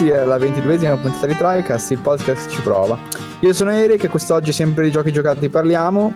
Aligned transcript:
benvenuti 0.00 0.10
alla 0.12 0.38
ventiduesima 0.38 0.96
puntata 0.96 1.26
di 1.26 1.36
TriCast, 1.36 1.90
il 1.90 1.98
podcast 1.98 2.50
ci 2.50 2.62
prova. 2.62 2.98
Io 3.40 3.52
sono 3.52 3.70
Eric 3.70 4.04
e 4.04 4.08
quest'oggi 4.08 4.50
sempre 4.50 4.84
di 4.84 4.90
giochi 4.90 5.12
giocati 5.12 5.50
parliamo, 5.50 6.14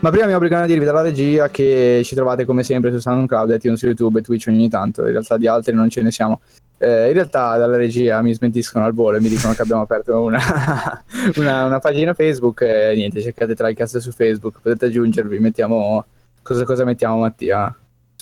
ma 0.00 0.10
prima 0.10 0.26
mi 0.26 0.34
obbligano 0.34 0.64
a 0.64 0.66
dirvi 0.66 0.84
dalla 0.84 1.02
regia 1.02 1.48
che 1.48 2.02
ci 2.04 2.16
trovate 2.16 2.44
come 2.44 2.64
sempre 2.64 2.90
su 2.90 2.98
SoundCloud, 2.98 3.50
iTunes, 3.50 3.78
su 3.78 3.86
YouTube 3.86 4.18
e 4.18 4.22
Twitch 4.22 4.48
ogni 4.48 4.68
tanto, 4.68 5.02
in 5.02 5.12
realtà 5.12 5.36
di 5.36 5.46
altri 5.46 5.72
non 5.72 5.88
ce 5.88 6.02
ne 6.02 6.10
siamo. 6.10 6.40
Eh, 6.78 7.08
in 7.08 7.12
realtà 7.12 7.56
dalla 7.58 7.76
regia 7.76 8.20
mi 8.22 8.34
smentiscono 8.34 8.84
al 8.84 8.92
volo 8.92 9.18
e 9.18 9.20
mi 9.20 9.28
dicono 9.28 9.54
che 9.54 9.62
abbiamo 9.62 9.82
aperto 9.82 10.20
una, 10.20 10.40
una, 11.36 11.64
una 11.64 11.78
pagina 11.78 12.14
Facebook 12.14 12.62
e 12.62 12.94
niente, 12.96 13.22
cercate 13.22 13.54
TriCast 13.54 13.98
su 13.98 14.10
Facebook, 14.10 14.58
potete 14.60 14.86
aggiungervi, 14.86 15.38
mettiamo... 15.38 16.04
Cosa, 16.42 16.64
cosa 16.64 16.84
mettiamo 16.84 17.18
Mattia? 17.18 17.72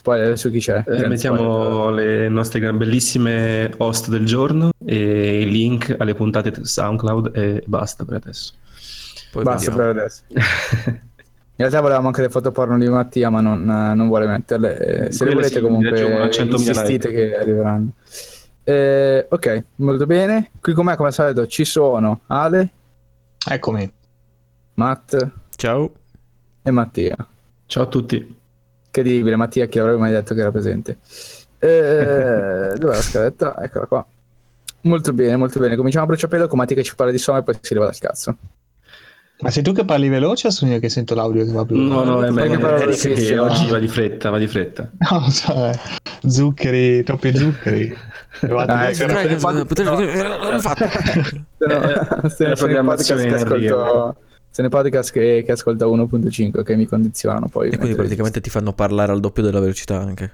Spoiler 0.01 0.39
su 0.39 0.51
chi 0.51 0.61
c'è. 0.61 0.83
Eh, 0.87 1.07
mettiamo 1.09 1.91
le 1.91 2.27
nostre 2.31 2.73
bellissime 2.73 3.71
host 3.77 4.09
del 4.09 4.25
giorno 4.25 4.71
e 4.83 5.43
i 5.43 5.51
link 5.51 5.95
alle 5.99 6.15
puntate 6.15 6.65
SoundCloud 6.65 7.37
e 7.37 7.63
basta 7.67 8.07
per 8.07 8.15
adesso. 8.15 8.55
Poi 9.31 9.43
basta 9.43 9.71
vediamo. 9.71 9.93
per 9.93 10.01
adesso. 10.01 10.23
In 10.33 11.67
realtà 11.67 11.83
volevamo 11.83 12.07
anche 12.07 12.23
le 12.23 12.31
foto 12.31 12.51
porno 12.51 12.79
di 12.79 12.89
Mattia, 12.89 13.29
ma 13.29 13.43
non, 13.43 13.63
non 13.63 14.09
vuole 14.09 14.27
metterle. 14.27 14.79
Eh, 14.79 15.13
se 15.13 15.27
le 15.27 15.35
volete 15.35 15.61
comunque 15.61 16.31
insistite 16.33 17.11
che 17.11 17.37
arriveranno. 17.37 17.93
Eh, 18.65 19.27
ok, 19.29 19.65
molto 19.77 20.07
bene. 20.07 20.53
Qui 20.63 20.73
con 20.73 20.87
me, 20.87 20.97
come 20.97 21.09
al 21.09 21.15
solito, 21.15 21.47
ci 21.47 21.67
sono 21.67 22.23
Ale. 22.29 22.71
Eccomi. 23.47 23.93
Matt. 24.77 25.31
Ciao. 25.57 25.93
E 26.63 26.71
Mattia. 26.71 27.17
Ciao 27.67 27.83
a 27.83 27.87
tutti. 27.87 28.39
Incredibile, 28.93 29.37
Mattia 29.37 29.67
chi 29.67 29.79
avrebbe 29.79 29.99
mai 29.99 30.11
detto 30.11 30.35
che 30.35 30.41
era 30.41 30.51
presente. 30.51 30.99
Eh, 31.61 32.73
dov'è 32.77 32.95
la 32.95 33.01
scaletta? 33.01 33.63
Eccola 33.63 33.87
qua. 33.87 34.05
Molto 34.83 35.13
bene, 35.13 35.37
molto 35.37 35.61
bene. 35.61 35.77
Cominciamo 35.77 36.05
a 36.05 36.09
bruciapelo 36.09 36.49
con 36.49 36.59
Mattia 36.59 36.75
che 36.75 36.83
ci 36.83 36.97
parla 36.97 37.13
di 37.13 37.19
Soma 37.19 37.39
e 37.39 37.43
poi 37.45 37.57
si 37.61 37.73
leva 37.75 37.87
dal 37.87 37.99
cazzo. 37.99 38.37
Ma 39.41 39.51
sei 39.51 39.63
tu 39.63 39.73
che 39.73 39.85
parli 39.85 40.09
veloce 40.09 40.49
o 40.49 40.51
sono 40.51 40.73
io 40.73 40.81
che 40.81 40.89
sento 40.89 41.15
l'audio 41.15 41.45
che 41.45 41.53
va 41.53 41.65
più? 41.65 41.77
No, 41.77 42.03
no, 42.03 42.23
è 42.23 42.31
meglio 42.31 42.59
che 42.59 43.39
oggi 43.39 43.69
va 43.69 43.79
di 43.79 43.89
fretta, 43.89 44.29
va 44.29 44.39
di 44.39 44.49
fretta. 44.49 44.91
No, 45.11 45.31
cioè, 45.31 45.79
zuccheri, 46.27 47.03
troppi 47.05 47.35
zuccheri. 47.35 47.97
Ah, 48.49 48.93
se 48.93 49.07
no, 49.07 49.17
se 52.29 52.67
ne 52.67 52.83
podcast 52.83 53.25
che 53.25 53.75
se 54.51 54.63
ne 54.63 54.69
podcast 54.69 55.13
che, 55.13 55.43
che 55.47 55.53
ascolta 55.53 55.87
1.5 55.87 56.63
che 56.65 56.77
mi 56.77 56.87
condizionano 56.87 57.49
poi. 57.49 57.71
E 57.71 57.77
quindi 57.79 57.95
praticamente 57.95 58.41
ti 58.41 58.51
fanno 58.51 58.73
parlare 58.73 59.13
al 59.13 59.21
doppio 59.21 59.45
della 59.45 59.61
velocità 59.61 60.01
anche. 60.01 60.33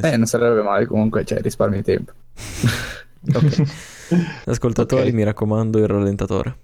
Eh, 0.00 0.16
non 0.16 0.26
sarebbe 0.26 0.62
male 0.62 0.86
comunque, 0.86 1.24
cioè 1.24 1.40
risparmi 1.40 1.76
di 1.76 1.82
tempo. 1.82 2.12
okay. 3.34 3.66
Ascoltatori, 4.44 5.02
okay. 5.02 5.12
mi 5.12 5.24
raccomando, 5.24 5.78
il 5.78 5.88
rallentatore. 5.88 6.56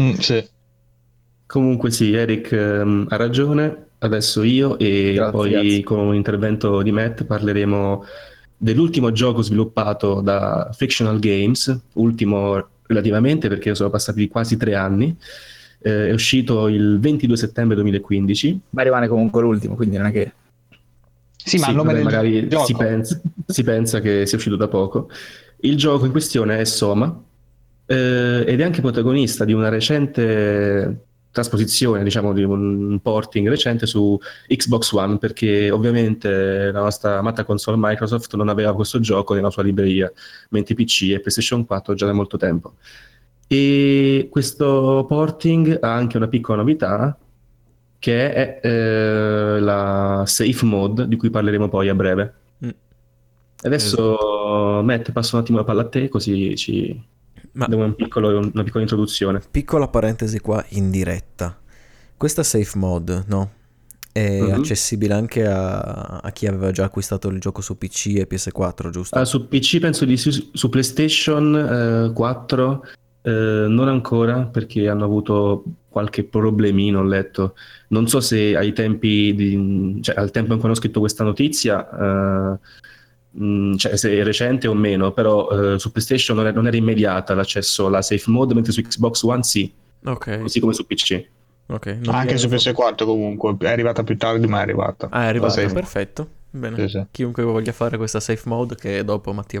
Mm, 0.00 0.12
sì. 0.14 0.48
Comunque 1.46 1.90
sì, 1.90 2.14
Eric 2.14 2.50
um, 2.52 3.06
ha 3.10 3.16
ragione. 3.16 3.84
Adesso 3.98 4.42
io 4.42 4.78
e 4.78 5.12
grazie, 5.14 5.32
poi 5.32 5.50
grazie. 5.50 5.82
con 5.82 5.98
un 5.98 6.14
intervento 6.14 6.82
di 6.82 6.92
Matt 6.92 7.24
parleremo 7.24 8.04
dell'ultimo 8.56 9.10
gioco 9.10 9.42
sviluppato 9.42 10.20
da 10.20 10.70
Fictional 10.72 11.18
Games, 11.18 11.78
ultimo 11.94 12.68
relativamente 12.86 13.48
perché 13.48 13.74
sono 13.74 13.90
passati 13.90 14.28
quasi 14.28 14.56
tre 14.56 14.74
anni 14.74 15.16
eh, 15.80 16.08
è 16.08 16.12
uscito 16.12 16.68
il 16.68 16.98
22 17.00 17.36
settembre 17.36 17.76
2015. 17.76 18.60
Ma 18.70 18.82
rimane 18.82 19.08
comunque 19.08 19.42
l'ultimo, 19.42 19.74
quindi 19.74 19.96
non 19.96 20.06
è 20.06 20.12
che... 20.12 20.32
Sì, 21.36 21.58
ma 21.58 21.66
sì, 21.66 21.74
vabbè, 21.74 22.02
magari 22.02 22.48
si 22.64 22.74
pensa, 22.74 23.20
si 23.46 23.62
pensa, 23.62 24.00
che 24.00 24.26
sia 24.26 24.36
uscito 24.36 24.56
da 24.56 24.66
poco. 24.66 25.08
Il 25.58 25.76
gioco 25.76 26.04
in 26.04 26.10
questione 26.10 26.58
è 26.58 26.64
Soma 26.64 27.22
eh, 27.86 28.44
ed 28.44 28.60
è 28.60 28.64
anche 28.64 28.80
protagonista 28.80 29.44
di 29.44 29.52
una 29.52 29.68
recente 29.68 31.06
trasposizione, 31.36 32.02
diciamo 32.02 32.32
di 32.32 32.42
un 32.42 32.98
porting 33.02 33.46
recente 33.48 33.84
su 33.84 34.18
Xbox 34.48 34.90
One, 34.92 35.18
perché 35.18 35.70
ovviamente 35.70 36.70
la 36.72 36.80
nostra 36.80 37.18
amata 37.18 37.44
console 37.44 37.76
Microsoft 37.78 38.34
non 38.36 38.48
aveva 38.48 38.74
questo 38.74 39.00
gioco 39.00 39.34
nella 39.34 39.50
sua 39.50 39.62
libreria, 39.62 40.10
mentre 40.48 40.74
PC 40.74 41.10
e 41.10 41.20
PlayStation 41.20 41.66
4 41.66 41.94
già 41.94 42.06
da 42.06 42.14
molto 42.14 42.38
tempo. 42.38 42.74
E 43.48 44.28
questo 44.30 45.04
porting 45.08 45.78
ha 45.80 45.92
anche 45.92 46.16
una 46.16 46.28
piccola 46.28 46.58
novità 46.58 47.16
che 47.98 48.32
è 48.32 48.60
eh, 48.62 49.60
la 49.60 50.24
safe 50.26 50.64
mode 50.64 51.08
di 51.08 51.16
cui 51.16 51.30
parleremo 51.30 51.68
poi 51.68 51.88
a 51.88 51.94
breve. 51.94 52.34
Mm. 52.64 52.70
Adesso 53.62 54.14
esatto. 54.14 54.82
Matt 54.84 55.12
passo 55.12 55.36
un 55.36 55.42
attimo 55.42 55.58
la 55.58 55.64
palla 55.64 55.82
a 55.82 55.88
te 55.88 56.08
così 56.08 56.56
ci 56.56 57.00
Ma... 57.52 57.66
diamo 57.66 57.84
un 57.84 57.94
piccolo, 57.94 58.36
una 58.38 58.62
piccola 58.62 58.82
introduzione. 58.82 59.40
Piccola 59.50 59.88
parentesi 59.88 60.40
qua 60.40 60.64
in 60.70 60.90
diretta. 60.90 61.58
Questa 62.16 62.42
safe 62.42 62.78
mode, 62.78 63.24
no? 63.26 63.50
È 64.10 64.40
mm-hmm. 64.40 64.52
accessibile 64.52 65.12
anche 65.12 65.46
a, 65.46 66.20
a, 66.22 66.30
chi 66.32 66.46
aveva 66.46 66.70
già 66.70 66.84
acquistato 66.84 67.28
il 67.28 67.38
gioco 67.38 67.60
su 67.60 67.76
PC 67.76 68.16
e 68.16 68.26
PS4, 68.26 68.88
giusto? 68.88 69.18
Uh, 69.18 69.24
su 69.24 69.46
PC 69.46 69.78
penso 69.78 70.06
di 70.06 70.16
sì, 70.16 70.48
su 70.52 70.68
PlayStation 70.70 72.08
uh, 72.08 72.12
4 72.14 72.82
eh, 73.26 73.66
non 73.68 73.88
ancora 73.88 74.44
perché 74.44 74.88
hanno 74.88 75.04
avuto 75.04 75.64
qualche 75.88 76.22
problemino, 76.22 77.00
ho 77.00 77.02
letto. 77.02 77.56
Non 77.88 78.06
so 78.06 78.20
se 78.20 78.56
ai 78.56 78.72
tempi 78.72 79.34
di, 79.34 79.98
cioè, 80.00 80.14
al 80.16 80.30
tempo 80.30 80.52
in 80.52 80.58
cui 80.58 80.68
hanno 80.68 80.78
scritto 80.78 81.00
questa 81.00 81.24
notizia, 81.24 81.88
eh, 81.90 82.58
mh, 83.30 83.44
mm, 83.44 83.74
cioè, 83.74 83.96
se 83.96 84.12
è 84.16 84.22
recente 84.22 84.68
o 84.68 84.74
meno, 84.74 85.10
però 85.10 85.48
eh, 85.74 85.78
su 85.80 85.90
PlayStation 85.90 86.36
non, 86.36 86.46
è, 86.46 86.52
non, 86.52 86.68
era 86.68 86.76
immediata 86.76 87.34
l'accesso 87.34 87.86
alla 87.86 88.00
safe 88.00 88.30
mode, 88.30 88.54
mentre 88.54 88.70
su 88.70 88.80
Xbox 88.80 89.22
One 89.24 89.42
sì, 89.42 89.72
okay. 90.04 90.42
così 90.42 90.60
come 90.60 90.72
su 90.72 90.86
PC. 90.86 91.28
Okay, 91.68 91.98
Anche 92.04 92.38
su 92.38 92.46
PS4 92.46 93.04
comunque, 93.04 93.56
è 93.58 93.68
arrivata 93.68 94.04
più 94.04 94.16
tardi 94.16 94.46
ma 94.46 94.58
è 94.58 94.62
arrivata. 94.62 95.08
Ah, 95.10 95.24
è 95.24 95.26
arrivata, 95.26 95.66
perfetto. 95.66 96.28
Bene. 96.48 96.76
Sì, 96.86 96.88
sì. 96.88 97.06
Chiunque 97.10 97.42
voglia 97.42 97.72
fare 97.72 97.96
questa 97.96 98.20
safe 98.20 98.48
mode, 98.48 98.76
che 98.76 99.02
dopo 99.02 99.32
Mattia 99.32 99.60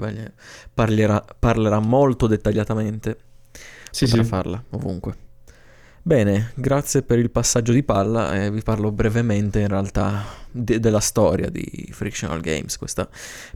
parlerà, 0.72 1.24
parlerà 1.36 1.80
molto 1.80 2.28
dettagliatamente 2.28 3.18
sì, 3.90 4.06
potrà 4.06 4.22
sì. 4.22 4.28
farla 4.28 4.62
ovunque. 4.70 5.24
Bene, 6.06 6.52
grazie 6.54 7.02
per 7.02 7.18
il 7.18 7.30
passaggio 7.30 7.72
di 7.72 7.82
palla 7.82 8.40
e 8.40 8.48
vi 8.48 8.62
parlo 8.62 8.92
brevemente 8.92 9.58
in 9.58 9.66
realtà 9.66 10.22
de- 10.52 10.78
della 10.78 11.00
storia 11.00 11.50
di 11.50 11.88
Frictional 11.90 12.40
Games, 12.40 12.76
questa 12.78 13.08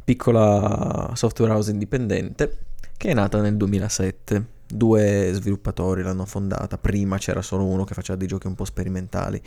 piccola 0.02 1.12
software 1.14 1.52
house 1.52 1.70
indipendente 1.70 2.58
che 2.96 3.08
è 3.08 3.14
nata 3.14 3.40
nel 3.40 3.56
2007. 3.56 4.58
Due 4.66 5.30
sviluppatori 5.32 6.02
l'hanno 6.02 6.26
fondata, 6.26 6.76
prima 6.76 7.18
c'era 7.18 7.40
solo 7.40 7.64
uno 7.64 7.84
che 7.84 7.94
faceva 7.94 8.18
dei 8.18 8.26
giochi 8.26 8.48
un 8.48 8.56
po' 8.56 8.64
sperimentali 8.64 9.40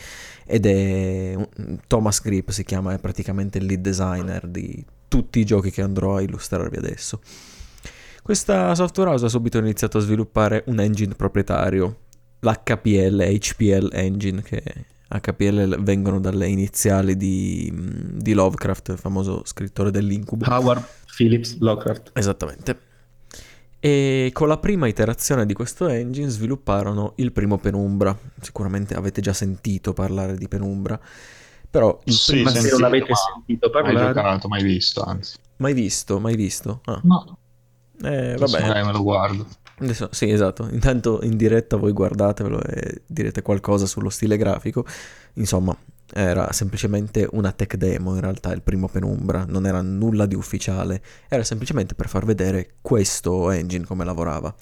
ed 0.46 0.66
è 0.66 1.48
Thomas 1.88 2.22
Grip 2.22 2.52
si 2.52 2.64
chiama, 2.64 2.94
è 2.94 3.00
praticamente 3.00 3.58
il 3.58 3.66
lead 3.66 3.82
designer 3.82 4.48
di 4.48 4.84
tutti 5.10 5.40
i 5.40 5.46
giochi 5.46 5.72
che 5.72 5.82
andrò 5.82 6.16
a 6.16 6.22
illustrarvi 6.22 6.78
adesso. 6.78 7.20
Questa 8.24 8.74
software 8.74 9.10
house 9.10 9.26
ha 9.26 9.28
subito 9.28 9.58
iniziato 9.58 9.98
a 9.98 10.02
sviluppare 10.02 10.64
un 10.68 10.80
engine 10.80 11.14
proprietario, 11.14 11.98
l'HPL, 12.40 13.22
HPL 13.22 13.90
Engine, 13.92 14.42
che 14.42 14.64
HPL 15.10 15.84
vengono 15.84 16.22
dalle 16.22 16.48
iniziali 16.48 17.18
di, 17.18 17.70
di 18.14 18.32
Lovecraft, 18.32 18.90
il 18.90 18.98
famoso 18.98 19.42
scrittore 19.44 19.92
dell'incubo. 19.92 20.46
Howard 20.48 20.82
Phillips 21.18 21.58
Lovecraft. 21.60 22.12
Esattamente. 22.14 22.80
E 23.82 24.30
con 24.32 24.48
la 24.48 24.58
prima 24.58 24.88
iterazione 24.88 25.46
di 25.46 25.54
questo 25.54 25.88
engine 25.88 26.30
svilupparono 26.30 27.16
il 27.18 27.34
primo 27.34 27.58
Penumbra. 27.58 28.18
Sicuramente 28.40 28.94
avete 28.94 29.20
già 29.20 29.34
sentito 29.34 29.92
parlare 29.92 30.38
di 30.38 30.48
Penumbra. 30.48 30.98
Però 31.70 32.00
il 32.06 32.14
sì, 32.14 32.32
primo... 32.32 32.50
se 32.52 32.70
non 32.70 32.80
l'avete 32.80 33.12
sentito 33.14 33.70
parlare... 33.70 33.96
Mai 33.96 34.14
giocato, 34.14 34.48
mai 34.48 34.64
visto, 34.64 35.02
anzi. 35.02 35.36
Mai 35.58 35.74
visto, 35.74 36.20
mai 36.22 36.38
visto. 36.38 36.80
Ah. 36.86 37.02
No. 37.04 37.40
Eh, 38.02 38.36
vabbè. 38.38 38.62
Magari 38.62 38.86
me 38.86 38.92
lo 38.92 39.04
guardo. 39.04 39.48
Adesso, 39.80 40.10
sì, 40.12 40.30
esatto. 40.30 40.68
Intanto 40.72 41.20
in 41.24 41.36
diretta 41.36 41.78
voi 41.78 41.92
guardatevelo 41.92 42.62
e 42.64 43.02
direte 43.06 43.42
qualcosa 43.42 43.86
sullo 43.86 44.10
stile 44.10 44.38
grafico. 44.38 44.86
Insomma, 45.34 45.76
era 46.14 46.52
semplicemente 46.52 47.28
una 47.32 47.52
tech 47.52 47.76
demo 47.76 48.14
in 48.14 48.22
realtà, 48.22 48.54
il 48.54 48.62
primo 48.62 48.88
Penumbra, 48.88 49.46
non 49.48 49.66
era 49.66 49.82
nulla 49.82 50.26
di 50.26 50.36
ufficiale, 50.36 51.02
era 51.28 51.44
semplicemente 51.44 51.96
per 51.96 52.08
far 52.08 52.26
vedere 52.26 52.76
questo 52.82 53.50
engine 53.50 53.86
come 53.86 54.06
lavorava. 54.06 54.54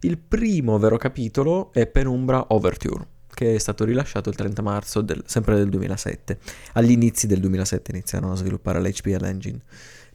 Il 0.00 0.18
primo 0.18 0.78
vero 0.78 0.96
capitolo 0.96 1.72
è 1.72 1.86
Penumbra 1.86 2.46
Overture, 2.48 3.06
che 3.32 3.54
è 3.54 3.58
stato 3.58 3.84
rilasciato 3.84 4.28
il 4.28 4.34
30 4.34 4.62
marzo 4.62 5.00
del, 5.00 5.22
sempre 5.26 5.56
del 5.56 5.68
2007. 5.68 6.38
Agli 6.74 6.90
inizi 6.90 7.26
del 7.26 7.40
2007 7.40 7.92
iniziarono 7.92 8.32
a 8.32 8.36
sviluppare 8.36 8.80
l'HPL 8.80 9.24
Engine. 9.24 9.58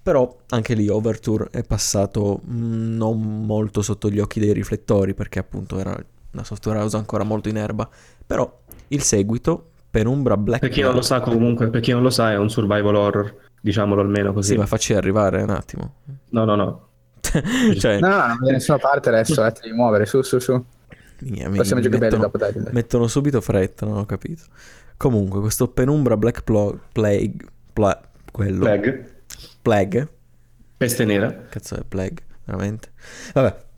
Però 0.04 0.36
anche 0.50 0.74
lì 0.74 0.88
Overture 0.88 1.50
è 1.52 1.64
passato 1.64 2.42
mm, 2.50 2.96
non 2.98 3.46
molto 3.46 3.82
sotto 3.82 4.10
gli 4.10 4.20
occhi 4.20 4.40
dei 4.40 4.52
riflettori 4.52 5.14
perché 5.14 5.40
appunto 5.40 5.78
era 5.78 5.96
una 6.32 6.44
software 6.44 6.80
house 6.80 6.98
ancora 6.98 7.24
molto 7.24 7.50
in 7.50 7.58
erba. 7.58 7.88
Però 8.26 8.62
il 8.90 9.02
seguito, 9.02 9.70
Penumbra 9.92 10.38
Black... 10.38 10.62
Per 10.62 10.70
chi 10.70 10.82
non 10.82 10.96
lo 10.96 11.02
sa 11.02 11.20
comunque, 11.20 11.70
per 11.70 11.82
chi 11.82 11.92
non 11.92 12.02
lo 12.02 12.10
sa 12.10 12.32
è 12.32 12.38
un 12.38 12.50
survival 12.50 12.96
horror, 12.96 13.36
diciamolo 13.62 14.02
almeno 14.02 14.34
così. 14.34 14.54
Sì, 14.54 14.58
ma 14.58 14.66
facci 14.66 14.94
arrivare 14.94 15.44
un 15.44 15.50
attimo. 15.52 15.96
No, 16.30 16.46
no, 16.46 16.56
no. 16.56 16.88
cioè... 17.78 18.00
No, 18.00 18.08
no, 18.08 18.28
non 18.28 18.38
da 18.42 18.52
nessuna 18.52 18.80
parte 18.80 19.10
adesso, 19.10 19.46
eh, 19.46 19.54
devi 19.62 19.76
muovere, 19.76 20.06
su, 20.08 20.22
su, 20.24 20.40
su. 20.40 20.64
Mia, 21.20 21.48
Possiamo 21.50 21.82
giocare 21.82 22.10
bene 22.10 22.18
dopo, 22.18 22.38
dai, 22.40 22.54
dai. 22.54 22.74
Mettono 22.74 23.06
subito 23.08 23.40
fretta, 23.42 23.86
non 23.86 23.98
ho 23.98 24.06
capito. 24.06 24.44
Comunque, 24.98 25.40
questo 25.40 25.68
Penumbra 25.68 26.18
Black 26.18 26.44
Plo- 26.44 26.80
Plague, 26.92 27.36
Pla- 27.72 28.02
quello. 28.32 28.60
Plague. 28.60 29.11
Plague. 29.62 30.08
Peste 30.78 31.06
nera. 31.06 31.46
Cazzo 31.50 31.76
è 31.76 31.84
Plague, 31.88 32.24
veramente. 32.46 32.92
Vabbè. 33.34 33.70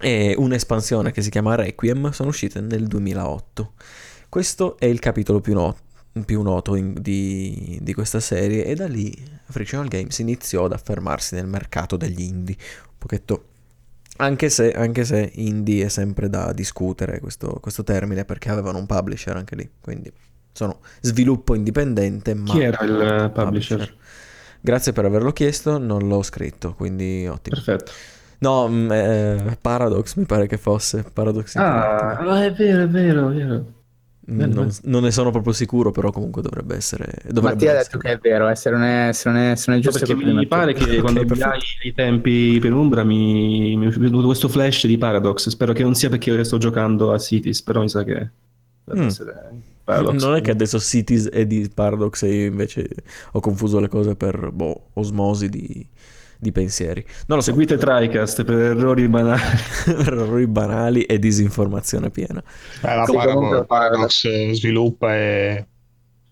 E 0.00 0.34
un'espansione 0.36 1.12
che 1.12 1.22
si 1.22 1.30
chiama 1.30 1.54
Requiem 1.54 2.10
sono 2.10 2.28
uscite 2.28 2.60
nel 2.60 2.86
2008. 2.86 3.72
Questo 4.28 4.78
è 4.78 4.86
il 4.86 4.98
capitolo 4.98 5.40
più, 5.40 5.54
no- 5.54 5.76
più 6.24 6.42
noto 6.42 6.76
in- 6.76 6.94
di-, 7.00 7.78
di 7.80 7.94
questa 7.94 8.20
serie 8.20 8.64
e 8.64 8.74
da 8.74 8.86
lì 8.86 9.14
Frictional 9.44 9.88
Games 9.88 10.18
iniziò 10.18 10.64
ad 10.64 10.72
affermarsi 10.72 11.34
nel 11.34 11.46
mercato 11.46 11.96
degli 11.96 12.22
indie. 12.22 12.56
Un 12.58 12.98
pochetto 12.98 13.44
anche 14.16 14.48
se, 14.48 14.70
anche 14.70 15.04
se, 15.04 15.30
indie 15.34 15.86
è 15.86 15.88
sempre 15.88 16.28
da 16.28 16.52
discutere 16.52 17.18
questo, 17.18 17.58
questo, 17.60 17.82
termine 17.82 18.24
perché 18.24 18.48
avevano 18.48 18.78
un 18.78 18.86
publisher 18.86 19.36
anche 19.36 19.56
lì, 19.56 19.68
quindi 19.80 20.12
sono 20.52 20.78
sviluppo 21.00 21.56
indipendente. 21.56 22.32
Ma 22.34 22.52
Chi 22.52 22.60
era 22.60 22.84
il 22.84 23.32
publisher? 23.32 23.32
publisher? 23.32 23.96
Grazie 24.64 24.94
per 24.94 25.04
averlo 25.04 25.30
chiesto, 25.30 25.76
non 25.76 26.08
l'ho 26.08 26.22
scritto, 26.22 26.72
quindi 26.72 27.26
ottimo. 27.26 27.54
Perfetto. 27.54 27.92
No, 28.38 28.66
mm, 28.66 28.90
eh, 28.92 29.58
Paradox 29.60 30.14
mi 30.14 30.24
pare 30.24 30.46
che 30.46 30.56
fosse. 30.56 31.04
Paradox 31.12 31.54
ah, 31.56 32.16
ah, 32.16 32.44
è 32.44 32.50
vero, 32.50 32.84
è 32.84 32.88
vero, 32.88 33.28
è 33.28 33.34
vero. 33.34 33.64
Non, 34.26 34.70
non, 34.84 35.02
ne 35.02 35.10
sono 35.10 35.30
proprio 35.30 35.52
sicuro, 35.52 35.90
però 35.90 36.10
comunque 36.10 36.40
dovrebbe 36.40 36.76
essere. 36.76 37.12
Dovrebbe 37.24 37.56
Mattia 37.56 37.72
ha 37.72 37.82
detto 37.82 37.98
che 37.98 38.12
è 38.12 38.16
vero, 38.16 38.48
eh, 38.48 38.56
se, 38.56 38.70
non 38.70 38.82
è, 38.82 39.12
se, 39.12 39.28
non 39.28 39.38
è, 39.38 39.54
se 39.54 39.64
non 39.68 39.78
è 39.78 39.82
giusto. 39.82 39.98
No, 39.98 40.16
perché 40.16 40.32
mi 40.32 40.46
pare 40.46 40.72
che 40.72 40.96
quando 41.02 41.20
okay, 41.20 41.58
i 41.82 41.92
tempi 41.92 42.58
penumbra 42.58 43.04
mi, 43.04 43.76
mi 43.76 43.86
è 43.88 43.90
venuto 43.90 44.24
questo 44.24 44.48
flash 44.48 44.86
di 44.86 44.96
Paradox. 44.96 45.50
Spero 45.50 45.74
che 45.74 45.82
non 45.82 45.94
sia 45.94 46.08
perché 46.08 46.30
io 46.30 46.42
sto 46.42 46.56
giocando 46.56 47.12
a 47.12 47.18
Cities, 47.18 47.60
però 47.60 47.82
mi 47.82 47.90
sa 47.90 48.02
che. 48.02 48.30
Mm. 48.96 49.08
Paradox. 49.84 50.22
Non 50.22 50.34
è 50.34 50.40
che 50.40 50.50
adesso 50.50 50.80
Cities 50.80 51.28
è 51.28 51.44
di 51.44 51.70
Paradox 51.72 52.22
e 52.22 52.32
io 52.32 52.46
invece 52.46 52.88
ho 53.32 53.40
confuso 53.40 53.78
le 53.80 53.88
cose 53.88 54.16
per 54.16 54.50
boh, 54.50 54.88
osmosi 54.94 55.50
di, 55.50 55.86
di 56.38 56.52
pensieri. 56.52 57.04
Non 57.26 57.38
lo 57.38 57.44
so. 57.44 57.50
Seguite 57.50 57.76
TriCast 57.76 58.44
per 58.44 58.58
errori 58.58 59.06
banali. 59.08 59.40
per 59.84 60.12
errori 60.14 60.46
banali 60.46 61.02
e 61.02 61.18
disinformazione 61.18 62.10
piena. 62.10 62.42
Eh, 62.82 62.94
la 62.94 63.04
Paradox, 63.04 63.66
Paradox 63.66 64.50
sviluppa 64.52 65.14
e, 65.14 65.66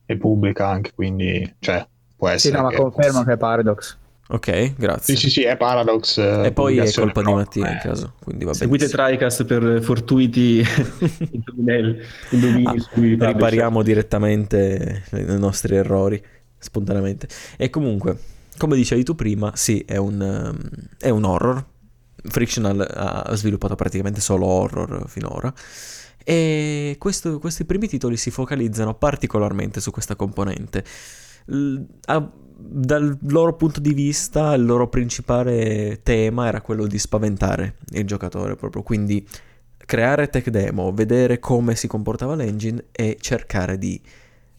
e, 0.06 0.16
pubblica 0.16 0.68
anche, 0.68 0.92
quindi 0.94 1.54
cioè, 1.58 1.86
può 2.16 2.28
essere. 2.28 2.56
Sì, 2.56 2.62
no, 2.62 2.68
ma 2.68 2.74
confermo 2.74 3.22
che 3.22 3.32
è 3.32 3.36
Paradox. 3.36 3.98
Ok, 4.32 4.76
grazie. 4.76 5.14
Sì, 5.14 5.24
sì, 5.24 5.30
sì, 5.30 5.42
è 5.42 5.58
Paradox. 5.58 6.16
E 6.16 6.52
poi 6.54 6.78
è 6.78 6.90
colpa 6.90 7.20
di 7.20 7.32
Mattia 7.34 7.70
in 7.70 7.78
caso. 7.82 8.14
Quindi 8.18 8.46
va 8.46 8.54
Seguite 8.54 8.88
TriCast 8.88 9.44
per 9.44 9.82
fortuiti 9.82 10.64
indovinelli. 11.32 12.00
Ripariamo 12.94 13.82
direttamente 13.82 15.04
i 15.10 15.38
nostri 15.38 15.76
errori 15.76 16.22
spontaneamente. 16.56 17.28
E 17.58 17.68
comunque, 17.68 18.16
come 18.56 18.74
dicevi 18.74 19.04
tu 19.04 19.14
prima, 19.14 19.52
sì, 19.54 19.80
è 19.86 19.98
un, 19.98 20.18
um, 20.18 20.58
è 20.98 21.10
un 21.10 21.24
horror. 21.24 21.66
Frictional 22.24 22.88
ha 22.90 23.34
sviluppato 23.34 23.74
praticamente 23.74 24.22
solo 24.22 24.46
horror 24.46 25.04
finora. 25.08 25.52
E 26.24 26.96
questo, 26.98 27.38
questi 27.38 27.66
primi 27.66 27.86
titoli 27.86 28.16
si 28.16 28.30
focalizzano 28.30 28.94
particolarmente 28.94 29.78
su 29.82 29.90
questa 29.90 30.16
componente. 30.16 30.84
L- 31.46 31.82
a, 32.06 32.30
dal 32.64 33.18
loro 33.28 33.54
punto 33.54 33.80
di 33.80 33.92
vista, 33.92 34.54
il 34.54 34.64
loro 34.64 34.88
principale 34.88 36.00
tema 36.02 36.46
era 36.46 36.60
quello 36.60 36.86
di 36.86 36.98
spaventare 36.98 37.76
il 37.90 38.06
giocatore 38.06 38.56
proprio. 38.56 38.82
Quindi 38.82 39.26
creare 39.76 40.28
tech 40.28 40.48
demo, 40.48 40.92
vedere 40.92 41.38
come 41.38 41.74
si 41.74 41.86
comportava 41.86 42.34
l'engine 42.34 42.84
e 42.92 43.16
cercare 43.20 43.78
di 43.78 44.00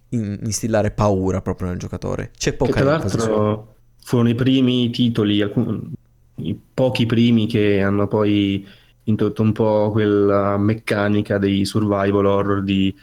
instillare 0.09 0.91
paura 0.91 1.41
proprio 1.41 1.69
nel 1.69 1.77
giocatore. 1.77 2.31
C'è 2.37 2.53
poca 2.53 2.73
che 2.73 2.79
tra 2.81 2.97
l'altro 2.97 3.75
furono 4.03 4.29
i 4.29 4.35
primi 4.35 4.89
titoli, 4.89 5.41
alcun, 5.41 5.91
i 6.35 6.59
pochi 6.73 7.05
primi 7.05 7.47
che 7.47 7.81
hanno 7.81 8.07
poi 8.07 8.65
introdotto 9.05 9.41
un 9.41 9.51
po' 9.51 9.89
quella 9.91 10.57
meccanica 10.57 11.37
dei 11.37 11.65
survival 11.65 12.25
horror, 12.25 12.63
di, 12.63 12.93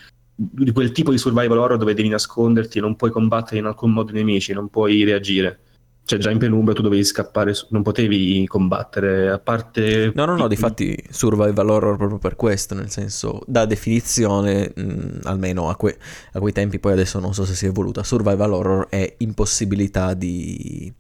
di, 0.43 0.73
quel 0.73 0.93
tipo 0.93 1.11
di 1.11 1.19
survival 1.19 1.59
horror 1.59 1.77
dove 1.77 1.93
devi 1.93 2.09
nasconderti 2.09 2.79
e 2.79 2.81
non 2.81 2.97
puoi 2.97 3.11
combattere 3.11 3.59
in 3.59 3.67
alcun 3.67 3.93
modo 3.93 4.11
i 4.11 4.15
nemici, 4.15 4.55
non 4.55 4.69
puoi 4.69 5.05
reagire. 5.05 5.59
Cioè 6.03 6.19
già 6.19 6.31
in 6.31 6.39
penumbra 6.39 6.73
tu 6.73 6.83
dovevi 6.83 7.05
scappare, 7.05 7.53
non 7.69 7.83
potevi 7.83 8.45
combattere, 8.49 9.31
a 9.31 9.39
parte... 9.39 10.11
No, 10.15 10.25
no, 10.25 10.37
no, 10.37 10.49
difatti 10.49 11.01
survival 11.11 11.69
horror 11.69 11.97
proprio 11.99 12.19
per 12.19 12.37
questo, 12.37 12.75
nel 12.75 12.91
senso, 12.91 13.43
da 13.47 13.67
definizione, 13.67 14.73
mh, 14.75 15.21
almeno 15.25 15.69
a, 15.69 15.77
que- 15.77 15.99
a, 16.33 16.41
quei 16.41 16.53
tempi, 16.53 16.81
poi 16.81 16.93
adesso 16.93 17.21
non 17.21 17.35
so 17.35 17.45
se 17.45 17.55
si 17.55 17.67
è 17.67 17.69
evoluta, 17.69 18.03
survival 18.03 18.53
horror 18.53 18.89
è 18.89 19.15
impossibilità 19.19 20.15
di 20.15 20.93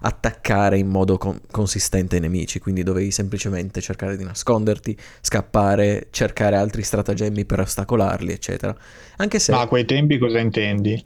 attaccare 0.00 0.78
in 0.78 0.88
modo 0.88 1.18
con- 1.18 1.40
consistente 1.50 2.16
i 2.16 2.20
nemici, 2.20 2.58
quindi 2.58 2.82
dovevi 2.82 3.10
semplicemente 3.10 3.80
cercare 3.80 4.16
di 4.16 4.24
nasconderti, 4.24 4.96
scappare, 5.20 6.08
cercare 6.10 6.56
altri 6.56 6.82
stratagemmi 6.82 7.44
per 7.44 7.60
ostacolarli, 7.60 8.32
eccetera. 8.32 8.76
Anche 9.16 9.38
se... 9.38 9.52
Ma 9.52 9.62
a 9.62 9.66
quei 9.66 9.84
tempi 9.84 10.18
cosa 10.18 10.38
intendi? 10.38 11.04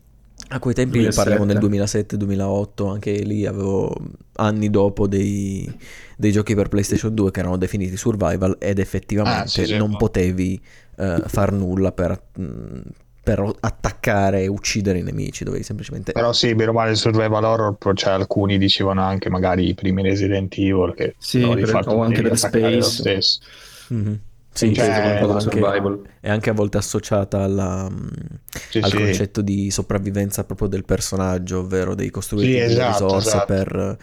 A 0.48 0.58
quei 0.58 0.74
tempi 0.74 0.98
2007. 0.98 1.30
parliamo 1.30 1.46
del 1.46 1.70
2007-2008, 1.70 2.90
anche 2.90 3.12
lì 3.22 3.46
avevo 3.46 3.94
anni 4.34 4.68
dopo 4.70 5.06
dei, 5.06 5.70
dei, 6.16 6.32
giochi 6.32 6.54
per 6.54 6.68
PlayStation 6.68 7.14
2 7.14 7.30
che 7.30 7.40
erano 7.40 7.56
definiti 7.56 7.96
survival 7.96 8.56
ed 8.58 8.78
effettivamente 8.78 9.62
ah, 9.62 9.66
sì, 9.66 9.76
non 9.76 9.96
potevi 9.96 10.60
uh, 10.96 11.22
far 11.26 11.52
nulla 11.52 11.92
per, 11.92 12.20
mh, 12.36 12.80
per 13.22 13.48
attaccare 13.60 14.42
e 14.42 14.46
uccidere 14.48 14.98
i 14.98 15.02
nemici, 15.02 15.44
dovevi 15.44 15.62
semplicemente... 15.62 16.10
Però 16.10 16.32
sì, 16.32 16.54
bene 16.56 16.70
o 16.70 16.72
male 16.72 16.90
il 16.90 16.96
survival 16.96 17.44
horror, 17.44 17.76
cioè 17.94 18.14
alcuni 18.14 18.58
dicevano 18.58 19.02
anche 19.02 19.30
magari 19.30 19.68
i 19.68 19.74
primi 19.74 20.02
Resident 20.02 20.52
Evil 20.58 20.92
che... 20.96 21.14
Sì, 21.18 21.42
o 21.42 22.02
anche 22.02 22.22
Dead 22.22 22.34
Space. 22.34 23.38
Mm-hmm. 23.94 24.14
Sì, 24.54 24.74
cioè, 24.74 24.86
anche, 24.86 26.02
è 26.20 26.28
anche 26.28 26.50
a 26.50 26.52
volte 26.52 26.76
associata 26.76 27.42
alla, 27.42 27.88
mm, 27.88 28.06
sì, 28.68 28.78
al 28.78 28.90
sì. 28.90 28.96
concetto 28.96 29.40
di 29.40 29.70
sopravvivenza 29.70 30.44
proprio 30.44 30.68
del 30.68 30.84
personaggio, 30.84 31.60
ovvero 31.60 31.94
devi 31.94 32.10
costruire 32.10 32.66
sì, 32.66 32.72
esatto, 32.72 33.04
risorse 33.04 33.28
esatto. 33.28 33.46
per... 33.46 33.98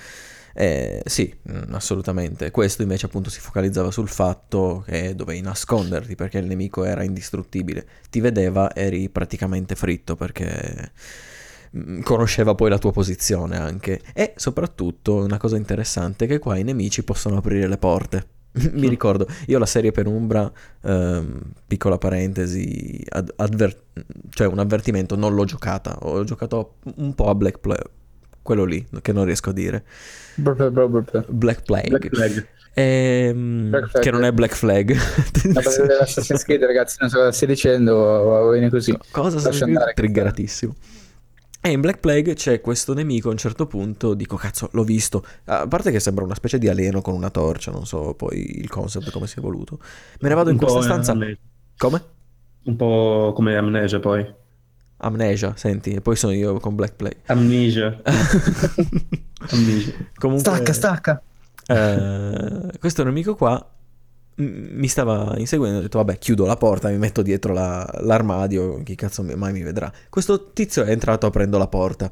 Eh, 0.60 1.02
sì, 1.06 1.34
mm, 1.50 1.74
assolutamente. 1.74 2.52
Questo 2.52 2.82
invece 2.82 3.06
appunto 3.06 3.30
si 3.30 3.40
focalizzava 3.40 3.92
sul 3.92 4.10
fatto 4.10 4.84
che 4.86 5.16
dovevi 5.16 5.40
nasconderti 5.40 6.16
perché 6.16 6.40
il 6.40 6.48
nemico 6.48 6.84
era 6.84 7.04
indistruttibile. 7.04 7.88
Ti 8.10 8.20
vedeva, 8.20 8.76
eri 8.76 9.08
praticamente 9.08 9.76
fritto 9.76 10.18
perché 10.18 10.92
mm, 11.78 12.02
conosceva 12.02 12.56
poi 12.56 12.70
la 12.70 12.78
tua 12.78 12.92
posizione 12.92 13.58
anche. 13.58 14.02
E 14.14 14.34
soprattutto 14.36 15.24
una 15.24 15.38
cosa 15.38 15.56
interessante 15.56 16.26
è 16.26 16.28
che 16.28 16.40
qua 16.40 16.58
i 16.58 16.64
nemici 16.64 17.04
possono 17.04 17.38
aprire 17.38 17.68
le 17.68 17.78
porte 17.78 18.28
mi 18.74 18.90
ricordo, 18.90 19.28
io 19.46 19.60
la 19.60 19.66
serie 19.68 19.92
Penumbra, 19.92 20.52
ehm, 20.82 21.40
piccola 21.68 21.98
parentesi, 22.00 23.02
ad, 23.10 23.32
adver- 23.38 23.84
cioè 24.32 24.48
un 24.48 24.58
avvertimento, 24.60 25.16
non 25.16 25.36
l'ho 25.36 25.46
giocata, 25.46 26.00
ho 26.02 26.24
giocato 26.24 26.78
un 26.96 27.14
po' 27.14 27.30
a 27.30 27.36
Black 27.36 27.60
Plague, 27.60 27.92
quello 28.50 28.66
lì, 28.66 28.84
che 29.04 29.12
non 29.12 29.26
riesco 29.26 29.52
a 29.52 29.54
dire. 29.54 29.84
Black 30.34 31.62
Plague. 31.62 32.00
Black 32.00 32.10
Plague. 32.10 32.48
Ehm, 32.74 33.70
Black 33.70 33.90
Flag. 33.90 34.04
che 34.04 34.12
non 34.12 34.24
è 34.24 34.32
Black 34.32 34.56
Flag. 34.56 34.96
Assassin's 36.02 36.44
Creed, 36.44 36.64
ragazzi, 36.64 36.98
non 37.00 37.10
so 37.10 37.18
cosa 37.18 37.32
stai 37.32 37.48
dicendo, 37.50 37.96
va 37.96 38.50
bene 38.50 38.72
così. 38.72 38.98
Cosa 39.12 39.38
stai 39.38 39.76
Triggeratissimo. 39.94 40.76
E 41.62 41.70
in 41.70 41.82
Black 41.82 42.00
Plague 42.00 42.34
c'è 42.34 42.60
questo 42.60 42.96
nemico 42.96 43.28
a 43.28 43.32
un 43.34 43.38
certo 43.38 43.68
punto, 43.68 44.16
dico 44.16 44.36
cazzo 44.36 44.70
l'ho 44.72 44.84
visto, 44.84 45.24
a 45.46 45.68
parte 45.68 45.92
che 45.92 46.00
sembra 46.00 46.24
una 46.24 46.34
specie 46.34 46.58
di 46.58 46.70
alieno 46.70 47.02
con 47.02 47.14
una 47.14 47.30
torcia, 47.30 47.70
non 47.70 47.86
so 47.86 48.16
poi 48.16 48.60
il 48.60 48.70
concept 48.70 49.12
come 49.12 49.28
si 49.28 49.36
è 49.36 49.40
evoluto. 49.40 49.78
Me 50.22 50.30
ne 50.30 50.36
vado 50.36 50.50
in 50.50 50.56
un 50.56 50.62
questa 50.62 50.82
stanza... 50.82 51.12
Amnesia. 51.12 51.38
Come? 51.78 52.04
Un 52.64 52.76
po' 52.76 53.34
come 53.36 53.56
Amnesia 53.58 54.00
poi. 54.00 54.26
Amnesia, 55.02 55.54
senti, 55.56 55.94
e 55.94 56.02
poi 56.02 56.16
sono 56.16 56.34
io 56.34 56.60
con 56.60 56.76
Black 56.76 56.96
Plague. 56.96 57.22
Amnesia. 57.26 58.02
Amnesia. 59.52 59.94
Comunque, 60.16 60.52
stacca, 60.52 60.74
stacca. 60.74 61.22
Eh, 61.68 62.78
questo 62.80 63.04
nemico 63.04 63.36
qua 63.36 63.64
mi 64.40 64.88
stava 64.88 65.36
inseguendo, 65.38 65.80
ho 65.80 65.82
detto 65.82 65.98
vabbè 65.98 66.18
chiudo 66.18 66.46
la 66.46 66.56
porta, 66.56 66.90
mi 66.90 66.98
metto 66.98 67.22
dietro 67.22 67.54
la, 67.54 67.88
l'armadio, 68.02 68.82
chi 68.84 68.96
cazzo 68.96 69.24
mai 69.24 69.52
mi 69.52 69.62
vedrà. 69.62 69.92
Questo 70.10 70.52
tizio 70.52 70.84
è 70.84 70.92
entrato 70.92 71.26
aprendo 71.26 71.58
la 71.58 71.68
porta. 71.68 72.10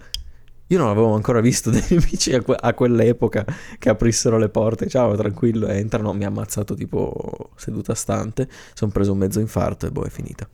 Io 0.69 0.77
non 0.77 0.89
avevo 0.89 1.13
ancora 1.13 1.39
visto 1.39 1.69
dei 1.71 1.83
nemici 1.89 2.33
a, 2.33 2.41
que- 2.41 2.57
a 2.59 2.73
quell'epoca 2.73 3.45
che 3.79 3.89
aprissero 3.89 4.37
le 4.37 4.49
porte. 4.49 4.87
Ciao, 4.87 5.15
tranquillo, 5.15 5.67
entrano, 5.67 6.13
mi 6.13 6.25
ha 6.25 6.27
ammazzato 6.27 6.73
tipo 6.75 7.51
seduta 7.55 7.95
stante, 7.95 8.49
sono 8.73 8.91
preso 8.91 9.13
un 9.13 9.17
mezzo 9.19 9.39
infarto 9.39 9.85
e 9.87 9.91
boh, 9.91 10.03
è 10.03 10.09
finita. 10.09 10.47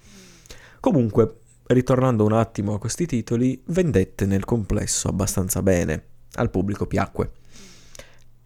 Comunque, 0.79 1.39
ritornando 1.67 2.25
un 2.25 2.33
attimo 2.33 2.73
a 2.73 2.79
questi 2.79 3.05
titoli, 3.05 3.61
vendette 3.67 4.25
nel 4.25 4.45
complesso 4.45 5.07
abbastanza 5.07 5.61
bene, 5.61 6.03
al 6.33 6.49
pubblico 6.49 6.87
piacque 6.87 7.31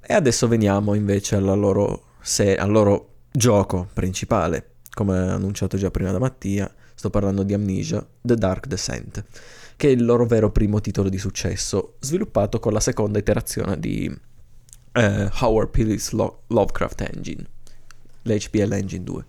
E 0.01 0.13
adesso 0.13 0.47
veniamo 0.47 0.93
invece 0.93 1.39
loro 1.39 2.05
se- 2.21 2.55
al 2.55 2.71
loro 2.71 3.13
gioco 3.31 3.89
principale, 3.93 4.75
come 4.93 5.17
annunciato 5.17 5.77
già 5.77 5.91
prima 5.91 6.11
da 6.11 6.19
Mattia, 6.19 6.73
sto 6.93 7.09
parlando 7.09 7.43
di 7.43 7.53
Amnesia, 7.53 8.05
The 8.21 8.35
Dark 8.35 8.67
Descent, 8.67 9.23
che 9.75 9.87
è 9.87 9.91
il 9.91 10.03
loro 10.03 10.25
vero 10.25 10.51
primo 10.51 10.81
titolo 10.81 11.09
di 11.09 11.17
successo, 11.17 11.95
sviluppato 11.99 12.59
con 12.59 12.73
la 12.73 12.79
seconda 12.79 13.19
iterazione 13.19 13.79
di 13.79 14.11
eh, 14.93 15.29
Howard 15.41 15.69
Phillips 15.69 16.11
Lo- 16.11 16.43
Lovecraft 16.47 17.01
Engine, 17.01 17.45
l'HPL 18.23 18.73
Engine 18.73 19.03
2. 19.03 19.25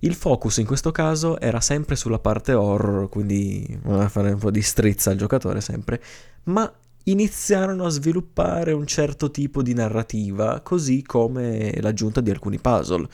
Il 0.00 0.14
focus 0.14 0.58
in 0.58 0.66
questo 0.66 0.92
caso 0.92 1.38
era 1.38 1.60
sempre 1.60 1.94
sulla 1.94 2.18
parte 2.18 2.54
horror, 2.54 3.08
quindi 3.08 3.78
voleva 3.82 4.08
fare 4.08 4.32
un 4.32 4.38
po' 4.38 4.50
di 4.50 4.62
strizza 4.62 5.10
al 5.10 5.16
giocatore 5.16 5.60
sempre, 5.60 6.00
ma 6.44 6.72
iniziarono 7.04 7.84
a 7.84 7.90
sviluppare 7.90 8.72
un 8.72 8.86
certo 8.86 9.30
tipo 9.30 9.62
di 9.62 9.74
narrativa, 9.74 10.60
così 10.60 11.02
come 11.02 11.78
l'aggiunta 11.80 12.20
di 12.20 12.30
alcuni 12.30 12.58
puzzle. 12.58 13.06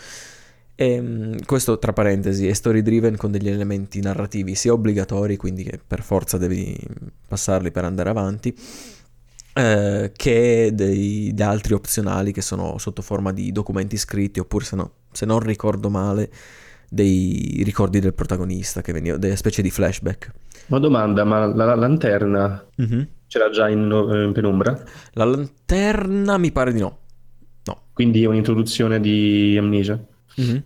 E, 0.77 0.91
ehm, 0.93 1.45
questo, 1.45 1.79
tra 1.79 1.93
parentesi, 1.93 2.47
è 2.47 2.53
story 2.53 2.83
driven 2.83 3.17
con 3.17 3.31
degli 3.33 3.49
elementi 3.49 4.01
narrativi 4.01 4.55
sia 4.55 4.73
obbligatori, 4.73 5.37
quindi 5.37 5.65
che 5.65 5.81
per 5.85 6.03
forza 6.03 6.39
devi 6.39 6.79
passarli 7.27 7.71
per 7.71 7.85
andare 7.85 8.11
avanti, 8.11 8.57
eh, 9.55 10.13
che 10.15 10.71
degli 10.73 11.41
altri 11.43 11.75
opzionali 11.75 12.33
che 12.33 12.43
sono 12.43 12.79
sotto 12.79 13.03
forma 13.03 13.33
di 13.33 13.51
documenti 13.53 13.97
scritti, 13.97 14.39
oppure 14.39 14.65
se, 14.65 14.77
no, 14.77 14.93
se 15.11 15.25
non 15.27 15.41
ricordo 15.41 15.89
male, 15.89 16.31
dei 16.89 17.63
ricordi 17.65 18.01
del 18.01 18.15
protagonista, 18.15 18.83
che 18.83 18.93
venivano, 18.93 19.21
delle 19.21 19.37
specie 19.37 19.63
di 19.63 19.71
flashback. 19.71 20.31
Ma 20.67 20.79
domanda, 20.79 21.25
ma 21.25 21.47
la, 21.47 21.65
la 21.65 21.75
lanterna 21.75 22.65
mm-hmm. 22.81 23.03
c'era 23.27 23.51
già 23.51 23.69
in, 23.69 23.83
in, 23.91 24.33
penombra? 24.33 24.83
La 25.13 25.25
lanterna 25.25 26.39
mi 26.39 26.51
pare 26.53 26.73
di 26.73 26.81
no. 26.81 26.99
No. 27.65 27.81
Quindi 27.93 28.23
è 28.23 28.27
un'introduzione 28.27 29.01
di 29.01 29.57
Amnesia? 29.59 30.03
Mm-hmm. 30.41 30.57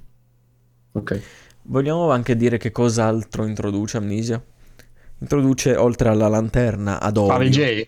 Ok. 0.92 1.22
Vogliamo 1.62 2.10
anche 2.10 2.36
dire 2.36 2.58
che 2.58 2.70
cos'altro 2.72 3.44
introduce 3.44 3.96
Amnesia? 3.98 4.42
Introduce, 5.18 5.76
oltre 5.76 6.08
alla 6.08 6.28
lanterna, 6.28 7.00
ad 7.00 7.16
olio. 7.16 7.48
J. 7.48 7.86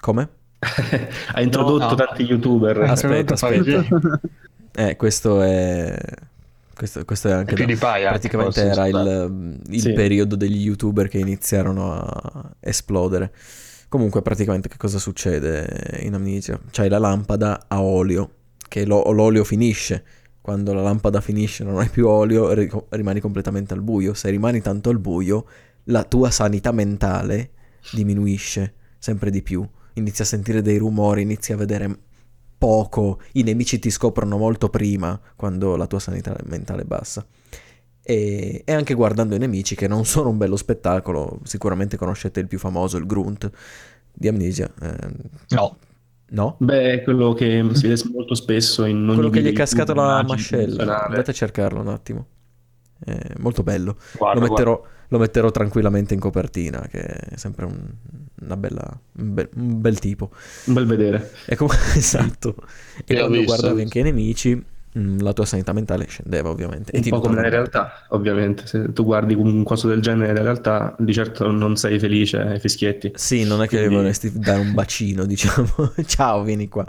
Come? 0.00 0.28
ha 1.32 1.40
introdotto 1.42 1.84
no, 1.84 1.90
no. 1.90 1.94
tanti 1.94 2.24
youtuber. 2.24 2.80
Aspetta, 2.80 3.34
aspetta. 3.34 4.20
eh, 4.74 4.96
questo 4.96 5.42
è 5.42 5.96
questo, 6.74 7.04
questo 7.04 7.28
è 7.28 7.32
anche 7.32 7.54
da, 7.54 7.76
praticamente 7.76 8.62
era 8.62 8.86
il, 8.86 9.60
il 9.68 9.80
sì. 9.80 9.92
periodo 9.92 10.36
degli 10.36 10.62
youtuber 10.62 11.08
che 11.08 11.18
iniziarono 11.18 11.92
a 11.92 12.50
esplodere. 12.60 13.32
Comunque, 13.88 14.22
praticamente, 14.22 14.68
che 14.68 14.76
cosa 14.76 14.98
succede 14.98 16.00
in 16.00 16.14
Amnesia? 16.14 16.58
C'hai 16.70 16.88
la 16.88 16.98
lampada 16.98 17.66
a 17.68 17.80
olio, 17.80 18.30
che 18.68 18.84
lo, 18.84 19.10
l'olio 19.12 19.44
finisce. 19.44 20.04
Quando 20.40 20.74
la 20.74 20.82
lampada 20.82 21.20
finisce, 21.20 21.64
non 21.64 21.78
hai 21.78 21.88
più 21.88 22.08
olio, 22.08 22.52
rimani 22.90 23.20
completamente 23.20 23.72
al 23.72 23.82
buio. 23.82 24.12
Se 24.12 24.28
rimani 24.30 24.60
tanto 24.60 24.90
al 24.90 24.98
buio, 24.98 25.46
la 25.84 26.04
tua 26.04 26.30
sanità 26.30 26.72
mentale 26.72 27.50
diminuisce 27.92 28.74
sempre 28.98 29.30
di 29.30 29.42
più. 29.42 29.66
Inizi 29.94 30.22
a 30.22 30.24
sentire 30.24 30.60
dei 30.60 30.76
rumori, 30.76 31.22
inizi 31.22 31.52
a 31.52 31.56
vedere 31.56 31.98
poco, 32.56 33.20
i 33.32 33.42
nemici 33.42 33.78
ti 33.78 33.90
scoprono 33.90 34.36
molto 34.36 34.68
prima 34.68 35.18
quando 35.36 35.76
la 35.76 35.86
tua 35.86 35.98
sanità 35.98 36.36
mentale 36.44 36.82
è 36.82 36.84
bassa. 36.84 37.26
E, 38.02 38.62
e, 38.64 38.72
anche 38.72 38.94
guardando 38.94 39.34
i 39.34 39.38
nemici, 39.38 39.74
che 39.74 39.88
non 39.88 40.04
sono 40.04 40.28
un 40.28 40.36
bello 40.36 40.56
spettacolo, 40.56 41.40
sicuramente 41.44 41.96
conoscete 41.96 42.40
il 42.40 42.46
più 42.46 42.58
famoso, 42.58 42.96
il 42.96 43.06
Grunt 43.06 43.50
di 44.12 44.28
Amnesia. 44.28 44.70
Eh, 44.80 45.08
no. 45.50 45.76
No? 46.26 46.56
Beh, 46.58 47.02
quello 47.02 47.32
che 47.32 47.64
si 47.72 47.86
vede 47.86 48.02
molto 48.12 48.34
spesso 48.34 48.84
in 48.84 49.04
Quello 49.12 49.30
che 49.30 49.40
gli 49.40 49.48
è 49.48 49.52
cascato 49.52 49.94
la 49.94 50.22
mascella. 50.26 51.04
Andate 51.04 51.30
a 51.30 51.34
cercarlo 51.34 51.80
un 51.80 51.88
attimo. 51.88 52.26
È 52.98 53.34
molto 53.38 53.62
bello. 53.62 53.96
Guarda, 54.16 54.40
lo, 54.40 54.48
metterò, 54.48 54.84
lo, 55.08 55.18
metterò, 55.18 55.50
tranquillamente 55.50 56.14
in 56.14 56.20
copertina, 56.20 56.86
che 56.90 57.00
è 57.00 57.36
sempre 57.36 57.64
un, 57.64 57.78
una 58.42 58.56
bella, 58.56 58.98
un, 59.18 59.34
bel, 59.34 59.48
un, 59.56 59.80
bel, 59.80 59.98
tipo. 59.98 60.30
Un 60.66 60.74
bel 60.74 60.86
vedere. 60.86 61.32
E 61.46 61.56
come, 61.56 61.74
esatto. 61.94 62.54
E, 63.04 63.14
quando 63.14 63.38
visto, 63.38 63.54
guardavi 63.54 63.82
anche 63.82 63.98
i 63.98 64.02
nemici, 64.02 64.64
mm, 64.98 65.18
la 65.20 65.32
tua 65.32 65.44
sanità 65.44 65.72
mentale 65.72 66.06
scendeva 66.06 66.48
ovviamente. 66.48 66.92
Un 66.94 67.02
e 67.04 67.08
po' 67.08 67.20
come 67.20 67.36
nella 67.36 67.48
realtà, 67.48 68.06
ovviamente. 68.08 68.66
Se 68.66 68.92
tu 68.92 69.04
guardi 69.04 69.34
un 69.34 69.62
coso 69.62 69.88
del 69.88 70.00
genere 70.00 70.32
nella 70.32 70.42
realtà, 70.42 70.94
di 70.98 71.12
certo 71.12 71.50
non 71.50 71.76
sei 71.76 71.98
felice 71.98 72.38
ai 72.38 72.60
fischietti. 72.60 73.12
Sì, 73.14 73.44
non 73.44 73.62
è 73.62 73.68
che 73.68 73.78
Quindi... 73.78 73.94
vorresti 73.94 74.32
dare 74.34 74.60
un 74.60 74.74
bacino, 74.74 75.24
diciamo. 75.26 75.92
Ciao, 76.06 76.42
vieni 76.42 76.68
qua. 76.68 76.84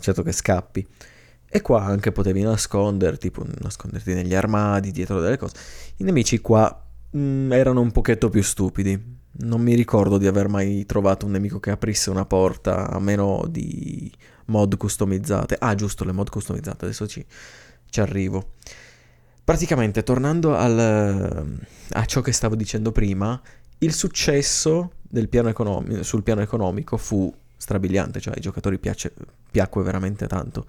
Certo 0.00 0.22
che 0.22 0.32
scappi. 0.32 0.86
E 1.48 1.62
qua 1.62 1.84
anche 1.84 2.12
potevi 2.12 2.42
nasconderti, 2.42 3.32
nasconderti 3.60 4.12
negli 4.12 4.34
armadi, 4.34 4.90
dietro 4.90 5.20
delle 5.20 5.38
cose. 5.38 5.54
I 5.96 6.04
nemici 6.04 6.40
qua 6.40 6.85
mm, 7.16 7.52
erano 7.52 7.80
un 7.80 7.90
pochetto 7.90 8.28
più 8.28 8.42
stupidi. 8.42 9.14
Non 9.38 9.60
mi 9.60 9.74
ricordo 9.74 10.18
di 10.18 10.26
aver 10.26 10.48
mai 10.48 10.86
trovato 10.86 11.26
un 11.26 11.32
nemico 11.32 11.60
che 11.60 11.70
aprisse 11.70 12.10
una 12.10 12.24
porta 12.24 12.88
a 12.90 12.98
meno 12.98 13.44
di 13.48 14.10
mod 14.46 14.76
customizzate. 14.76 15.56
Ah, 15.58 15.74
giusto, 15.74 16.04
le 16.04 16.12
mod 16.12 16.30
customizzate, 16.30 16.84
adesso 16.86 17.06
ci, 17.06 17.24
ci 17.88 18.00
arrivo. 18.00 18.52
Praticamente, 19.44 20.02
tornando 20.02 20.56
al, 20.56 21.58
a 21.90 22.04
ciò 22.06 22.20
che 22.20 22.32
stavo 22.32 22.56
dicendo 22.56 22.92
prima, 22.92 23.40
il 23.78 23.92
successo 23.92 24.92
piano 25.28 25.48
econom- 25.50 26.00
sul 26.00 26.22
piano 26.22 26.40
economico 26.40 26.96
fu 26.96 27.32
strabiliante, 27.56 28.20
cioè 28.20 28.34
ai 28.34 28.40
giocatori 28.40 28.78
piace, 28.78 29.12
piacque 29.50 29.82
veramente 29.82 30.26
tanto 30.26 30.66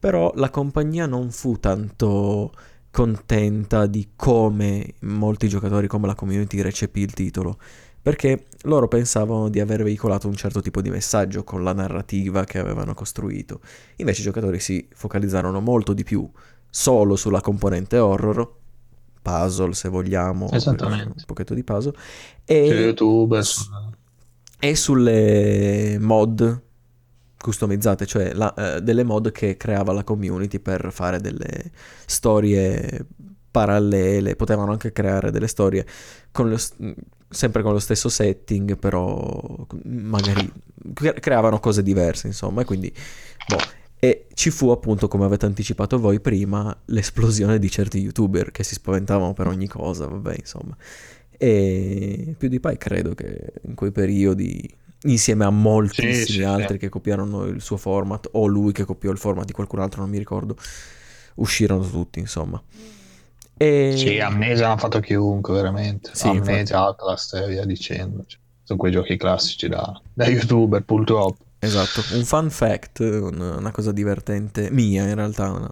però 0.00 0.32
la 0.36 0.48
compagnia 0.48 1.04
non 1.04 1.30
fu 1.30 1.60
tanto 1.60 2.52
contenta 2.90 3.86
di 3.86 4.10
come 4.16 4.94
molti 5.00 5.48
giocatori, 5.48 5.86
come 5.86 6.06
la 6.06 6.14
community 6.14 6.60
recepì 6.60 7.00
il 7.00 7.12
titolo, 7.12 7.58
perché 8.02 8.46
loro 8.62 8.88
pensavano 8.88 9.48
di 9.48 9.60
aver 9.60 9.82
veicolato 9.82 10.26
un 10.26 10.34
certo 10.34 10.60
tipo 10.60 10.80
di 10.80 10.90
messaggio 10.90 11.44
con 11.44 11.62
la 11.62 11.72
narrativa 11.72 12.44
che 12.44 12.58
avevano 12.58 12.94
costruito. 12.94 13.60
Invece 13.96 14.20
i 14.20 14.24
giocatori 14.24 14.58
si 14.58 14.88
focalizzarono 14.92 15.60
molto 15.60 15.92
di 15.92 16.02
più 16.02 16.28
solo 16.68 17.16
sulla 17.16 17.40
componente 17.40 17.98
horror, 17.98 18.58
puzzle 19.22 19.74
se 19.74 19.88
vogliamo, 19.88 20.48
un 20.50 21.14
pochetto 21.26 21.54
di 21.54 21.62
puzzle, 21.62 21.94
e, 22.44 22.66
YouTube, 22.66 23.40
e 24.58 24.76
sulle 24.76 25.98
mod 26.00 26.62
customizzate, 27.40 28.06
cioè 28.06 28.32
la, 28.34 28.52
eh, 28.54 28.80
delle 28.82 29.02
mod 29.02 29.32
che 29.32 29.56
creava 29.56 29.92
la 29.92 30.04
community 30.04 30.58
per 30.58 30.88
fare 30.92 31.20
delle 31.20 31.70
storie 32.06 33.06
parallele, 33.50 34.36
potevano 34.36 34.72
anche 34.72 34.92
creare 34.92 35.30
delle 35.30 35.48
storie 35.48 35.84
con 36.30 36.48
lo, 36.50 36.58
sempre 37.28 37.62
con 37.62 37.72
lo 37.72 37.78
stesso 37.78 38.08
setting, 38.08 38.76
però 38.78 39.66
magari 39.84 40.52
creavano 40.92 41.58
cose 41.58 41.82
diverse, 41.82 42.26
insomma, 42.26 42.62
e 42.62 42.64
quindi 42.64 42.92
boh. 43.48 43.78
E 44.02 44.28
ci 44.32 44.50
fu 44.50 44.70
appunto, 44.70 45.08
come 45.08 45.24
avete 45.24 45.44
anticipato 45.46 45.98
voi 45.98 46.20
prima, 46.20 46.74
l'esplosione 46.86 47.58
di 47.58 47.70
certi 47.70 47.98
youtuber 47.98 48.50
che 48.50 48.64
si 48.64 48.74
spaventavano 48.74 49.34
per 49.34 49.46
ogni 49.46 49.68
cosa, 49.68 50.06
vabbè, 50.06 50.36
insomma. 50.38 50.74
E 51.30 52.34
PewDiePie 52.38 52.76
credo 52.78 53.14
che 53.14 53.52
in 53.62 53.74
quei 53.74 53.92
periodi 53.92 54.68
insieme 55.02 55.44
a 55.44 55.50
moltissimi 55.50 56.14
sì, 56.14 56.32
sì, 56.32 56.42
altri 56.42 56.74
sì. 56.74 56.78
che 56.78 56.88
copiarono 56.88 57.44
il 57.44 57.60
suo 57.60 57.76
format 57.76 58.28
o 58.32 58.46
lui 58.46 58.72
che 58.72 58.84
copiò 58.84 59.10
il 59.10 59.18
format 59.18 59.46
di 59.46 59.52
qualcun 59.52 59.80
altro, 59.80 60.00
non 60.00 60.10
mi 60.10 60.18
ricordo. 60.18 60.56
Uscirono 61.34 61.88
tutti, 61.88 62.18
insomma. 62.18 62.62
E... 63.56 63.94
Sì, 63.96 64.18
Amnesia 64.18 64.68
l'ha 64.68 64.76
fatto 64.76 65.00
chiunque, 65.00 65.54
veramente. 65.54 66.10
Sì, 66.12 66.28
Amnesia, 66.28 66.82
Outlast 66.82 67.34
e 67.34 67.46
via 67.48 67.64
dicendo. 67.64 68.24
Cioè, 68.26 68.38
sono 68.62 68.78
quei 68.78 68.92
giochi 68.92 69.16
classici 69.16 69.68
da, 69.68 70.00
da 70.12 70.26
youtuber, 70.26 70.82
purtroppo. 70.82 71.44
Esatto, 71.62 72.02
un 72.14 72.24
fun 72.24 72.48
fact, 72.48 73.00
una 73.00 73.70
cosa 73.70 73.92
divertente, 73.92 74.70
mia 74.70 75.06
in 75.06 75.14
realtà, 75.14 75.50
una, 75.50 75.70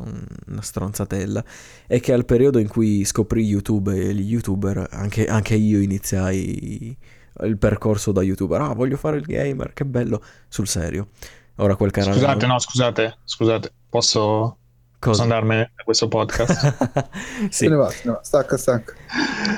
una 0.48 0.60
stronzatella, 0.60 1.42
è 1.86 1.98
che 1.98 2.12
al 2.12 2.26
periodo 2.26 2.58
in 2.58 2.68
cui 2.68 3.06
scoprì 3.06 3.42
YouTube 3.42 3.94
e 3.94 4.12
gli 4.12 4.30
youtuber, 4.30 4.86
anche, 4.90 5.24
anche 5.26 5.54
io 5.54 5.80
iniziai 5.80 6.94
il 7.42 7.58
percorso 7.58 8.12
da 8.12 8.22
youtuber. 8.22 8.60
Ah, 8.60 8.72
voglio 8.72 8.96
fare 8.96 9.18
il 9.18 9.24
gamer, 9.24 9.72
che 9.72 9.84
bello. 9.84 10.22
Sul 10.48 10.66
serio. 10.68 11.08
Ora 11.56 11.76
quel 11.76 11.90
canale. 11.90 12.12
Scusate, 12.12 12.46
no, 12.46 12.58
scusate, 12.58 13.18
scusate, 13.24 13.72
posso, 13.88 14.56
posso 14.98 15.22
andarmene 15.22 15.72
da 15.76 15.82
questo 15.82 16.08
podcast? 16.08 17.08
sì. 17.50 17.64
Se 17.64 17.68
ne 17.68 17.76
va, 17.76 17.92
no, 18.04 18.20
stacca, 18.22 18.56
stacca. 18.56 18.94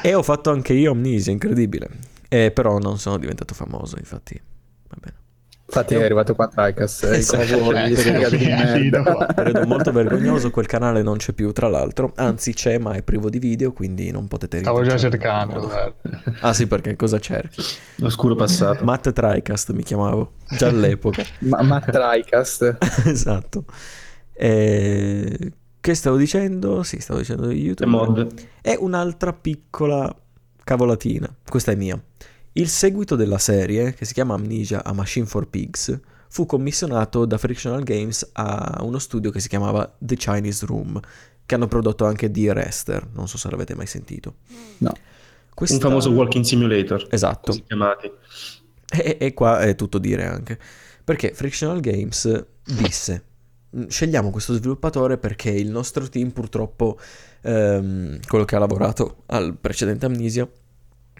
E 0.03 0.15
ho 0.15 0.23
fatto 0.23 0.51
anche 0.51 0.73
io 0.73 0.93
Amnesia, 0.93 1.33
incredibile. 1.33 1.89
Eh, 2.29 2.51
però 2.53 2.79
non 2.79 2.99
sono 2.99 3.19
diventato 3.19 3.55
famoso, 3.55 3.97
infatti. 3.99 4.41
Va 4.89 4.97
bene. 5.01 5.17
Infatti 5.73 5.95
è 5.95 6.03
arrivato 6.03 6.35
qua 6.35 6.49
Tricas, 6.49 7.05
esatto. 7.05 7.45
Credo 9.35 9.67
molto 9.67 9.93
vergognoso, 9.93 10.50
quel 10.50 10.67
canale 10.67 11.03
non 11.03 11.17
c'è 11.19 11.33
più 11.33 11.53
tra 11.53 11.69
l'altro, 11.69 12.12
anzi 12.17 12.53
c'è 12.53 12.79
ma 12.79 12.95
è 12.95 13.03
privo 13.03 13.31
di 13.31 13.39
video, 13.39 13.73
quindi 13.73 14.11
non 14.11 14.27
potete 14.27 14.59
Stavo 14.59 14.83
già 14.83 14.99
cercando. 14.99 15.71
Ah 16.41 16.53
sì, 16.53 16.67
perché 16.67 16.97
cosa 16.97 17.21
cerchi? 17.21 17.62
L'oscuro 17.97 18.35
passato. 18.35 18.83
Matt 18.85 19.12
Tricast 19.12 19.71
mi 19.71 19.85
chiamavo, 19.85 20.33
già 20.57 20.67
all'epoca. 20.67 21.23
ma 21.47 21.62
Matt 21.62 21.91
Tricast. 21.91 22.77
esatto. 23.07 23.65
E... 24.33 25.53
Che 25.81 25.95
stavo 25.95 26.17
dicendo? 26.17 26.83
Sì, 26.83 26.99
stavo 27.00 27.21
dicendo 27.21 27.47
di 27.47 27.62
YouTube. 27.62 28.27
È 28.61 28.77
un'altra 28.77 29.33
piccola 29.33 30.12
cavolatina, 30.65 31.33
questa 31.49 31.71
è 31.71 31.77
mia. 31.77 31.99
Il 32.52 32.69
seguito 32.69 33.14
della 33.14 33.38
serie, 33.38 33.95
che 33.95 34.04
si 34.04 34.12
chiama 34.12 34.35
Amnesia 34.35 34.85
a 34.85 34.92
Machine 34.92 35.26
for 35.26 35.49
Pigs, 35.49 35.99
fu 36.28 36.47
commissionato 36.47 37.25
da 37.25 37.38
Frictional 37.38 37.83
Games 37.83 38.28
a 38.33 38.80
uno 38.83 38.99
studio 38.99 39.30
che 39.30 39.40
si 39.40 39.49
chiamava 39.49 39.95
The 39.99 40.16
Chinese 40.16 40.66
Room, 40.66 41.00
che 41.47 41.54
hanno 41.54 41.69
prodotto 41.69 42.07
anche 42.07 42.30
The 42.30 42.52
Rester, 42.52 43.09
non 43.12 43.28
so 43.28 43.38
se 43.38 43.50
l'avete 43.50 43.75
mai 43.75 43.87
sentito. 43.87 44.37
No. 44.78 44.92
Questa... 45.54 45.76
Un 45.76 45.80
famoso 45.80 46.11
walking 46.11 46.45
simulator. 46.45 47.07
Esatto. 47.11 47.50
Così 47.50 47.62
chiamati. 47.64 48.11
E, 48.92 49.16
e 49.21 49.35
qua 49.35 49.61
è 49.61 49.75
tutto 49.76 49.99
dire 49.99 50.26
anche. 50.26 50.59
Perché 51.04 51.33
Frictional 51.33 51.80
Games 51.80 52.45
disse 52.64 53.25
scegliamo 53.88 54.30
questo 54.30 54.54
sviluppatore 54.54 55.16
perché 55.16 55.50
il 55.50 55.71
nostro 55.71 56.09
team 56.09 56.30
purtroppo, 56.30 56.99
ehm, 57.42 58.19
quello 58.26 58.45
che 58.45 58.57
ha 58.57 58.59
lavorato 58.59 59.23
al 59.26 59.57
precedente 59.57 60.07
Amnesia, 60.07 60.49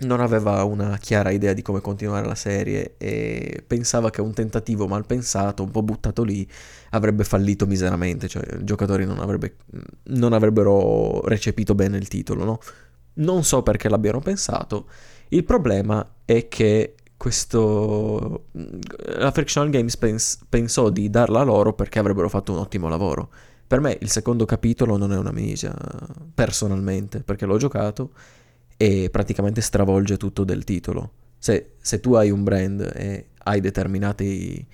non 0.01 0.21
aveva 0.21 0.63
una 0.65 0.97
chiara 0.99 1.31
idea 1.31 1.53
di 1.53 1.63
come 1.63 1.81
continuare 1.81 2.27
la 2.27 2.35
serie 2.35 2.95
e 2.97 3.63
pensava 3.67 4.11
che 4.11 4.21
un 4.21 4.33
tentativo 4.33 4.87
mal 4.87 5.07
pensato, 5.07 5.63
un 5.63 5.71
po' 5.71 5.83
buttato 5.83 6.23
lì, 6.23 6.49
avrebbe 6.91 7.25
fallito 7.25 7.67
miseramente, 7.67 8.29
cioè 8.29 8.43
i 8.59 8.65
giocatori 8.65 9.05
non, 9.05 9.19
avrebbe, 9.19 9.57
non 10.05 10.33
avrebbero 10.33 11.21
recepito 11.27 11.75
bene 11.75 11.99
il 11.99 12.09
titolo, 12.09 12.45
no? 12.45 12.59
Non 13.15 13.45
so 13.45 13.63
perché 13.63 13.89
l'abbiano 13.89 14.21
pensato, 14.21 14.87
il 15.29 15.45
problema 15.45 16.07
è 16.25 16.49
che 16.49 16.95
questo 17.17 18.47
la 18.53 19.31
Frictional 19.31 19.69
Games 19.69 19.97
pens- 19.99 20.39
pensò 20.49 20.89
di 20.89 21.11
darla 21.11 21.43
loro 21.43 21.75
perché 21.75 21.99
avrebbero 21.99 22.31
fatto 22.31 22.53
un 22.53 22.59
ottimo 22.59 22.89
lavoro. 22.89 23.31
Per 23.67 23.79
me 23.81 23.99
il 24.01 24.09
secondo 24.09 24.47
capitolo 24.47 24.97
non 24.97 25.13
è 25.13 25.19
una 25.19 25.31
misia, 25.31 25.77
personalmente, 26.35 27.21
perché 27.21 27.45
l'ho 27.45 27.59
giocato 27.59 28.13
e 28.83 29.11
praticamente 29.11 29.61
stravolge 29.61 30.17
tutto 30.17 30.43
del 30.43 30.65
titolo. 30.65 31.13
Se, 31.37 31.73
se 31.83 32.01
tu 32.01 32.15
hai 32.15 32.31
un 32.31 32.43
brand 32.43 32.81
e 32.95 33.27
hai 33.37 33.61
determinate 33.61 34.65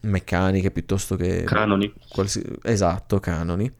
meccaniche 0.00 0.72
piuttosto 0.72 1.14
che... 1.14 1.44
Canoni. 1.44 1.92
Qualsi... 2.08 2.42
esatto, 2.64 3.20
canoni. 3.20 3.70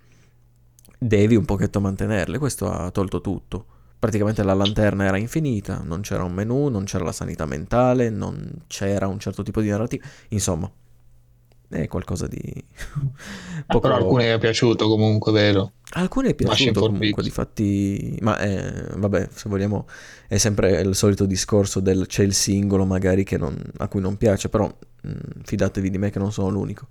Devi 0.96 1.34
un 1.34 1.44
pochetto 1.44 1.80
mantenerle, 1.80 2.38
questo 2.38 2.70
ha 2.70 2.88
tolto 2.92 3.20
tutto. 3.20 3.66
Praticamente 3.99 4.44
la 4.44 4.54
lanterna 4.54 5.06
era 5.06 5.16
infinita, 5.16 5.82
non 5.84 6.02
c'era 6.02 6.22
un 6.22 6.34
menu, 6.34 6.68
non 6.68 6.84
c'era 6.84 7.02
la 7.02 7.11
sanità 7.11 7.44
mentale, 7.44 8.11
non 8.11 8.62
c'era 8.68 9.08
un 9.08 9.18
certo 9.18 9.42
tipo 9.42 9.61
di 9.61 9.70
narrativa. 9.70 10.06
Insomma, 10.28 10.70
è 11.73 11.88
qualcosa 11.88 12.26
di... 12.26 12.38
Poco... 13.67 13.81
Però 13.81 13.95
a 13.95 13.97
alcuni 13.99 14.25
è 14.25 14.38
piaciuto 14.38 14.88
comunque, 14.88 15.33
vero? 15.33 15.73
A 15.91 16.00
alcuni 16.00 16.29
è 16.31 16.35
piaciuto 16.35 16.81
comunque, 16.81 17.23
difatti... 17.23 18.17
Ma 18.21 18.38
è, 18.38 18.87
vabbè, 18.97 19.29
se 19.33 19.49
vogliamo, 19.49 19.87
è 20.29 20.38
sempre 20.38 20.81
il 20.81 20.95
solito 20.95 21.26
discorso 21.26 21.81
del 21.81 22.06
c'è 22.06 22.23
il 22.23 22.35
singolo 22.35 22.85
magari 22.85 23.26
non, 23.39 23.56
a 23.78 23.89
cui 23.89 24.00
non 24.00 24.17
piace, 24.17 24.49
però 24.49 24.67
mh, 24.67 25.11
fidatevi 25.45 25.91
di 25.91 25.99
me 25.99 26.11
che 26.11 26.19
non 26.19 26.32
sono 26.32 26.50
l'unico. 26.50 26.89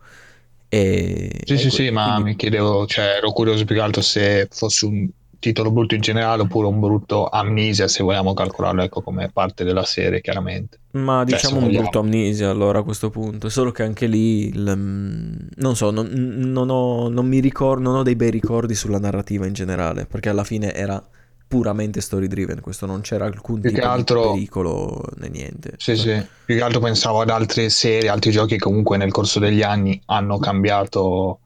E, 0.67 1.41
sì, 1.43 1.57
sì, 1.57 1.61
que- 1.63 1.69
sì, 1.69 1.75
quindi... 1.75 1.91
ma 1.91 2.19
mi 2.19 2.35
chiedevo, 2.35 2.85
cioè 2.87 3.17
ero 3.17 3.31
curioso 3.31 3.65
più 3.65 3.75
che 3.75 3.81
altro 3.81 4.01
se 4.01 4.47
fosse 4.49 4.85
un 4.85 5.09
titolo 5.41 5.71
brutto 5.71 5.95
in 5.95 6.01
generale 6.01 6.43
oppure 6.43 6.67
un 6.67 6.79
brutto 6.79 7.27
amnesia 7.27 7.89
se 7.89 8.03
vogliamo 8.03 8.33
calcolarlo 8.33 8.83
ecco, 8.83 9.01
come 9.01 9.29
parte 9.29 9.65
della 9.65 9.83
serie 9.83 10.21
chiaramente. 10.21 10.79
Ma 10.91 11.25
cioè, 11.27 11.35
diciamo 11.35 11.65
un 11.65 11.71
brutto 11.71 11.99
amnesia 11.99 12.49
allora 12.49 12.79
a 12.79 12.83
questo 12.83 13.09
punto. 13.09 13.49
Solo 13.49 13.71
che 13.71 13.83
anche 13.83 14.05
lì 14.05 14.47
il, 14.47 14.73
mm, 14.73 15.33
non 15.55 15.75
so 15.75 15.91
non, 15.91 16.07
non, 16.13 16.69
ho, 16.69 17.09
non 17.09 17.27
mi 17.27 17.39
ricordo 17.39 17.81
non 17.81 17.95
ho 17.95 18.03
dei 18.03 18.15
bei 18.15 18.29
ricordi 18.29 18.75
sulla 18.75 18.99
narrativa 18.99 19.47
in 19.47 19.53
generale 19.53 20.05
perché 20.05 20.29
alla 20.29 20.43
fine 20.43 20.73
era 20.73 21.03
puramente 21.47 21.99
story 21.99 22.27
driven, 22.27 22.61
questo 22.61 22.85
non 22.85 23.01
c'era 23.01 23.25
alcun 23.25 23.59
più 23.59 23.73
tipo 23.73 23.85
altro, 23.85 24.21
di 24.21 24.37
pericolo 24.37 25.03
né 25.17 25.27
niente. 25.27 25.73
Sì, 25.75 25.97
sì, 25.97 26.25
più 26.45 26.55
che 26.55 26.61
altro 26.61 26.79
pensavo 26.79 27.19
ad 27.19 27.29
altre 27.29 27.69
serie, 27.69 28.07
altri 28.07 28.31
giochi 28.31 28.53
che 28.53 28.59
comunque 28.59 28.95
nel 28.95 29.11
corso 29.11 29.39
degli 29.39 29.61
anni 29.61 30.01
hanno 30.05 30.39
cambiato 30.39 31.39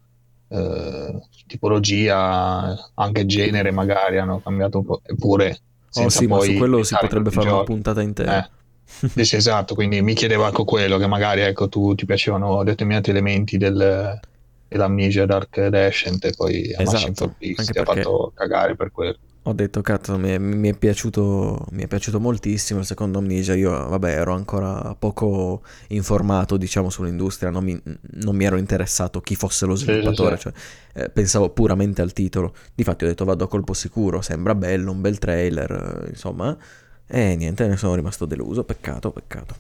eh, 0.50 1.20
tipologia, 1.46 2.92
anche 2.96 3.26
genere 3.26 3.72
magari 3.72 4.18
hanno 4.18 4.42
cambiato 4.42 4.80
un 4.80 4.86
po', 4.86 5.02
eppure 5.04 5.60
oh 5.94 6.10
sì, 6.10 6.28
ma 6.28 6.40
su 6.40 6.54
quello 6.56 6.84
si 6.84 6.96
potrebbe 7.00 7.32
fare 7.32 7.50
una 7.50 7.64
puntata 7.64 8.02
intera. 8.02 8.46
Eh. 8.46 9.24
sì, 9.24 9.36
esatto, 9.36 9.74
quindi 9.76 10.02
mi 10.02 10.14
chiedevo 10.14 10.48
ecco 10.48 10.64
quello, 10.64 10.98
che 10.98 11.08
magari 11.08 11.42
ecco 11.42 11.70
tu 11.70 11.96
ti 11.96 12.06
piacevano 12.06 12.64
determinati 12.64 13.10
elementi 13.10 13.58
del, 13.58 14.20
dell'Amnesia 14.68 15.26
Dark 15.26 15.68
Descent 15.68 16.26
e 16.26 16.34
poi 16.36 16.72
esatto, 16.72 16.92
Machine 16.92 17.14
for 17.14 17.34
ti 17.38 17.78
ha 17.78 17.84
fatto 17.84 18.32
cagare 18.36 18.76
per 18.76 18.92
quello 18.92 19.18
ho 19.48 19.54
detto 19.54 19.82
cazzo 19.82 20.18
mi 20.18 20.30
è, 20.30 20.38
mi, 20.40 20.70
è 20.70 20.74
piaciuto, 20.76 21.68
mi 21.72 21.84
è 21.84 21.88
piaciuto 21.88 22.20
moltissimo 22.20 22.80
il 22.80 22.86
secondo 22.86 23.20
Amnesia 23.20 23.54
io 23.54 23.70
vabbè 23.70 24.10
ero 24.10 24.34
ancora 24.34 24.96
poco 24.98 25.62
informato 25.90 26.58
diciamo 26.58 26.90
sull'industria 26.90 27.52
non 27.52 27.64
mi, 27.64 27.80
non 28.14 28.36
mi 28.36 28.44
ero 28.44 28.58
interessato 28.58 29.22
chi 29.22 29.36
fosse 29.36 29.68
lo 29.68 29.76
sviluppatore 29.76 30.38
sì, 30.38 30.42
sì. 30.42 30.54
Cioè, 30.94 31.04
eh, 31.04 31.10
pensavo 31.10 31.50
puramente 31.50 32.02
al 32.02 32.14
titolo. 32.14 32.56
Difatti 32.74 33.04
ho 33.04 33.08
detto 33.08 33.24
vado 33.26 33.44
a 33.44 33.48
colpo 33.48 33.74
sicuro 33.74 34.22
sembra 34.22 34.56
bello 34.56 34.92
un 34.92 35.02
bel 35.02 35.20
trailer 35.20 36.08
insomma. 36.10 36.58
E 37.06 37.36
niente 37.36 37.68
ne 37.68 37.78
sono 37.78 37.94
rimasto 37.94 38.26
deluso 38.26 38.64
peccato 38.64 39.12
peccato. 39.12 39.56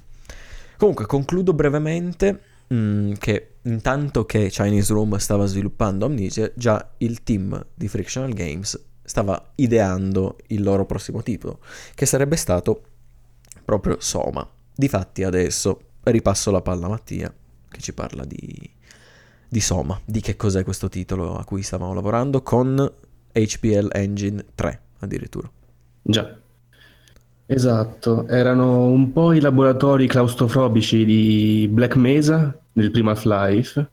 Comunque 0.77 1.05
concludo 1.05 1.53
brevemente 1.53 2.39
mh, 2.67 2.75
mm, 2.75 3.13
che 3.19 3.49
intanto 3.63 4.25
che 4.25 4.47
Chinese 4.49 4.93
Room 4.93 5.17
stava 5.17 5.45
sviluppando 5.45 6.05
Amnesia 6.05 6.51
già 6.55 6.93
il 6.97 7.21
team 7.21 7.63
di 7.75 7.87
Frictional 7.87 8.33
Games 8.33 8.93
stava 9.05 9.51
ideando 9.55 10.37
il 10.47 10.63
loro 10.63 10.85
prossimo 10.85 11.23
titolo, 11.23 11.59
che 11.93 12.05
sarebbe 12.05 12.35
stato 12.35 12.81
proprio 13.63 13.97
Soma. 13.99 14.47
Difatti 14.75 15.23
adesso 15.23 15.79
ripasso 16.03 16.51
la 16.51 16.61
palla 16.61 16.87
a 16.87 16.89
Mattia, 16.89 17.33
che 17.69 17.81
ci 17.81 17.93
parla 17.93 18.25
di, 18.25 18.69
di 19.47 19.59
Soma, 19.59 19.99
di 20.03 20.21
che 20.21 20.35
cos'è 20.35 20.63
questo 20.63 20.89
titolo 20.89 21.37
a 21.37 21.45
cui 21.45 21.61
stavamo 21.63 21.93
lavorando 21.93 22.41
con 22.41 22.91
HPL 23.31 23.89
Engine 23.91 24.43
3 24.55 24.81
addirittura. 24.99 25.49
Già. 26.01 26.37
Esatto, 27.47 28.27
erano 28.27 28.87
un 28.87 29.11
po' 29.11 29.31
i 29.31 29.39
laboratori 29.39 30.07
claustrofobici 30.07 31.05
di 31.05 31.69
Black 31.71 31.95
Mesa 31.95 32.57
nel 32.73 32.89
primo 32.89 33.11
Half-Life 33.11 33.89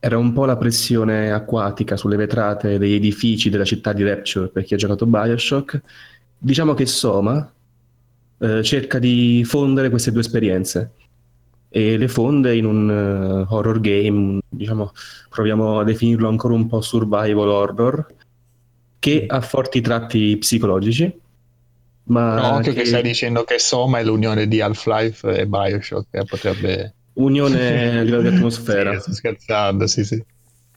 era 0.00 0.16
un 0.16 0.32
po' 0.32 0.46
la 0.46 0.56
pressione 0.56 1.30
acquatica 1.30 1.96
sulle 1.96 2.16
vetrate 2.16 2.78
degli 2.78 2.94
edifici 2.94 3.50
della 3.50 3.64
città 3.64 3.92
di 3.92 4.02
Rapture 4.02 4.48
per 4.48 4.64
chi 4.64 4.72
ha 4.74 4.78
giocato 4.78 5.04
Bioshock. 5.04 5.80
Diciamo 6.38 6.72
che 6.72 6.86
Soma 6.86 7.52
eh, 8.38 8.62
cerca 8.62 8.98
di 8.98 9.44
fondere 9.44 9.90
queste 9.90 10.10
due 10.10 10.22
esperienze 10.22 10.92
e 11.68 11.98
le 11.98 12.08
fonde 12.08 12.56
in 12.56 12.64
un 12.64 12.88
uh, 13.46 13.54
horror 13.54 13.78
game, 13.80 14.40
diciamo, 14.48 14.92
proviamo 15.28 15.78
a 15.78 15.84
definirlo 15.84 16.26
ancora 16.28 16.54
un 16.54 16.66
po' 16.66 16.80
survival 16.80 17.48
horror, 17.48 18.06
che 18.98 19.26
ha 19.28 19.40
forti 19.40 19.80
tratti 19.80 20.36
psicologici. 20.38 21.20
Ma 22.04 22.40
no, 22.40 22.56
occhio 22.56 22.72
che... 22.72 22.80
che 22.80 22.86
stai 22.86 23.02
dicendo 23.02 23.44
che 23.44 23.60
Soma 23.60 24.00
è 24.00 24.04
l'unione 24.04 24.48
di 24.48 24.60
Half-Life 24.60 25.32
e 25.32 25.46
Bioshock, 25.46 26.06
che 26.10 26.24
potrebbe 26.24 26.94
unione 27.22 27.98
a 27.98 28.02
livello 28.02 28.22
di 28.22 28.36
atmosfera. 28.36 28.94
sì, 28.94 29.00
sto 29.00 29.12
scherzando, 29.12 29.86
sì, 29.86 30.04
sì. 30.04 30.24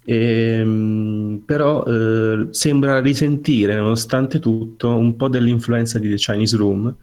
E, 0.05 0.15
ehm, 0.59 1.43
però 1.45 1.83
eh, 1.85 2.47
sembra 2.51 2.99
risentire, 2.99 3.75
nonostante 3.75 4.39
tutto, 4.39 4.95
un 4.95 5.15
po' 5.15 5.29
dell'influenza 5.29 5.99
di 5.99 6.09
The 6.09 6.15
Chinese 6.15 6.57
Room. 6.57 6.95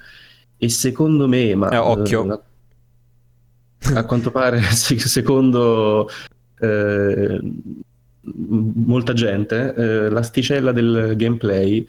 E 0.57 0.69
secondo 0.69 1.27
me, 1.27 1.55
ma 1.55 1.71
eh, 1.71 1.77
occhio. 1.79 2.45
Eh, 3.79 3.95
a 3.95 4.05
quanto 4.05 4.31
pare, 4.31 4.61
secondo 4.71 6.09
eh, 6.61 7.41
molta 8.23 9.13
gente, 9.15 9.75
eh, 9.75 10.11
l'asticella 10.11 10.73
del 10.73 11.15
gameplay 11.17 11.87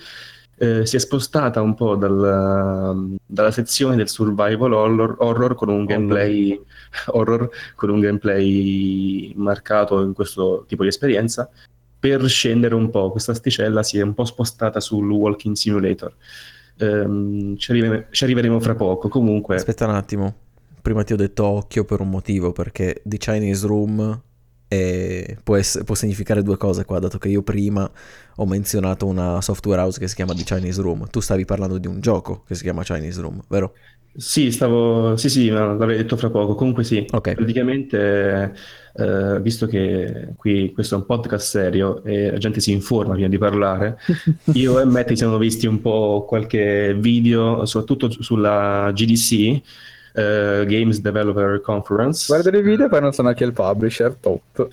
eh, 0.61 0.85
si 0.85 0.95
è 0.95 0.99
spostata 0.99 1.59
un 1.59 1.73
po' 1.73 1.95
dalla, 1.95 2.95
dalla 3.25 3.49
sezione 3.49 3.95
del 3.95 4.07
survival 4.07 4.73
horror, 4.73 5.15
horror 5.17 5.55
con 5.55 5.69
un 5.69 5.85
gameplay 5.85 6.61
horror 7.07 7.49
con 7.73 7.89
un 7.89 7.99
gameplay 7.99 9.33
marcato 9.35 10.03
in 10.03 10.13
questo 10.13 10.65
tipo 10.67 10.83
di 10.83 10.89
esperienza 10.89 11.49
per 11.97 12.23
scendere 12.29 12.75
un 12.75 12.91
po'. 12.91 13.09
Questa 13.09 13.31
asticella 13.31 13.81
si 13.81 13.97
è 13.97 14.03
un 14.03 14.13
po' 14.13 14.23
spostata 14.23 14.79
sul 14.79 15.09
Walking 15.09 15.55
Simulator. 15.55 16.13
Um, 16.77 17.57
ci, 17.57 17.71
arrive- 17.71 18.07
ci, 18.11 18.23
arriveremo 18.23 18.59
fra 18.59 18.75
poco. 18.75 19.07
Comunque, 19.07 19.55
aspetta 19.55 19.87
un 19.87 19.95
attimo. 19.95 20.35
prima 20.79 21.03
ti 21.03 21.13
ho 21.13 21.17
detto 21.17 21.43
occhio 21.43 21.85
per 21.85 22.01
un 22.01 22.09
motivo, 22.09 22.51
perché 22.51 23.01
The 23.03 23.17
Chinese 23.17 23.65
Room 23.65 24.21
può, 25.43 25.57
essere, 25.57 25.83
può, 25.83 25.95
significare 25.95 26.41
due 26.43 26.55
cose 26.55 26.85
qua, 26.85 26.99
dato 26.99 27.17
che 27.17 27.27
io 27.27 27.41
prima 27.41 27.89
ho 28.35 28.45
menzionato 28.45 29.05
una 29.05 29.41
software 29.41 29.81
house 29.81 29.99
che 29.99 30.07
si 30.07 30.15
chiama 30.15 30.33
The 30.33 30.43
Chinese 30.43 30.81
Room. 30.81 31.09
Tu 31.09 31.19
stavi 31.19 31.43
parlando 31.43 31.77
di 31.77 31.87
un 31.87 31.99
gioco 31.99 32.43
che 32.47 32.55
si 32.55 32.63
chiama 32.63 32.83
Chinese 32.83 33.19
Room, 33.19 33.41
vero? 33.49 33.73
Sì, 34.13 34.51
stavo... 34.51 35.15
Sì, 35.17 35.29
sì, 35.29 35.49
l'avrei 35.49 35.97
detto 35.97 36.15
fra 36.15 36.29
poco. 36.29 36.55
Comunque 36.55 36.83
sì, 36.83 37.05
okay. 37.11 37.33
praticamente, 37.35 38.53
eh, 38.93 39.39
visto 39.41 39.67
che 39.67 40.33
qui 40.35 40.71
questo 40.73 40.95
è 40.95 40.97
un 40.97 41.05
podcast 41.05 41.47
serio 41.47 42.03
e 42.03 42.31
la 42.31 42.37
gente 42.37 42.59
si 42.59 42.71
informa 42.71 43.13
prima 43.13 43.29
di 43.29 43.37
parlare, 43.37 43.97
io 44.53 44.79
e 44.79 44.85
Matt 44.85 45.09
ci 45.09 45.17
siamo 45.17 45.37
visti 45.37 45.65
un 45.65 45.81
po' 45.81 46.25
qualche 46.27 46.93
video, 46.97 47.65
soprattutto 47.65 48.09
sulla 48.21 48.91
GDC, 48.93 49.61
eh, 50.13 50.65
Games 50.67 50.99
Developer 50.99 51.61
Conference. 51.61 52.25
Guarda 52.27 52.57
i 52.57 52.61
video 52.61 52.85
e 52.85 52.89
poi 52.89 53.01
non 53.01 53.11
sono 53.13 53.29
anche 53.29 53.43
il 53.43 53.53
publisher, 53.53 54.15
top. 54.15 54.69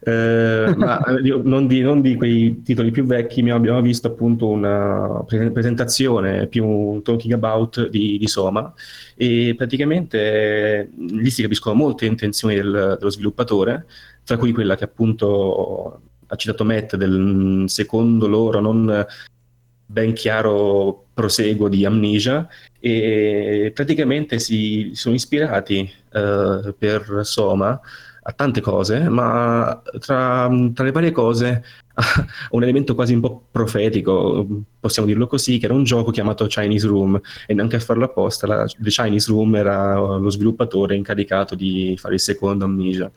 Eh, 0.00 0.74
ma 0.76 1.00
non 1.42 1.66
di, 1.66 1.80
non 1.80 2.00
di, 2.00 2.14
quei 2.14 2.62
titoli 2.62 2.90
più 2.90 3.04
vecchi, 3.04 3.42
ma 3.42 3.54
abbiamo 3.54 3.80
visto 3.80 4.08
appunto 4.08 4.48
una 4.48 5.24
presentazione 5.26 6.46
più 6.46 6.66
un 6.66 7.02
talking 7.02 7.32
about 7.32 7.88
di, 7.88 8.16
di 8.18 8.28
Soma 8.28 8.72
e 9.16 9.54
praticamente 9.56 10.90
lì 10.96 11.30
si 11.30 11.42
capiscono 11.42 11.74
molte 11.74 12.06
intenzioni 12.06 12.54
del, 12.54 12.96
dello 12.98 13.10
sviluppatore, 13.10 13.86
tra 14.24 14.36
cui 14.36 14.52
quella 14.52 14.76
che 14.76 14.84
appunto 14.84 16.00
ha 16.26 16.36
citato 16.36 16.64
Matt 16.64 16.96
del 16.96 17.64
secondo 17.68 18.28
loro 18.28 18.60
non 18.60 19.06
ben 19.90 20.12
chiaro 20.12 21.06
proseguo 21.14 21.68
di 21.68 21.86
Amnesia 21.86 22.46
e 22.78 23.72
praticamente 23.74 24.38
si 24.38 24.90
sono 24.92 25.14
ispirati 25.14 25.90
uh, 26.12 26.74
per 26.76 27.20
Soma 27.22 27.80
a 28.20 28.32
tante 28.32 28.60
cose, 28.60 29.08
ma 29.08 29.80
tra, 29.98 30.50
tra 30.74 30.84
le 30.84 30.92
varie 30.92 31.10
cose 31.10 31.64
un 32.50 32.62
elemento 32.62 32.94
quasi 32.94 33.14
un 33.14 33.20
po' 33.20 33.42
profetico, 33.50 34.46
possiamo 34.78 35.08
dirlo 35.08 35.26
così, 35.26 35.58
che 35.58 35.66
era 35.66 35.74
un 35.74 35.84
gioco 35.84 36.10
chiamato 36.10 36.46
Chinese 36.46 36.86
Room 36.86 37.20
e 37.46 37.54
neanche 37.54 37.76
a 37.76 37.80
farlo 37.80 38.04
apposta, 38.04 38.46
la, 38.46 38.66
The 38.66 38.90
Chinese 38.90 39.30
Room 39.30 39.56
era 39.56 39.96
lo 39.96 40.30
sviluppatore 40.30 40.94
incaricato 40.94 41.54
di 41.54 41.96
fare 41.98 42.14
il 42.14 42.20
secondo 42.20 42.64
Amnesia. 42.64 43.10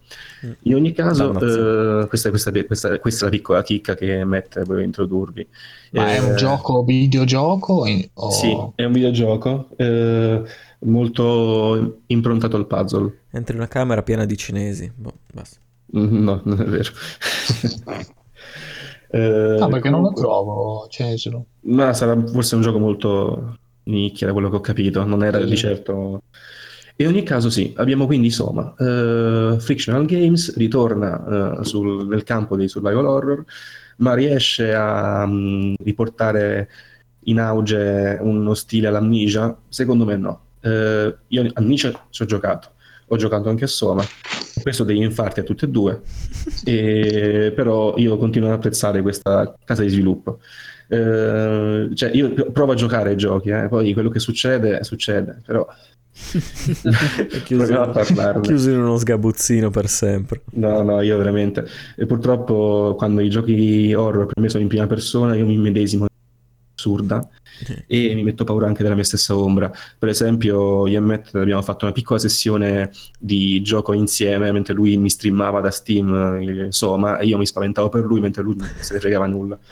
Mm. 0.46 0.52
In 0.64 0.76
ogni 0.76 0.94
caso, 0.94 1.32
eh, 1.32 2.08
questa, 2.08 2.30
questa, 2.30 2.52
questa, 2.52 3.00
questa, 3.00 3.26
è 3.26 3.30
la 3.30 3.36
piccola 3.36 3.62
chicca 3.62 3.96
che 3.96 4.24
Matt 4.26 4.64
voleva 4.64 4.84
introdurvi. 4.84 5.48
Ma 5.92 6.12
eh, 6.12 6.16
è 6.16 6.20
un 6.20 6.32
eh, 6.32 6.36
gioco 6.36 6.84
videogioco? 6.84 7.86
O... 8.14 8.32
Sì, 8.32 8.58
è 8.76 8.84
un 8.84 8.92
videogioco. 8.92 9.70
Eh, 9.76 10.42
molto 10.80 12.02
improntato 12.08 12.56
al 12.56 12.66
puzzle. 12.66 13.20
Entri 13.32 13.54
in 13.54 13.60
una 13.60 13.70
camera 13.70 14.02
piena 14.02 14.26
di 14.26 14.38
cinesi. 14.38 14.92
Boh, 14.94 15.14
basta. 15.32 15.58
Mm, 15.96 16.24
no, 16.24 16.42
non 16.44 16.62
è 16.62 16.66
vero. 16.66 16.90
eh, 19.12 19.58
ah, 19.60 19.68
perché 19.68 19.90
non 19.90 20.02
lo 20.02 20.14
trovo 20.14 20.88
Cesaro. 20.90 21.46
Ma 21.62 21.94
sarà 21.94 22.20
forse 22.28 22.56
un 22.56 22.62
gioco 22.62 22.80
molto 22.80 23.58
nicchia 23.84 24.28
da 24.28 24.34
quello 24.34 24.50
che 24.50 24.56
ho 24.56 24.62
capito, 24.62 25.04
non 25.04 25.24
era 25.24 25.40
sì. 25.40 25.46
di 25.46 25.58
certo... 25.58 26.24
In 26.98 27.08
ogni 27.08 27.24
caso 27.24 27.50
sì, 27.50 27.74
abbiamo 27.78 28.06
quindi 28.06 28.30
Soma. 28.30 28.76
Uh, 28.78 29.58
Frictional 29.60 30.06
Games 30.06 30.56
ritorna 30.56 31.58
uh, 31.58 31.64
sul, 31.64 32.08
nel 32.08 32.22
campo 32.22 32.56
dei 32.56 32.68
survival 32.68 33.08
horror, 33.08 33.44
ma 33.98 34.14
riesce 34.14 34.72
a 34.76 35.24
um, 35.24 35.74
riportare 35.84 36.70
in 37.22 37.40
auge 37.40 38.20
uno 38.22 38.54
stile 38.54 38.88
all'amnesia? 38.88 39.58
Secondo 39.68 40.06
me 40.06 40.16
no. 40.16 40.42
Uh, 40.62 41.12
io 41.30 41.50
a 41.52 41.62
Nietzsche 41.62 41.92
ci 42.12 42.22
ho 42.22 42.26
giocato, 42.26 42.74
ho 43.08 43.16
giocato 43.16 43.50
anche 43.50 43.64
a 43.64 43.68
Soma, 43.68 44.04
preso 44.62 44.84
degli 44.84 45.02
infarti 45.02 45.40
a 45.40 45.44
tutte 45.44 45.66
e 45.66 45.70
due, 45.70 46.02
e, 46.66 47.52
però 47.56 47.96
io 47.98 48.18
continuo 48.18 48.50
ad 48.50 48.56
apprezzare 48.56 49.02
questa 49.02 49.56
casa 49.64 49.82
di 49.82 49.90
sviluppo. 49.90 50.40
Uh, 50.88 51.94
cioè 51.94 52.12
io 52.12 52.52
provo 52.52 52.74
a 52.74 52.76
giocare 52.76 53.12
ai 53.12 53.16
giochi, 53.16 53.50
eh, 53.50 53.70
poi 53.70 53.94
quello 53.94 54.10
che 54.10 54.20
succede, 54.20 54.84
succede, 54.84 55.42
però... 55.46 55.66
chiuso, 57.46 57.92
chiuso 58.42 58.70
in 58.70 58.80
uno 58.80 58.98
sgabuzzino 58.98 59.70
per 59.70 59.88
sempre. 59.88 60.42
No, 60.52 60.82
no, 60.82 61.00
io 61.00 61.18
veramente. 61.18 61.66
E 61.96 62.06
purtroppo 62.06 62.96
quando 62.98 63.22
i 63.22 63.30
giochi 63.30 63.94
horror 63.94 64.26
per 64.26 64.44
me 64.44 64.50
sono 64.50 64.64
in 64.64 64.68
prima 64.68 64.88
persona, 64.88 65.36
io 65.36 65.46
mi 65.46 65.58
medesimo 65.58 66.08
assurda 66.82 67.30
e 67.86 68.16
mi 68.16 68.24
metto 68.24 68.44
paura 68.44 68.66
anche 68.66 68.82
della 68.82 68.96
mia 68.96 69.04
stessa 69.04 69.38
ombra. 69.38 69.72
Per 69.98 70.10
esempio, 70.10 70.88
io 70.88 70.98
e 70.98 71.02
Matt 71.02 71.36
abbiamo 71.36 71.62
fatto 71.62 71.86
una 71.86 71.94
piccola 71.94 72.18
sessione 72.20 72.92
di 73.20 73.62
gioco 73.62 73.94
insieme 73.94 74.52
mentre 74.52 74.74
lui 74.74 74.98
mi 74.98 75.10
streamava 75.10 75.62
da 75.62 75.70
Steam 75.70 76.42
insomma, 76.42 77.20
e 77.20 77.28
io 77.28 77.38
mi 77.38 77.46
spaventavo 77.46 77.90
per 77.90 78.04
lui 78.04 78.20
mentre 78.20 78.42
lui 78.42 78.56
non 78.56 78.68
se 78.80 78.96
ne 78.96 79.00
fregava 79.00 79.28
nulla. 79.28 79.60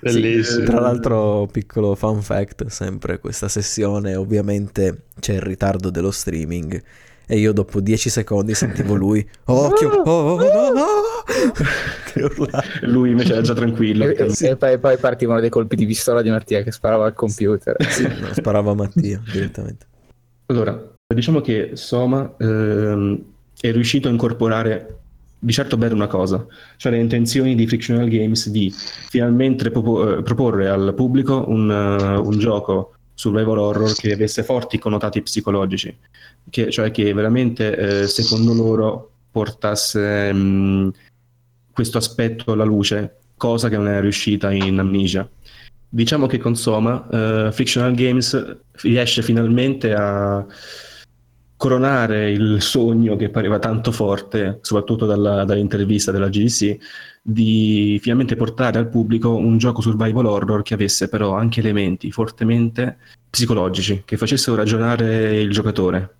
Bellissimo. 0.00 0.58
Sì, 0.60 0.64
tra 0.64 0.80
l'altro, 0.80 1.48
piccolo 1.50 1.94
fun 1.94 2.20
fact, 2.22 2.66
sempre 2.66 3.20
questa 3.20 3.46
sessione, 3.48 4.16
ovviamente 4.16 5.04
c'è 5.20 5.34
il 5.34 5.42
ritardo 5.42 5.90
dello 5.90 6.10
streaming 6.10 6.82
e 7.32 7.38
io 7.38 7.54
dopo 7.54 7.80
10 7.80 8.10
secondi 8.10 8.52
sentivo 8.52 8.94
lui, 8.94 9.26
occhio, 9.46 9.88
oh, 9.88 10.10
oh, 10.10 10.34
oh, 10.34 10.72
oh, 10.76 11.52
che 12.12 12.22
urlava. 12.22 12.62
Lui 12.82 13.12
invece 13.12 13.32
era 13.32 13.40
già 13.40 13.54
tranquillo. 13.54 14.04
E, 14.04 14.30
e 14.38 14.56
poi, 14.56 14.78
poi, 14.78 14.98
partivano 14.98 15.40
dei 15.40 15.48
colpi 15.48 15.74
di 15.74 15.86
pistola 15.86 16.20
di 16.20 16.28
Mattia 16.28 16.62
che 16.62 16.70
sparava 16.70 17.06
al 17.06 17.14
computer. 17.14 17.74
sì, 17.88 18.02
no, 18.02 18.34
sparava 18.34 18.72
a 18.72 18.74
Mattia 18.74 19.22
direttamente. 19.32 19.86
Allora, 20.46 20.78
diciamo 21.06 21.40
che 21.40 21.70
Soma 21.72 22.34
ehm, 22.38 23.22
è 23.58 23.72
riuscito 23.72 24.08
a 24.08 24.10
incorporare 24.10 24.98
di 25.38 25.52
certo 25.52 25.78
bene 25.78 25.94
una 25.94 26.08
cosa, 26.08 26.46
cioè 26.76 26.92
le 26.92 26.98
intenzioni 26.98 27.54
di 27.54 27.66
Frictional 27.66 28.08
Games 28.08 28.50
di 28.50 28.70
finalmente 29.08 29.70
propo- 29.70 30.18
eh, 30.18 30.22
proporre 30.22 30.68
al 30.68 30.92
pubblico 30.94 31.46
un, 31.48 31.70
uh, 31.70 32.26
un 32.26 32.38
gioco 32.38 32.96
survival 33.14 33.58
horror 33.58 33.94
che 33.94 34.12
avesse 34.12 34.42
forti 34.42 34.78
connotati 34.78 35.22
psicologici, 35.22 35.96
che, 36.50 36.70
cioè 36.70 36.90
che 36.90 37.12
veramente 37.12 37.76
eh, 37.76 38.06
secondo 38.06 38.52
loro 38.52 39.10
portasse 39.30 40.32
mh, 40.32 40.38
mm, 40.38 40.88
questo 41.72 41.98
aspetto 41.98 42.52
alla 42.52 42.64
luce, 42.64 43.18
cosa 43.36 43.68
che 43.68 43.76
non 43.76 43.88
è 43.88 44.00
riuscita 44.00 44.52
in 44.52 44.78
Amnesia. 44.78 45.28
Diciamo 45.88 46.26
che 46.26 46.38
con 46.38 46.56
Soma 46.56 47.06
uh, 47.10 47.52
Fictional 47.52 47.94
Games 47.94 48.56
riesce 48.80 49.20
finalmente 49.20 49.92
a 49.92 50.44
coronare 51.62 52.28
il 52.32 52.60
sogno 52.60 53.14
che 53.14 53.28
pareva 53.28 53.60
tanto 53.60 53.92
forte, 53.92 54.58
soprattutto 54.62 55.06
dalla, 55.06 55.44
dall'intervista 55.44 56.10
della 56.10 56.28
GDC, 56.28 56.76
di 57.22 58.00
finalmente 58.02 58.34
portare 58.34 58.80
al 58.80 58.88
pubblico 58.88 59.36
un 59.36 59.58
gioco 59.58 59.80
survival 59.80 60.26
horror 60.26 60.62
che 60.62 60.74
avesse 60.74 61.08
però 61.08 61.36
anche 61.36 61.60
elementi 61.60 62.10
fortemente 62.10 62.96
psicologici, 63.30 64.02
che 64.04 64.16
facessero 64.16 64.56
ragionare 64.56 65.40
il 65.40 65.52
giocatore. 65.52 66.16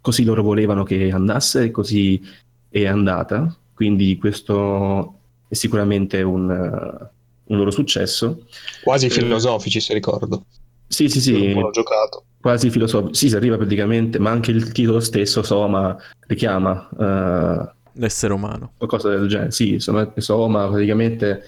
Così 0.00 0.24
loro 0.24 0.42
volevano 0.42 0.82
che 0.82 1.12
andasse 1.12 1.66
e 1.66 1.70
così 1.70 2.20
è 2.68 2.84
andata, 2.84 3.56
quindi 3.72 4.18
questo 4.18 5.18
è 5.46 5.54
sicuramente 5.54 6.20
un, 6.22 6.48
un 6.50 7.56
loro 7.56 7.70
successo. 7.70 8.44
Quasi 8.82 9.06
eh, 9.06 9.10
filosofici, 9.10 9.78
se 9.78 9.94
ricordo. 9.94 10.46
Sì, 10.88 11.08
sì, 11.08 11.20
sì. 11.20 11.52
Ho 11.56 11.70
giocato. 11.70 12.24
Quasi 12.40 12.70
filosofici. 12.70 13.14
Sì, 13.14 13.28
si 13.28 13.36
arriva 13.36 13.56
praticamente, 13.56 14.18
ma 14.18 14.30
anche 14.30 14.50
il 14.50 14.72
titolo 14.72 15.00
stesso, 15.00 15.42
Soma, 15.42 15.96
richiama... 16.26 16.88
Uh, 16.92 17.78
L'essere 17.94 18.32
umano. 18.32 18.72
Qualcosa 18.76 19.10
del 19.10 19.28
genere, 19.28 19.50
sì, 19.50 19.74
insomma, 19.74 20.10
Soma 20.16 20.68
praticamente 20.68 21.42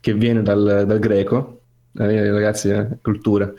che 0.00 0.12
viene 0.12 0.42
dal, 0.42 0.84
dal 0.86 0.98
greco, 0.98 1.60
eh, 1.96 2.30
ragazzi, 2.30 2.68
eh, 2.68 2.98
cultura, 3.00 3.50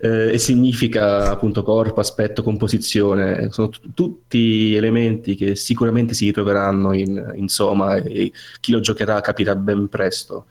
eh, 0.00 0.32
e 0.32 0.38
significa 0.38 1.30
appunto 1.30 1.62
corpo, 1.62 2.00
aspetto, 2.00 2.42
composizione, 2.42 3.48
sono 3.50 3.70
t- 3.70 3.80
tutti 3.94 4.74
elementi 4.74 5.36
che 5.36 5.54
sicuramente 5.54 6.12
si 6.12 6.26
ritroveranno 6.26 6.92
in, 6.92 7.32
in 7.36 7.48
Soma 7.48 7.96
e 7.96 8.32
chi 8.60 8.72
lo 8.72 8.80
giocherà 8.80 9.20
capirà 9.20 9.54
ben 9.54 9.88
presto 9.88 10.46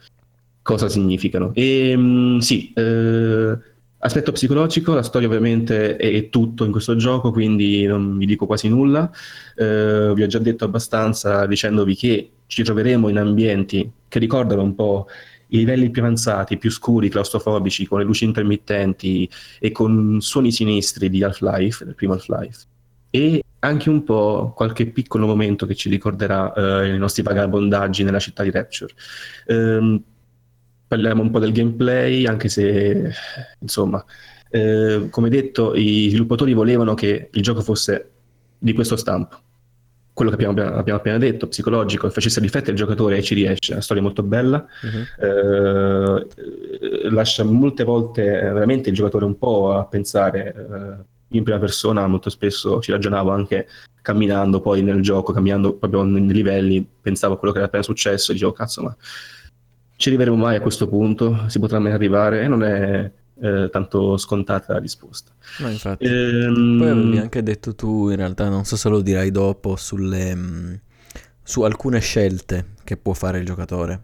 cosa 0.63 0.89
significano. 0.89 1.51
E 1.53 1.95
mh, 1.95 2.37
sì, 2.39 2.71
eh, 2.73 3.57
aspetto 4.05 4.33
psicologico, 4.33 4.93
la 4.93 5.01
storia 5.01 5.27
ovviamente 5.27 5.95
è, 5.95 6.29
tutto 6.29 6.65
in 6.65 6.71
questo 6.71 6.95
gioco, 6.97 7.31
quindi 7.31 7.85
non 7.85 8.17
vi 8.17 8.25
dico 8.25 8.45
quasi 8.45 8.67
nulla. 8.67 9.09
Eh, 9.55 10.11
vi 10.13 10.23
ho 10.23 10.27
già 10.27 10.39
detto 10.39 10.65
abbastanza 10.65 11.45
dicendovi 11.45 11.95
che 11.95 12.31
ci 12.47 12.63
troveremo 12.63 13.07
in 13.07 13.17
ambienti 13.17 13.89
che 14.07 14.19
ricordano 14.19 14.61
un 14.61 14.75
po' 14.75 15.07
i 15.47 15.57
livelli 15.57 15.89
più 15.89 16.01
avanzati, 16.01 16.57
più 16.57 16.69
scuri, 16.69 17.09
claustrofobici, 17.09 17.87
con 17.87 17.99
le 17.99 18.05
luci 18.05 18.25
intermittenti 18.25 19.29
e 19.59 19.71
con 19.71 20.17
suoni 20.19 20.51
sinistri 20.51 21.09
di 21.09 21.23
Half-Life, 21.23 21.85
del 21.85 21.95
primo 21.95 22.13
Half-Life. 22.13 22.65
E 23.09 23.43
anche 23.59 23.89
un 23.89 24.03
po' 24.03 24.51
qualche 24.53 24.87
piccolo 24.87 25.25
momento 25.27 25.65
che 25.65 25.75
ci 25.75 25.87
ricorderà 25.87 26.51
eh, 26.53 26.93
i 26.93 26.97
nostri 26.97 27.23
vagabondaggi 27.23 28.03
nella 28.03 28.19
città 28.19 28.43
di 28.43 28.51
Rapture. 28.51 28.93
Um, 29.47 30.03
parliamo 30.93 31.23
un 31.23 31.31
po' 31.31 31.39
del 31.39 31.51
gameplay, 31.51 32.27
anche 32.27 32.49
se 32.49 33.11
insomma, 33.57 34.03
eh, 34.51 35.07
come 35.09 35.29
detto, 35.29 35.73
i 35.73 36.09
sviluppatori 36.09 36.53
volevano 36.53 36.93
che 36.93 37.29
il 37.31 37.41
gioco 37.41 37.61
fosse 37.61 38.11
di 38.59 38.73
questo 38.73 38.95
stampo. 38.95 39.37
Quello 40.13 40.29
che 40.29 40.45
abbiamo, 40.45 40.77
abbiamo 40.77 40.99
appena 40.99 41.17
detto, 41.17 41.47
psicologico, 41.47 42.11
facesse 42.11 42.39
riflettere 42.39 42.73
il 42.73 42.77
giocatore 42.77 43.17
e 43.17 43.23
ci 43.23 43.33
riesce. 43.33 43.71
È 43.71 43.73
una 43.73 43.81
storia 43.81 44.03
molto 44.03 44.21
bella, 44.21 44.63
uh-huh. 44.83 45.25
eh, 45.25 47.09
lascia 47.09 47.43
molte 47.43 47.83
volte 47.83 48.21
veramente 48.23 48.89
il 48.89 48.95
giocatore 48.95 49.25
un 49.25 49.39
po' 49.39 49.73
a 49.73 49.85
pensare 49.85 50.53
eh, 50.55 51.37
in 51.37 51.43
prima 51.43 51.57
persona, 51.57 52.05
molto 52.05 52.29
spesso 52.29 52.79
ci 52.81 52.91
ragionavo 52.91 53.31
anche 53.31 53.67
camminando 54.03 54.61
poi 54.61 54.83
nel 54.83 55.01
gioco, 55.01 55.33
camminando 55.33 55.73
proprio 55.73 56.03
nei 56.03 56.31
livelli, 56.31 56.87
pensavo 57.01 57.33
a 57.33 57.37
quello 57.39 57.51
che 57.51 57.59
era 57.59 57.67
appena 57.67 57.83
successo 57.83 58.29
e 58.29 58.33
dicevo 58.35 58.51
cazzo 58.51 58.83
ma 58.83 58.95
ci 60.03 60.09
arriveremo 60.09 60.35
mai 60.35 60.57
a 60.57 60.59
questo 60.59 60.89
punto? 60.89 61.45
Si 61.47 61.59
potrà 61.59 61.79
mai 61.79 61.93
arrivare? 61.93 62.41
E 62.41 62.47
non 62.49 62.61
è 62.61 63.09
eh, 63.39 63.69
tanto 63.71 64.17
scontata 64.17 64.73
la 64.73 64.79
risposta. 64.79 65.31
No, 65.59 65.69
infatti. 65.69 66.03
Ehm... 66.03 66.77
Poi 66.77 66.89
avevi 66.89 67.17
anche 67.19 67.41
detto 67.41 67.73
tu, 67.73 68.09
in 68.09 68.17
realtà, 68.17 68.49
non 68.49 68.65
so 68.65 68.75
se 68.75 68.89
lo 68.89 68.99
dirai 68.99 69.31
dopo, 69.31 69.77
sulle, 69.77 70.35
mh, 70.35 70.79
su 71.41 71.61
alcune 71.61 72.01
scelte 72.01 72.71
che 72.83 72.97
può 72.97 73.13
fare 73.13 73.39
il 73.39 73.45
giocatore. 73.45 74.03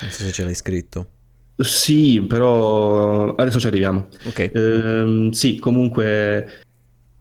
Non 0.00 0.10
so 0.12 0.22
se 0.22 0.30
ce 0.30 0.44
l'hai 0.44 0.54
scritto. 0.54 1.08
Sì, 1.56 2.20
però 2.20 3.34
adesso 3.34 3.58
ci 3.58 3.66
arriviamo. 3.66 4.06
Ok. 4.26 4.52
Ehm, 4.54 5.30
sì, 5.30 5.58
comunque 5.58 6.62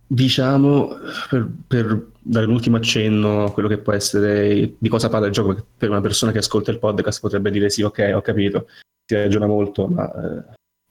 diciamo 0.05 0.97
per, 1.31 1.49
per, 1.65 2.07
dare 2.23 2.45
l'ultimo 2.45 2.77
accenno 2.77 3.45
a 3.45 3.51
quello 3.51 3.67
che 3.67 3.77
può 3.77 3.93
essere 3.93 4.75
di 4.77 4.89
cosa 4.89 5.09
parla 5.09 5.27
il 5.27 5.33
gioco, 5.33 5.49
perché 5.49 5.65
per 5.77 5.89
una 5.89 6.01
persona 6.01 6.31
che 6.31 6.37
ascolta 6.37 6.71
il 6.71 6.79
podcast 6.79 7.19
potrebbe 7.19 7.51
dire 7.51 7.69
sì, 7.69 7.81
ok, 7.81 8.11
ho 8.15 8.21
capito, 8.21 8.67
si 9.05 9.15
ragiona 9.15 9.45
molto, 9.45 9.87
ma 9.87 10.11
eh, 10.11 10.43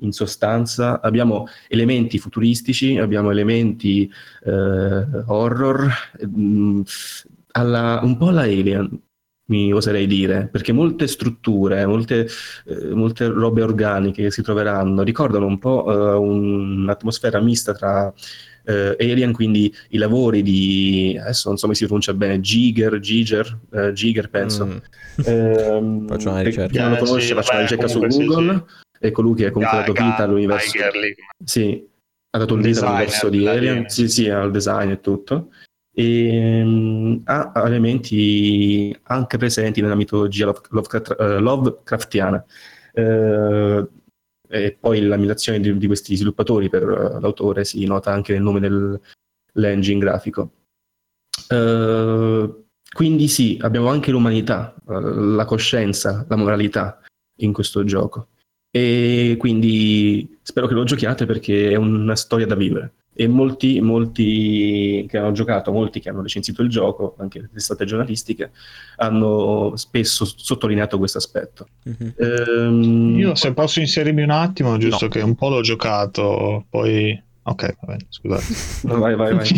in 0.03 0.13
sostanza 0.13 1.01
abbiamo 1.01 1.47
elementi 1.69 2.19
futuristici, 2.19 2.99
abbiamo 2.99 3.31
elementi 3.31 4.11
eh, 4.45 5.07
horror, 5.27 5.91
mh, 6.21 6.41
mm, 6.41 6.81
alla, 7.53 8.01
un 8.03 8.17
po' 8.17 8.29
alla 8.29 8.43
Alien, 8.43 9.01
mi 9.47 9.73
oserei 9.73 10.07
dire, 10.07 10.49
perché 10.51 10.73
molte 10.73 11.07
strutture, 11.07 11.85
molte, 11.87 12.27
eh, 12.67 12.95
molte 12.95 13.27
robe 13.27 13.63
organiche 13.63 14.23
che 14.23 14.31
si 14.31 14.43
troveranno 14.43 15.03
ricordano 15.03 15.47
un 15.47 15.59
po' 15.59 15.85
uh, 15.85 16.23
un'atmosfera 16.23 17.41
mista 17.41 17.75
tra 17.75 18.13
uh, 18.65 18.97
Alien, 18.99 19.33
quindi 19.33 19.73
i 19.91 19.99
lavori 19.99 20.43
di, 20.43 21.19
adesso 21.21 21.49
non 21.49 21.57
so 21.57 21.65
come 21.65 21.77
si 21.77 21.85
pronuncia 21.85 22.15
bene, 22.15 22.41
Giger, 22.41 22.99
Giger, 22.99 23.59
uh, 23.71 23.93
Giger 23.93 24.29
penso. 24.31 24.67
Mm. 24.67 24.77
Eh, 25.25 26.05
faccio 26.09 26.31
una 26.31 26.41
ricerca. 26.41 26.73
Chi 26.73 26.79
non 26.79 26.91
lo 26.91 26.97
conosce, 26.97 27.27
sì, 27.27 27.35
faccio 27.35 27.53
una 27.53 27.61
ricerca 27.63 27.89
su 27.89 27.99
Google. 28.01 28.53
Sì, 28.53 28.65
sì. 28.67 29.07
E 29.07 29.11
colui 29.11 29.35
che 29.35 29.47
ha 29.47 29.51
comunque 29.51 29.79
dato 29.79 29.93
vita 29.93 30.17
all'universo. 30.19 30.79
Sì, 31.45 31.87
ha 32.31 32.39
dato 32.39 32.57
vita 32.57 32.87
all'universo 32.87 33.29
di 33.29 33.47
Alien. 33.47 33.89
Sì, 33.89 34.09
sì, 34.09 34.29
al 34.29 34.51
design 34.51 34.91
e 34.91 35.01
tutto 35.01 35.49
e 35.95 36.63
um, 36.65 37.21
ha 37.25 37.53
elementi 37.67 38.97
anche 39.05 39.37
presenti 39.37 39.83
nella 39.83 39.95
mitologia 39.95 40.47
Lovecraft, 40.47 41.17
uh, 41.19 41.41
Lovecraftiana. 41.41 42.45
Uh, 42.95 43.89
e 44.53 44.77
poi 44.79 45.01
l'ammigrazione 45.01 45.61
di, 45.61 45.79
di, 45.79 45.87
questi 45.87 46.15
sviluppatori 46.15 46.69
per 46.69 46.83
uh, 46.83 47.21
l'autore 47.21 47.65
si 47.65 47.85
nota 47.87 48.13
anche 48.13 48.35
nel 48.35 48.43
nome 48.43 48.61
dell'engine 48.61 49.99
grafico. 49.99 50.53
quindi 52.93 53.29
sì, 53.29 53.59
abbiamo 53.63 53.89
anche 53.89 54.11
l'umanità, 54.11 54.75
la 54.87 55.47
coscienza, 55.47 56.27
la 56.29 56.37
moralità 56.37 57.01
in 57.37 57.55
questo 57.55 57.83
gioco. 57.85 58.29
E 58.75 59.37
quindi 59.39 60.39
spero 60.43 60.67
che 60.67 60.75
lo 60.75 60.85
giochiate 60.85 61.27
perché 61.27 61.71
è 61.71 61.77
una 61.77 62.17
storia 62.17 62.47
da 62.47 62.55
vivere 62.55 62.93
e 63.15 63.29
molti, 63.29 63.81
molti 63.81 65.05
che 65.09 65.19
hanno 65.19 65.33
giocato, 65.33 65.71
molti 65.71 66.01
che 66.01 66.09
hanno 66.09 66.23
recensito 66.23 66.63
il 66.63 66.71
gioco, 66.71 67.15
anche 67.19 67.41
le 67.41 67.51
testate 67.53 67.85
giornalistiche, 67.85 68.53
hanno 68.97 69.77
spesso 69.77 70.25
sottolineato 70.25 70.99
questo 70.99 71.19
aspetto. 71.19 71.69
Mm-hmm. 71.89 72.11
Ehm... 72.17 73.19
Io 73.19 73.35
se 73.35 73.53
posso 73.53 73.81
inserirmi 73.81 74.23
un 74.23 74.31
attimo, 74.31 74.79
giusto 74.79 75.05
no. 75.05 75.11
che 75.11 75.21
un 75.21 75.35
po' 75.35 75.51
l'ho 75.51 75.61
giocato, 75.61 76.65
poi... 76.71 77.23
Ok, 77.45 77.75
va 77.81 77.87
bene, 77.89 78.07
scusate. 78.09 78.87
No, 78.87 78.99
vai, 78.99 79.17
vai, 79.17 79.35
vai. 79.35 79.49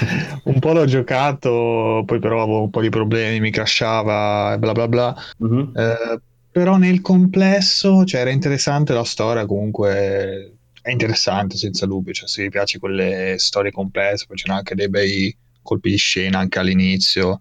un 0.44 0.58
po' 0.60 0.72
l'ho 0.72 0.84
giocato, 0.84 2.04
poi 2.06 2.20
però 2.20 2.42
avevo 2.42 2.62
un 2.62 2.70
po' 2.70 2.80
di 2.80 2.90
problemi, 2.90 3.40
mi 3.40 3.50
crashava 3.50 4.54
e 4.54 4.58
bla 4.58 4.72
bla 4.72 4.86
bla. 4.86 5.14
Mm-hmm. 5.44 5.76
Eh, 5.76 6.20
però 6.54 6.76
nel 6.76 7.00
complesso, 7.00 8.04
cioè, 8.04 8.20
era 8.20 8.30
interessante 8.30 8.92
la 8.92 9.02
storia, 9.02 9.44
comunque 9.44 10.52
è 10.80 10.90
interessante 10.92 11.56
senza 11.56 11.84
dubbio, 11.84 12.12
cioè 12.12 12.28
se 12.28 12.44
vi 12.44 12.48
piace 12.48 12.78
quelle 12.78 13.34
storie 13.38 13.72
complesse, 13.72 14.26
poi 14.28 14.36
c'erano 14.36 14.58
anche 14.58 14.76
dei 14.76 14.88
bei 14.88 15.36
colpi 15.62 15.90
di 15.90 15.96
scena 15.96 16.38
anche 16.38 16.60
all'inizio 16.60 17.40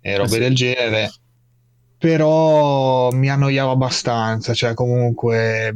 e 0.00 0.16
robe 0.16 0.28
eh 0.28 0.32
sì. 0.32 0.38
del 0.38 0.54
genere, 0.54 1.12
però 1.98 3.10
mi 3.10 3.28
annoiavo 3.28 3.72
abbastanza, 3.72 4.54
cioè 4.54 4.74
comunque 4.74 5.74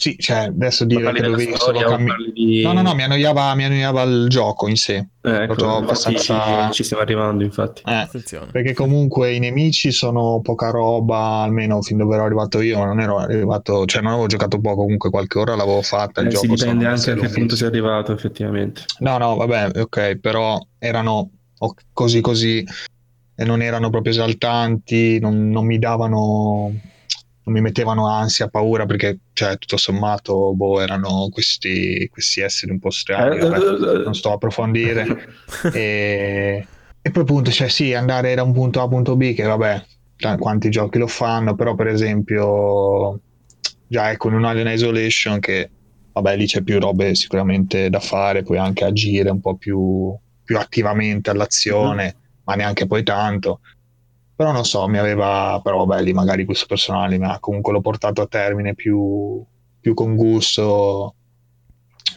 sì, 0.00 0.14
cioè 0.16 0.44
adesso 0.44 0.84
dire 0.84 1.10
che 1.10 1.22
dovevi 1.22 1.52
solo 1.56 1.80
camminare. 1.80 2.30
Di... 2.32 2.62
No, 2.62 2.72
no, 2.72 2.82
no, 2.82 2.94
mi 2.94 3.02
annoiava, 3.02 3.52
mi 3.56 3.64
annoiava 3.64 4.02
il 4.04 4.28
gioco 4.28 4.68
in 4.68 4.76
sé. 4.76 5.08
Eh, 5.20 5.42
ecco, 5.42 5.74
abbastanza... 5.74 6.70
ci 6.70 6.84
stiamo 6.84 7.02
arrivando, 7.02 7.42
infatti. 7.42 7.82
Eh, 7.84 8.08
perché 8.52 8.74
comunque 8.74 9.32
i 9.32 9.40
nemici 9.40 9.90
sono 9.90 10.40
poca 10.40 10.70
roba, 10.70 11.42
almeno 11.42 11.82
fin 11.82 11.96
dove 11.96 12.14
ero 12.14 12.26
arrivato 12.26 12.60
io, 12.60 12.84
non 12.84 13.00
ero 13.00 13.18
arrivato, 13.18 13.86
cioè 13.86 14.00
non 14.00 14.12
avevo 14.12 14.28
giocato 14.28 14.60
poco, 14.60 14.82
comunque 14.82 15.10
qualche 15.10 15.40
ora 15.40 15.56
l'avevo 15.56 15.82
fatta. 15.82 16.20
Il 16.20 16.28
eh, 16.28 16.30
gioco 16.30 16.44
si 16.44 16.54
dipende 16.54 16.86
anche 16.86 17.10
a 17.10 17.14
che 17.16 17.28
punto 17.30 17.56
sei 17.56 17.66
arrivato, 17.66 18.12
effettivamente. 18.12 18.82
No, 19.00 19.18
no, 19.18 19.34
vabbè, 19.34 19.80
ok, 19.80 20.18
però 20.18 20.64
erano 20.78 21.30
così 21.92 22.20
così 22.20 22.64
e 23.34 23.44
non 23.44 23.62
erano 23.62 23.90
proprio 23.90 24.12
esaltanti, 24.12 25.18
non, 25.18 25.50
non 25.50 25.66
mi 25.66 25.80
davano 25.80 26.72
non 27.48 27.52
mi 27.52 27.62
mettevano 27.62 28.06
ansia, 28.06 28.48
paura, 28.48 28.84
perché 28.84 29.18
cioè, 29.32 29.56
tutto 29.56 29.78
sommato 29.78 30.52
boh, 30.54 30.80
erano 30.80 31.28
questi, 31.32 32.06
questi 32.10 32.42
esseri 32.42 32.72
un 32.72 32.78
po' 32.78 32.90
strani, 32.90 33.38
vabbè, 33.38 34.04
non 34.04 34.14
sto 34.14 34.30
a 34.30 34.34
approfondire. 34.34 35.06
e, 35.72 36.66
e, 37.00 37.10
poi 37.10 37.22
appunto, 37.22 37.50
cioè 37.50 37.68
sì, 37.68 37.94
andare 37.94 38.34
da 38.34 38.42
un 38.42 38.52
punto 38.52 38.78
A 38.78 38.82
a 38.82 38.84
un 38.84 38.90
punto 38.90 39.16
B, 39.16 39.34
che 39.34 39.42
vabbè, 39.44 39.84
quanti 40.38 40.68
giochi 40.68 40.98
lo 40.98 41.06
fanno, 41.06 41.54
però 41.54 41.74
per 41.74 41.86
esempio 41.86 43.20
già 43.86 44.10
ecco 44.10 44.28
in 44.28 44.34
un 44.34 44.44
Alien 44.44 44.68
Isolation 44.68 45.38
che 45.38 45.70
vabbè 46.12 46.36
lì 46.36 46.44
c'è 46.44 46.60
più 46.60 46.78
robe 46.78 47.14
sicuramente 47.14 47.88
da 47.88 48.00
fare, 48.00 48.42
puoi 48.42 48.58
anche 48.58 48.84
agire 48.84 49.30
un 49.30 49.40
po' 49.40 49.56
più, 49.56 50.14
più 50.44 50.58
attivamente 50.58 51.30
all'azione, 51.30 52.14
mm. 52.14 52.20
ma 52.44 52.54
neanche 52.56 52.86
poi 52.86 53.02
tanto 53.02 53.60
però 54.38 54.52
non 54.52 54.64
so, 54.64 54.86
mi 54.86 54.98
aveva, 54.98 55.60
però 55.64 55.84
vabbè, 55.84 56.00
lì 56.00 56.12
magari 56.12 56.44
questo 56.44 56.66
personale 56.66 57.18
mi 57.18 57.24
ha 57.24 57.40
comunque 57.40 57.72
l'ho 57.72 57.80
portato 57.80 58.22
a 58.22 58.28
termine 58.28 58.76
più, 58.76 59.44
più 59.80 59.94
con 59.94 60.14
gusto. 60.14 61.16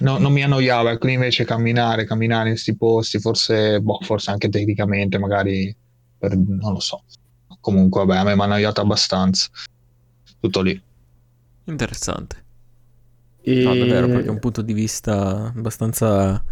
No, 0.02 0.20
non 0.20 0.32
mi 0.32 0.44
annoiava, 0.44 1.00
qui 1.00 1.14
invece 1.14 1.46
camminare, 1.46 2.06
camminare 2.06 2.50
in 2.50 2.54
questi 2.54 2.78
posti, 2.78 3.20
forse, 3.20 3.82
boh, 3.82 3.98
forse 4.02 4.30
anche 4.30 4.50
tecnicamente, 4.50 5.18
magari, 5.18 5.76
per, 6.16 6.38
non 6.38 6.74
lo 6.74 6.80
so. 6.80 7.06
Comunque, 7.60 8.06
vabbè, 8.06 8.20
a 8.20 8.24
me 8.24 8.36
mi 8.36 8.42
ha 8.42 8.44
annoiato 8.44 8.82
abbastanza. 8.82 9.50
Tutto 10.40 10.62
lì. 10.62 10.80
Interessante. 11.64 12.36
E... 13.42 13.64
No, 13.64 13.74
davvero, 13.74 14.06
perché 14.06 14.28
è 14.28 14.30
un 14.30 14.38
punto 14.38 14.62
di 14.62 14.74
vista 14.74 15.52
abbastanza 15.56 16.44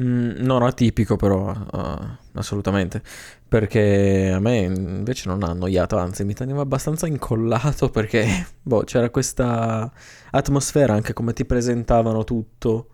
Mm, 0.00 0.36
non 0.38 0.62
atipico 0.62 1.16
però, 1.16 1.50
uh, 1.50 2.38
assolutamente, 2.38 3.02
perché 3.46 4.30
a 4.34 4.40
me 4.40 4.58
invece 4.60 5.28
non 5.28 5.42
ha 5.42 5.48
annoiato, 5.48 5.98
anzi 5.98 6.24
mi 6.24 6.32
teneva 6.32 6.62
abbastanza 6.62 7.06
incollato 7.06 7.90
perché 7.90 8.26
boh, 8.62 8.84
c'era 8.84 9.10
questa 9.10 9.92
atmosfera 10.30 10.94
anche 10.94 11.12
come 11.12 11.34
ti 11.34 11.44
presentavano 11.44 12.24
tutto, 12.24 12.88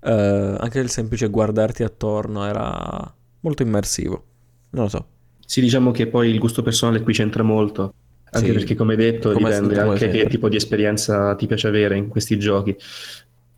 uh, 0.00 0.08
anche 0.08 0.80
il 0.80 0.90
semplice 0.90 1.28
guardarti 1.28 1.84
attorno 1.84 2.44
era 2.44 3.14
molto 3.40 3.62
immersivo, 3.62 4.24
non 4.70 4.84
lo 4.84 4.90
so. 4.90 5.06
Sì, 5.46 5.60
diciamo 5.60 5.92
che 5.92 6.08
poi 6.08 6.30
il 6.30 6.38
gusto 6.40 6.62
personale 6.62 7.00
qui 7.02 7.12
c'entra 7.12 7.44
molto, 7.44 7.94
anche 8.32 8.48
sì, 8.48 8.52
perché 8.52 8.74
come 8.74 8.96
detto 8.96 9.32
dipende 9.32 9.78
anche 9.78 10.08
che 10.08 10.26
tipo 10.26 10.48
di 10.48 10.56
esperienza 10.56 11.34
ti 11.36 11.46
piace 11.46 11.68
avere 11.68 11.96
in 11.96 12.08
questi 12.08 12.38
giochi 12.38 12.76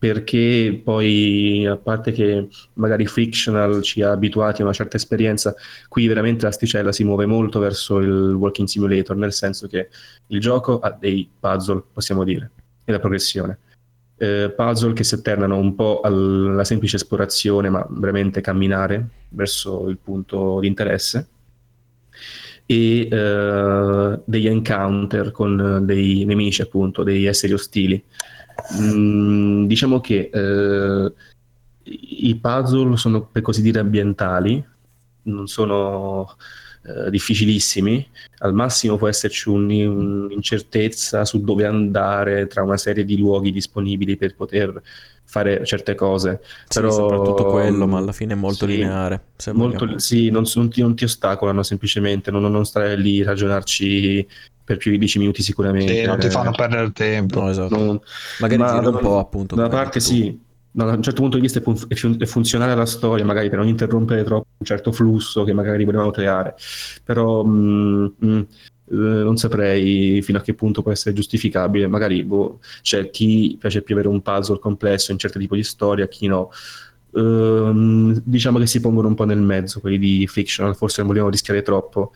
perché 0.02 0.80
poi 0.82 1.64
a 1.64 1.76
parte 1.76 2.10
che 2.10 2.48
magari 2.72 3.06
fictional 3.06 3.82
ci 3.82 4.02
ha 4.02 4.10
abituati 4.10 4.60
a 4.60 4.64
una 4.64 4.74
certa 4.74 4.96
esperienza, 4.96 5.54
qui 5.86 6.08
veramente 6.08 6.44
l'asticella 6.44 6.90
si 6.90 7.04
muove 7.04 7.24
molto 7.24 7.60
verso 7.60 7.98
il 7.98 8.34
walking 8.34 8.66
simulator, 8.66 9.14
nel 9.14 9.32
senso 9.32 9.68
che 9.68 9.90
il 10.26 10.40
gioco 10.40 10.80
ha 10.80 10.90
dei 10.90 11.30
puzzle, 11.38 11.84
possiamo 11.92 12.24
dire, 12.24 12.50
e 12.84 12.90
la 12.90 12.98
progressione. 12.98 13.58
Eh, 14.16 14.52
puzzle 14.56 14.92
che 14.92 15.04
si 15.04 15.14
alternano 15.14 15.56
un 15.56 15.76
po' 15.76 16.00
alla 16.00 16.64
semplice 16.64 16.96
esplorazione, 16.96 17.70
ma 17.70 17.86
veramente 17.88 18.40
camminare 18.40 19.06
verso 19.28 19.88
il 19.88 19.98
punto 19.98 20.58
di 20.58 20.66
interesse. 20.66 21.28
e 22.66 23.08
uh, 23.08 24.20
degli 24.24 24.48
encounter 24.48 25.30
con 25.30 25.82
dei 25.84 26.24
nemici, 26.24 26.60
appunto, 26.60 27.04
degli 27.04 27.26
esseri 27.26 27.52
ostili. 27.52 28.02
Mm, 28.80 29.66
diciamo 29.66 30.00
che 30.00 30.30
uh, 30.32 31.12
i 31.84 32.38
puzzle 32.40 32.96
sono 32.96 33.26
per 33.26 33.42
così 33.42 33.62
dire 33.62 33.80
ambientali, 33.80 34.64
non 35.24 35.46
sono 35.46 36.36
uh, 36.82 37.10
difficilissimi, 37.10 38.08
al 38.38 38.54
massimo 38.54 38.96
può 38.96 39.08
esserci 39.08 39.48
un, 39.48 39.70
un'incertezza 39.70 41.24
su 41.24 41.40
dove 41.42 41.66
andare 41.66 42.46
tra 42.46 42.62
una 42.62 42.76
serie 42.76 43.04
di 43.04 43.18
luoghi 43.18 43.50
disponibili 43.50 44.16
per 44.16 44.34
poter 44.34 44.80
fare 45.24 45.64
certe 45.64 45.94
cose. 45.94 46.40
Sì, 46.68 46.80
Però, 46.80 46.90
soprattutto 46.90 47.46
quello, 47.46 47.86
ma 47.86 47.98
alla 47.98 48.12
fine 48.12 48.34
è 48.34 48.36
molto 48.36 48.66
sì, 48.66 48.72
lineare. 48.72 49.28
Molto, 49.52 49.98
sì, 49.98 50.30
non, 50.30 50.44
non, 50.54 50.70
ti, 50.70 50.82
non, 50.82 50.94
ti, 50.94 51.04
ostacolano 51.04 51.62
semplicemente, 51.62 52.30
non, 52.30 52.42
non 52.50 52.66
stare 52.66 52.96
lì 52.96 53.22
a 53.22 53.26
ragionarci 53.26 54.26
per 54.64 54.76
più 54.76 54.90
di 54.90 54.98
10 54.98 55.18
minuti 55.18 55.42
sicuramente. 55.42 55.94
Sì, 55.94 56.04
non 56.04 56.18
ti 56.18 56.30
fanno 56.30 56.52
perdere 56.52 56.92
tempo. 56.92 57.40
No, 57.40 57.50
esatto. 57.50 57.76
Non, 57.76 58.00
Magari 58.40 58.60
ma, 58.60 58.88
un 58.88 58.98
po' 58.98 59.18
appunto. 59.18 59.54
Da 59.54 59.62
una 59.62 59.70
parte 59.70 60.00
sì, 60.00 60.38
da 60.70 60.84
un 60.84 61.02
certo 61.02 61.20
punto 61.20 61.36
di 61.36 61.42
vista 61.42 61.58
è, 61.58 61.62
fun- 61.62 61.84
è, 61.88 61.94
fun- 61.94 62.16
è, 62.18 62.24
funzionale 62.24 62.72
alla 62.72 62.86
storia, 62.86 63.24
magari 63.24 63.48
per 63.48 63.58
non 63.58 63.68
interrompere 63.68 64.24
troppo 64.24 64.46
un 64.56 64.66
certo 64.66 64.90
flusso 64.92 65.44
che 65.44 65.52
magari 65.52 65.84
volevamo 65.84 66.10
creare. 66.10 66.54
Però 67.04 67.44
mm, 67.44 68.06
mm, 68.24 68.38
eh, 68.38 68.94
non 68.94 69.36
saprei 69.36 70.22
fino 70.22 70.38
a 70.38 70.40
che 70.40 70.54
punto 70.54 70.82
può 70.82 70.92
essere 70.92 71.14
giustificabile. 71.14 71.86
Magari 71.86 72.24
boh, 72.24 72.60
c'è 72.80 73.10
chi 73.10 73.56
piace 73.60 73.82
più 73.82 73.94
avere 73.94 74.08
un 74.08 74.22
puzzle 74.22 74.58
complesso 74.58 75.12
in 75.12 75.18
certi 75.18 75.38
tipi 75.38 75.56
di 75.56 75.64
storia, 75.64 76.08
chi 76.08 76.26
no. 76.26 76.50
Uh, 77.10 78.18
diciamo 78.24 78.58
che 78.58 78.66
si 78.66 78.80
pongono 78.80 79.08
un 79.08 79.14
po' 79.14 79.24
nel 79.24 79.38
mezzo 79.38 79.80
quelli 79.80 79.98
di 79.98 80.26
fictional, 80.26 80.74
forse 80.74 81.02
non 81.02 81.10
vogliamo 81.10 81.28
rischiare 81.28 81.60
troppo. 81.60 82.12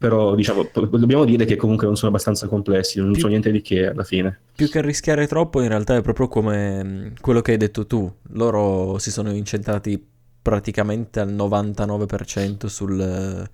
Però 0.00 0.34
diciamo, 0.34 0.66
dobbiamo 0.72 1.26
dire 1.26 1.44
che 1.44 1.56
comunque 1.56 1.84
non 1.86 1.94
sono 1.94 2.08
abbastanza 2.10 2.48
complessi, 2.48 2.98
non 3.00 3.12
più, 3.12 3.20
so 3.20 3.28
niente 3.28 3.50
di 3.50 3.60
che 3.60 3.86
alla 3.86 4.02
fine. 4.02 4.40
Più 4.56 4.70
che 4.70 4.80
rischiare 4.80 5.26
troppo, 5.26 5.60
in 5.60 5.68
realtà 5.68 5.94
è 5.94 6.00
proprio 6.00 6.26
come 6.26 6.82
mm, 6.82 7.06
quello 7.20 7.42
che 7.42 7.52
hai 7.52 7.58
detto 7.58 7.86
tu. 7.86 8.10
Loro 8.30 8.96
si 8.96 9.10
sono 9.10 9.30
incentrati 9.30 10.02
praticamente 10.40 11.20
al 11.20 11.30
99% 11.34 12.64
sul 12.64 13.46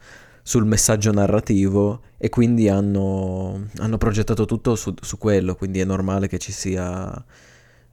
sul 0.46 0.64
messaggio 0.64 1.10
narrativo 1.10 2.02
e 2.16 2.28
quindi 2.28 2.68
hanno, 2.68 3.66
hanno 3.78 3.98
progettato 3.98 4.44
tutto 4.44 4.76
su, 4.76 4.94
su, 5.00 5.18
quello, 5.18 5.56
quindi 5.56 5.80
è 5.80 5.84
normale 5.84 6.28
che 6.28 6.38
ci 6.38 6.52
sia 6.52 7.12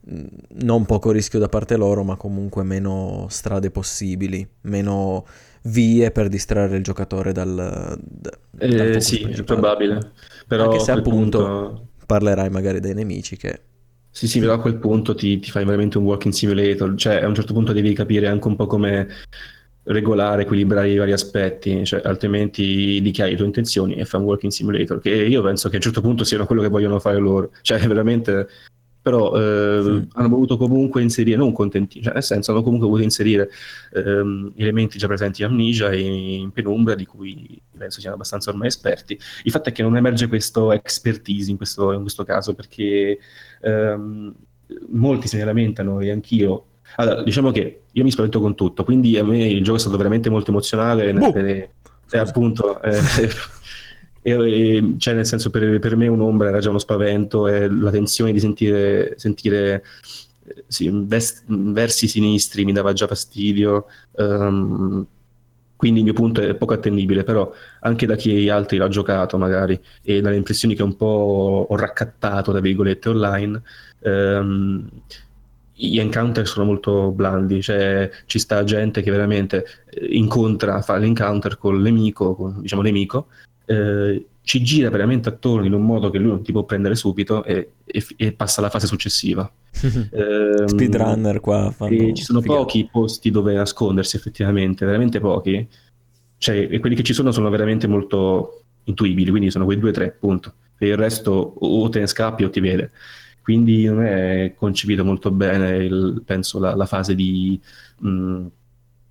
mm, 0.08 0.24
non 0.62 0.86
poco 0.86 1.10
rischio 1.10 1.40
da 1.40 1.48
parte 1.48 1.76
loro, 1.76 2.04
ma 2.04 2.14
comunque 2.14 2.62
meno 2.62 3.26
strade 3.28 3.72
possibili, 3.72 4.48
meno 4.60 5.26
vie 5.66 6.10
per 6.10 6.28
distrarre 6.28 6.76
il 6.76 6.82
giocatore 6.82 7.32
dal... 7.32 7.98
Da, 8.00 8.30
eh, 8.58 9.00
sì, 9.00 9.22
è 9.22 9.42
probabile. 9.42 10.12
Però 10.46 10.64
Anche 10.64 10.80
se 10.80 10.92
appunto 10.92 11.38
punto... 11.38 11.88
parlerai 12.06 12.50
magari 12.50 12.80
dei 12.80 12.94
nemici 12.94 13.36
che... 13.36 13.60
Sì, 14.10 14.28
sì, 14.28 14.38
però 14.38 14.54
a 14.54 14.60
quel 14.60 14.76
punto 14.76 15.14
ti, 15.14 15.40
ti 15.40 15.50
fai 15.50 15.64
veramente 15.64 15.98
un 15.98 16.04
walking 16.04 16.32
simulator, 16.32 16.94
cioè 16.94 17.16
a 17.16 17.26
un 17.26 17.34
certo 17.34 17.52
punto 17.52 17.72
devi 17.72 17.92
capire 17.94 18.28
anche 18.28 18.46
un 18.46 18.54
po' 18.54 18.66
come 18.66 19.08
regolare, 19.84 20.42
equilibrare 20.42 20.90
i 20.90 20.96
vari 20.96 21.12
aspetti, 21.12 21.84
cioè, 21.84 22.00
altrimenti 22.04 23.00
dichiari 23.02 23.32
le 23.32 23.36
tue 23.36 23.46
intenzioni 23.46 23.94
e 23.94 24.04
fai 24.04 24.20
un 24.20 24.26
working 24.26 24.52
simulator, 24.52 25.00
che 25.00 25.10
io 25.10 25.42
penso 25.42 25.68
che 25.68 25.74
a 25.74 25.78
un 25.78 25.82
certo 25.82 26.00
punto 26.00 26.24
siano 26.24 26.46
quello 26.46 26.62
che 26.62 26.68
vogliono 26.68 27.00
fare 27.00 27.18
loro, 27.18 27.50
cioè 27.62 27.78
veramente, 27.88 28.48
però 29.04 29.34
eh, 29.34 29.82
sì. 29.82 30.08
hanno 30.14 30.28
voluto 30.30 30.56
comunque 30.56 31.02
inserire, 31.02 31.36
non 31.36 31.52
contenti, 31.52 32.00
cioè 32.00 32.14
nel 32.14 32.22
senso 32.22 32.52
hanno 32.52 32.62
comunque 32.62 32.86
voluto 32.86 33.04
inserire 33.04 33.50
ehm, 33.92 34.54
elementi 34.56 34.96
già 34.96 35.06
presenti 35.06 35.42
in 35.42 35.48
Amnesia 35.48 35.90
e 35.90 36.00
in 36.00 36.50
Penumbra, 36.52 36.94
di 36.94 37.04
cui 37.04 37.60
penso 37.76 38.00
siano 38.00 38.14
abbastanza 38.14 38.48
ormai 38.48 38.68
esperti. 38.68 39.18
Il 39.42 39.50
fatto 39.50 39.68
è 39.68 39.72
che 39.72 39.82
non 39.82 39.94
emerge 39.98 40.26
questo 40.26 40.72
expertise 40.72 41.50
in 41.50 41.58
questo, 41.58 41.92
in 41.92 42.00
questo 42.00 42.24
caso, 42.24 42.54
perché 42.54 43.18
ehm, 43.60 44.34
molti 44.92 45.28
se 45.28 45.36
ne 45.36 45.44
lamentano 45.44 46.00
e 46.00 46.10
anch'io 46.10 46.64
allora, 46.96 47.22
diciamo 47.22 47.50
che 47.50 47.82
io 47.92 48.04
mi 48.04 48.10
spavento 48.10 48.40
con 48.40 48.54
tutto, 48.54 48.84
quindi 48.84 49.18
a 49.18 49.24
me 49.24 49.46
il 49.46 49.62
gioco 49.62 49.76
è 49.76 49.80
stato 49.80 49.98
veramente 49.98 50.30
molto 50.30 50.50
emozionale. 50.50 51.12
Boh. 51.12 51.34
E, 51.34 51.70
e 52.10 52.18
appunto, 52.18 52.80
eh, 52.80 53.00
e, 54.24 54.94
cioè 54.96 55.14
nel 55.14 55.26
senso 55.26 55.50
per, 55.50 55.78
per, 55.78 55.96
me 55.96 56.08
un'ombra 56.08 56.48
era 56.48 56.58
già 56.58 56.70
uno 56.70 56.78
spavento 56.78 57.46
e 57.46 57.68
la 57.68 57.90
tensione 57.90 58.32
di 58.32 58.40
sentire, 58.40 59.14
sentire 59.18 59.84
sì, 60.66 60.90
vest, 60.92 61.44
versi 61.46 62.08
sinistri 62.08 62.64
mi 62.64 62.72
dava 62.72 62.92
già 62.94 63.06
fastidio. 63.06 63.86
Um, 64.12 65.06
quindi 65.76 65.98
il 65.98 66.04
mio 66.06 66.14
punto 66.14 66.40
è 66.40 66.54
poco 66.54 66.72
attendibile, 66.72 67.24
però 67.24 67.52
anche 67.80 68.06
da 68.06 68.16
chi 68.16 68.48
altri 68.48 68.78
l'ha 68.78 68.88
giocato 68.88 69.36
magari 69.36 69.78
e 70.02 70.22
dalle 70.22 70.36
impressioni 70.36 70.74
che 70.74 70.82
un 70.82 70.96
po' 70.96 71.66
ho 71.68 71.76
raccattato, 71.76 72.52
tra 72.52 72.60
virgolette, 72.60 73.10
online, 73.10 73.62
um, 74.00 74.88
gli 75.74 75.98
encounter 75.98 76.46
sono 76.46 76.64
molto 76.64 77.10
blandi, 77.10 77.60
cioè 77.60 78.08
ci 78.26 78.38
sta 78.38 78.62
gente 78.64 79.02
che 79.02 79.10
veramente 79.10 79.66
eh, 79.90 80.06
incontra, 80.16 80.80
fa 80.80 80.96
l'encounter 80.96 81.58
con 81.58 81.82
l'amico, 81.82 82.34
con, 82.34 82.60
diciamo 82.62 82.82
nemico, 82.82 83.26
eh, 83.66 84.26
ci 84.42 84.62
gira 84.62 84.90
veramente 84.90 85.28
attorno 85.28 85.64
in 85.64 85.72
un 85.72 85.84
modo 85.84 86.10
che 86.10 86.18
lui 86.18 86.28
non 86.28 86.42
ti 86.42 86.52
può 86.52 86.64
prendere 86.64 86.94
subito 86.94 87.44
e, 87.44 87.72
e, 87.84 88.06
e 88.16 88.32
passa 88.32 88.60
alla 88.60 88.70
fase 88.70 88.86
successiva. 88.86 89.50
eh, 89.80 90.64
Speedrunner 90.66 91.40
qua. 91.40 91.74
ci 91.78 92.22
sono 92.22 92.40
figata. 92.40 92.60
pochi 92.60 92.88
posti 92.90 93.30
dove 93.30 93.54
nascondersi 93.54 94.16
effettivamente, 94.16 94.84
veramente 94.84 95.18
pochi. 95.18 95.66
Cioè, 96.36 96.68
e 96.70 96.78
quelli 96.78 96.94
che 96.94 97.02
ci 97.02 97.14
sono 97.14 97.32
sono 97.32 97.48
veramente 97.48 97.86
molto 97.86 98.64
intuibili, 98.84 99.30
quindi 99.30 99.50
sono 99.50 99.64
quei 99.64 99.78
due 99.78 99.90
o 99.90 99.92
tre, 99.92 100.14
punto. 100.18 100.52
Per 100.76 100.88
il 100.88 100.96
resto 100.96 101.54
o 101.58 101.88
te 101.88 102.00
ne 102.00 102.06
scappi 102.06 102.44
o 102.44 102.50
ti 102.50 102.60
vede 102.60 102.90
quindi 103.44 103.84
non 103.84 104.02
è 104.02 104.54
concepito 104.56 105.04
molto 105.04 105.30
bene, 105.30 105.76
il, 105.76 106.22
penso, 106.24 106.58
la, 106.58 106.74
la, 106.74 106.86
fase 106.86 107.14
di, 107.14 107.60
mh, 107.98 108.46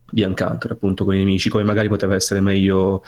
di 0.10 0.24
encounter 0.24 0.72
appunto 0.72 1.06
con 1.06 1.14
i 1.14 1.20
nemici, 1.20 1.50
come 1.50 1.64
magari 1.64 1.88
poteva 1.88 2.16
essere 2.16 2.40
meglio 2.40 3.04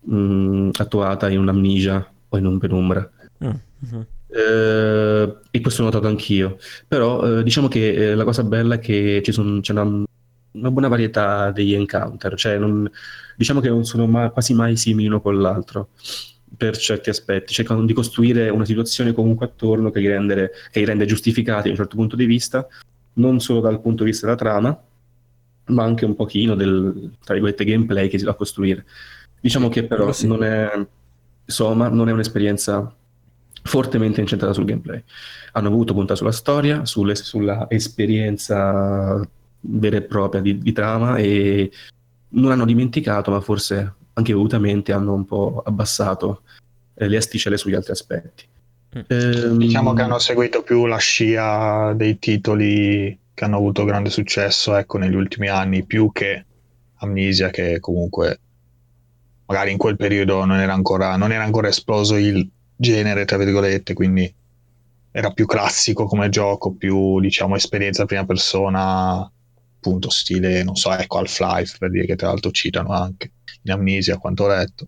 mh, 0.00 0.70
attuata 0.78 1.28
in 1.28 1.38
un'amnesia 1.38 2.12
o 2.28 2.38
in 2.38 2.46
un 2.46 2.58
penumbra. 2.58 3.10
Mm-hmm. 3.44 4.00
Eh, 4.32 5.36
e 5.50 5.60
questo 5.60 5.82
ho 5.82 5.84
notato 5.84 6.06
anch'io. 6.06 6.58
Però 6.86 7.38
eh, 7.38 7.42
diciamo 7.42 7.68
che 7.68 8.10
eh, 8.10 8.14
la 8.14 8.24
cosa 8.24 8.44
bella 8.44 8.76
è 8.76 8.78
che 8.78 9.20
ci 9.24 9.32
son, 9.32 9.60
c'è 9.60 9.72
una, 9.72 9.84
una, 10.52 10.70
buona 10.70 10.88
varietà 10.88 11.50
degli 11.50 11.74
encounter, 11.74 12.34
cioè 12.36 12.58
non, 12.58 12.88
diciamo 13.36 13.60
che 13.60 13.68
non 13.68 13.84
sono 13.84 14.06
ma, 14.06 14.30
quasi 14.30 14.54
mai 14.54 14.76
simili 14.76 15.08
uno 15.08 15.20
con 15.20 15.40
l'altro 15.40 15.90
per 16.56 16.76
certi 16.76 17.10
aspetti, 17.10 17.54
cercano 17.54 17.84
di 17.84 17.92
costruire 17.92 18.48
una 18.50 18.64
situazione 18.64 19.12
comunque 19.12 19.46
attorno 19.46 19.90
che 19.90 20.00
li, 20.00 20.08
rendere, 20.08 20.50
che 20.70 20.80
li 20.80 20.84
rende 20.84 21.06
giustificati 21.06 21.64
da 21.64 21.70
un 21.70 21.76
certo 21.76 21.96
punto 21.96 22.16
di 22.16 22.26
vista, 22.26 22.66
non 23.14 23.40
solo 23.40 23.60
dal 23.60 23.80
punto 23.80 24.04
di 24.04 24.10
vista 24.10 24.26
della 24.26 24.38
trama, 24.38 24.82
ma 25.66 25.84
anche 25.84 26.04
un 26.04 26.14
pochino 26.16 26.54
del, 26.56 27.12
tra 27.24 27.34
virgolette, 27.34 27.64
gameplay 27.64 28.08
che 28.08 28.18
si 28.18 28.24
va 28.24 28.32
a 28.32 28.34
costruire. 28.34 28.84
Diciamo 29.40 29.68
che 29.68 29.84
però 29.84 30.12
sì. 30.12 30.26
non 30.26 30.44
è, 30.44 30.70
insomma, 31.44 31.88
non 31.88 32.08
è 32.08 32.12
un'esperienza 32.12 32.94
fortemente 33.62 34.20
incentrata 34.20 34.52
sul 34.52 34.64
gameplay. 34.64 35.02
Hanno 35.52 35.68
avuto 35.68 35.94
punta 35.94 36.14
sulla 36.14 36.32
storia, 36.32 36.84
sulle, 36.84 37.14
sulla 37.14 37.66
esperienza 37.68 39.26
vera 39.62 39.96
e 39.96 40.02
propria 40.02 40.40
di, 40.40 40.58
di 40.58 40.72
trama 40.72 41.16
e 41.16 41.70
non 42.30 42.50
hanno 42.52 42.64
dimenticato, 42.64 43.30
ma 43.30 43.40
forse 43.40 43.94
anche 44.14 44.32
volutamente 44.32 44.92
hanno 44.92 45.14
un 45.14 45.24
po' 45.24 45.62
abbassato 45.64 46.42
eh, 46.94 47.08
le 47.08 47.16
asticelle 47.16 47.56
sugli 47.56 47.74
altri 47.74 47.92
aspetti. 47.92 48.44
Mm. 48.96 49.00
Ehm... 49.06 49.56
Diciamo 49.56 49.92
che 49.92 50.02
hanno 50.02 50.18
seguito 50.18 50.62
più 50.62 50.86
la 50.86 50.98
scia 50.98 51.92
dei 51.94 52.18
titoli 52.18 53.18
che 53.32 53.44
hanno 53.44 53.56
avuto 53.56 53.84
grande 53.84 54.10
successo 54.10 54.76
ecco, 54.76 54.98
negli 54.98 55.14
ultimi 55.14 55.48
anni, 55.48 55.84
più 55.84 56.10
che 56.12 56.44
Amnesia, 56.96 57.48
che 57.48 57.80
comunque 57.80 58.38
magari 59.50 59.72
in 59.72 59.78
quel 59.78 59.96
periodo 59.96 60.44
non 60.44 60.60
era 60.60 60.72
ancora, 60.72 61.16
non 61.16 61.32
era 61.32 61.42
ancora 61.42 61.66
esploso 61.66 62.14
il 62.14 62.48
genere, 62.76 63.24
tra 63.24 63.36
virgolette, 63.36 63.94
quindi 63.94 64.32
era 65.10 65.32
più 65.32 65.44
classico 65.44 66.06
come 66.06 66.28
gioco, 66.28 66.72
più 66.72 67.18
diciamo 67.18 67.56
esperienza 67.56 68.04
prima 68.04 68.24
persona, 68.24 69.28
appunto 69.76 70.08
stile, 70.08 70.62
non 70.62 70.76
so, 70.76 70.92
ecco 70.92 71.18
Half-Life 71.18 71.78
per 71.80 71.90
dire 71.90 72.06
che 72.06 72.14
tra 72.14 72.28
l'altro 72.28 72.52
citano 72.52 72.92
anche 72.92 73.32
in 73.62 73.72
amnesia, 73.72 74.18
quanto 74.18 74.44
ho 74.44 74.48
letto. 74.48 74.86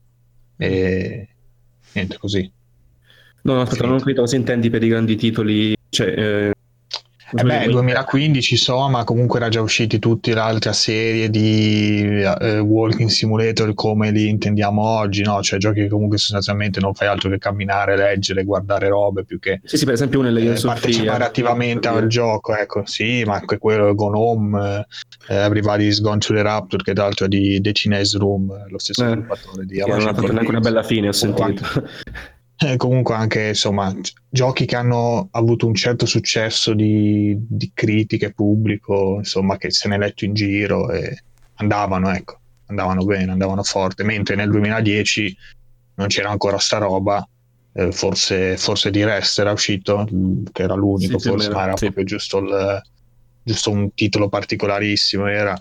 E 0.57 1.29
niente, 1.95 2.19
così. 2.19 2.49
No, 3.43 3.61
aspetta, 3.61 3.85
non 3.85 3.97
ho 3.97 3.99
capito 3.99 4.21
cosa 4.21 4.37
intendi 4.37 4.71
per 4.71 4.85
i 4.85 4.89
grandi 4.89 5.17
titoli. 5.17 5.75
Cioè, 5.89 6.07
eh... 6.07 6.53
Eh 7.35 7.43
beh, 7.43 7.69
2015 7.69 8.55
insomma, 8.55 9.05
comunque 9.05 9.39
era 9.39 9.49
già 9.49 9.63
usciti 9.63 9.99
tutti 9.99 10.33
l'altra 10.33 10.75
serie 10.75 11.31
di 11.31 12.23
uh, 12.23 12.59
walking 12.59 13.09
simulator 13.09 13.73
come 13.75 14.11
li 14.11 14.29
intendiamo 14.29 14.83
oggi, 14.83 15.23
no? 15.23 15.41
Cioè 15.41 15.59
giochi 15.59 15.81
che 15.81 15.89
comunque 15.89 16.19
sostanzialmente 16.19 16.79
non 16.81 16.93
fai 16.93 17.09
altro 17.09 17.31
che 17.31 17.39
camminare, 17.39 17.97
leggere, 17.97 18.45
guardare 18.45 18.89
robe 18.89 19.25
più 19.25 19.39
che 19.39 19.61
sì, 19.65 19.79
sì, 19.79 19.85
per 19.85 19.95
esempio 19.95 20.21
nelle 20.21 20.53
eh, 20.53 20.61
partecipare 20.61 21.25
attivamente 21.25 21.89
al 21.89 22.07
gioco, 22.07 22.55
ecco, 22.55 22.85
sì, 22.85 23.23
ma 23.25 23.37
anche 23.37 23.57
quello 23.57 23.95
Gone 23.95 24.19
Home, 24.19 24.87
eh, 25.29 25.35
Everybody's 25.35 26.01
Gone 26.01 26.19
to 26.19 26.35
the 26.35 26.43
Rapture, 26.43 26.83
che 26.83 26.93
tra 26.93 27.05
l'altro 27.05 27.25
è 27.27 27.29
di 27.29 27.61
The 27.63 27.73
Chinese 27.73 28.19
Room, 28.19 28.69
lo 28.69 28.79
stesso 28.79 29.05
eh, 29.05 29.09
sviluppatore 29.09 29.65
di 29.65 29.81
Amazon. 29.81 30.01
Non 30.01 30.09
ha 30.09 30.15
fatto 30.15 30.33
neanche 30.33 30.51
una 30.51 30.61
bella 30.61 30.83
fine, 30.83 31.09
ho 31.09 31.13
sentito. 31.13 31.65
Eh, 32.65 32.77
comunque 32.77 33.15
anche 33.15 33.49
insomma 33.49 33.93
giochi 34.29 34.67
che 34.67 34.77
hanno 34.77 35.29
avuto 35.33 35.67
un 35.67 35.75
certo 35.75 36.07
successo 36.07 36.75
di, 36.75 37.37
di 37.39 37.73
critiche 37.75 38.33
pubblico 38.33 39.17
insomma 39.19 39.57
che 39.57 39.71
se 39.71 39.89
ne 39.89 39.97
è 39.97 39.99
letto 39.99 40.25
in 40.25 40.33
giro 40.33 40.91
e 40.91 41.23
andavano 41.57 42.11
ecco 42.11 42.39
andavano 42.67 43.05
bene 43.05 43.33
andavano 43.33 43.65
forte 43.65 44.05
mentre 44.05 44.37
nel 44.37 44.51
2010 44.51 45.37
non 45.95 46.07
c'era 46.07 46.31
ancora 46.31 46.59
sta 46.59 46.79
roba 46.79 47.27
eh, 47.73 47.91
forse, 47.91 48.57
forse 48.57 48.91
di 48.91 49.03
Rest 49.03 49.39
era 49.41 49.51
uscito 49.51 50.07
che 50.53 50.63
era 50.63 50.75
l'unico 50.75 51.19
sì, 51.19 51.29
forse 51.29 51.51
ma 51.51 51.63
era 51.65 51.77
sì. 51.77 51.87
proprio 51.87 52.05
giusto, 52.05 52.39
il, 52.39 52.83
giusto 53.43 53.71
un 53.71 53.93
titolo 53.95 54.29
particolarissimo 54.29 55.27
era 55.27 55.61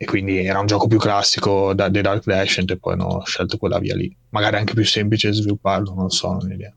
e 0.00 0.04
quindi 0.06 0.44
era 0.44 0.60
un 0.60 0.66
gioco 0.66 0.86
più 0.86 0.96
classico 0.96 1.74
da 1.74 1.90
The 1.90 2.00
Dark 2.00 2.24
Descent 2.24 2.70
e 2.70 2.78
poi 2.78 2.92
hanno 2.92 3.20
scelto 3.24 3.58
quella 3.58 3.80
via 3.80 3.96
lì. 3.96 4.16
Magari 4.30 4.56
anche 4.56 4.72
più 4.72 4.84
semplice 4.84 5.32
svilupparlo, 5.32 5.92
non 5.92 6.04
lo 6.04 6.08
so, 6.08 6.28
non 6.28 6.48
ho 6.48 6.54
idea. 6.54 6.72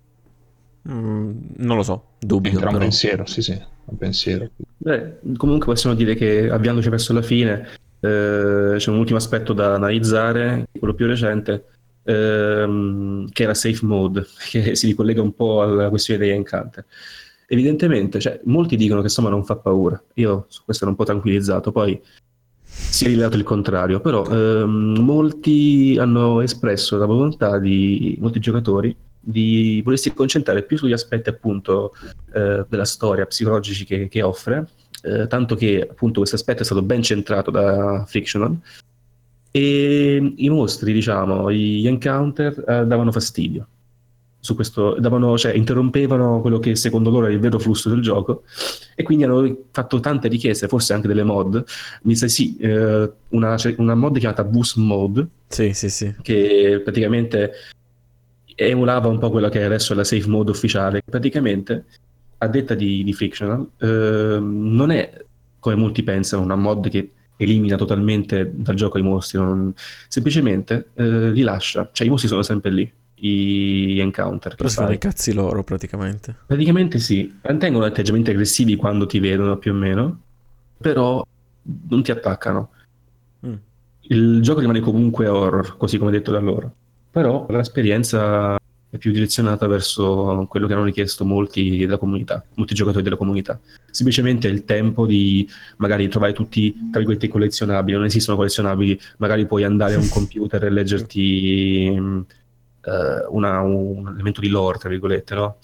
Mm, 0.89 1.37
non 1.57 1.77
lo 1.77 1.83
so, 1.83 2.15
dubito. 2.19 2.57
Era 2.57 2.65
un 2.65 2.73
però. 2.73 2.83
pensiero, 2.83 3.25
sì, 3.27 3.43
sì, 3.43 3.61
un 3.85 3.97
pensiero. 3.97 4.49
Beh, 4.77 5.19
comunque 5.37 5.67
possiamo 5.67 5.95
dire 5.95 6.15
che 6.15 6.49
avviandoci 6.49 6.89
verso 6.89 7.13
la 7.13 7.21
fine 7.21 7.67
eh, 7.99 8.73
c'è 8.77 8.89
un 8.89 8.97
ultimo 8.97 9.19
aspetto 9.19 9.53
da 9.53 9.75
analizzare, 9.75 10.67
quello 10.79 10.95
più 10.95 11.05
recente, 11.05 11.65
ehm, 12.03 13.29
che 13.29 13.43
era 13.43 13.53
Safe 13.53 13.85
Mode, 13.85 14.25
che 14.49 14.75
si 14.75 14.87
ricollega 14.87 15.21
un 15.21 15.35
po' 15.35 15.61
alla 15.61 15.89
questione 15.89 16.19
degli 16.19 16.31
Encounter. 16.31 16.83
Evidentemente, 17.45 18.19
cioè, 18.19 18.39
molti 18.45 18.77
dicono 18.77 19.01
che 19.01 19.07
insomma 19.07 19.29
non 19.29 19.45
fa 19.45 19.57
paura. 19.57 20.01
Io 20.15 20.45
su 20.47 20.63
questo 20.63 20.85
ero 20.85 20.93
un 20.93 20.97
po' 20.97 21.03
tranquillizzato. 21.03 21.71
Poi 21.71 22.01
si 22.73 23.05
è 23.05 23.07
rivelato 23.07 23.35
il 23.35 23.43
contrario, 23.43 23.99
però 23.99 24.25
ehm, 24.25 24.99
molti 24.99 25.97
hanno 25.99 26.41
espresso 26.41 26.97
la 26.97 27.05
volontà 27.05 27.59
di 27.59 28.17
molti 28.19 28.39
giocatori 28.39 28.95
di 29.23 29.81
volersi 29.83 30.13
concentrare 30.13 30.63
più 30.63 30.77
sugli 30.77 30.93
aspetti 30.93 31.29
appunto 31.29 31.93
eh, 32.33 32.65
della 32.67 32.85
storia 32.85 33.25
psicologici 33.25 33.85
che, 33.85 34.07
che 34.07 34.21
offre, 34.23 34.67
eh, 35.03 35.27
tanto 35.27 35.55
che 35.55 35.87
appunto 35.89 36.19
questo 36.19 36.37
aspetto 36.37 36.61
è 36.61 36.65
stato 36.65 36.81
ben 36.81 37.03
centrato 37.03 37.51
da 37.51 38.05
Fictional. 38.07 38.57
E 39.51 40.33
i 40.37 40.49
mostri, 40.49 40.93
diciamo, 40.93 41.51
gli 41.51 41.85
encounter 41.85 42.63
eh, 42.65 42.85
davano 42.85 43.11
fastidio 43.11 43.67
su 44.41 44.55
questo, 44.55 44.95
davano, 44.99 45.37
cioè, 45.37 45.53
interrompevano 45.53 46.41
quello 46.41 46.57
che 46.57 46.75
secondo 46.75 47.11
loro 47.11 47.25
era 47.25 47.33
il 47.33 47.39
vero 47.39 47.59
flusso 47.59 47.89
del 47.89 48.01
gioco 48.01 48.43
e 48.95 49.03
quindi 49.03 49.23
hanno 49.23 49.65
fatto 49.71 49.99
tante 49.99 50.27
richieste, 50.27 50.67
forse 50.67 50.93
anche 50.93 51.07
delle 51.07 51.23
mod. 51.23 51.63
Mi 52.03 52.15
sa 52.15 52.27
sì, 52.27 52.57
eh, 52.57 53.09
una, 53.29 53.55
una, 53.77 53.95
mod 53.95 54.17
chiamata 54.17 54.43
Boost 54.43 54.77
Mode, 54.77 55.27
sì, 55.47 55.73
sì, 55.73 55.89
sì. 55.89 56.15
che 56.23 56.81
praticamente 56.83 57.51
emulava 58.55 59.07
un 59.07 59.19
po' 59.19 59.29
quella 59.29 59.49
che 59.49 59.59
è 59.59 59.63
adesso 59.63 59.93
la 59.93 60.03
safe 60.03 60.27
mode 60.27 60.49
ufficiale. 60.49 61.03
Praticamente, 61.05 61.85
a 62.39 62.47
detta 62.47 62.73
di, 62.73 63.03
di 63.03 63.13
Frictional, 63.13 63.69
eh, 63.77 64.39
non 64.41 64.89
è 64.89 65.23
come 65.59 65.75
molti 65.75 66.01
pensano 66.01 66.41
una 66.41 66.55
mod 66.55 66.89
che 66.89 67.11
elimina 67.37 67.75
totalmente 67.75 68.51
dal 68.51 68.75
gioco 68.75 68.97
i 68.97 69.03
mostri, 69.03 69.37
non... 69.37 69.71
semplicemente 70.07 70.89
eh, 70.95 71.29
li 71.29 71.41
lascia, 71.41 71.89
cioè 71.91 72.07
i 72.07 72.09
mostri 72.09 72.27
sono 72.27 72.41
sempre 72.41 72.71
lì 72.71 72.91
gli 73.27 73.99
encounter. 73.99 74.55
Però 74.55 74.67
sono 74.67 74.91
i 74.91 74.97
cazzi 74.97 75.33
loro 75.33 75.63
praticamente. 75.63 76.35
Praticamente 76.45 76.99
sì, 76.99 77.31
mantengono 77.43 77.85
atteggiamenti 77.85 78.31
aggressivi 78.31 78.75
quando 78.75 79.05
ti 79.05 79.19
vedono 79.19 79.57
più 79.57 79.71
o 79.71 79.75
meno, 79.75 80.19
però 80.77 81.25
non 81.89 82.01
ti 82.01 82.11
attaccano. 82.11 82.69
Mm. 83.45 83.53
Il 84.01 84.41
gioco 84.41 84.59
rimane 84.59 84.79
comunque 84.79 85.27
horror, 85.27 85.77
così 85.77 85.97
come 85.97 86.11
detto 86.11 86.31
da 86.31 86.39
loro. 86.39 86.73
Però 87.11 87.45
l'esperienza 87.49 88.57
è 88.89 88.97
più 88.97 89.11
direzionata 89.11 89.67
verso 89.67 90.45
quello 90.49 90.67
che 90.67 90.73
hanno 90.73 90.83
richiesto 90.83 91.23
molti 91.23 91.77
della 91.77 91.97
comunità, 91.97 92.43
molti 92.55 92.73
giocatori 92.73 93.03
della 93.03 93.15
comunità. 93.15 93.59
Semplicemente 93.89 94.47
il 94.47 94.65
tempo 94.65 95.05
di 95.05 95.47
magari 95.77 96.09
trovare 96.09 96.33
tutti, 96.33 96.73
tra 96.89 96.99
virgolette, 96.99 97.27
collezionabili, 97.27 97.95
non 97.95 98.05
esistono 98.05 98.35
collezionabili, 98.35 98.99
magari 99.17 99.45
puoi 99.45 99.63
andare 99.63 99.93
a 99.93 99.99
un 99.99 100.09
computer 100.11 100.63
e 100.65 100.69
leggerti 100.69 102.25
uh, 102.85 103.35
una, 103.35 103.61
un 103.61 104.07
elemento 104.07 104.41
di 104.41 104.49
lore, 104.49 104.77
tra 104.77 104.89
virgolette, 104.89 105.35
no? 105.35 105.57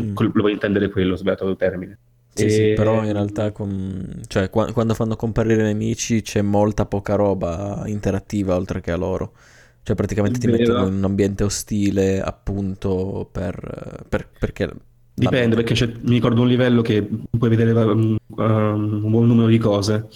Mm. 0.00 0.14
Lo 0.16 0.30
vuoi 0.34 0.52
intendere 0.52 0.88
quello, 0.90 1.16
sbagliato 1.16 1.48
il 1.48 1.56
termine. 1.56 1.98
Sì, 2.32 2.44
e... 2.44 2.50
sì, 2.50 2.72
però 2.74 3.04
in 3.04 3.12
realtà 3.12 3.50
con... 3.50 4.20
cioè, 4.26 4.48
qu- 4.50 4.72
quando 4.72 4.94
fanno 4.94 5.16
comparire 5.16 5.62
nemici 5.62 6.22
c'è 6.22 6.42
molta 6.42 6.86
poca 6.86 7.16
roba 7.16 7.82
interattiva 7.86 8.54
oltre 8.54 8.80
che 8.80 8.92
a 8.92 8.96
loro. 8.96 9.32
Cioè 9.82 9.96
praticamente 9.96 10.38
ti 10.38 10.46
mettono 10.46 10.86
in 10.86 10.94
un 10.94 11.04
ambiente 11.04 11.42
ostile 11.42 12.20
appunto 12.20 13.28
per, 13.30 14.04
per, 14.08 14.28
perché... 14.38 14.70
Dipende, 15.12 15.56
perché 15.56 15.98
mi 16.02 16.12
ricordo 16.12 16.42
un 16.42 16.48
livello 16.48 16.80
che 16.82 17.02
puoi 17.02 17.50
vedere 17.50 17.72
um, 17.72 18.16
un 18.28 19.10
buon 19.10 19.26
numero 19.26 19.48
di 19.48 19.58
cose, 19.58 20.06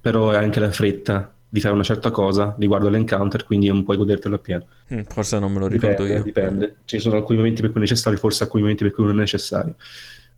però 0.00 0.30
è 0.30 0.36
anche 0.36 0.60
la 0.60 0.70
fretta 0.70 1.34
di 1.54 1.60
fare 1.60 1.72
una 1.72 1.84
certa 1.84 2.10
cosa 2.10 2.56
riguardo 2.58 2.88
all'encounter, 2.88 3.44
quindi 3.44 3.68
non 3.68 3.84
puoi 3.84 3.96
godertelo 3.96 4.34
appieno. 4.34 4.66
Mm, 4.92 5.02
forse 5.02 5.38
non 5.38 5.52
me 5.52 5.60
lo 5.60 5.68
ricordo 5.68 6.02
dipende, 6.02 6.14
io. 6.16 6.22
Dipende, 6.24 6.76
ci 6.84 6.98
sono 6.98 7.14
alcuni 7.14 7.38
momenti 7.38 7.60
per 7.60 7.70
cui 7.70 7.78
è 7.78 7.82
necessario, 7.84 8.18
forse 8.18 8.42
alcuni 8.42 8.62
momenti 8.62 8.82
per 8.82 8.92
cui 8.92 9.04
non 9.04 9.14
è 9.14 9.18
necessario. 9.20 9.76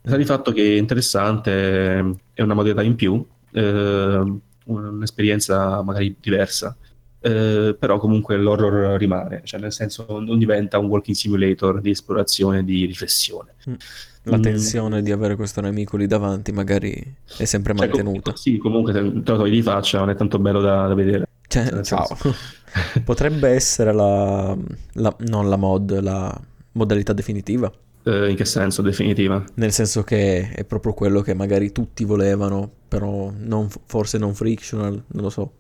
Sta 0.02 0.14
di 0.14 0.26
fatto 0.26 0.52
che 0.52 0.62
è 0.62 0.76
interessante, 0.76 2.20
è 2.34 2.42
una 2.42 2.52
modalità 2.52 2.82
in 2.82 2.96
più, 2.96 3.26
eh, 3.50 4.38
un'esperienza 4.66 5.80
magari 5.80 6.14
diversa, 6.20 6.76
eh, 7.20 7.74
però 7.78 7.96
comunque 7.96 8.36
l'horror 8.36 8.98
rimane, 8.98 9.40
cioè 9.44 9.58
nel 9.58 9.72
senso 9.72 10.20
non 10.20 10.36
diventa 10.36 10.78
un 10.78 10.84
walking 10.84 11.16
simulator 11.16 11.80
di 11.80 11.92
esplorazione, 11.92 12.62
di 12.62 12.84
riflessione. 12.84 13.54
Mm 13.70 13.74
la 14.26 14.38
mm. 14.38 14.42
tensione 14.42 15.00
mm. 15.00 15.04
di 15.04 15.12
avere 15.12 15.36
questo 15.36 15.60
nemico 15.60 15.96
lì 15.96 16.06
davanti 16.06 16.52
magari 16.52 16.92
è 17.38 17.44
sempre 17.44 17.74
cioè, 17.74 17.86
mantenuta. 17.86 18.30
Com- 18.30 18.34
sì, 18.34 18.56
comunque 18.58 18.92
te 18.92 19.00
lo 19.00 19.22
togli 19.22 19.52
di 19.52 19.62
faccia, 19.62 19.98
non 19.98 20.10
è 20.10 20.14
tanto 20.14 20.38
bello 20.38 20.60
da, 20.60 20.86
da 20.86 20.94
vedere. 20.94 21.28
Cioè, 21.46 21.82
ciao. 21.82 22.06
Potrebbe 23.04 23.48
essere 23.48 23.92
la, 23.92 24.56
la, 24.94 25.16
non 25.20 25.48
la 25.48 25.56
mod, 25.56 26.00
la 26.00 26.40
modalità 26.72 27.12
definitiva. 27.12 27.72
Eh, 28.02 28.30
in 28.30 28.36
che 28.36 28.44
senso 28.44 28.82
definitiva? 28.82 29.44
Nel 29.54 29.72
senso 29.72 30.02
che 30.02 30.50
è 30.50 30.64
proprio 30.64 30.92
quello 30.92 31.20
che 31.22 31.34
magari 31.34 31.72
tutti 31.72 32.04
volevano, 32.04 32.70
però 32.88 33.32
non, 33.36 33.68
forse 33.86 34.18
non 34.18 34.34
frictional, 34.34 35.02
non 35.06 35.22
lo 35.22 35.30
so. 35.30 35.52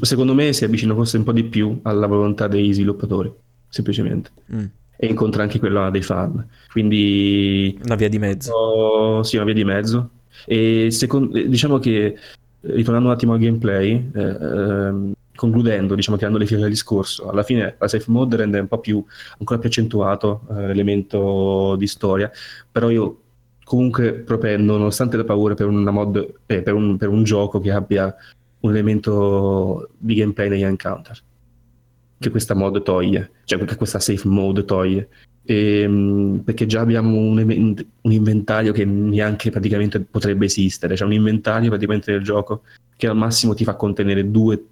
Secondo 0.00 0.34
me 0.34 0.52
si 0.52 0.64
avvicina 0.64 0.94
forse 0.94 1.16
un 1.16 1.24
po' 1.24 1.32
di 1.32 1.44
più 1.44 1.80
alla 1.82 2.06
volontà 2.06 2.46
dei 2.46 2.72
sviluppatori, 2.72 3.32
semplicemente. 3.68 4.30
Mm 4.52 4.64
e 5.00 5.06
incontra 5.06 5.44
anche 5.44 5.60
quella 5.60 5.90
dei 5.90 6.02
fan. 6.02 6.44
Quindi... 6.72 7.78
Una 7.84 7.94
via 7.94 8.08
di 8.08 8.18
mezzo. 8.18 8.52
Oh, 8.52 9.22
sì, 9.22 9.36
una 9.36 9.44
via 9.44 9.54
di 9.54 9.64
mezzo. 9.64 10.10
E 10.44 10.90
secondo, 10.90 11.40
diciamo 11.40 11.78
che, 11.78 12.16
ritornando 12.62 13.08
un 13.08 13.14
attimo 13.14 13.34
al 13.34 13.38
gameplay, 13.38 14.10
eh, 14.12 14.20
ehm, 14.20 15.12
concludendo, 15.36 15.94
diciamo, 15.94 16.16
tirando 16.16 16.38
le 16.38 16.46
file 16.46 16.62
del 16.62 16.70
discorso, 16.70 17.30
alla 17.30 17.44
fine 17.44 17.76
la 17.78 17.86
safe 17.86 18.10
mode 18.10 18.36
rende 18.36 18.58
un 18.58 18.66
po' 18.66 18.80
più, 18.80 19.04
ancora 19.38 19.60
più 19.60 19.68
accentuato 19.68 20.42
eh, 20.50 20.66
l'elemento 20.66 21.76
di 21.76 21.86
storia, 21.86 22.28
però 22.70 22.90
io 22.90 23.20
comunque 23.62 24.14
propendo, 24.14 24.76
nonostante 24.76 25.16
la 25.16 25.24
paura 25.24 25.54
per 25.54 25.66
una 25.66 25.92
mod, 25.92 26.34
eh, 26.46 26.62
per, 26.62 26.74
un, 26.74 26.96
per 26.96 27.08
un 27.08 27.22
gioco 27.22 27.60
che 27.60 27.70
abbia 27.70 28.12
un 28.60 28.70
elemento 28.70 29.90
di 29.96 30.14
gameplay 30.14 30.48
negli 30.48 30.64
encounter 30.64 31.22
che 32.18 32.30
questa 32.30 32.54
mod 32.54 32.82
toglie, 32.82 33.30
cioè 33.44 33.64
che 33.64 33.76
questa 33.76 34.00
safe 34.00 34.26
mode 34.26 34.64
toglie. 34.64 35.08
E, 35.44 35.80
ehm, 35.80 36.42
perché 36.44 36.66
già 36.66 36.80
abbiamo 36.80 37.16
un, 37.16 37.38
un, 37.38 38.12
inventario 38.12 38.72
che 38.72 38.84
neanche 38.84 39.50
praticamente 39.50 40.00
potrebbe 40.00 40.44
esistere, 40.44 40.94
c'è 40.94 41.04
un 41.04 41.12
inventario 41.12 41.70
praticamente 41.70 42.12
del 42.12 42.22
gioco 42.22 42.62
che 42.96 43.06
al 43.06 43.16
massimo 43.16 43.54
ti 43.54 43.64
fa 43.64 43.74
contenere 43.74 44.30
due, 44.30 44.62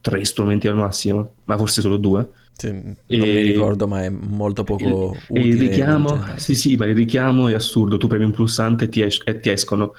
tre 0.00 0.24
strumenti 0.24 0.68
al 0.68 0.76
massimo, 0.76 1.34
ma 1.44 1.56
forse 1.56 1.80
solo 1.80 1.96
due. 1.96 2.28
Sì, 2.52 2.70
non 2.70 2.96
e, 3.06 3.18
mi 3.18 3.42
ricordo, 3.42 3.86
ma 3.86 4.02
è 4.02 4.08
molto 4.08 4.64
poco 4.64 5.14
e, 5.14 5.28
utile. 5.28 5.48
il 5.48 5.58
richiamo, 5.58 6.24
sì, 6.36 6.54
sì, 6.54 6.76
ma 6.76 6.86
il 6.86 6.94
richiamo 6.94 7.48
è 7.48 7.54
assurdo. 7.54 7.96
Tu 7.96 8.06
premi 8.06 8.24
un 8.24 8.32
pulsante 8.32 8.84
e 8.84 8.88
ti, 8.88 9.02
es- 9.02 9.22
e 9.24 9.38
ti 9.40 9.50
escono 9.50 9.92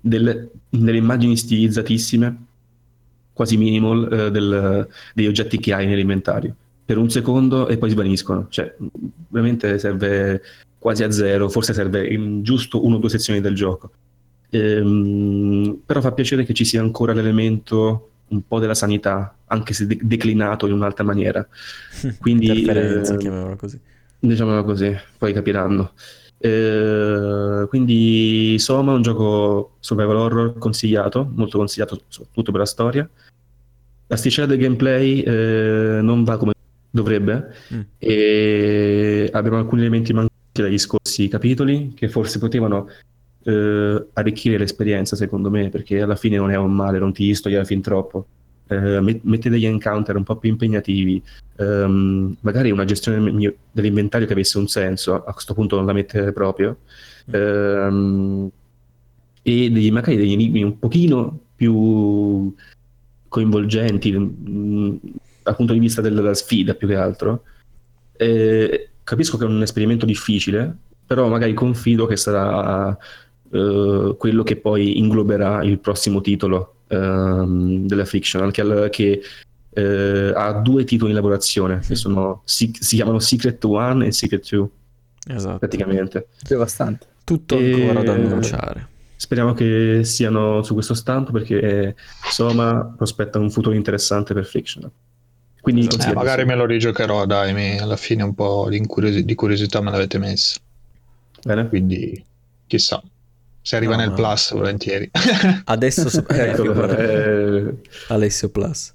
delle, 0.00 0.50
delle 0.68 0.96
immagini 0.96 1.36
stilizzatissime 1.36 2.46
quasi 3.42 3.56
minimal 3.56 4.08
eh, 4.12 4.30
del, 4.30 4.86
degli 5.14 5.26
oggetti 5.26 5.58
che 5.58 5.72
hai 5.72 5.86
nell'inventario 5.86 6.54
per 6.84 6.98
un 6.98 7.10
secondo 7.10 7.68
e 7.68 7.76
poi 7.78 7.90
svaniscono. 7.90 8.46
Cioè, 8.48 8.74
veramente 9.28 9.78
serve 9.78 10.42
quasi 10.78 11.02
a 11.04 11.10
zero, 11.10 11.48
forse 11.48 11.72
serve 11.72 12.06
in 12.06 12.42
giusto 12.42 12.84
una 12.84 12.96
o 12.96 12.98
due 12.98 13.08
sezioni 13.08 13.40
del 13.40 13.54
gioco. 13.54 13.90
Ehm, 14.50 15.80
però 15.86 16.00
fa 16.00 16.12
piacere 16.12 16.44
che 16.44 16.54
ci 16.54 16.64
sia 16.64 16.80
ancora 16.80 17.12
l'elemento 17.12 18.10
un 18.28 18.46
po' 18.46 18.58
della 18.58 18.74
sanità, 18.74 19.34
anche 19.46 19.74
se 19.74 19.86
de- 19.86 19.98
declinato 20.02 20.66
in 20.66 20.72
un'altra 20.72 21.04
maniera. 21.04 21.46
Quindi, 22.20 22.64
eh, 22.64 23.00
chiamiamola 23.00 23.56
così. 23.56 23.78
Diciamola 24.18 24.62
così, 24.62 24.94
poi 25.18 25.32
capiranno. 25.32 25.92
Eh, 26.44 27.66
quindi 27.68 28.56
Soma 28.58 28.90
è 28.90 28.94
un 28.96 29.02
gioco 29.02 29.76
survival 29.78 30.16
horror 30.16 30.58
consigliato, 30.58 31.30
molto 31.34 31.56
consigliato 31.58 32.02
soprattutto 32.08 32.50
per 32.50 32.60
la 32.60 32.66
storia. 32.66 33.08
L'asticella 34.12 34.46
del 34.46 34.58
gameplay 34.58 35.20
eh, 35.20 36.00
non 36.02 36.22
va 36.22 36.36
come 36.36 36.52
dovrebbe 36.90 37.54
mm. 37.72 37.80
e 37.96 39.30
abbiamo 39.32 39.56
alcuni 39.56 39.80
elementi 39.80 40.12
mancanti 40.12 40.60
dagli 40.60 40.76
scorsi 40.76 41.28
capitoli 41.28 41.94
che 41.94 42.10
forse 42.10 42.38
potevano 42.38 42.88
eh, 43.44 44.06
arricchire 44.12 44.58
l'esperienza 44.58 45.16
secondo 45.16 45.48
me 45.48 45.70
perché 45.70 46.02
alla 46.02 46.16
fine 46.16 46.36
non 46.36 46.50
è 46.50 46.56
un 46.56 46.72
male, 46.72 46.98
non 46.98 47.14
ti 47.14 47.34
stoia 47.34 47.64
fin 47.64 47.80
troppo. 47.80 48.26
Eh, 48.66 49.00
mette 49.22 49.48
degli 49.48 49.64
encounter 49.64 50.16
un 50.16 50.24
po' 50.24 50.36
più 50.36 50.50
impegnativi, 50.50 51.22
um, 51.56 52.34
magari 52.40 52.70
una 52.70 52.84
gestione 52.84 53.54
dell'inventario 53.70 54.26
che 54.26 54.32
avesse 54.34 54.58
un 54.58 54.66
senso, 54.66 55.24
a 55.24 55.32
questo 55.32 55.52
punto 55.52 55.76
non 55.76 55.86
la 55.86 55.92
mette 55.92 56.32
proprio, 56.32 56.78
mm. 57.30 57.34
um, 57.34 58.50
e 59.42 59.70
degli, 59.70 59.90
magari 59.90 60.16
degli 60.16 60.32
enigmi 60.32 60.62
un 60.62 60.78
pochino 60.78 61.38
più 61.54 62.54
coinvolgenti 63.32 64.12
mh, 64.12 64.34
mm, 64.48 64.96
dal 65.42 65.56
punto 65.56 65.72
di 65.72 65.78
vista 65.78 66.02
della 66.02 66.34
sfida 66.34 66.74
più 66.74 66.86
che 66.86 66.96
altro. 66.96 67.44
Eh, 68.12 68.90
capisco 69.02 69.38
che 69.38 69.44
è 69.44 69.48
un 69.48 69.62
esperimento 69.62 70.04
difficile, 70.04 70.76
però 71.06 71.28
magari 71.28 71.54
confido 71.54 72.06
che 72.06 72.16
sarà 72.16 72.96
uh, 73.48 74.16
quello 74.18 74.42
che 74.42 74.56
poi 74.56 74.98
ingloberà 74.98 75.62
il 75.62 75.78
prossimo 75.78 76.20
titolo 76.20 76.74
uh, 76.88 77.86
della 77.86 78.04
Fictional, 78.04 78.52
che, 78.52 78.90
che 78.90 79.22
uh, 79.70 80.32
ha 80.36 80.52
due 80.52 80.84
titoli 80.84 81.10
in 81.10 81.16
lavorazione, 81.16 81.80
che 81.80 81.94
sono, 81.94 82.42
si, 82.44 82.70
si, 82.78 82.96
chiamano 82.96 83.18
Secret 83.18 83.64
1 83.64 84.04
e 84.04 84.12
Secret 84.12 84.46
2, 84.48 84.68
esatto. 85.28 85.58
praticamente. 85.58 86.28
Devastante. 86.46 87.06
Tutto 87.24 87.56
ancora 87.56 88.02
da 88.02 88.12
annunciare. 88.12 88.90
Speriamo 89.22 89.52
che 89.52 90.00
siano 90.02 90.64
su 90.64 90.74
questo 90.74 90.94
stampo 90.94 91.30
perché 91.30 91.94
Soma 92.28 92.92
prospetta 92.96 93.38
un 93.38 93.52
futuro 93.52 93.72
interessante 93.72 94.34
per 94.34 94.44
Fictional. 94.44 94.90
Quindi 95.60 95.86
eh, 95.86 96.12
magari 96.12 96.44
me 96.44 96.56
lo 96.56 96.66
rigiocherò, 96.66 97.24
dai, 97.24 97.54
mi, 97.54 97.78
alla 97.78 97.94
fine 97.94 98.24
un 98.24 98.34
po' 98.34 98.66
di, 98.68 98.78
incurios- 98.78 99.22
di 99.22 99.34
curiosità 99.36 99.80
me 99.80 99.92
l'avete 99.92 100.18
messo. 100.18 100.58
Bene. 101.40 101.68
Quindi 101.68 102.24
chissà. 102.66 103.00
Se 103.60 103.76
arriva 103.76 103.92
no, 103.94 104.00
nel 104.00 104.08
no. 104.08 104.14
Plus, 104.16 104.54
volentieri. 104.54 105.08
Adesso 105.66 106.08
so- 106.08 106.26
ecco, 106.28 106.88
eh, 106.88 107.74
Alessio 108.08 108.48
Plus. 108.48 108.92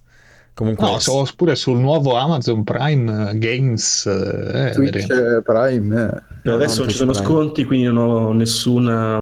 Comunque 0.54 0.92
no, 0.92 1.00
so 1.00 1.26
pure 1.38 1.56
sul 1.56 1.78
nuovo 1.80 2.18
Amazon 2.18 2.66
Prime 2.66 3.38
Games 3.38 4.06
eh, 4.06 4.72
Twitch 4.74 5.08
Prime. 5.42 6.22
Eh. 6.44 6.52
Adesso 6.52 6.82
non 6.82 6.90
ci 6.90 6.98
sono 6.98 7.14
Prime. 7.14 7.26
sconti, 7.26 7.64
quindi 7.64 7.86
non 7.86 7.98
ho 7.98 8.34
nessuna 8.34 9.22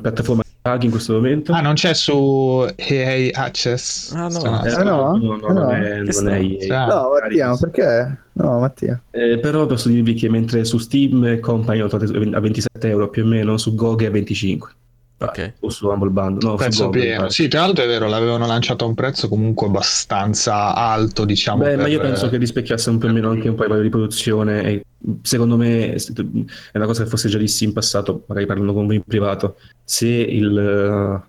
piattaforma 0.00 0.42
paghi 0.64 0.86
in 0.86 0.90
questo 0.90 1.12
momento? 1.12 1.52
Ah, 1.52 1.60
non 1.60 1.74
c'è 1.74 1.92
su 1.92 2.66
EA 2.74 3.30
Access? 3.38 4.12
Ah, 4.12 4.28
no. 4.28 4.64
Eh, 4.64 4.82
no, 4.82 5.16
no, 5.16 5.36
no, 5.36 5.52
non 5.52 5.70
è, 5.72 6.00
non 6.00 6.28
è 6.28 6.40
EA. 6.40 6.86
No, 6.86 7.10
Mattia, 7.20 7.56
perché? 7.56 8.18
No, 8.32 8.58
Mattia. 8.60 9.00
Eh, 9.10 9.38
però 9.38 9.66
posso 9.66 9.88
dirvi 9.88 10.14
che 10.14 10.30
mentre 10.30 10.64
su 10.64 10.78
Steam 10.78 11.38
Company 11.40 11.80
ho 11.80 11.88
trovato 11.88 12.12
a 12.16 12.40
27 12.40 12.88
euro 12.88 13.08
più 13.10 13.24
o 13.24 13.26
meno, 13.26 13.58
su 13.58 13.74
GOG 13.74 14.04
è 14.04 14.06
a 14.06 14.10
25. 14.10 14.70
Ok. 15.18 15.54
O 15.60 15.70
su 15.70 15.88
Humble 15.88 16.10
Bundle. 16.10 16.48
No, 16.48 16.56
prezzo 16.56 16.88
pieno. 16.90 17.28
Sì, 17.28 17.48
tra 17.48 17.60
l'altro 17.60 17.84
è 17.84 17.86
vero, 17.86 18.08
l'avevano 18.08 18.46
lanciato 18.46 18.84
a 18.84 18.88
un 18.88 18.94
prezzo 18.94 19.28
comunque 19.28 19.66
abbastanza 19.66 20.74
alto, 20.74 21.24
diciamo. 21.24 21.62
Beh, 21.62 21.70
per... 21.70 21.78
ma 21.78 21.86
io 21.86 22.00
penso 22.00 22.28
che 22.28 22.36
rispecchiasse 22.36 22.90
un 22.90 22.98
po' 22.98 23.08
meno 23.08 23.30
anche 23.30 23.48
un 23.48 23.54
po' 23.54 23.66
di 23.80 23.88
produzione 23.88 24.62
e 24.64 24.84
secondo 25.22 25.56
me 25.56 25.94
è 25.94 26.76
una 26.76 26.86
cosa 26.86 27.04
che 27.04 27.08
fosse 27.08 27.28
già 27.28 27.38
dissi 27.38 27.64
in 27.64 27.72
passato, 27.72 28.24
magari 28.26 28.46
parlando 28.46 28.72
con 28.72 28.86
voi 28.86 28.96
in 28.96 29.02
privato, 29.04 29.58
se 29.84 30.08
il, 30.08 31.22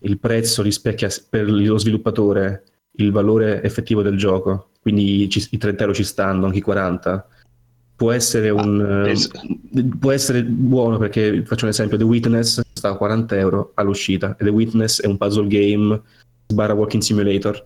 il 0.00 0.18
prezzo 0.18 0.62
rispecchia 0.62 1.08
per 1.28 1.50
lo 1.50 1.78
sviluppatore 1.78 2.64
il 2.96 3.10
valore 3.10 3.62
effettivo 3.62 4.02
del 4.02 4.16
gioco, 4.16 4.70
quindi 4.80 5.22
i 5.22 5.58
30 5.58 5.82
euro 5.82 5.94
ci 5.94 6.04
stanno, 6.04 6.46
anche 6.46 6.58
i 6.58 6.62
40, 6.62 7.26
può 8.02 8.10
essere, 8.10 8.50
un, 8.50 8.80
ah, 8.80 9.08
eh, 9.08 9.84
può 9.96 10.10
essere 10.10 10.42
buono 10.42 10.98
perché 10.98 11.44
faccio 11.46 11.66
un 11.66 11.70
esempio 11.70 11.96
The 11.96 12.02
Witness 12.02 12.60
sta 12.72 12.88
a 12.88 12.96
40 12.96 13.36
euro 13.36 13.70
all'uscita 13.74 14.34
e 14.40 14.42
The 14.42 14.50
Witness 14.50 15.02
è 15.02 15.06
un 15.06 15.16
puzzle 15.16 15.46
game 15.46 16.02
barra 16.52 16.74
walking 16.74 17.00
simulator 17.00 17.64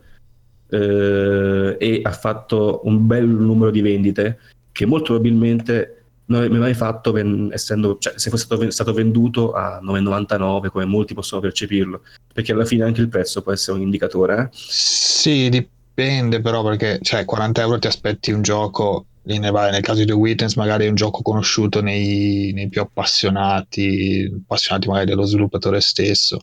eh, 0.68 1.76
e 1.78 2.01
ha 2.03 2.12
fatto 2.12 2.82
un 2.84 3.07
bel 3.07 3.26
numero 3.26 3.70
di 3.70 3.80
vendite 3.80 4.39
che 4.72 4.84
molto 4.84 5.14
probabilmente 5.14 6.05
non 6.26 6.41
avrebbe 6.41 6.59
mai 6.59 6.74
fatto 6.74 7.12
ven- 7.12 7.49
essendo, 7.51 7.97
cioè, 7.99 8.18
se 8.18 8.28
fosse 8.28 8.45
stato, 8.45 8.70
stato 8.70 8.93
venduto 8.93 9.53
a 9.53 9.80
9,99 9.82 10.68
come 10.68 10.84
molti 10.84 11.14
possono 11.14 11.41
percepirlo 11.41 12.03
perché 12.30 12.53
alla 12.53 12.66
fine 12.66 12.84
anche 12.84 13.01
il 13.01 13.09
prezzo 13.09 13.41
può 13.41 13.53
essere 13.53 13.78
un 13.78 13.84
indicatore 13.84 14.39
eh? 14.39 14.49
sì 14.53 15.49
dipende 15.49 16.43
però 16.43 16.62
perché 16.62 16.99
cioè 17.01 17.24
40 17.24 17.62
euro 17.62 17.78
ti 17.78 17.87
aspetti 17.87 18.32
un 18.32 18.43
gioco 18.43 19.07
nel 19.26 19.80
caso 19.80 20.00
di 20.00 20.06
The 20.06 20.12
Witness 20.12 20.54
magari 20.54 20.86
è 20.86 20.88
un 20.88 20.94
gioco 20.94 21.20
conosciuto 21.22 21.82
nei, 21.82 22.52
nei 22.52 22.68
più 22.68 22.80
appassionati, 22.80 24.30
appassionati 24.42 24.86
magari 24.86 25.06
dello 25.06 25.24
sviluppatore 25.24 25.80
stesso, 25.80 26.38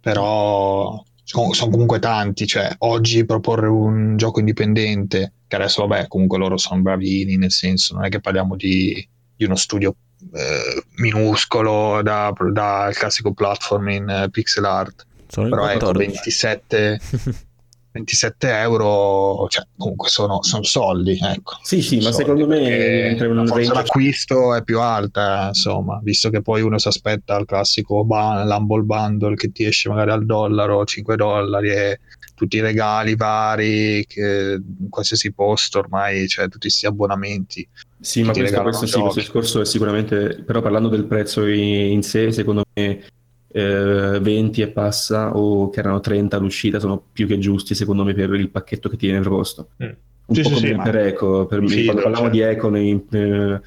però 0.00 1.00
sono, 1.22 1.52
sono 1.52 1.70
comunque 1.70 2.00
tanti, 2.00 2.46
cioè 2.46 2.74
oggi 2.78 3.24
proporre 3.24 3.68
un 3.68 4.16
gioco 4.16 4.40
indipendente, 4.40 5.32
che 5.46 5.56
adesso 5.56 5.86
vabbè 5.86 6.08
comunque 6.08 6.38
loro 6.38 6.56
sono 6.56 6.82
bravini, 6.82 7.36
nel 7.36 7.52
senso 7.52 7.94
non 7.94 8.04
è 8.04 8.08
che 8.08 8.20
parliamo 8.20 8.56
di, 8.56 9.08
di 9.36 9.44
uno 9.44 9.56
studio 9.56 9.94
eh, 10.34 10.84
minuscolo 10.96 12.02
dal 12.02 12.34
da 12.52 12.90
classico 12.92 13.32
platform 13.32 13.88
in 13.90 14.08
eh, 14.08 14.30
pixel 14.30 14.64
art, 14.64 15.06
sono 15.28 15.48
però 15.48 15.68
ecco 15.68 15.92
27... 15.92 17.00
27 17.92 18.48
euro, 18.58 19.46
cioè, 19.48 19.64
comunque 19.76 20.08
sono, 20.08 20.42
sono 20.42 20.62
soldi, 20.62 21.18
ecco. 21.22 21.58
Sì, 21.62 21.82
sì, 21.82 21.96
ma 21.96 22.10
soldi, 22.10 22.16
secondo 22.16 22.46
me 22.46 23.16
la 23.16 23.46
forza 23.46 23.72
d'acquisto 23.72 24.54
è 24.54 24.62
più 24.62 24.80
alta, 24.80 25.48
insomma, 25.48 26.00
visto 26.02 26.30
che 26.30 26.40
poi 26.40 26.62
uno 26.62 26.78
si 26.78 26.88
aspetta 26.88 27.36
il 27.38 27.44
classico 27.44 28.04
ban- 28.04 28.46
l'Humble 28.46 28.82
Bundle 28.82 29.34
che 29.34 29.52
ti 29.52 29.64
esce 29.64 29.90
magari 29.90 30.10
al 30.10 30.24
dollaro, 30.24 30.84
5 30.84 31.16
dollari 31.16 31.70
e 31.70 32.00
tutti 32.34 32.56
i 32.56 32.60
regali 32.60 33.14
vari, 33.14 34.04
che 34.06 34.58
in 34.58 34.88
qualsiasi 34.88 35.32
posto 35.32 35.78
ormai 35.78 36.26
cioè, 36.28 36.44
tutti 36.44 36.66
questi 36.68 36.86
abbonamenti. 36.86 37.68
Sì, 38.00 38.22
ma 38.22 38.32
questo, 38.32 38.62
questo 38.62 38.86
sì, 38.86 39.00
questo 39.00 39.20
discorso 39.20 39.60
è 39.60 39.64
sicuramente, 39.66 40.42
però 40.44 40.60
parlando 40.60 40.88
del 40.88 41.04
prezzo 41.04 41.46
in 41.46 42.02
sé, 42.02 42.32
secondo 42.32 42.64
me 42.72 43.04
eh, 43.52 44.18
20 44.20 44.62
e 44.62 44.68
passa 44.68 45.36
o 45.36 45.70
che 45.70 45.80
erano 45.80 46.00
30 46.00 46.36
all'uscita 46.36 46.80
sono 46.80 47.02
più 47.12 47.26
che 47.26 47.38
giusti 47.38 47.74
secondo 47.74 48.04
me 48.04 48.14
per 48.14 48.32
il 48.34 48.50
pacchetto 48.50 48.88
che 48.88 48.96
ti 48.96 49.06
viene 49.06 49.20
proposto. 49.20 49.68
Mm. 49.82 49.90
Un 50.24 50.34
sì, 50.34 50.42
po' 50.42 50.48
sì, 50.56 50.70
come 50.70 50.82
per 50.82 50.96
Eco, 50.96 51.46
per 51.46 51.60
me, 51.60 51.84
quando 51.84 52.02
parlavamo 52.02 52.30
di 52.30 52.40
Eco 52.40 52.68
nei, 52.70 53.06
eh, 53.10 53.60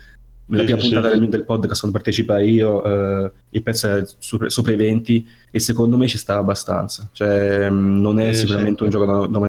nella 0.47 0.63
prima 0.63 0.77
puntata 0.77 1.09
del, 1.09 1.29
del, 1.29 1.43
podcast 1.43 1.79
quando 1.81 1.97
partecipai 1.97 2.51
io 2.51 2.83
eh, 2.83 3.31
il 3.49 3.63
pezzo 3.63 3.87
è 3.87 4.03
sopra, 4.19 4.49
sopra, 4.49 4.71
i 4.71 4.75
20 4.75 5.27
e 5.51 5.59
secondo 5.59 5.97
me 5.97 6.07
ci 6.07 6.17
sta 6.17 6.37
abbastanza 6.37 7.09
cioè 7.11 7.69
mm, 7.69 7.99
non 7.99 8.19
è 8.19 8.31
sicuramente 8.33 8.83
un 8.83 8.89
gioco 8.89 9.05
da, 9.05 9.39
da... 9.39 9.47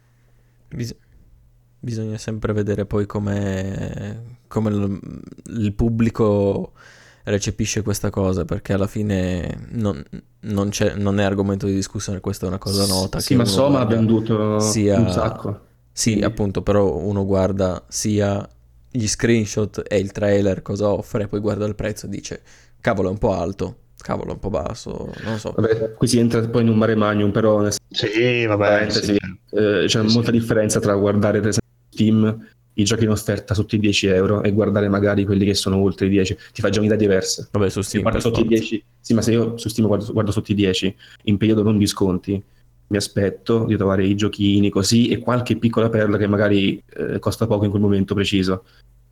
Bis- 0.68 0.97
bisogna 1.78 2.18
sempre 2.18 2.53
vedere 2.53 2.87
poi 2.87 3.07
come, 3.07 4.39
come 4.49 4.70
il, 4.70 5.01
il 5.59 5.72
pubblico 5.74 6.72
recepisce 7.27 7.83
questa 7.83 8.11
cosa 8.11 8.45
perché 8.45 8.72
alla 8.72 8.87
fine 8.87 9.66
non, 9.70 10.03
non, 10.41 10.70
non, 10.97 11.20
è 11.20 11.24
argomento 11.24 11.66
di 11.66 11.74
discussione, 11.74 12.20
questa 12.20 12.47
è 12.47 12.49
una 12.49 12.59
cosa 12.59 12.87
nota. 12.87 13.20
Sì, 13.20 13.35
ma 13.35 13.45
Soma 13.45 13.81
ha 13.81 13.87
venduto 13.87 14.61
sia, 14.61 14.99
un 14.99 15.11
sacco. 15.11 15.61
Sì, 15.93 16.14
sì, 16.14 16.20
appunto, 16.22 16.62
però 16.62 16.97
uno 16.97 17.24
guarda 17.24 17.83
sia 17.89 18.49
gli 18.91 19.07
screenshot 19.07 19.83
e 19.87 19.99
il 19.99 20.12
trailer 20.12 20.62
cosa 20.62 20.89
offre, 20.89 21.27
poi 21.27 21.41
guarda 21.41 21.66
il 21.66 21.74
prezzo 21.74 22.07
e 22.07 22.09
dice 22.09 22.41
cavolo 22.81 23.09
è 23.09 23.11
un 23.12 23.18
po' 23.18 23.33
alto, 23.33 23.77
cavolo 23.97 24.31
è 24.31 24.33
un 24.35 24.39
po' 24.39 24.51
basso, 24.51 25.12
non 25.24 25.39
so. 25.39 25.53
Vabbè, 25.57 25.95
qui 25.95 26.07
si 26.07 26.18
entra 26.18 26.47
poi 26.47 26.62
in 26.62 26.68
un 26.68 26.79
mare 26.79 26.95
magnum, 26.95 27.33
però... 27.33 27.68
Sì, 27.91 28.47
vabbè, 28.47 28.89
sì. 28.91 29.16
Eh, 29.51 29.85
c'è 29.87 30.09
sì, 30.09 30.14
molta 30.14 30.31
differenza 30.31 30.79
tra 30.79 30.95
guardare 30.95 31.41
per 31.41 31.49
esempio 31.49 31.64
Steam 31.91 32.47
i 32.79 32.85
giochi 32.85 33.05
in 33.05 33.11
offerta 33.11 33.55
sotto 33.55 33.74
i 33.74 33.79
10 33.79 34.07
euro 34.07 34.43
e 34.43 34.53
guardare 34.53 34.89
magari 34.89 35.24
quelli 35.24 35.45
che 35.45 35.55
sono 35.55 35.77
oltre 35.77 36.07
i 36.07 36.11
10 36.11 36.37
ti 36.53 36.61
fa 36.61 36.68
già 36.68 36.81
un'idea 36.81 36.97
diversa 36.97 37.49
vabbè 37.51 37.70
su 37.70 37.81
Steam 37.81 38.03
guardo 38.03 38.20
sotto 38.20 38.41
i 38.41 38.47
10 38.47 38.85
sì 39.01 39.14
ma 39.14 39.22
se 39.22 39.33
io 39.33 39.57
su 39.57 39.68
Steam 39.68 39.87
guardo, 39.87 40.12
guardo 40.12 40.31
sotto 40.31 40.53
i 40.53 40.55
10 40.55 40.97
in 41.24 41.37
periodo 41.39 41.62
non 41.62 41.79
disconti 41.79 42.43
mi 42.89 42.97
aspetto 42.97 43.64
di 43.64 43.77
trovare 43.77 44.05
i 44.05 44.14
giochini 44.14 44.70
così 44.70 45.09
e 45.09 45.18
qualche 45.18 45.57
piccola 45.57 45.89
perla 45.89 46.16
che 46.16 46.27
magari 46.27 46.83
eh, 46.97 47.18
costa 47.18 47.47
poco 47.47 47.64
in 47.64 47.70
quel 47.70 47.83
momento 47.83 48.14
preciso. 48.14 48.64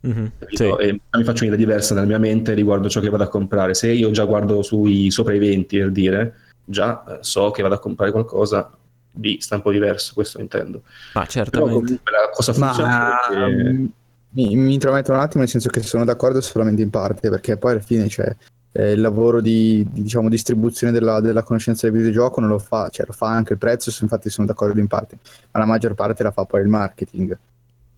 Mm-hmm, 0.07 0.25
sì. 0.51 0.63
E 0.79 0.91
mi 1.17 1.23
faccio 1.23 1.43
un'idea 1.43 1.57
diversa 1.57 1.93
nella 1.93 2.05
mia 2.05 2.19
mente 2.19 2.53
riguardo 2.53 2.87
ciò 2.87 3.01
che 3.01 3.09
vado 3.09 3.23
a 3.23 3.27
comprare. 3.27 3.73
Se 3.73 3.91
io 3.91 4.11
già 4.11 4.23
guardo 4.23 4.61
sui 4.61 5.11
sopra 5.11 5.33
i 5.33 5.39
20 5.39 5.77
per 5.77 5.91
dire, 5.91 6.35
già 6.63 7.03
eh, 7.03 7.17
so 7.21 7.51
che 7.51 7.61
vado 7.61 7.75
a 7.75 7.79
comprare 7.79 8.11
qualcosa 8.11 8.71
di 9.15 9.37
stampo 9.39 9.71
diverso, 9.71 10.13
questo 10.13 10.41
intendo. 10.41 10.83
Ma 11.13 11.25
certamente. 11.25 11.99
Però 12.03 12.21
la 12.21 12.29
cosa 12.29 12.53
funziona 12.53 12.89
Ma, 12.89 13.19
perché... 13.27 13.71
Mm, 13.71 13.85
mi, 14.31 14.55
mi 14.55 14.73
intrometto 14.73 15.11
un 15.11 15.19
attimo 15.19 15.41
nel 15.41 15.49
senso 15.49 15.69
che 15.69 15.81
sono 15.81 16.03
d'accordo 16.03 16.41
solamente 16.41 16.81
in 16.81 16.89
parte, 16.89 17.29
perché 17.29 17.57
poi 17.57 17.71
alla 17.71 17.81
fine 17.81 18.07
c'è 18.07 18.35
eh, 18.73 18.91
il 18.91 19.01
lavoro 19.01 19.39
di, 19.39 19.87
di 19.89 20.03
diciamo, 20.03 20.27
distribuzione 20.27 20.91
della, 20.91 21.21
della, 21.21 21.43
conoscenza 21.43 21.87
del 21.87 21.95
videogioco 21.95 22.41
non 22.41 22.49
lo 22.49 22.59
fa, 22.59 22.89
cioè 22.89 23.05
lo 23.05 23.13
fa 23.13 23.27
anche 23.27 23.53
il 23.53 23.59
prezzo, 23.59 23.91
infatti 24.01 24.29
sono 24.29 24.45
d'accordo 24.45 24.79
in 24.79 24.87
parte, 24.87 25.17
ma 25.51 25.59
la 25.61 25.65
maggior 25.65 25.93
parte 25.93 26.23
la 26.23 26.31
fa 26.31 26.43
poi 26.43 26.61
il 26.61 26.67
marketing. 26.67 27.37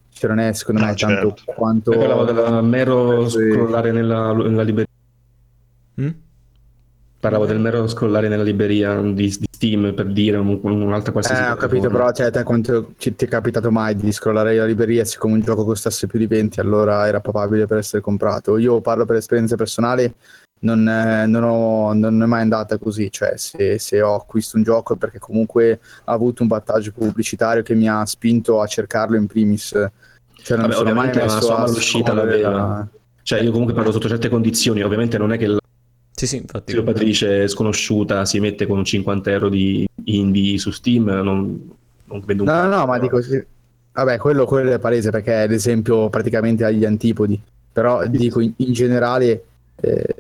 Cioè 0.10 0.30
non 0.30 0.40
è 0.40 0.54
secondo 0.54 0.82
me 0.82 0.90
ah, 0.90 0.94
tanto 0.94 1.34
certo. 1.36 1.54
quanto... 1.54 1.92
Io 1.92 2.00
parlavo 2.00 2.26
del 2.26 2.64
mero 2.64 3.30
scrollare 3.30 3.92
nella, 3.92 4.34
nella 4.34 4.64
libreria. 4.64 4.92
Mm? 6.02 6.10
Parlavo 7.30 7.46
del 7.46 7.60
mero 7.60 7.88
scrollare 7.88 8.28
nella 8.30 8.44
libreria 8.44 9.00
di, 9.02 9.14
di 9.14 9.32
Steam 9.32 9.94
per 9.94 10.08
dire 10.08 10.38
un, 10.38 10.60
un'altra 10.62 11.12
qualsiasi. 11.12 11.42
Eh, 11.42 11.50
ho 11.50 11.56
capito, 11.56 11.90
però 11.90 12.12
cioè, 12.12 12.32
te 12.32 12.44
quanto 12.44 12.94
ci, 12.98 13.16
ti 13.16 13.26
è 13.26 13.28
capitato 13.28 13.70
mai 13.70 13.96
di 13.96 14.12
scrollare 14.12 14.56
la 14.56 14.66
libreria 14.66 15.04
siccome 15.04 15.34
un 15.34 15.42
gioco 15.42 15.66
costasse 15.66 16.08
più 16.08 16.20
di 16.20 16.28
20 16.28 16.60
allora 16.60 17.06
era 17.06 17.20
papabile 17.20 17.66
per 17.66 17.80
essere 17.80 18.02
comprato? 18.02 18.58
Io 18.58 18.80
parlo 18.80 19.06
per 19.06 19.18
esperienza 19.18 19.58
personale, 19.58 20.14
non, 20.60 20.88
eh, 20.88 21.26
non, 21.28 21.44
ho, 21.44 21.94
non, 21.94 22.22
è 22.22 22.26
mai 22.26 22.42
andata 22.42 22.78
così, 22.78 23.12
cioè 23.12 23.34
se, 23.36 23.78
se, 23.78 24.02
ho 24.02 24.16
acquisto 24.16 24.56
un 24.56 24.64
gioco 24.64 24.94
è 24.94 24.98
perché 24.98 25.20
comunque 25.20 25.80
ha 26.06 26.14
avuto 26.14 26.44
un 26.44 26.48
vantaggio 26.48 26.92
pubblicitario 26.92 27.62
che 27.62 27.76
mi 27.76 27.90
ha 27.90 28.06
spinto 28.06 28.62
a 28.62 28.68
cercarlo 28.68 29.18
in 29.18 29.28
primis 29.28 29.76
cioè, 30.48 30.58
non 30.58 30.68
Vabbè, 30.70 30.78
sono 30.78 30.94
mai 30.94 31.12
messo 31.14 31.56
all'uscita 31.56 32.14
la 32.14 32.24
vera. 32.24 32.88
Cioè, 33.22 33.42
io 33.42 33.52
comunque 33.52 33.74
parlo 33.74 33.92
sotto 33.92 34.08
certe 34.08 34.30
condizioni, 34.30 34.82
ovviamente 34.82 35.18
non 35.18 35.34
è 35.34 35.38
che 35.38 35.48
la 35.48 35.60
sì, 36.18 36.26
sì, 36.26 36.38
infatti. 36.38 36.72
sviluppatrice 36.72 37.48
sconosciuta 37.48 38.26
si 38.26 38.40
mette 38.40 38.66
con 38.66 38.80
un 38.80 38.86
50 38.86 39.30
euro 39.30 39.50
di 39.50 39.88
indie 40.06 40.58
su 40.58 40.72
Steam, 40.72 41.06
non, 41.06 41.70
non 42.06 42.24
vedo 42.26 42.42
un 42.42 42.50
No, 42.50 42.64
no, 42.64 42.76
no, 42.76 42.86
ma 42.88 42.98
dico 42.98 43.22
sì. 43.22 43.40
Vabbè, 43.92 44.18
quello, 44.18 44.46
quello, 44.46 44.72
è 44.72 44.80
palese 44.80 45.12
perché 45.12 45.44
è 45.44 45.48
l'esempio 45.48 46.10
praticamente 46.10 46.66
agli 46.66 46.86
antipodi. 46.86 47.40
Però 47.72 48.04
dico 48.08 48.40
in, 48.40 48.52
in 48.58 48.74
generale 48.74 49.44
eh, 49.80 50.16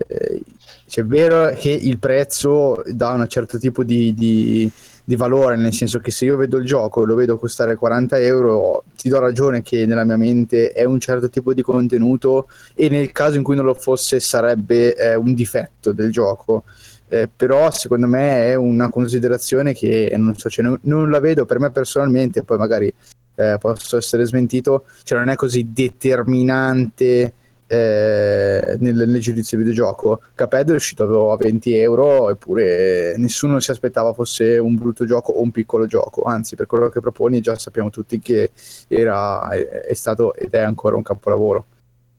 cioè, 0.87 1.03
è 1.03 1.07
vero 1.07 1.49
che 1.57 1.71
il 1.71 1.97
prezzo 1.97 2.83
dà 2.85 3.09
un 3.09 3.27
certo 3.27 3.57
tipo 3.57 3.83
di, 3.83 4.13
di, 4.13 4.71
di, 5.07 5.15
valore, 5.15 5.55
nel 5.55 5.71
senso 5.71 5.99
che 5.99 6.11
se 6.11 6.25
io 6.25 6.35
vedo 6.35 6.57
il 6.57 6.65
gioco 6.65 7.01
e 7.01 7.05
lo 7.05 7.15
vedo 7.15 7.37
costare 7.37 7.77
40 7.77 8.19
euro, 8.19 8.83
ti 8.93 9.07
do 9.07 9.19
ragione 9.19 9.61
che 9.61 9.85
nella 9.85 10.03
mia 10.03 10.17
mente 10.17 10.73
è 10.73 10.83
un 10.83 10.99
certo 10.99 11.29
tipo 11.29 11.53
di 11.53 11.61
contenuto 11.61 12.49
e 12.75 12.89
nel 12.89 13.13
caso 13.13 13.37
in 13.37 13.43
cui 13.43 13.55
non 13.55 13.63
lo 13.63 13.73
fosse 13.73 14.19
sarebbe 14.19 14.95
eh, 14.95 15.15
un 15.15 15.33
difetto 15.33 15.93
del 15.93 16.11
gioco. 16.11 16.65
Eh, 17.07 17.29
però 17.33 17.71
secondo 17.71 18.05
me 18.05 18.47
è 18.47 18.55
una 18.55 18.89
considerazione 18.89 19.73
che 19.73 20.13
non 20.17 20.35
so, 20.35 20.49
cioè, 20.49 20.65
non, 20.65 20.77
non, 20.81 21.09
la 21.09 21.21
vedo 21.21 21.45
per 21.45 21.59
me 21.59 21.71
personalmente, 21.71 22.43
poi 22.43 22.57
magari 22.57 22.93
eh, 23.35 23.55
posso 23.57 23.95
essere 23.95 24.25
smentito, 24.25 24.83
cioè 25.03 25.19
non 25.19 25.29
è 25.29 25.35
così 25.35 25.71
determinante 25.71 27.33
eh, 27.67 28.77
nel, 28.79 28.95
nel, 28.95 29.19
giudizio 29.19 29.57
videogioco. 29.57 30.21
Caped 30.33 30.71
è 30.71 30.75
uscito 30.75 31.31
a 31.31 31.37
20 31.37 31.75
euro 31.75 32.29
eppure 32.29 33.15
nessuno 33.17 33.59
si 33.59 33.71
aspettava 33.71 34.13
fosse 34.13 34.57
un 34.57 34.75
brutto 34.75 35.05
gioco 35.05 35.33
o 35.33 35.41
un 35.41 35.51
piccolo 35.51 35.85
gioco, 35.85 36.23
anzi 36.23 36.55
per 36.55 36.65
quello 36.65 36.89
che 36.89 37.01
proponi 37.01 37.41
già 37.41 37.57
sappiamo 37.57 37.89
tutti 37.89 38.19
che 38.19 38.51
era, 38.87 39.49
è, 39.49 39.93
stato 39.93 40.33
ed 40.33 40.53
è 40.53 40.59
ancora 40.59 40.95
un 40.95 41.03
capolavoro. 41.03 41.65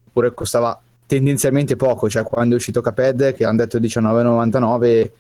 Eppure 0.07 0.35
costava 0.35 0.81
tendenzialmente 1.07 1.77
poco, 1.77 2.09
cioè 2.09 2.23
quando 2.23 2.55
è 2.55 2.59
uscito 2.59 2.81
Caped 2.81 3.35
che 3.35 3.45
hanno 3.45 3.59
detto 3.59 3.79
19,99 3.79 5.11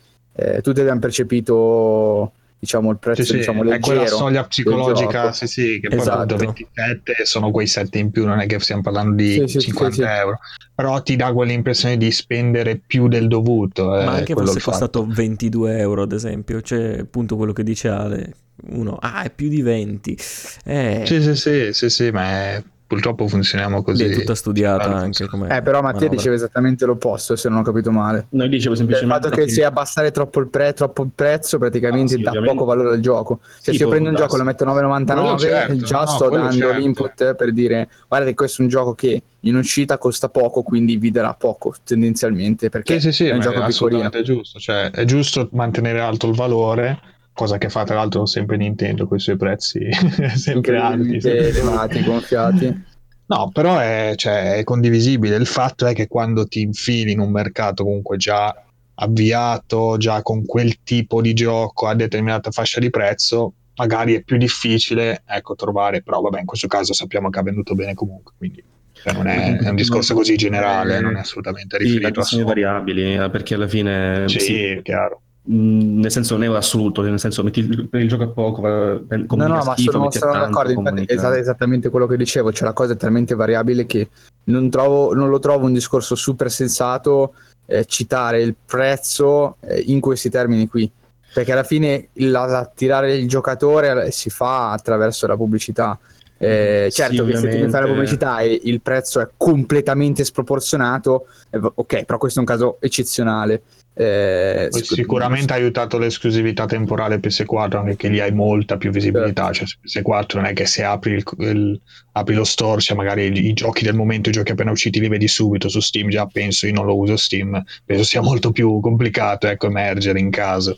eh, 0.41 0.61
tutti 0.61 0.81
abbiamo 0.81 1.01
percepito 1.01 2.33
diciamo 2.59 2.91
il 2.91 2.99
prezzo 2.99 3.23
sì, 3.23 3.37
diciamo, 3.37 3.63
sì, 3.63 3.69
leggero 3.69 3.93
è 3.93 3.95
quella 3.95 4.07
soglia 4.07 4.45
psicologica 4.45 5.33
sì 5.33 5.47
sì 5.47 5.81
che 5.81 5.95
esatto. 5.95 6.35
poi 6.35 6.47
27 6.47 7.25
sono 7.25 7.51
quei 7.51 7.67
7 7.67 7.99
in 7.99 8.11
più 8.11 8.27
non 8.27 8.41
è 8.41 8.47
che 8.47 8.59
stiamo 8.59 8.83
parlando 8.83 9.15
di 9.15 9.45
sì, 9.47 9.61
50 9.61 10.19
euro. 10.19 10.39
Però 10.75 11.03
ti 11.03 11.17
dà 11.17 11.33
quell'impressione 11.33 11.97
di 11.97 12.11
spendere 12.11 12.81
più 12.85 13.09
del 13.09 13.29
dovuto 13.29 13.87
ma 13.87 14.13
anche 14.13 14.35
fosse 14.35 14.61
costato 14.61 15.07
22 15.07 15.79
euro 15.79 16.03
ad 16.03 16.13
esempio. 16.13 16.61
C'è 16.61 16.99
appunto 17.01 17.37
quello 17.37 17.53
che 17.53 17.63
dice 17.63 17.89
Ale 17.89 18.35
uno 18.71 18.97
ah 19.01 19.23
è 19.23 19.31
più 19.31 19.49
di 19.49 19.63
20 19.63 20.19
eh... 20.65 21.03
sì 21.07 21.23
sì 21.23 21.37
sì 21.37 21.73
sì, 21.73 21.89
sì 21.89 22.11
ma 22.11 22.25
è 22.29 22.63
purtroppo 22.89 23.29
funzioniamo 23.29 23.83
così. 23.83 24.05
È 24.05 24.11
tutta 24.11 24.35
studiata 24.35 24.93
anche 24.93 25.27
come. 25.27 25.55
Eh, 25.55 25.63
però 25.63 25.83
Mattia 25.83 26.09
diceva 26.09 26.35
esattamente 26.35 26.87
l'opposto, 26.87 27.37
se 27.37 27.49
non 27.49 27.59
ho 27.59 27.63
capito 27.63 27.93
male. 27.93 28.27
Noi 28.31 28.49
dicevo 28.49 28.75
semplicemente. 28.75 29.17
Il 29.17 29.23
fatto 29.23 29.43
che 29.43 29.49
se 29.51 29.65
abbassare 29.65 30.11
troppo 30.11 30.41
il, 30.41 30.49
pre- 30.49 30.73
troppo 30.73 31.03
il 31.03 31.11
prezzo, 31.15 31.59
praticamente 31.59 32.15
ah, 32.15 32.17
sì, 32.17 32.23
dà 32.23 32.33
poco 32.43 32.65
valore 32.65 32.95
al 32.95 33.01
gioco. 33.01 33.41
Cioè, 33.63 33.75
se 33.75 33.83
io 33.83 33.89
prendo 33.91 34.09
un 34.09 34.17
gioco 34.17 34.35
e 34.35 34.39
lo 34.39 34.45
metto 34.45 34.65
9,99, 34.65 35.39
certo, 35.39 35.77
già 35.77 36.01
no, 36.01 36.07
sto 36.07 36.29
dando 36.31 36.51
certo. 36.51 36.79
l'input 36.79 37.35
per 37.35 37.53
dire: 37.53 37.89
guarda, 38.09 38.27
che 38.27 38.35
questo 38.35 38.63
è 38.63 38.65
un 38.65 38.71
gioco 38.71 38.95
che 38.95 39.23
in 39.41 39.55
uscita 39.55 39.99
costa 39.99 40.31
poco, 40.31 40.63
quindi 40.63 40.97
vi 40.97 41.11
darà 41.11 41.35
poco 41.35 41.75
tendenzialmente. 41.85 42.71
Perché 42.71 42.95
sì, 42.95 43.13
sì, 43.13 43.13
sì, 43.13 43.27
è 43.27 43.35
un 43.35 43.41
gioco 43.41 43.63
piccolino. 43.65 44.11
È 44.11 44.23
giusto, 44.23 44.59
cioè, 44.59 44.91
è 44.91 45.05
giusto 45.05 45.49
mantenere 45.53 46.01
alto 46.01 46.27
il 46.27 46.35
valore 46.35 47.17
cosa 47.39 47.57
che 47.57 47.69
fa 47.69 47.85
tra 47.85 47.95
l'altro 47.95 48.27
sempre 48.27 48.57
Nintendo 48.57 49.07
con 49.07 49.17
i 49.17 49.21
suoi 49.21 49.37
prezzi 49.37 49.87
sempre 50.35 50.77
alti, 50.77 51.19
elevati, 51.25 52.03
gonfiati. 52.03 52.85
No, 53.27 53.51
però 53.53 53.79
è, 53.79 54.15
cioè, 54.17 54.57
è, 54.57 54.65
condivisibile. 54.65 55.37
Il 55.37 55.47
fatto 55.47 55.87
è 55.87 55.95
che 55.95 56.09
quando 56.09 56.49
ti 56.49 56.63
infili 56.63 57.13
in 57.13 57.21
un 57.21 57.31
mercato 57.31 57.85
comunque 57.85 58.17
già 58.17 58.53
avviato, 58.95 59.99
già 59.99 60.21
con 60.23 60.45
quel 60.45 60.83
tipo 60.83 61.21
di 61.21 61.33
gioco 61.33 61.87
a 61.87 61.95
determinata 61.95 62.51
fascia 62.51 62.81
di 62.81 62.91
prezzo, 62.91 63.53
magari 63.77 64.15
è 64.17 64.23
più 64.23 64.37
difficile 64.37 65.23
ecco, 65.25 65.55
trovare, 65.55 66.03
però 66.03 66.21
vabbè, 66.21 66.41
in 66.41 66.47
questo 66.47 66.67
caso 66.67 66.93
sappiamo 66.93 67.31
che 67.31 67.39
ha 67.39 67.43
venduto 67.43 67.77
bene 67.77 67.95
comunque, 67.95 68.33
quindi 68.37 68.65
cioè, 68.95 69.13
non 69.13 69.29
è, 69.29 69.59
è, 69.59 69.69
un 69.69 69.77
discorso 69.77 70.15
così 70.15 70.35
generale, 70.35 70.99
non 71.01 71.15
è 71.15 71.21
assolutamente 71.21 71.77
riferito 71.77 72.23
sì, 72.23 72.41
a 72.41 72.45
variabili, 72.45 73.15
eh, 73.15 73.31
perché 73.31 73.55
alla 73.55 73.69
fine... 73.69 74.25
Sì, 74.27 74.41
sì. 74.41 74.81
chiaro 74.83 75.23
nel 75.51 76.11
senso 76.11 76.37
non 76.37 76.45
è 76.45 76.55
assoluto, 76.55 77.01
nel 77.01 77.19
senso 77.19 77.43
metti 77.43 77.61
il, 77.61 77.89
il 77.91 78.09
gioco 78.09 78.23
a 78.25 78.29
poco, 78.29 78.61
no, 78.61 79.03
no, 79.29 79.65
ma 79.65 79.73
schifo, 79.73 79.93
sono, 79.93 80.11
sono 80.11 80.33
d'accordo, 80.33 80.73
infatti, 80.73 81.05
esatto, 81.07 81.35
esattamente 81.37 81.89
quello 81.89 82.07
che 82.07 82.19
dicevo, 82.19 82.53
cioè 82.53 82.69
la 82.69 82.75
cosa 82.75 82.93
è 82.93 82.97
talmente 82.97 83.35
variabile 83.35 83.87
che 83.87 84.09
non, 84.45 84.69
trovo, 84.69 85.15
non 85.15 85.31
lo 85.31 85.39
trovo 85.39 85.65
un 85.65 85.73
discorso 85.73 86.15
super 86.15 86.51
sensato 86.51 87.33
eh, 87.65 87.87
citare 87.87 88.43
il 88.43 88.55
prezzo 88.63 89.57
eh, 89.61 89.81
in 89.87 90.01
questi 90.01 90.29
termini 90.29 90.69
qui, 90.69 90.91
perché 91.33 91.53
alla 91.53 91.63
fine 91.65 92.09
l'attirare 92.15 93.15
il 93.15 93.27
giocatore 93.27 94.07
eh, 94.07 94.11
si 94.11 94.29
fa 94.29 94.73
attraverso 94.73 95.27
la 95.27 95.37
pubblicità. 95.37 95.99
Eh, 96.41 96.89
certo 96.93 97.27
sì, 97.27 97.33
che 97.33 97.37
se 97.37 97.49
tu 97.49 97.69
fai 97.69 97.81
la 97.81 97.87
pubblicità 97.89 98.39
e 98.39 98.61
il 98.65 98.81
prezzo 98.81 99.21
è 99.21 99.29
completamente 99.37 100.25
sproporzionato, 100.25 101.27
eh, 101.51 101.59
ok, 101.61 102.05
però 102.05 102.19
questo 102.19 102.39
è 102.39 102.43
un 102.43 102.49
caso 102.49 102.79
eccezionale. 102.81 103.63
Eh, 104.01 104.69
sicuramente 104.71 105.53
ha 105.53 105.57
aiutato 105.57 105.99
l'esclusività 105.99 106.67
temporale 106.67 107.19
PS4 107.19 107.79
anche 107.79 107.97
che 107.97 108.09
lì 108.09 108.21
hai 108.21 108.31
molta 108.31 108.77
più 108.77 108.93
visibilità 108.93 109.51
certo. 109.51 109.77
cioè 109.83 110.05
PS4 110.05 110.37
non 110.37 110.45
è 110.45 110.53
che 110.53 110.67
se 110.67 110.85
apri, 110.85 111.15
il, 111.15 111.25
il, 111.39 111.81
apri 112.13 112.35
lo 112.37 112.45
store 112.45 112.81
cioè 112.81 112.97
magari 112.97 113.25
i, 113.25 113.49
i, 113.49 113.53
giochi 113.55 113.83
del 113.83 113.97
momento 113.97 114.29
i 114.29 114.33
giochi 114.33 114.53
appena 114.53 114.71
usciti 114.71 115.01
li 115.01 115.09
vedi 115.09 115.27
subito 115.27 115.69
su 115.69 115.81
Steam 115.81 116.11
già 116.11 116.27
penso 116.27 116.69
io 116.69 116.75
non 116.75 116.87
lo 116.87 116.97
uso 116.97 117.17
Steam 117.17 117.61
penso 117.85 118.05
sia 118.05 118.21
molto 118.21 118.53
più 118.53 118.79
complicato 118.79 119.49
ecco 119.49 119.67
emergere 119.67 120.21
in 120.21 120.31
caso 120.31 120.77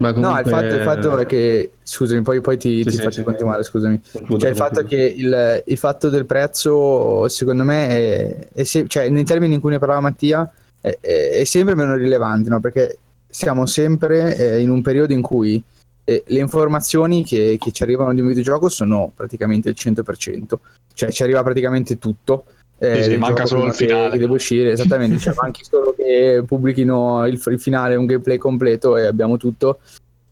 ma 0.00 0.14
comunque... 0.14 0.42
No, 0.42 0.48
il 0.48 0.48
fatto, 0.48 0.74
il 0.74 0.82
fatto, 0.82 1.18
è 1.18 1.26
che, 1.26 1.72
scusami, 1.82 2.22
poi, 2.22 2.40
poi 2.40 2.56
ti, 2.56 2.78
sì, 2.78 2.84
ti 2.84 2.90
sì, 2.92 3.02
faccio 3.02 3.10
sì, 3.10 3.22
continuare, 3.22 3.62
scusami. 3.62 4.00
Cioè, 4.38 4.48
il 4.48 4.56
fatto 4.56 4.82
che 4.84 4.96
il, 4.96 5.62
il, 5.66 5.76
fatto 5.76 6.08
del 6.08 6.24
prezzo, 6.24 7.28
secondo 7.28 7.64
me, 7.64 7.88
è, 7.88 8.48
è 8.54 8.62
se, 8.64 8.86
cioè, 8.88 9.10
nei 9.10 9.24
termini 9.24 9.54
in 9.54 9.60
cui 9.60 9.70
ne 9.70 9.78
parlava 9.78 10.00
Mattia, 10.00 10.50
è, 10.80 10.98
è 11.00 11.44
sempre 11.44 11.74
meno 11.74 11.96
rilevante, 11.96 12.48
no? 12.48 12.60
perché 12.60 12.98
siamo 13.28 13.66
sempre 13.66 14.36
eh, 14.36 14.60
in 14.60 14.70
un 14.70 14.80
periodo 14.80 15.12
in 15.12 15.20
cui 15.20 15.62
eh, 16.04 16.24
le 16.26 16.38
informazioni 16.38 17.22
che, 17.22 17.58
che, 17.60 17.70
ci 17.70 17.82
arrivano 17.82 18.14
di 18.14 18.22
un 18.22 18.28
videogioco 18.28 18.70
sono 18.70 19.12
praticamente 19.14 19.68
il 19.68 19.76
100%, 19.78 20.54
cioè 20.94 21.12
ci 21.12 21.22
arriva 21.22 21.42
praticamente 21.42 21.98
tutto. 21.98 22.44
Eh, 22.82 23.02
sì, 23.02 23.10
sì, 23.10 23.16
manca 23.18 23.44
solo 23.44 23.66
il 23.66 23.74
finale. 23.74 24.12
Che 24.12 24.18
deve 24.18 24.32
uscire, 24.32 24.72
esattamente, 24.72 25.18
cioè, 25.18 25.34
manchi 25.36 25.62
solo 25.64 25.94
che 25.94 26.42
pubblichino 26.46 27.26
il, 27.26 27.38
il 27.44 27.60
finale, 27.60 27.94
un 27.94 28.06
gameplay 28.06 28.38
completo 28.38 28.96
e 28.96 29.04
abbiamo 29.04 29.36
tutto. 29.36 29.80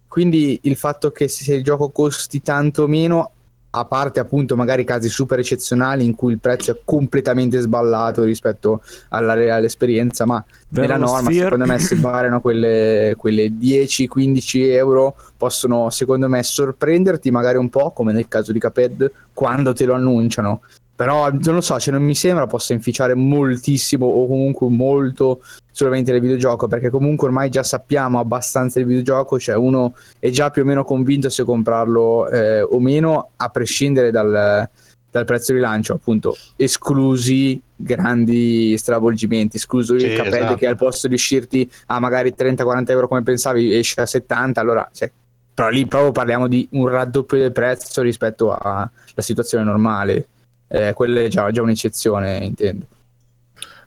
Quindi 0.09 0.59
il 0.63 0.77
fatto 0.77 1.11
che 1.11 1.29
se 1.29 1.55
il 1.55 1.63
gioco 1.63 1.91
costi 1.91 2.41
tanto 2.41 2.89
meno 2.89 3.33
a 3.71 3.85
parte 3.85 4.19
appunto 4.19 4.57
magari 4.57 4.83
casi 4.83 5.11
super 5.11 5.39
eccezionali 5.39 6.03
in 6.03 6.15
cui 6.15 6.33
il 6.33 6.39
prezzo 6.39 6.71
è 6.71 6.81
completamente 6.83 7.61
sballato 7.61 8.25
rispetto 8.25 8.81
alla 9.11 9.35
reale 9.35 9.67
esperienza, 9.67 10.25
ma 10.25 10.43
Vero 10.71 10.87
nella 10.87 10.97
norma 10.97 11.31
sphere. 11.31 11.43
secondo 11.45 11.67
me 11.67 11.79
se 11.79 11.97
variano 11.97 12.41
quelle, 12.41 13.15
quelle 13.19 13.49
10-15 13.49 14.71
euro 14.71 15.15
possono 15.37 15.91
secondo 15.91 16.29
me 16.29 16.43
sorprenderti 16.43 17.31
magari 17.31 17.59
un 17.59 17.69
po' 17.69 17.91
come 17.91 18.13
nel 18.13 18.27
caso 18.27 18.53
di 18.53 18.59
Caped 18.59 19.13
quando 19.35 19.75
te 19.75 19.85
lo 19.85 19.93
annunciano 19.93 20.63
però 20.99 21.31
non 21.31 21.55
lo 21.55 21.61
so, 21.61 21.79
cioè 21.79 21.95
non 21.95 22.03
mi 22.03 22.17
sembra 22.17 22.49
possa 22.49 22.73
inficiare 22.73 23.15
moltissimo 23.15 24.05
o 24.05 24.27
comunque 24.27 24.69
molto 24.69 25.45
solamente 25.71 26.11
il 26.11 26.21
videogioco, 26.21 26.67
perché 26.67 26.91
comunque 26.91 27.29
ormai 27.29 27.51
già 27.51 27.63
sappiamo 27.63 28.19
abbastanza 28.19 28.81
del 28.81 28.89
videogioco, 28.89 29.39
cioè 29.39 29.55
uno 29.55 29.95
è 30.19 30.31
già 30.31 30.51
più 30.51 30.63
o 30.63 30.65
meno 30.65 30.83
convinto 30.83 31.29
se 31.29 31.45
comprarlo 31.45 32.29
eh, 32.29 32.63
o 32.63 32.81
meno, 32.81 33.31
a 33.37 33.49
prescindere 33.49 34.11
dal, 34.11 34.69
dal 35.09 35.25
prezzo 35.25 35.53
di 35.53 35.61
lancio, 35.61 35.93
appunto, 35.93 36.37
esclusi 36.57 37.63
grandi 37.77 38.77
stravolgimenti, 38.77 39.55
escluso 39.55 39.97
sì, 39.97 40.07
il 40.07 40.17
capelli 40.17 40.37
esatto. 40.39 40.57
che 40.57 40.67
al 40.67 40.77
posto 40.77 41.07
di 41.07 41.15
uscirti 41.15 41.71
a 41.87 42.01
magari 42.01 42.35
30-40 42.37 42.91
euro 42.91 43.07
come 43.07 43.23
pensavi 43.23 43.73
esce 43.73 44.01
a 44.01 44.07
70, 44.07 44.61
allora 44.61 44.91
cioè, 44.93 45.09
però 45.55 45.69
lì 45.69 45.87
proprio 45.87 46.11
parliamo 46.11 46.49
di 46.49 46.67
un 46.73 46.89
raddoppio 46.89 47.39
del 47.39 47.53
prezzo 47.53 48.03
rispetto 48.03 48.53
alla 48.53 48.91
situazione 49.19 49.63
normale 49.63 50.27
eh, 50.69 50.93
quella 50.93 51.21
è 51.21 51.29
già, 51.29 51.51
già 51.51 51.63
un'eccezione, 51.63 52.39
intendo. 52.39 52.87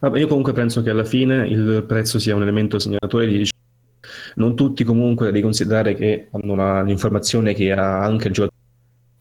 Vabbè, 0.00 0.18
io 0.18 0.26
comunque 0.26 0.52
penso 0.52 0.82
che 0.82 0.90
alla 0.90 1.04
fine 1.04 1.46
il 1.46 1.84
prezzo 1.86 2.18
sia 2.18 2.34
un 2.34 2.42
elemento 2.42 2.78
segnalatore 2.78 3.26
di 3.26 3.48
non 4.34 4.56
tutti 4.56 4.82
comunque 4.82 5.26
devi 5.26 5.42
considerare 5.42 5.94
che 5.94 6.28
hanno 6.32 6.52
una, 6.52 6.82
l'informazione 6.82 7.54
che 7.54 7.72
ha 7.72 8.02
anche 8.02 8.28
il 8.28 8.34
giocatore 8.34 8.60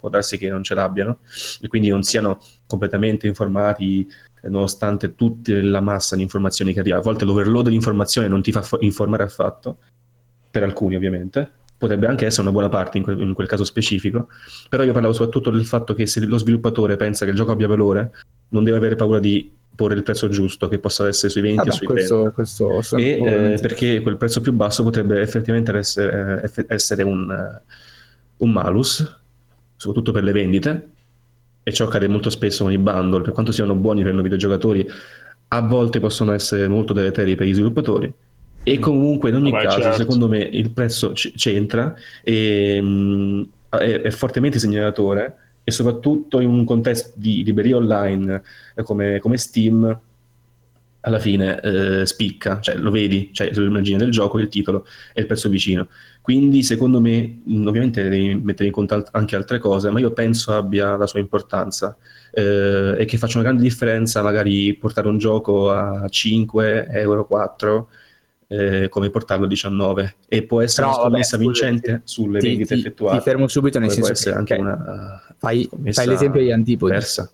può 0.01 0.09
darsi 0.09 0.37
che 0.39 0.49
non 0.49 0.63
ce 0.63 0.73
l'abbiano 0.73 1.19
e 1.61 1.67
quindi 1.67 1.89
non 1.89 2.01
siano 2.01 2.39
completamente 2.65 3.27
informati 3.27 4.09
nonostante 4.43 5.13
tutta 5.13 5.53
la 5.61 5.79
massa 5.81 6.15
di 6.15 6.23
informazioni 6.23 6.73
che 6.73 6.79
arriva. 6.79 6.97
A 6.97 7.01
volte 7.01 7.23
l'overload 7.25 7.69
di 7.69 7.75
informazioni 7.75 8.27
non 8.27 8.41
ti 8.41 8.51
fa 8.51 8.65
informare 8.79 9.23
affatto, 9.23 9.77
per 10.49 10.63
alcuni 10.63 10.95
ovviamente, 10.95 11.51
potrebbe 11.81 12.05
anche 12.05 12.27
essere 12.27 12.43
una 12.43 12.51
buona 12.51 12.69
parte 12.69 12.99
in 12.99 13.03
quel, 13.03 13.19
in 13.19 13.33
quel, 13.33 13.47
caso 13.47 13.63
specifico, 13.63 14.27
però 14.69 14.83
io 14.83 14.93
parlavo 14.93 15.15
soprattutto 15.15 15.49
del 15.49 15.65
fatto 15.65 15.95
che 15.95 16.05
se 16.05 16.23
lo 16.23 16.37
sviluppatore 16.37 16.95
pensa 16.95 17.25
che 17.25 17.31
il 17.31 17.37
gioco 17.37 17.53
abbia 17.53 17.67
valore, 17.67 18.11
non 18.49 18.63
deve 18.63 18.77
avere 18.77 18.95
paura 18.95 19.17
di 19.17 19.51
porre 19.73 19.95
il 19.95 20.03
prezzo 20.03 20.29
giusto, 20.29 20.67
che 20.67 20.77
possa 20.77 21.07
essere 21.07 21.31
sui 21.31 21.41
20 21.41 21.59
ah, 21.59 21.63
o 21.63 21.71
sui 21.71 21.87
questo, 21.87 22.15
30. 22.15 22.31
Questo, 22.33 22.97
e, 22.97 23.53
eh, 23.53 23.59
perché 23.59 23.99
quel 24.01 24.17
prezzo 24.17 24.41
più 24.41 24.53
basso 24.53 24.83
potrebbe 24.83 25.21
effettivamente 25.21 25.75
essere, 25.75 26.51
eh, 26.55 26.65
essere 26.67 27.01
un, 27.01 27.31
eh, 27.31 27.61
un, 28.37 28.51
malus, 28.51 29.19
soprattutto 29.75 30.11
per 30.11 30.23
le 30.23 30.33
vendite, 30.33 30.89
e 31.63 31.73
ciò 31.73 31.85
accade 31.85 32.07
molto 32.07 32.29
spesso 32.29 32.63
con 32.63 32.71
i 32.71 32.77
bundle, 32.77 33.21
per 33.21 33.33
quanto 33.33 33.51
siano 33.51 33.73
buoni 33.73 34.03
per 34.03 34.13
i 34.13 34.21
videogiocatori, 34.21 34.87
a 35.47 35.61
volte 35.61 35.99
possono 35.99 36.31
essere 36.31 36.67
molto 36.67 36.93
deleteri 36.93 37.33
per 37.33 37.47
gli 37.47 37.53
sviluppatori, 37.53 38.13
e 38.63 38.79
comunque 38.79 39.29
in 39.29 39.35
ogni 39.35 39.51
Vabbè, 39.51 39.63
caso, 39.63 39.81
certo. 39.81 39.97
secondo 39.97 40.27
me, 40.27 40.39
il 40.39 40.71
prezzo 40.71 41.11
c- 41.13 41.33
c'entra 41.35 41.93
e 42.23 42.79
mh, 42.81 42.87
mm, 42.87 43.41
è, 43.69 44.01
è, 44.01 44.09
fortemente 44.11 44.59
segnalatore 44.59 45.35
e 45.63 45.71
soprattutto 45.71 46.39
in 46.39 46.49
un 46.49 46.63
contesto 46.65 47.11
di 47.15 47.43
libreria 47.43 47.77
online 47.77 48.41
eh, 48.75 48.83
come, 48.83 49.19
come, 49.19 49.37
Steam 49.37 49.99
alla 51.03 51.19
fine 51.19 51.59
eh, 51.61 52.05
spicca, 52.05 52.59
cioè 52.59 52.75
lo 52.75 52.91
vedi, 52.91 53.29
cioè 53.33 53.49
l'immagine 53.51 53.97
del 53.97 54.11
gioco, 54.11 54.37
il 54.37 54.49
titolo 54.49 54.85
e 55.13 55.21
il 55.21 55.27
prezzo 55.27 55.49
vicino. 55.49 55.87
Quindi 56.21 56.61
secondo 56.61 57.01
me, 57.01 57.41
mm, 57.49 57.65
ovviamente 57.65 58.03
devi 58.03 58.35
mettere 58.35 58.67
in 58.67 58.73
conto 58.73 59.03
anche 59.11 59.35
altre 59.35 59.57
cose, 59.57 59.89
ma 59.89 59.99
io 59.99 60.11
penso 60.11 60.53
abbia 60.53 60.95
la 60.95 61.07
sua 61.07 61.19
importanza 61.19 61.97
eh, 62.31 62.95
e 62.99 63.05
che 63.05 63.17
faccia 63.17 63.39
una 63.39 63.47
grande 63.47 63.63
differenza 63.63 64.21
magari 64.21 64.75
portare 64.75 65.07
un 65.07 65.17
gioco 65.17 65.71
a 65.71 66.07
5 66.07 66.87
euro, 66.89 67.25
4 67.25 67.89
eh, 68.51 68.89
come 68.89 69.09
portarlo 69.09 69.45
a 69.45 69.47
19 69.47 70.15
e 70.27 70.43
può 70.43 70.59
essere 70.59 70.87
Però, 70.87 70.97
una 70.97 71.05
scommessa 71.05 71.37
vabbè, 71.37 71.49
vincente 71.49 72.01
sulle 72.03 72.39
ti, 72.39 72.47
vendite 72.47 72.73
ti, 72.75 72.79
effettuate. 72.81 73.17
Ti 73.17 73.23
fermo 73.23 73.47
subito 73.47 73.79
nel 73.79 73.91
senso 73.91 74.11
che 74.11 74.35
anche 74.35 74.53
una 74.55 75.23
fai, 75.37 75.69
fai 75.91 76.07
l'esempio 76.07 76.41
degli 76.41 76.51
antipodi. 76.51 76.91
Persa. 76.91 77.31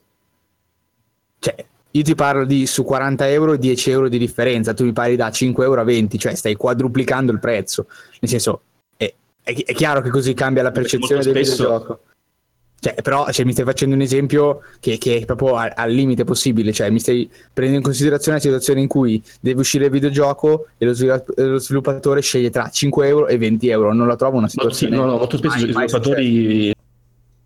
Cioè, 1.40 1.66
io 1.90 2.04
ti 2.04 2.14
parlo 2.14 2.46
di 2.46 2.68
su 2.68 2.84
40 2.84 3.30
euro 3.30 3.56
10 3.58 3.90
euro 3.90 4.10
di 4.10 4.20
differenza, 4.20 4.76
tu 4.76 4.84
mi 4.84 4.94
parli 4.94 5.16
da 5.16 5.32
5 5.32 5.66
euro 5.66 5.82
a 5.82 5.84
20, 5.84 6.20
cioè 6.20 6.36
stai 6.36 6.54
quadruplicando 6.54 7.32
il 7.32 7.40
prezzo. 7.40 7.88
Nel 8.20 8.30
senso, 8.30 8.62
è, 8.96 9.12
è, 9.42 9.56
è 9.56 9.74
chiaro 9.74 10.02
che 10.02 10.12
così 10.12 10.36
cambia 10.36 10.62
la 10.62 10.72
percezione 10.72 11.24
del 11.24 11.34
spesso, 11.34 11.64
videogioco. 11.64 12.00
Cioè, 12.80 12.94
però 13.02 13.32
cioè, 13.32 13.44
mi 13.44 13.54
stai 13.54 13.66
facendo 13.66 13.96
un 13.96 14.02
esempio 14.02 14.62
che, 14.80 15.00
che 15.00 15.18
è 15.18 15.26
proprio 15.26 15.56
al, 15.56 15.72
al, 15.76 15.92
limite 15.92 16.24
possibile, 16.26 16.72
cioè 16.72 16.92
mi 16.92 17.00
stai 17.00 17.28
prendendo 17.52 17.78
in 17.78 17.84
considerazione 17.84 18.38
la 18.38 18.44
situazione 18.44 18.82
in 18.82 18.88
cui 18.88 19.22
deve 19.40 19.62
uscire 19.62 19.86
il 19.86 19.92
videogioco 19.92 20.68
e 20.78 20.86
lo, 20.86 20.94
svilupp- 20.94 21.40
lo 21.40 21.58
sviluppatore 21.58 22.22
sceglie 22.22 22.52
tra 22.52 22.70
5 22.70 23.08
euro 23.08 23.28
e 23.28 23.38
20 23.38 23.68
euro, 23.70 23.94
non 23.94 24.06
la 24.06 24.16
trovo 24.16 24.38
una 24.38 24.48
situazione... 24.48 24.96
No, 24.96 25.06
no, 25.06 25.18
molto 25.18 25.38
spesso 25.38 25.56
i 25.56 25.60
sviluppatori, 25.72 26.76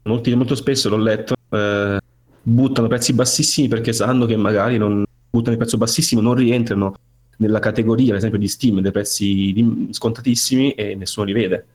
molti, 0.03 0.35
molto 0.35 0.55
spesso 0.55 0.89
l'ho 0.89 0.97
letto, 0.97 1.35
eh, 1.49 1.97
buttano 2.41 2.87
prezzi 2.89 3.13
bassissimi 3.13 3.69
perché 3.69 3.93
sanno 3.93 4.25
che 4.25 4.35
magari 4.35 4.77
non 4.77 5.05
buttano 5.29 5.53
il 5.53 5.57
prezzo 5.57 5.77
bassissimo, 5.77 6.19
non 6.19 6.35
rientrano 6.35 6.93
nella 7.37 7.59
categoria, 7.59 8.11
ad 8.11 8.17
esempio, 8.17 8.37
di 8.37 8.49
Steam, 8.49 8.81
dei 8.81 8.91
prezzi 8.91 9.87
scontatissimi 9.91 10.73
e 10.73 10.93
nessuno 10.95 11.25
li 11.25 11.33
vede 11.33 11.65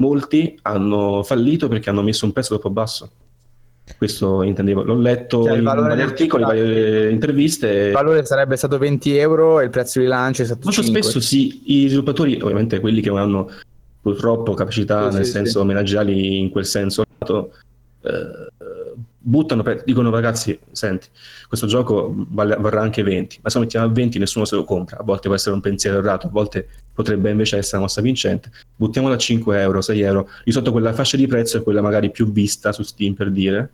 molti 0.00 0.58
hanno 0.62 1.22
fallito 1.22 1.68
perché 1.68 1.90
hanno 1.90 2.02
messo 2.02 2.24
un 2.24 2.32
prezzo 2.32 2.54
troppo 2.54 2.70
basso. 2.70 3.10
Questo 3.96 4.42
intendevo, 4.42 4.82
l'ho 4.82 4.96
letto 4.96 5.44
cioè, 5.44 5.56
in 5.56 5.64
vari 5.64 6.00
articoli, 6.00 6.44
varie 6.44 7.10
interviste. 7.10 7.68
Il 7.68 7.92
valore 7.92 8.24
sarebbe 8.24 8.56
stato 8.56 8.78
20 8.78 9.16
euro 9.16 9.60
e 9.60 9.64
il 9.64 9.70
prezzo 9.70 9.98
di 9.98 10.06
lancio 10.06 10.42
è 10.42 10.44
stato 10.44 10.60
Molto 10.64 10.82
5. 10.82 11.02
spesso 11.02 11.20
sì, 11.20 11.62
i 11.82 11.86
sviluppatori, 11.88 12.40
ovviamente 12.40 12.78
quelli 12.80 13.00
che 13.00 13.08
non 13.08 13.18
hanno 13.18 13.50
purtroppo 14.00 14.54
capacità 14.54 15.10
sì, 15.10 15.16
nel 15.16 15.24
sì, 15.24 15.32
senso 15.32 15.60
sì. 15.60 15.66
manageriali 15.66 16.38
in 16.38 16.50
quel 16.50 16.66
senso, 16.66 17.02
eh, 17.02 18.46
buttano, 19.22 19.62
per, 19.62 19.82
dicono 19.84 20.08
ragazzi, 20.10 20.58
senti, 20.72 21.08
questo 21.46 21.66
gioco 21.66 22.12
vale, 22.30 22.56
varrà 22.56 22.80
anche 22.80 23.02
20, 23.02 23.40
ma 23.42 23.50
se 23.50 23.58
lo 23.58 23.64
mettiamo 23.64 23.86
a 23.86 23.88
20 23.90 24.18
nessuno 24.18 24.44
se 24.46 24.56
lo 24.56 24.64
compra, 24.64 24.98
a 24.98 25.02
volte 25.02 25.26
può 25.26 25.34
essere 25.34 25.54
un 25.54 25.60
pensiero 25.60 25.98
errato, 25.98 26.26
a 26.26 26.30
volte 26.30 26.66
potrebbe 26.92 27.30
invece 27.30 27.58
essere 27.58 27.76
una 27.76 27.86
mossa 27.86 28.00
vincente, 28.00 28.50
buttiamola 28.74 29.14
a 29.14 29.18
5 29.18 29.60
euro, 29.60 29.80
6 29.80 30.00
euro, 30.00 30.28
di 30.42 30.52
sotto 30.52 30.72
quella 30.72 30.92
fascia 30.94 31.16
di 31.16 31.26
prezzo 31.26 31.58
è 31.58 31.62
quella 31.62 31.82
magari 31.82 32.10
più 32.10 32.32
vista 32.32 32.72
su 32.72 32.82
Steam 32.82 33.14
per 33.14 33.30
dire, 33.30 33.70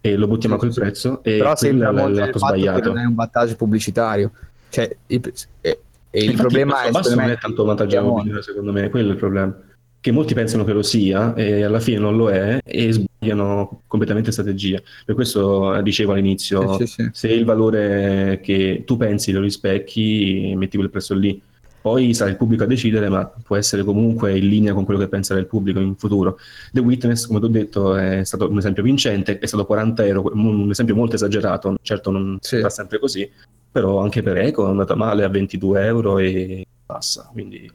e 0.00 0.16
lo 0.16 0.26
buttiamo 0.26 0.56
a 0.56 0.58
quel 0.58 0.74
prezzo, 0.74 1.22
e 1.22 1.38
però 1.38 1.56
sembra 1.56 1.90
molto 1.90 2.38
sbagliato. 2.38 2.92
non 2.92 2.98
è 2.98 3.04
un 3.06 3.14
vantaggio 3.14 3.56
pubblicitario, 3.56 4.32
cioè, 4.68 4.94
il, 5.06 5.32
e, 5.62 5.80
e 6.10 6.24
il 6.24 6.36
problema 6.36 6.82
è... 6.82 6.90
non 6.90 7.30
è 7.30 7.38
tanto 7.38 7.64
vantaggio 7.64 8.42
secondo 8.42 8.72
me, 8.72 8.90
quello 8.90 9.08
è 9.08 9.12
il 9.12 9.18
problema 9.18 9.56
che 10.04 10.12
molti 10.12 10.34
pensano 10.34 10.64
che 10.64 10.74
lo 10.74 10.82
sia 10.82 11.32
e 11.32 11.62
alla 11.62 11.80
fine 11.80 11.98
non 11.98 12.14
lo 12.14 12.28
è 12.28 12.60
e 12.62 12.92
sbagliano 12.92 13.80
completamente 13.86 14.32
strategia. 14.32 14.78
Per 15.02 15.14
questo 15.14 15.80
dicevo 15.80 16.12
all'inizio, 16.12 16.76
sì, 16.76 16.86
sì, 16.86 16.92
sì. 17.04 17.08
se 17.10 17.28
il 17.28 17.46
valore 17.46 18.38
che 18.42 18.82
tu 18.84 18.98
pensi 18.98 19.32
lo 19.32 19.40
rispecchi, 19.40 20.52
metti 20.56 20.76
quel 20.76 20.90
prezzo 20.90 21.14
lì. 21.14 21.40
Poi 21.80 22.12
sarà 22.12 22.28
il 22.28 22.36
pubblico 22.36 22.64
a 22.64 22.66
decidere, 22.66 23.08
ma 23.08 23.24
può 23.42 23.56
essere 23.56 23.82
comunque 23.82 24.36
in 24.36 24.46
linea 24.46 24.74
con 24.74 24.84
quello 24.84 25.00
che 25.00 25.08
penserà 25.08 25.40
il 25.40 25.46
pubblico 25.46 25.80
in 25.80 25.96
futuro. 25.96 26.36
The 26.70 26.80
Witness, 26.80 27.26
come 27.26 27.40
ti 27.40 27.46
ho 27.46 27.48
detto, 27.48 27.96
è 27.96 28.24
stato 28.24 28.46
un 28.46 28.58
esempio 28.58 28.82
vincente, 28.82 29.38
è 29.38 29.46
stato 29.46 29.64
40 29.64 30.04
euro, 30.04 30.30
un 30.34 30.68
esempio 30.68 30.94
molto 30.94 31.14
esagerato, 31.14 31.76
certo 31.80 32.10
non 32.10 32.38
va 32.60 32.68
sempre 32.68 32.98
così, 32.98 33.26
però 33.72 34.02
anche 34.02 34.22
per 34.22 34.36
Eco 34.36 34.66
è 34.66 34.68
andata 34.68 34.94
male 34.96 35.24
a 35.24 35.28
22 35.28 35.86
euro 35.86 36.18
e 36.18 36.66
passa, 36.84 37.30
quindi 37.32 37.70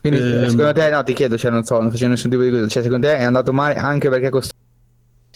quindi 0.00 0.20
ehm... 0.20 0.48
secondo 0.48 0.72
te, 0.72 0.90
no, 0.90 1.02
ti 1.02 1.12
chiedo, 1.12 1.36
cioè 1.36 1.50
non 1.50 1.64
so, 1.64 1.80
non 1.80 1.90
faccio 1.90 2.06
nessun 2.06 2.30
tipo 2.30 2.42
di 2.42 2.50
cosa, 2.50 2.68
cioè 2.68 2.82
secondo 2.82 3.06
te 3.06 3.16
è 3.16 3.24
andato 3.24 3.52
male 3.52 3.74
anche 3.74 4.08
perché 4.08 4.30
costa... 4.30 4.54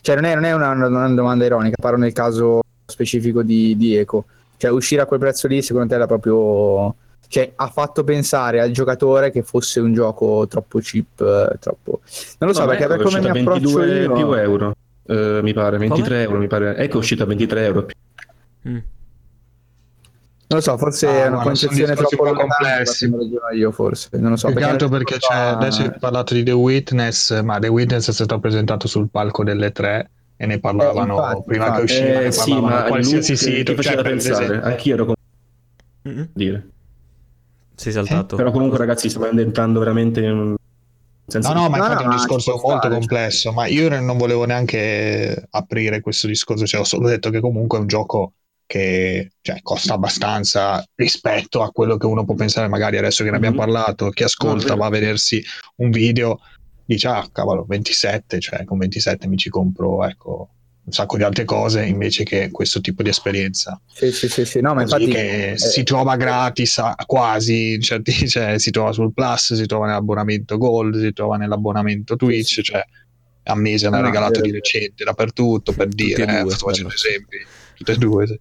Cioè 0.00 0.14
non 0.14 0.24
è, 0.24 0.34
non 0.34 0.44
è 0.44 0.54
una, 0.54 0.70
una, 0.70 1.08
domanda 1.08 1.44
ironica, 1.44 1.76
parlo 1.80 1.98
nel 1.98 2.12
caso 2.12 2.62
specifico 2.86 3.42
di, 3.42 3.76
di 3.76 3.96
Eco. 3.96 4.24
Cioè 4.56 4.70
uscire 4.70 5.02
a 5.02 5.06
quel 5.06 5.20
prezzo 5.20 5.46
lì 5.46 5.62
secondo 5.62 5.88
te 5.88 5.94
era 5.94 6.06
proprio... 6.06 6.94
Cioè 7.28 7.52
ha 7.54 7.68
fatto 7.68 8.02
pensare 8.02 8.60
al 8.60 8.70
giocatore 8.72 9.30
che 9.30 9.42
fosse 9.42 9.78
un 9.78 9.92
gioco 9.92 10.46
troppo 10.48 10.80
cheap, 10.80 11.20
eh, 11.20 11.58
troppo... 11.60 12.00
Non 12.38 12.50
lo 12.50 12.54
so, 12.54 12.62
no, 12.62 12.66
perché 12.68 12.84
ecco, 12.84 12.96
per 12.96 13.02
come 13.02 13.20
mi 13.20 13.42
22 13.42 13.98
io... 14.00 14.12
più 14.12 14.32
euro, 14.32 14.76
eh, 15.06 15.40
mi 15.42 15.52
pare, 15.52 15.78
23 15.78 16.04
come? 16.04 16.22
euro 16.22 16.38
mi 16.38 16.46
pare. 16.48 16.76
Ecco 16.76 16.96
è 16.96 16.98
uscita 16.98 17.22
a 17.22 17.26
23 17.26 17.64
euro 17.64 17.84
più. 17.84 17.94
Mm. 18.68 18.78
Non 20.50 20.58
lo 20.58 20.64
so, 20.64 20.76
forse 20.78 21.06
ah, 21.06 21.24
è 21.24 21.26
una 21.28 21.42
concezione 21.42 21.94
troppo 21.94 22.24
complessa. 22.24 23.06
Io 23.54 23.70
forse, 23.70 24.08
non 24.14 24.30
lo 24.30 24.36
so. 24.36 24.52
Più 24.52 24.66
altro 24.66 24.88
perché 24.88 25.18
c'è, 25.18 25.32
adesso 25.32 25.82
hai 25.82 25.92
parlato 25.96 26.34
di 26.34 26.42
The 26.42 26.50
Witness, 26.50 27.40
ma 27.42 27.60
The 27.60 27.68
Witness 27.68 28.08
è 28.08 28.12
stato 28.12 28.40
presentato 28.40 28.88
sul 28.88 29.08
palco 29.10 29.44
delle 29.44 29.70
tre 29.70 30.10
e 30.36 30.46
ne 30.46 30.58
parlavano 30.58 31.14
eh, 31.14 31.26
infatti, 31.28 31.42
prima 31.46 31.66
infatti. 31.66 31.86
che 31.86 31.92
usciva. 31.92 32.20
Eh, 32.22 32.32
sì, 32.32 32.60
ma 32.60 32.82
qualsiasi 32.82 33.36
sito. 33.36 33.74
Ti 33.74 33.82
cioè, 33.82 34.02
pensare, 34.02 34.60
anch'io 34.60 34.94
ero 34.94 35.04
con... 35.04 35.14
mm-hmm. 36.08 36.24
dire. 36.32 36.68
Sei 37.76 37.92
saltato. 37.92 38.34
Eh? 38.34 38.38
Però 38.38 38.50
comunque 38.50 38.76
ragazzi 38.76 39.08
stiamo 39.08 39.28
entrando 39.28 39.78
veramente 39.78 40.20
in 40.20 40.36
un... 40.36 40.56
Senza 41.26 41.52
no, 41.52 41.60
no, 41.60 41.68
ma 41.68 41.76
infatti 41.76 42.02
è 42.02 42.06
un 42.06 42.12
discorso 42.16 42.58
molto 42.60 42.78
stare, 42.78 42.94
complesso, 42.94 43.52
ma 43.52 43.66
io 43.66 43.88
non 44.00 44.18
volevo 44.18 44.44
neanche 44.46 45.46
aprire 45.50 46.00
questo 46.00 46.26
discorso, 46.26 46.66
cioè 46.66 46.80
ho 46.80 46.84
solo 46.84 47.06
detto 47.06 47.30
che 47.30 47.38
comunque 47.38 47.78
è 47.78 47.82
un 47.82 47.86
gioco 47.86 48.32
che 48.70 49.32
cioè, 49.40 49.62
costa 49.62 49.94
abbastanza 49.94 50.84
rispetto 50.94 51.60
a 51.60 51.72
quello 51.72 51.96
che 51.96 52.06
uno 52.06 52.24
può 52.24 52.36
pensare 52.36 52.68
magari 52.68 52.98
adesso 52.98 53.24
che 53.24 53.30
ne 53.30 53.36
abbiamo 53.36 53.56
mm-hmm. 53.56 53.64
parlato, 53.64 54.10
chi 54.10 54.22
ascolta 54.22 54.76
va 54.76 54.86
a 54.86 54.90
vedersi 54.90 55.42
un 55.78 55.90
video, 55.90 56.38
dice 56.84 57.08
ah 57.08 57.28
cavolo 57.32 57.64
27, 57.66 58.38
cioè 58.38 58.62
con 58.62 58.78
27 58.78 59.26
mi 59.26 59.36
ci 59.36 59.48
compro 59.48 60.06
ecco 60.06 60.50
un 60.84 60.92
sacco 60.92 61.16
di 61.16 61.24
altre 61.24 61.44
cose 61.44 61.84
invece 61.84 62.22
che 62.22 62.52
questo 62.52 62.80
tipo 62.80 63.02
di 63.02 63.08
esperienza. 63.08 63.80
Sì, 63.92 64.12
sì, 64.12 64.28
sì, 64.28 64.44
sì. 64.44 64.60
No, 64.60 64.74
ma 64.74 64.82
infatti 64.82 65.08
che 65.08 65.50
eh, 65.50 65.58
si 65.58 65.82
trova 65.82 66.14
gratis 66.14 66.78
a, 66.78 66.94
quasi, 67.06 67.76
certi, 67.80 68.12
cioè, 68.30 68.56
si 68.60 68.70
trova 68.70 68.92
sul 68.92 69.12
Plus, 69.12 69.54
si 69.54 69.66
trova 69.66 69.86
nell'abbonamento 69.86 70.56
Gold, 70.58 71.00
si 71.00 71.12
trova 71.12 71.36
nell'abbonamento 71.36 72.14
Twitch, 72.14 72.60
cioè 72.60 72.84
a 73.42 73.54
me 73.56 73.78
se 73.78 73.90
l'ha 73.90 73.98
no, 73.98 74.04
regalato 74.04 74.40
di 74.40 74.52
recente 74.52 75.02
dappertutto 75.02 75.72
per 75.72 75.88
dire, 75.88 76.22
eh, 76.22 76.50
sto 76.50 76.68
facendo 76.68 76.92
esempi, 76.92 77.36
tutte 77.80 77.92
e 77.92 77.96
due. 77.96 78.40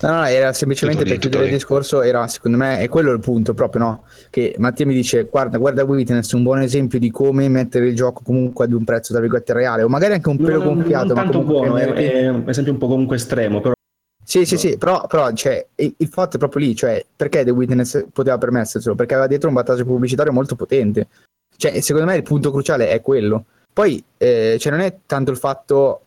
No, 0.00 0.10
no, 0.10 0.24
era 0.24 0.52
semplicemente 0.52 1.04
per 1.04 1.18
chiudere 1.18 1.44
il 1.44 1.52
discorso, 1.52 2.02
era 2.02 2.26
secondo 2.26 2.56
me, 2.56 2.78
è 2.78 2.88
quello 2.88 3.12
il 3.12 3.20
punto 3.20 3.54
proprio, 3.54 3.82
no? 3.82 4.04
Che 4.28 4.54
Mattia 4.58 4.86
mi 4.86 4.94
dice, 4.94 5.24
guarda, 5.24 5.56
guarda 5.56 5.84
Witness, 5.84 6.32
un 6.32 6.42
buon 6.42 6.60
esempio 6.60 6.98
di 6.98 7.10
come 7.10 7.48
mettere 7.48 7.88
il 7.88 7.94
gioco 7.94 8.22
comunque 8.22 8.64
ad 8.64 8.72
un 8.72 8.84
prezzo, 8.84 9.12
tra 9.12 9.20
virgolette, 9.20 9.52
reale, 9.52 9.82
o 9.82 9.88
magari 9.88 10.14
anche 10.14 10.28
un 10.28 10.36
pelo 10.36 10.62
non, 10.62 10.74
gonfiato. 10.74 11.06
Non 11.06 11.14
tanto 11.14 11.42
buono, 11.42 11.76
è, 11.76 11.92
è, 11.92 12.28
un 12.28 12.42
esempio 12.48 12.72
un 12.72 12.78
po' 12.78 12.88
comunque 12.88 13.16
estremo, 13.16 13.60
però... 13.60 13.72
Sì, 14.22 14.44
sì, 14.44 14.56
sì, 14.56 14.76
però, 14.78 15.06
però 15.06 15.32
cioè, 15.32 15.64
il, 15.76 15.94
il, 15.98 16.08
fatto 16.08 16.36
è 16.36 16.38
proprio 16.38 16.66
lì, 16.66 16.74
cioè, 16.74 17.04
perché 17.14 17.44
The 17.44 17.50
Witness 17.50 18.06
poteva 18.12 18.36
permetterselo? 18.36 18.94
Perché 18.94 19.12
aveva 19.14 19.28
dietro 19.28 19.48
un 19.48 19.54
vantaggio 19.54 19.84
pubblicitario 19.84 20.32
molto 20.32 20.56
potente. 20.56 21.08
Cioè, 21.56 21.80
secondo 21.80 22.08
me 22.08 22.16
il 22.16 22.22
punto 22.22 22.50
cruciale 22.50 22.88
è 22.88 23.00
quello. 23.00 23.44
Poi, 23.72 24.02
eh, 24.18 24.56
cioè, 24.58 24.72
non 24.72 24.80
è 24.80 24.96
tanto 25.06 25.30
il 25.30 25.36
fatto 25.36 26.00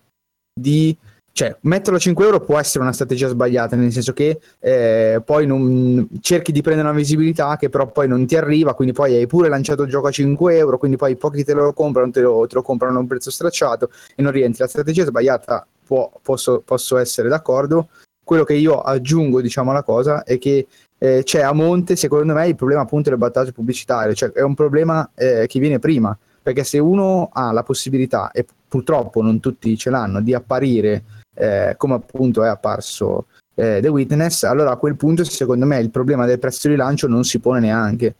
di 0.59 0.95
cioè, 1.37 1.55
metterlo 1.61 1.97
a 1.97 1.99
5 1.99 2.25
euro 2.25 2.39
può 2.39 2.57
essere 2.57 2.83
una 2.83 2.93
strategia 2.93 3.27
sbagliata, 3.27 3.75
nel 3.75 3.91
senso 3.91 4.11
che 4.11 4.39
eh, 4.57 5.21
poi 5.23 5.45
non, 5.45 6.07
cerchi 6.19 6.51
di 6.51 6.63
prendere 6.63 6.87
una 6.87 6.97
visibilità 6.97 7.55
che 7.57 7.69
però 7.69 7.85
poi 7.91 8.07
non 8.07 8.25
ti 8.25 8.35
arriva, 8.35 8.73
quindi 8.73 8.91
poi 8.91 9.13
hai 9.13 9.27
pure 9.27 9.47
lanciato 9.47 9.83
il 9.83 9.89
gioco 9.91 10.07
a 10.07 10.11
5 10.11 10.57
euro, 10.57 10.79
quindi 10.79 10.97
poi 10.97 11.15
pochi 11.15 11.43
te 11.43 11.53
lo 11.53 11.73
comprano, 11.73 12.09
te 12.09 12.21
lo, 12.21 12.47
te 12.47 12.55
lo 12.55 12.63
comprano 12.63 12.97
a 12.97 13.01
un 13.01 13.05
prezzo 13.05 13.29
stracciato 13.29 13.91
e 14.15 14.23
non 14.23 14.31
rientri. 14.31 14.63
La 14.63 14.67
strategia 14.67 15.05
sbagliata 15.05 15.67
può, 15.85 16.11
posso, 16.23 16.63
posso 16.65 16.97
essere 16.97 17.29
d'accordo. 17.29 17.89
Quello 18.23 18.43
che 18.43 18.55
io 18.55 18.81
aggiungo, 18.81 19.39
diciamo, 19.39 19.69
alla 19.69 19.83
cosa 19.83 20.23
è 20.23 20.39
che 20.39 20.65
eh, 20.97 21.21
c'è 21.23 21.41
a 21.41 21.53
monte, 21.53 21.95
secondo 21.95 22.33
me, 22.33 22.47
il 22.47 22.55
problema 22.55 22.81
appunto 22.81 23.11
del 23.11 23.19
battaggio 23.19 23.51
pubblicitario, 23.51 24.15
cioè 24.15 24.31
è 24.31 24.41
un 24.41 24.55
problema 24.55 25.07
eh, 25.13 25.45
che 25.47 25.59
viene 25.59 25.77
prima, 25.77 26.17
perché 26.41 26.63
se 26.63 26.79
uno 26.79 27.29
ha 27.31 27.51
la 27.51 27.61
possibilità, 27.61 28.31
e 28.31 28.43
purtroppo 28.67 29.21
non 29.21 29.39
tutti 29.39 29.77
ce 29.77 29.91
l'hanno, 29.91 30.19
di 30.19 30.33
apparire 30.33 31.03
eh, 31.37 31.75
come 31.77 31.93
appunto 31.95 32.43
è 32.43 32.47
apparso 32.47 33.27
eh, 33.55 33.79
The 33.81 33.87
Witness, 33.87 34.43
allora 34.43 34.71
a 34.71 34.77
quel 34.77 34.95
punto 34.95 35.23
secondo 35.23 35.65
me 35.65 35.79
il 35.79 35.91
problema 35.91 36.25
del 36.25 36.39
prezzo 36.39 36.67
di 36.67 36.75
lancio 36.75 37.07
non 37.07 37.23
si 37.23 37.39
pone 37.39 37.59
neanche. 37.59 38.15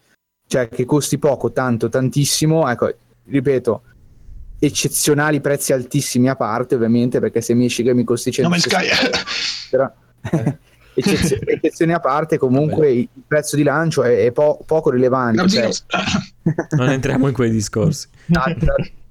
Cioè 0.48 0.70
che 0.70 0.86
costi 0.86 1.18
poco, 1.18 1.52
tanto, 1.52 1.90
tantissimo, 1.90 2.70
ecco, 2.70 2.94
ripeto, 3.26 3.82
eccezionali 4.60 5.42
prezzi 5.42 5.74
altissimi 5.74 6.30
a 6.30 6.36
parte 6.36 6.76
ovviamente 6.76 7.20
perché 7.20 7.42
se 7.42 7.54
Michigan 7.54 7.96
mi 7.96 8.04
costi 8.04 8.32
100 8.32 8.50
no, 8.50 8.56
però 9.70 9.92
eccezioni 10.96 11.94
a 11.94 12.00
parte 12.00 12.40
comunque 12.40 12.92
il 12.92 13.10
prezzo 13.28 13.56
di 13.56 13.62
lancio 13.62 14.04
è, 14.04 14.26
è 14.26 14.32
po- 14.32 14.60
poco 14.66 14.90
rilevante 14.90 15.48
cioè... 15.48 15.70
non 16.76 16.90
entriamo 16.90 17.28
in 17.28 17.34
quei 17.34 17.52
discorsi 17.52 18.08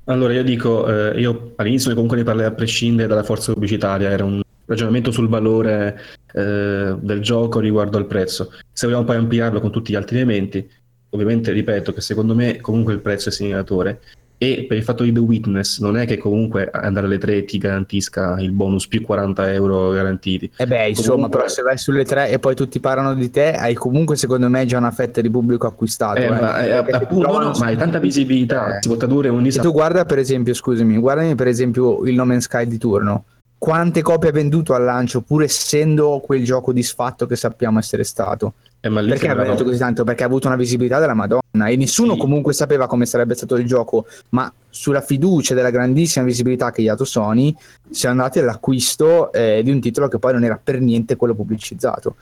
allora 0.07 0.33
io 0.33 0.43
dico, 0.43 0.87
eh, 0.89 1.21
io 1.21 1.53
all'inizio 1.57 1.93
comunque 1.93 2.17
ne 2.17 2.25
parlai 2.25 2.47
a 2.47 2.53
prescindere 2.53 3.09
dalla 3.09 3.23
forza 3.23 3.53
pubblicitaria, 3.53 4.11
era 4.11 4.25
un 4.25 4.41
ragionamento 4.67 5.11
sul 5.11 5.29
valore 5.29 6.01
eh, 6.33 6.97
del 6.99 7.21
gioco 7.21 7.61
riguardo 7.61 7.99
al 7.99 8.07
prezzo. 8.07 8.51
Se 8.73 8.87
vogliamo 8.87 9.05
poi 9.05 9.17
ampliarlo 9.17 9.61
con 9.61 9.71
tutti 9.71 9.93
gli 9.93 9.97
altri 9.97 10.17
elementi, 10.17 10.69
ovviamente 11.11 11.53
ripeto 11.53 11.93
che 11.93 12.01
secondo 12.01 12.35
me 12.35 12.61
comunque 12.61 12.93
il 12.93 13.01
prezzo 13.01 13.29
è 13.29 13.33
segnalatore 13.33 14.01
e 14.39 14.67
per 14.69 14.77
il 14.77 14.83
fatto 14.83 15.03
di 15.03 15.13
The 15.13 15.21
Witness 15.21 15.81
non 15.81 15.97
è 15.97 16.07
che 16.07 16.19
comunque 16.19 16.69
andare 16.71 17.07
alle 17.07 17.19
3 17.19 17.45
ti 17.45 17.59
garantisca 17.59 18.37
il 18.39 18.51
bonus 18.51 18.87
più 18.87 19.01
40 19.03 19.53
euro 19.53 19.91
garantiti. 19.91 20.51
E 20.57 20.63
eh 20.63 20.67
beh, 20.67 20.89
insomma, 20.89 21.11
comunque... 21.13 21.39
però 21.39 21.49
se 21.49 21.63
vai 21.63 21.79
sulle 21.79 22.05
3 22.05 22.31
e 22.31 22.39
poi 22.39 22.55
tutti 22.55 22.79
parlano 22.79 23.15
di 23.15 23.31
te, 23.31 23.53
hai 23.53 23.75
comunque 23.75 24.17
secondo 24.17 24.49
me 24.49 24.67
già 24.67 24.79
una 24.79 24.91
fetta 24.91 25.21
di 25.21 25.31
pubblico 25.31 25.67
acquistato. 25.67 26.19
Eh, 26.19 26.25
eh. 26.25 26.31
Ma, 26.31 26.65
eh, 26.65 26.73
appunto, 26.73 27.39
no, 27.39 27.53
ma 27.59 27.67
hai 27.67 27.77
tanta 27.77 27.99
visibilità, 27.99 28.77
eh. 28.77 28.83
si 28.83 28.89
può 28.89 28.97
tradurre 28.97 29.29
un 29.29 29.43
disastro. 29.43 29.71
tu 29.71 29.77
guarda 29.77 30.05
per 30.05 30.19
esempio, 30.19 30.53
scusami, 30.53 30.97
guardami 30.99 31.35
per 31.35 31.49
esempio 31.49 32.05
il 32.05 32.15
No 32.15 32.25
Man's 32.25 32.45
Sky 32.45 32.67
di 32.67 32.79
turno. 32.79 33.25
Quante 33.67 34.01
copie 34.01 34.29
ha 34.29 34.33
venduto 34.33 34.75
al 34.75 34.85
lancio, 34.85 35.23
pur 35.23 35.43
essendo 35.43 36.23
quel 36.25 36.45
gioco 36.45 36.73
disfatto 36.73 37.27
che 37.27 37.35
sappiamo 37.35 37.81
essere 37.81 38.05
stato? 38.05 38.55
Eh, 38.79 38.89
perché 38.89 39.27
ha 39.27 39.35
venduto 39.35 39.65
così 39.65 39.77
tanto? 39.77 40.05
Perché 40.05 40.23
ha 40.23 40.27
avuto 40.27 40.47
una 40.47 40.55
visibilità 40.55 41.01
della 41.01 41.15
Madonna 41.15 41.67
e 41.67 41.75
nessuno 41.75 42.13
sì. 42.13 42.21
comunque 42.21 42.53
sapeva 42.53 42.87
come 42.87 43.07
sarebbe 43.07 43.35
stato 43.35 43.57
il 43.57 43.67
gioco, 43.67 44.07
ma 44.29 44.53
sulla 44.69 45.01
fiducia 45.01 45.53
della 45.55 45.71
grandissima 45.71 46.25
visibilità 46.25 46.71
che 46.71 46.83
gli 46.83 46.87
ha 46.87 46.93
dato 46.93 47.05
Sony 47.05 47.53
si 47.91 48.07
è 48.07 48.09
andati 48.09 48.39
all'acquisto 48.39 49.33
eh, 49.33 49.63
di 49.65 49.73
un 49.73 49.81
titolo 49.81 50.07
che 50.07 50.21
poi 50.21 50.35
non 50.35 50.45
era 50.45 50.61
per 50.63 50.81
niente 50.81 51.17
quello 51.17 51.35
pubblicizzato. 51.35 52.15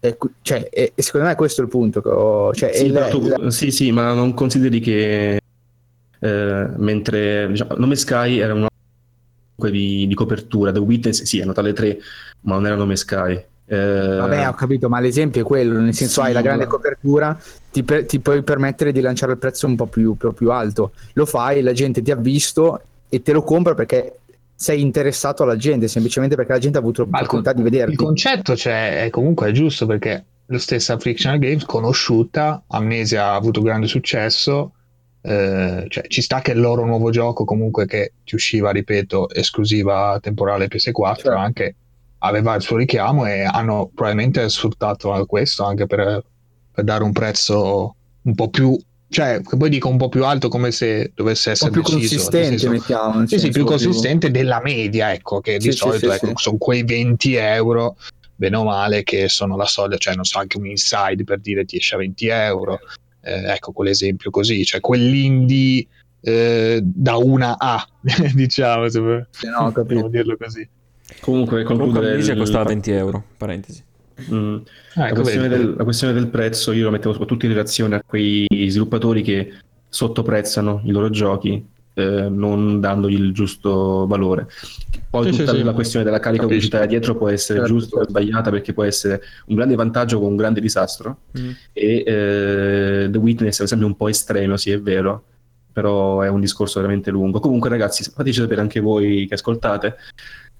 E, 0.00 0.18
cioè, 0.42 0.68
e, 0.70 0.92
e 0.94 1.02
secondo 1.02 1.28
me 1.28 1.34
questo 1.34 1.62
è 1.62 1.64
il 1.64 1.70
punto. 1.70 2.00
Ho, 2.00 2.52
cioè, 2.52 2.74
sì, 2.74 2.84
il, 2.84 3.06
tu, 3.10 3.22
il... 3.24 3.52
sì, 3.52 3.70
sì, 3.70 3.90
ma 3.90 4.12
non 4.12 4.34
consideri 4.34 4.80
che 4.80 5.40
eh, 6.18 6.68
mentre 6.76 7.46
diciamo, 7.48 7.76
Nome 7.78 7.96
Sky 7.96 8.38
era 8.38 8.52
una 8.52 8.68
di, 9.68 10.06
di 10.06 10.14
copertura, 10.14 10.72
The 10.72 10.78
Witness 10.78 11.22
sì, 11.24 11.40
hanno 11.40 11.52
tale 11.52 11.74
tre, 11.74 11.98
ma 12.42 12.54
non 12.54 12.66
era 12.66 12.76
Nome 12.76 12.96
Sky 12.96 13.44
eh... 13.72 14.16
Vabbè, 14.16 14.48
ho 14.48 14.54
capito, 14.54 14.88
ma 14.88 14.98
l'esempio 14.98 15.42
è 15.42 15.44
quello, 15.44 15.78
nel 15.78 15.94
senso 15.94 16.22
sì, 16.22 16.26
hai 16.26 16.32
la 16.32 16.40
grande 16.40 16.66
copertura, 16.66 17.38
ti, 17.70 17.84
per, 17.84 18.04
ti, 18.04 18.18
puoi 18.18 18.42
permettere 18.42 18.90
di 18.90 19.00
lanciare 19.00 19.32
il 19.32 19.38
prezzo 19.38 19.68
un 19.68 19.76
po' 19.76 19.86
più, 19.86 20.16
più 20.16 20.50
alto. 20.50 20.90
Lo 21.12 21.24
fai, 21.24 21.62
la 21.62 21.72
gente 21.72 22.02
ti 22.02 22.10
ha 22.10 22.16
visto 22.16 22.80
e 23.08 23.22
te 23.22 23.30
lo 23.30 23.44
compra 23.44 23.74
perché 23.74 24.18
sei 24.56 24.80
interessato 24.80 25.44
alla 25.44 25.56
gente, 25.56 25.86
semplicemente 25.86 26.34
perché 26.34 26.50
la 26.50 26.58
gente 26.58 26.78
ha 26.78 26.80
avuto 26.80 27.02
l'opportunità 27.02 27.52
di 27.52 27.62
vederti. 27.62 27.92
Il 27.92 27.96
concetto 27.96 28.56
cioè, 28.56 29.04
è 29.04 29.10
comunque 29.10 29.50
è 29.50 29.52
giusto 29.52 29.86
perché 29.86 30.24
lo 30.46 30.58
stessa 30.58 30.98
Frictional 30.98 31.38
Games, 31.38 31.64
conosciuta, 31.64 32.64
Amnesia 32.66 33.26
ha 33.26 33.34
avuto 33.36 33.62
grande 33.62 33.86
successo, 33.86 34.72
eh, 35.22 35.84
cioè, 35.88 36.06
ci 36.06 36.22
sta 36.22 36.40
che 36.40 36.52
il 36.52 36.60
loro 36.60 36.84
nuovo 36.84 37.10
gioco 37.10 37.44
comunque 37.44 37.86
che 37.86 38.12
ti 38.24 38.34
usciva, 38.34 38.70
ripeto, 38.70 39.30
esclusiva 39.30 40.18
temporale 40.20 40.68
PS4, 40.68 41.14
certo. 41.16 41.30
anche 41.32 41.74
aveva 42.18 42.54
il 42.54 42.62
suo 42.62 42.76
richiamo 42.76 43.26
e 43.26 43.42
hanno 43.42 43.90
probabilmente 43.94 44.48
sfruttato 44.48 45.24
questo 45.26 45.64
anche 45.64 45.86
per, 45.86 46.22
per 46.72 46.84
dare 46.84 47.02
un 47.02 47.12
prezzo 47.12 47.94
un 48.22 48.34
po' 48.34 48.48
più 48.48 48.78
cioè, 49.12 49.40
poi 49.42 49.68
dico 49.68 49.88
un 49.88 49.96
po' 49.96 50.08
più 50.08 50.24
alto 50.24 50.48
come 50.48 50.70
se 50.70 51.10
dovesse 51.16 51.50
essere 51.50 51.72
più 51.72 51.82
deciso, 51.82 51.98
consistente, 51.98 52.58
senso, 52.58 52.70
mettiamo. 52.70 53.26
Sì, 53.26 53.40
sì, 53.40 53.50
più 53.50 53.64
consistente 53.64 54.30
della 54.30 54.60
media, 54.62 55.12
ecco, 55.12 55.40
che 55.40 55.58
di 55.58 55.72
sì, 55.72 55.78
solito 55.78 56.12
sì, 56.12 56.26
ecco, 56.26 56.38
sono 56.38 56.58
quei 56.58 56.84
20 56.84 57.34
euro, 57.34 57.96
bene 58.36 58.56
o 58.56 58.62
male, 58.62 59.02
che 59.02 59.28
sono 59.28 59.56
la 59.56 59.66
soglia, 59.66 59.96
cioè 59.96 60.14
non 60.14 60.22
so, 60.22 60.38
anche 60.38 60.58
un 60.58 60.66
inside 60.66 61.24
per 61.24 61.40
dire 61.40 61.64
ti 61.64 61.78
esce 61.78 61.96
a 61.96 61.98
20 61.98 62.26
euro, 62.28 62.78
eh, 63.22 63.52
ecco 63.52 63.72
quell'esempio 63.72 64.30
così, 64.30 64.64
cioè 64.64 64.80
quell'indie 64.80 65.86
eh, 66.20 66.80
da 66.82 67.16
una 67.16 67.56
A, 67.58 67.86
diciamo, 68.34 68.88
se 68.88 69.00
no, 69.00 69.72
capito. 69.72 70.08
dirlo 70.08 70.36
così. 70.36 70.68
Comunque, 71.20 71.64
concludere. 71.64 72.12
Comunque, 72.12 72.36
costava 72.36 72.64
20 72.64 72.90
euro, 72.92 73.24
parentesi. 73.36 73.84
Mm. 74.32 74.56
Ah, 74.94 75.06
ecco, 75.08 75.14
la, 75.16 75.20
questione 75.22 75.48
del, 75.48 75.74
la, 75.76 75.84
questione 75.84 76.12
del, 76.12 76.28
prezzo 76.28 76.72
io 76.72 76.84
lo 76.84 76.90
mettevo 76.90 77.12
soprattutto 77.12 77.46
in 77.46 77.52
relazione 77.52 77.96
a 77.96 78.02
quei 78.04 78.46
sviluppatori 78.68 79.22
che 79.22 79.52
sottoprezzano 79.88 80.82
i 80.84 80.90
loro 80.90 81.08
giochi 81.08 81.66
eh, 81.94 82.28
non 82.28 82.80
dandogli 82.80 83.14
il 83.14 83.32
giusto 83.32 84.06
valore. 84.06 84.48
Poi 85.08 85.32
sì, 85.32 85.38
tutta 85.38 85.52
sì, 85.52 85.62
la 85.62 85.70
sì. 85.70 85.74
questione 85.74 86.04
della 86.04 86.20
carica 86.20 86.44
pubblicitaria 86.44 86.86
dietro 86.86 87.16
può 87.16 87.28
essere 87.28 87.58
certo. 87.60 87.74
giusta 87.74 87.98
o 87.98 88.08
sbagliata 88.08 88.50
perché 88.50 88.72
può 88.72 88.84
essere 88.84 89.20
un 89.46 89.56
grande 89.56 89.74
vantaggio 89.74 90.20
con 90.20 90.28
un 90.28 90.36
grande 90.36 90.60
disastro 90.60 91.18
mm. 91.38 91.50
e 91.72 92.04
eh, 92.06 93.08
The 93.10 93.18
Witness 93.18 93.56
è 93.56 93.60
un 93.60 93.66
esempio 93.66 93.86
un 93.86 93.96
po' 93.96 94.08
estremo, 94.08 94.56
sì 94.56 94.70
è 94.70 94.80
vero, 94.80 95.24
però 95.72 96.20
è 96.20 96.28
un 96.28 96.40
discorso 96.40 96.80
veramente 96.80 97.10
lungo. 97.10 97.40
Comunque 97.40 97.68
ragazzi, 97.68 98.04
fateci 98.04 98.40
sapere 98.40 98.60
anche 98.60 98.80
voi 98.80 99.26
che 99.26 99.34
ascoltate 99.34 99.96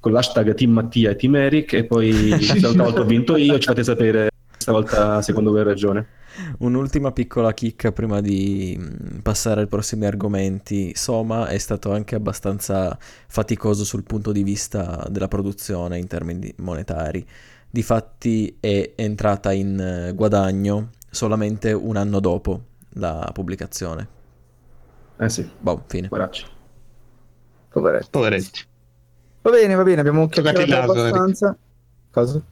con 0.01 0.13
l'hashtag 0.13 0.55
Team 0.55 0.73
Mattia 0.73 1.11
e 1.11 1.17
Team 1.17 1.37
Eric 1.37 1.75
e 1.75 1.85
poi 1.85 2.31
questa 2.37 2.73
volta 2.73 3.01
ho 3.01 3.05
vinto 3.05 3.37
io, 3.37 3.59
ci 3.59 3.67
fate 3.67 3.85
sapere 3.85 4.31
stavolta 4.57 5.23
secondo 5.23 5.51
voi 5.51 5.63
ragione. 5.63 6.07
Un'ultima 6.59 7.13
piccola 7.13 7.53
chicca 7.53 7.93
prima 7.93 8.21
di 8.21 8.77
mm, 8.79 9.19
passare 9.19 9.63
ai 9.63 9.67
prossimi 9.67 10.07
argomenti. 10.07 10.93
Soma 10.95 11.49
è 11.49 11.59
stato 11.59 11.93
anche 11.93 12.15
abbastanza 12.15 12.97
faticoso 13.01 13.85
sul 13.85 14.05
punto 14.05 14.33
di 14.33 14.43
vista 14.43 15.07
della 15.11 15.29
produzione 15.29 15.99
in 15.99 16.07
termini 16.07 16.53
monetari. 16.59 17.27
Difatti 17.69 18.57
è 18.59 18.93
entrata 18.97 19.53
in 19.53 19.79
eh, 19.79 20.13
guadagno 20.15 20.91
solamente 21.11 21.73
un 21.73 21.97
anno 21.97 22.21
dopo 22.21 22.63
la 22.95 23.31
pubblicazione. 23.33 24.09
Eh 25.19 25.29
sì. 25.29 25.49
Boh, 25.59 25.85
fine. 25.87 26.09
Poveracci. 26.09 26.47
Poveretti. 27.69 28.09
Poveretti. 28.11 28.61
Va 29.43 29.51
bene, 29.51 29.75
va 29.75 29.83
bene, 29.83 30.01
abbiamo 30.01 30.29
chiacchierato 30.29 30.93
abbastanza. 30.93 31.47
Eric. 31.47 31.59
Cosa? 32.11 32.43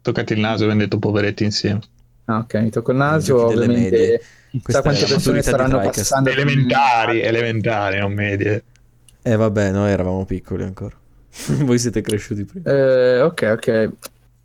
Toccati 0.00 0.32
il 0.32 0.40
naso, 0.40 0.62
abbiamo 0.62 0.80
detto 0.80 0.98
poveretti 0.98 1.44
insieme. 1.44 1.80
Ah, 2.30 2.38
ok, 2.38 2.54
mi 2.56 2.70
tocco 2.70 2.90
il 2.90 2.98
naso, 2.98 3.46
ovviamente. 3.46 4.20
Chissà 4.50 4.82
quante 4.82 5.06
persone 5.06 5.40
staranno 5.40 5.78
passando. 5.78 6.28
Elementari, 6.28 7.22
elementari, 7.22 7.98
non 7.98 8.12
medie. 8.12 8.64
Eh 9.22 9.36
vabbè, 9.36 9.70
noi 9.70 9.90
eravamo 9.90 10.26
piccoli 10.26 10.62
ancora. 10.62 10.94
Voi 11.64 11.78
siete 11.78 12.02
cresciuti 12.02 12.44
prima. 12.44 12.70
Eh, 12.70 13.22
ok, 13.22 13.50
ok. 13.56 13.92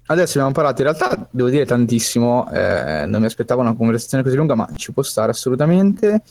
Adesso 0.06 0.32
abbiamo 0.38 0.52
parlato, 0.52 0.82
in 0.82 0.88
realtà 0.88 1.28
devo 1.30 1.50
dire 1.50 1.66
tantissimo, 1.66 2.50
eh, 2.52 3.06
non 3.06 3.20
mi 3.20 3.26
aspettavo 3.26 3.62
una 3.62 3.76
conversazione 3.76 4.24
così 4.24 4.36
lunga, 4.38 4.56
ma 4.56 4.70
ci 4.76 4.94
può 4.94 5.04
stare 5.04 5.32
assolutamente. 5.32 6.22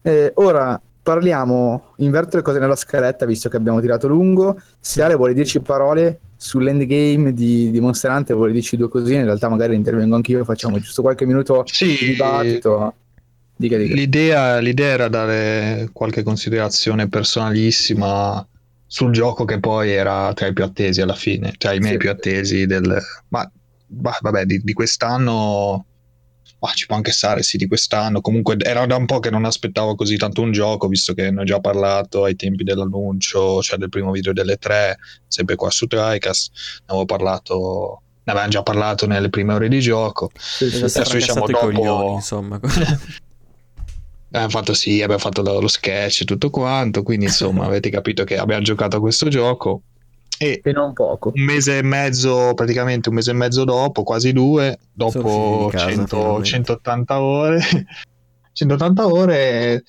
Eh, 0.00 0.32
ora 0.36 0.80
parliamo, 1.02 1.94
inverto 1.96 2.36
le 2.36 2.42
cose 2.42 2.58
nella 2.58 2.76
scaletta, 2.76 3.26
visto 3.26 3.48
che 3.48 3.56
abbiamo 3.56 3.80
tirato 3.80 4.06
lungo. 4.06 4.60
Se 4.78 5.02
Ale 5.02 5.14
vuole 5.14 5.34
dirci 5.34 5.60
parole 5.60 6.20
sull'endgame 6.36 7.32
di, 7.32 7.70
di 7.70 7.80
Monster 7.80 8.10
Hunter, 8.10 8.36
vuole 8.36 8.52
dirci 8.52 8.76
due 8.76 8.88
cosine, 8.88 9.20
in 9.20 9.24
realtà 9.24 9.48
magari 9.48 9.74
intervengo 9.74 10.14
anch'io, 10.14 10.44
facciamo 10.44 10.78
giusto 10.78 11.02
qualche 11.02 11.26
minuto 11.26 11.64
sì, 11.66 11.96
di 11.98 12.06
dibattito. 12.06 12.94
Dica, 13.56 13.76
dica. 13.76 13.94
L'idea, 13.94 14.58
l'idea 14.58 14.88
era 14.88 15.08
dare 15.08 15.90
qualche 15.92 16.22
considerazione 16.22 17.08
personalissima 17.08 18.46
sul 18.86 19.12
gioco 19.12 19.44
che 19.44 19.58
poi 19.58 19.90
era 19.90 20.32
tra 20.34 20.46
i 20.46 20.52
più 20.52 20.64
attesi 20.64 21.00
alla 21.00 21.14
fine, 21.14 21.54
tra 21.58 21.72
i 21.72 21.78
miei 21.78 21.92
sì. 21.92 21.98
più 21.98 22.10
attesi 22.10 22.66
del... 22.66 23.00
Ma, 23.28 23.50
bah, 23.86 24.18
vabbè, 24.20 24.44
di, 24.44 24.60
di 24.62 24.72
quest'anno... 24.72 25.86
Ah, 26.64 26.72
ci 26.74 26.86
può 26.86 26.94
anche 26.94 27.10
stare, 27.10 27.42
sì, 27.42 27.56
di 27.56 27.66
quest'anno. 27.66 28.20
Comunque 28.20 28.56
era 28.58 28.86
da 28.86 28.94
un 28.94 29.04
po' 29.04 29.18
che 29.18 29.30
non 29.30 29.44
aspettavo 29.44 29.96
così 29.96 30.16
tanto 30.16 30.42
un 30.42 30.52
gioco, 30.52 30.86
visto 30.86 31.12
che 31.12 31.32
ne 31.32 31.40
ho 31.40 31.44
già 31.44 31.58
parlato 31.58 32.22
ai 32.22 32.36
tempi 32.36 32.62
dell'annuncio, 32.62 33.60
cioè 33.60 33.78
del 33.78 33.88
primo 33.88 34.12
video 34.12 34.32
delle 34.32 34.58
tre, 34.58 34.96
sempre 35.26 35.56
qua 35.56 35.70
su 35.70 35.88
TriCast. 35.88 36.52
Ne 36.52 36.84
avevo 36.86 37.04
parlato, 37.04 38.02
ne 38.22 38.32
avevamo 38.32 38.50
già 38.50 38.62
parlato 38.62 39.08
nelle 39.08 39.28
prime 39.28 39.54
ore 39.54 39.68
di 39.68 39.80
gioco. 39.80 40.30
Sì, 40.38 40.70
sì, 40.70 40.84
Adesso 40.84 41.14
diciamo 41.14 41.46
dopo... 41.46 41.58
Coglioni, 41.58 42.12
insomma. 42.12 42.60
Abbiamo 44.34 44.48
fatto 44.48 44.72
sì, 44.72 45.02
abbiamo 45.02 45.20
fatto 45.20 45.42
lo 45.42 45.68
sketch 45.68 46.22
e 46.22 46.24
tutto 46.24 46.48
quanto, 46.48 47.02
quindi 47.02 47.26
insomma 47.26 47.66
avete 47.66 47.90
capito 47.90 48.24
che 48.24 48.38
abbiamo 48.38 48.62
giocato 48.62 48.96
a 48.96 49.00
questo 49.00 49.28
gioco 49.28 49.82
e, 50.42 50.60
e 50.62 50.72
non 50.72 50.92
poco. 50.92 51.30
Un 51.34 51.42
mese 51.42 51.78
e 51.78 51.82
mezzo, 51.82 52.52
praticamente 52.54 53.08
un 53.08 53.14
mese 53.14 53.30
e 53.30 53.34
mezzo 53.34 53.64
dopo, 53.64 54.02
quasi 54.02 54.32
due, 54.32 54.78
dopo 54.92 55.68
casa, 55.70 55.88
100, 55.88 56.42
180 56.42 57.20
ore, 57.22 57.60
180 58.52 59.06
ore, 59.06 59.84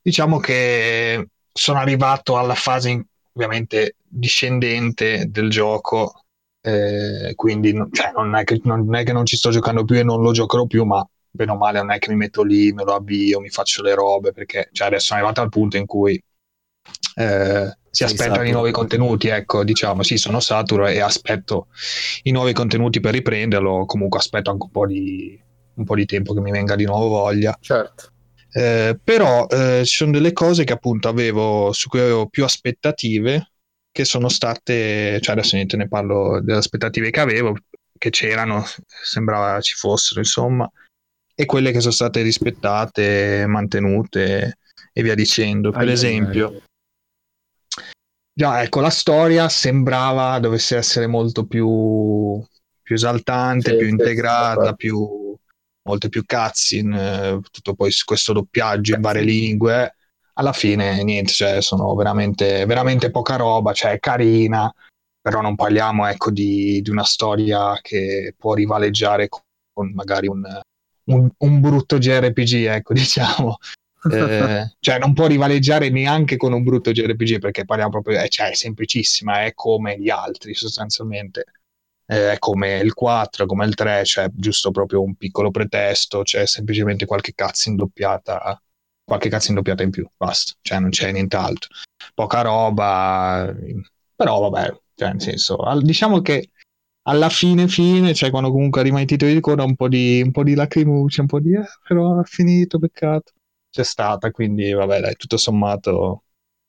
diciamo 0.00 0.38
che 0.38 1.28
sono 1.52 1.78
arrivato 1.78 2.38
alla 2.38 2.54
fase 2.54 3.06
ovviamente 3.34 3.96
discendente 4.02 5.26
del 5.28 5.50
gioco, 5.50 6.24
eh, 6.62 7.32
quindi 7.34 7.72
cioè, 7.90 8.12
non, 8.14 8.34
è 8.34 8.44
che, 8.44 8.60
non 8.64 8.94
è 8.94 9.04
che 9.04 9.12
non 9.12 9.26
ci 9.26 9.36
sto 9.36 9.50
giocando 9.50 9.84
più 9.84 9.96
e 9.96 10.02
non 10.02 10.22
lo 10.22 10.32
giocherò 10.32 10.66
più, 10.66 10.84
ma 10.84 11.06
bene 11.30 11.50
o 11.50 11.56
male 11.56 11.80
non 11.80 11.90
è 11.90 11.98
che 11.98 12.10
mi 12.10 12.16
metto 12.16 12.42
lì, 12.42 12.72
me 12.72 12.84
lo 12.84 12.94
avvio, 12.94 13.40
mi 13.40 13.50
faccio 13.50 13.82
le 13.82 13.94
robe, 13.94 14.32
perché 14.32 14.68
cioè, 14.72 14.86
adesso 14.86 15.06
sono 15.06 15.18
arrivato 15.20 15.42
al 15.42 15.48
punto 15.50 15.76
in 15.76 15.86
cui 15.86 16.22
eh, 17.16 17.76
si 17.92 18.04
aspettano 18.04 18.48
i 18.48 18.52
nuovi 18.52 18.70
contenuti, 18.70 19.28
ecco, 19.28 19.64
diciamo, 19.64 20.02
sì, 20.02 20.16
sono 20.16 20.40
saturo 20.40 20.86
e 20.86 21.00
aspetto 21.00 21.66
i 22.22 22.30
nuovi 22.30 22.54
contenuti 22.54 23.00
per 23.00 23.12
riprenderlo, 23.12 23.84
comunque 23.84 24.18
aspetto 24.18 24.50
anche 24.50 24.64
un 24.64 24.70
po' 24.70 24.86
di, 24.86 25.38
un 25.74 25.84
po' 25.84 25.94
di 25.94 26.06
tempo 26.06 26.32
che 26.32 26.40
mi 26.40 26.50
venga 26.50 26.74
di 26.74 26.86
nuovo 26.86 27.08
voglia. 27.08 27.54
Certo. 27.60 28.10
Eh, 28.50 28.98
però 29.02 29.46
eh, 29.46 29.82
ci 29.84 29.96
sono 29.96 30.10
delle 30.10 30.32
cose 30.32 30.64
che 30.64 30.72
appunto 30.72 31.08
avevo 31.08 31.72
su 31.72 31.88
cui 31.88 32.00
avevo 32.00 32.28
più 32.28 32.44
aspettative 32.44 33.50
che 33.92 34.06
sono 34.06 34.30
state, 34.30 35.20
cioè 35.20 35.34
adesso 35.34 35.56
niente 35.56 35.76
ne 35.76 35.86
parlo 35.86 36.40
delle 36.40 36.58
aspettative 36.58 37.10
che 37.10 37.20
avevo, 37.20 37.54
che 37.98 38.08
c'erano, 38.08 38.64
sembrava 39.02 39.60
ci 39.60 39.74
fossero, 39.74 40.20
insomma, 40.20 40.70
e 41.34 41.44
quelle 41.44 41.72
che 41.72 41.80
sono 41.80 41.92
state 41.92 42.22
rispettate, 42.22 43.44
mantenute 43.46 44.56
e 44.94 45.02
via 45.02 45.14
dicendo. 45.14 45.72
Per 45.72 45.86
ah, 45.86 45.90
esempio, 45.90 46.62
già 48.32 48.62
ecco, 48.62 48.80
la 48.80 48.90
storia 48.90 49.48
sembrava 49.48 50.38
dovesse 50.38 50.76
essere 50.76 51.06
molto 51.06 51.46
più, 51.46 52.42
più 52.82 52.94
esaltante, 52.94 53.72
sì, 53.72 53.76
più 53.76 53.88
integrata, 53.88 54.68
sì, 54.68 54.76
più, 54.76 55.36
molte 55.82 56.08
più 56.08 56.24
cutscene, 56.24 57.40
tutto 57.50 57.74
poi 57.74 57.92
questo 58.04 58.32
doppiaggio 58.32 58.94
in 58.94 59.00
varie 59.00 59.22
lingue. 59.22 59.96
Alla 60.34 60.52
fine, 60.52 61.02
niente, 61.02 61.32
cioè, 61.32 61.60
sono 61.60 61.94
veramente, 61.94 62.64
veramente 62.64 63.10
poca 63.10 63.36
roba, 63.36 63.72
cioè 63.74 63.98
carina, 63.98 64.72
però 65.20 65.42
non 65.42 65.54
parliamo 65.54 66.06
ecco, 66.06 66.30
di, 66.30 66.80
di 66.80 66.90
una 66.90 67.04
storia 67.04 67.78
che 67.82 68.34
può 68.36 68.54
rivaleggiare 68.54 69.28
con 69.28 69.92
magari 69.92 70.28
un, 70.28 70.42
un, 71.04 71.30
un 71.36 71.60
brutto 71.60 71.98
JRPG, 71.98 72.52
ecco, 72.66 72.92
diciamo. 72.94 73.58
Eh, 74.10 74.74
cioè 74.80 74.98
non 74.98 75.12
può 75.12 75.26
rivaleggiare 75.26 75.90
neanche 75.90 76.36
con 76.36 76.52
un 76.52 76.62
brutto 76.62 76.92
JRPG 76.92 77.38
perché 77.38 77.64
parliamo 77.64 77.90
proprio, 77.90 78.20
eh, 78.20 78.28
cioè 78.28 78.50
è 78.50 78.54
semplicissima, 78.54 79.44
è 79.44 79.52
come 79.54 79.98
gli 79.98 80.10
altri 80.10 80.54
sostanzialmente, 80.54 81.44
eh, 82.06 82.32
è 82.32 82.38
come 82.38 82.78
il 82.78 82.94
4, 82.94 83.46
come 83.46 83.64
il 83.66 83.74
3, 83.74 84.04
cioè 84.04 84.28
giusto 84.32 84.70
proprio 84.70 85.02
un 85.02 85.14
piccolo 85.14 85.50
pretesto, 85.50 86.24
cioè 86.24 86.46
semplicemente 86.46 87.06
qualche 87.06 87.32
cazzo 87.34 87.68
in 87.68 87.76
doppiata, 87.76 88.60
qualche 89.04 89.28
cazzo 89.28 89.50
in 89.50 89.56
doppiata 89.56 89.82
in 89.82 89.90
più, 89.90 90.08
basta, 90.16 90.54
cioè 90.62 90.80
non 90.80 90.90
c'è 90.90 91.12
nient'altro, 91.12 91.70
poca 92.14 92.40
roba, 92.42 93.54
però 94.14 94.48
vabbè, 94.48 94.80
cioè 94.94 95.10
nel 95.10 95.20
senso, 95.20 95.58
diciamo 95.80 96.20
che 96.20 96.50
alla 97.04 97.28
fine 97.28 97.66
fine, 97.66 98.14
cioè 98.14 98.30
quando 98.30 98.50
comunque 98.50 98.80
arrivano 98.80 99.02
i 99.02 99.06
titoli 99.06 99.34
di 99.34 99.40
coda, 99.40 99.64
un 99.64 99.74
po' 99.74 99.88
di, 99.88 100.22
un 100.22 100.30
po' 100.30 100.44
di 100.44 100.54
lacrimucce, 100.54 101.20
un 101.20 101.26
po' 101.26 101.40
di 101.40 101.54
eh, 101.54 101.64
però 101.86 102.20
è 102.20 102.24
finito, 102.24 102.78
peccato. 102.78 103.32
C'è 103.72 103.84
stata, 103.84 104.30
quindi 104.30 104.70
vabbè, 104.72 105.00
dai, 105.00 105.16
tutto 105.16 105.38
sommato. 105.38 106.24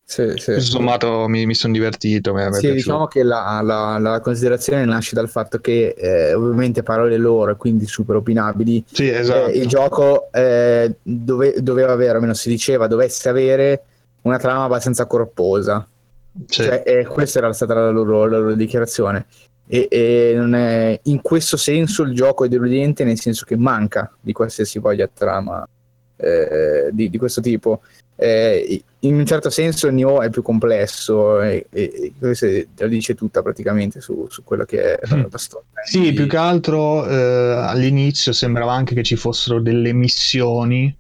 Sì, 0.06 0.32
sì. 0.38 0.54
Tutto 0.54 0.62
sommato 0.62 1.28
mi, 1.28 1.46
mi 1.46 1.54
sono 1.54 1.74
divertito. 1.74 2.34
Mi, 2.34 2.42
sì, 2.54 2.72
diciamo 2.72 3.08
che 3.08 3.24
la, 3.24 3.60
la, 3.62 3.98
la, 4.00 4.22
considerazione 4.22 4.86
nasce 4.86 5.14
dal 5.14 5.28
fatto 5.28 5.60
che 5.60 5.96
eh, 5.98 6.34
ovviamente 6.34 6.82
parole 6.82 7.18
loro, 7.18 7.58
quindi 7.58 7.86
super 7.88 8.16
opinabili. 8.16 8.86
Sì, 8.90 9.10
esatto. 9.10 9.48
Eh, 9.48 9.58
il 9.58 9.68
gioco 9.68 10.32
eh, 10.32 10.96
dove, 11.04 11.56
doveva 11.62 11.92
avere, 11.92 12.14
almeno 12.14 12.34
si 12.34 12.48
diceva, 12.48 12.88
dovesse 12.88 13.28
avere 13.28 13.84
una 14.22 14.38
trama 14.38 14.64
abbastanza 14.64 15.06
corposa. 15.06 15.86
Sì. 16.46 16.64
Cioè, 16.64 17.04
questa 17.06 17.40
era 17.40 17.52
stata 17.52 17.74
la 17.74 17.90
loro, 17.90 18.26
la 18.26 18.38
loro 18.38 18.56
dichiarazione 18.56 19.26
e, 19.68 19.88
e 19.90 20.34
non 20.36 20.56
è, 20.56 21.00
in 21.04 21.22
questo 21.22 21.58
senso 21.58 22.04
il 22.04 22.14
gioco 22.14 22.46
è 22.46 22.48
deludente 22.48 23.04
nel 23.04 23.20
senso 23.20 23.46
che 23.46 23.56
manca 23.56 24.12
di 24.20 24.34
qualsiasi 24.34 24.80
voglia 24.80 25.10
trama 25.12 25.68
eh, 26.16 26.90
di, 26.92 27.10
di, 27.10 27.18
questo 27.18 27.42
tipo 27.42 27.82
eh, 28.16 28.84
in 29.00 29.16
un 29.16 29.26
certo 29.26 29.50
senso 29.50 29.88
il 29.88 29.94
Nioh 29.94 30.22
è 30.22 30.30
più 30.30 30.42
complesso 30.42 31.42
e, 31.42 31.66
e, 31.72 32.14
questo 32.18 32.48
la 32.78 32.88
dice 32.88 33.16
tutta 33.16 33.42
praticamente 33.42 34.00
su, 34.00 34.28
su 34.30 34.44
quello 34.44 34.66
che 34.66 34.98
è 34.98 35.08
la, 35.08 35.28
la 35.30 35.38
storia 35.38 35.68
sì, 35.84 36.14
più 36.14 36.28
che 36.28 36.38
altro 36.38 37.06
eh, 37.08 37.56
all'inizio 37.58 38.32
sembrava 38.32 38.74
anche 38.74 38.94
che 38.94 39.04
ci 39.04 39.16
fossero 39.16 39.60
delle 39.60 39.94
missioni 39.94 40.96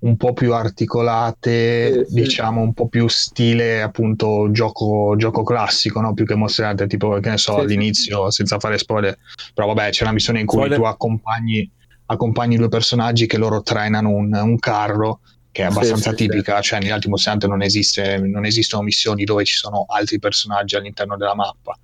un 0.00 0.16
po' 0.16 0.32
più 0.32 0.54
articolate, 0.54 2.06
sì, 2.06 2.14
diciamo 2.14 2.60
un 2.60 2.72
po' 2.72 2.88
più 2.88 3.06
stile 3.08 3.82
appunto 3.82 4.48
gioco, 4.50 5.14
gioco 5.16 5.42
classico, 5.42 6.00
no? 6.00 6.14
più 6.14 6.24
che 6.24 6.34
mostrate 6.34 6.86
tipo 6.86 7.18
che 7.18 7.30
ne 7.30 7.36
so 7.36 7.54
sì, 7.54 7.60
all'inizio 7.60 8.30
senza 8.30 8.58
fare 8.58 8.78
spoiler, 8.78 9.18
però 9.52 9.66
vabbè 9.68 9.90
c'è 9.90 10.04
una 10.04 10.12
missione 10.12 10.40
in 10.40 10.46
cui 10.46 10.58
spoiler. 10.58 10.78
tu 10.78 10.84
accompagni, 10.84 11.70
accompagni 12.10 12.56
due 12.56 12.68
personaggi 12.68 13.26
che 13.26 13.38
loro 13.38 13.62
trainano 13.62 14.10
un, 14.10 14.34
un 14.34 14.58
carro 14.58 15.20
che 15.52 15.62
è 15.62 15.66
abbastanza 15.66 16.12
tipica, 16.12 16.60
cioè 16.60 16.80
negli 16.80 16.90
altri 16.90 17.08
Monster 17.08 17.48
non, 17.48 17.62
esiste, 17.62 18.18
non 18.18 18.44
esistono 18.44 18.82
missioni 18.82 19.24
dove 19.24 19.44
ci 19.44 19.56
sono 19.56 19.84
altri 19.88 20.18
personaggi 20.18 20.76
all'interno 20.76 21.16
della 21.16 21.34
mappa 21.34 21.76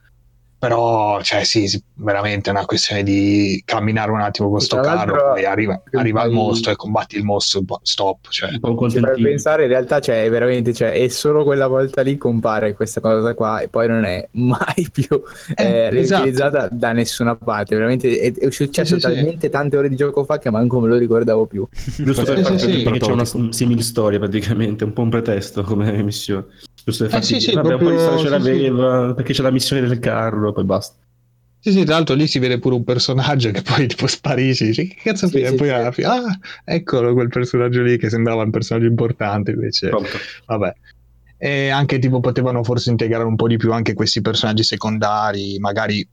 però 0.58 1.20
cioè 1.20 1.44
sì, 1.44 1.82
veramente 1.94 2.48
è 2.48 2.52
una 2.52 2.64
questione 2.64 3.02
di 3.02 3.62
camminare 3.64 4.10
un 4.10 4.20
attimo 4.20 4.48
con 4.48 4.56
questo 4.56 4.80
carro 4.80 5.34
e 5.34 5.44
arriva, 5.44 5.82
arriva 5.92 6.24
il 6.24 6.32
mostro 6.32 6.72
e 6.72 6.76
combatti 6.76 7.16
il 7.16 7.24
mostro 7.24 7.62
stop 7.82 8.28
cioè. 8.30 8.58
per 8.58 9.20
pensare 9.20 9.64
in 9.64 9.68
realtà 9.68 10.00
cioè, 10.00 10.28
veramente 10.30 10.72
cioè, 10.72 10.92
è 10.92 11.08
solo 11.08 11.44
quella 11.44 11.66
volta 11.66 12.00
lì 12.00 12.16
compare 12.16 12.74
questa 12.74 13.00
cosa 13.00 13.34
qua 13.34 13.60
e 13.60 13.68
poi 13.68 13.86
non 13.86 14.04
è 14.04 14.26
mai 14.32 14.88
più 14.90 15.22
eh, 15.56 15.62
eh, 15.62 15.98
esatto. 15.98 16.22
reutilizzata 16.22 16.68
da 16.70 16.92
nessuna 16.92 17.36
parte 17.36 17.76
veramente 17.76 18.18
è, 18.18 18.32
è 18.32 18.50
successo 18.50 18.94
sì, 18.94 19.00
talmente 19.00 19.46
sì. 19.46 19.52
tante 19.52 19.76
ore 19.76 19.90
di 19.90 19.96
gioco 19.96 20.24
fa 20.24 20.38
che 20.38 20.50
manco 20.50 20.80
me 20.80 20.88
lo 20.88 20.96
ricordavo 20.96 21.44
più 21.46 21.68
giusto 21.98 22.24
per 22.24 22.44
sì, 22.44 22.58
sì, 22.58 22.82
perché 22.82 23.00
c'è 23.00 23.12
una 23.12 23.52
simile 23.52 23.82
storia 23.82 24.18
praticamente 24.18 24.84
un 24.84 24.94
po' 24.94 25.02
un 25.02 25.10
pretesto 25.10 25.62
come 25.62 26.02
missione 26.02 26.46
giusto 26.86 27.02
per 27.04 27.12
farti 27.12 27.34
eh, 27.34 27.40
sì, 27.40 27.48
sì, 27.48 27.54
vabbè 27.54 27.66
proprio, 27.66 27.88
un 27.88 27.94
po' 27.94 28.00
di 28.00 28.06
storia 28.06 28.22
ce 28.22 28.28
l'aveva 28.30 29.14
perché 29.14 29.32
c'è 29.32 29.42
la 29.42 29.50
missione 29.50 29.86
del 29.86 29.98
carro 29.98 30.52
poi 30.52 30.64
basta. 30.64 30.94
Sì, 31.58 31.72
sì, 31.72 31.84
tra 31.84 31.94
l'altro 31.94 32.14
lì 32.14 32.28
si 32.28 32.38
vede 32.38 32.60
pure 32.60 32.76
un 32.76 32.84
personaggio 32.84 33.50
che 33.50 33.60
poi 33.62 33.88
tipo 33.88 34.06
sparisce, 34.06 34.66
dice 34.66 34.86
che 34.86 34.96
cazzo 35.02 35.26
sì, 35.26 35.40
e 35.40 35.52
poi 35.54 35.70
alla 35.70 35.90
fine, 35.90 36.06
ah, 36.06 36.38
eccolo 36.64 37.12
quel 37.12 37.28
personaggio 37.28 37.82
lì 37.82 37.98
che 37.98 38.08
sembrava 38.08 38.44
un 38.44 38.50
personaggio 38.50 38.86
importante 38.86 39.50
invece, 39.50 39.88
Pronto. 39.88 40.16
vabbè. 40.46 40.74
E 41.38 41.68
anche 41.68 41.98
tipo 41.98 42.20
potevano 42.20 42.62
forse 42.62 42.90
integrare 42.90 43.24
un 43.24 43.34
po' 43.34 43.48
di 43.48 43.56
più 43.56 43.72
anche 43.72 43.94
questi 43.94 44.20
personaggi 44.20 44.62
secondari, 44.62 45.58
magari 45.58 46.08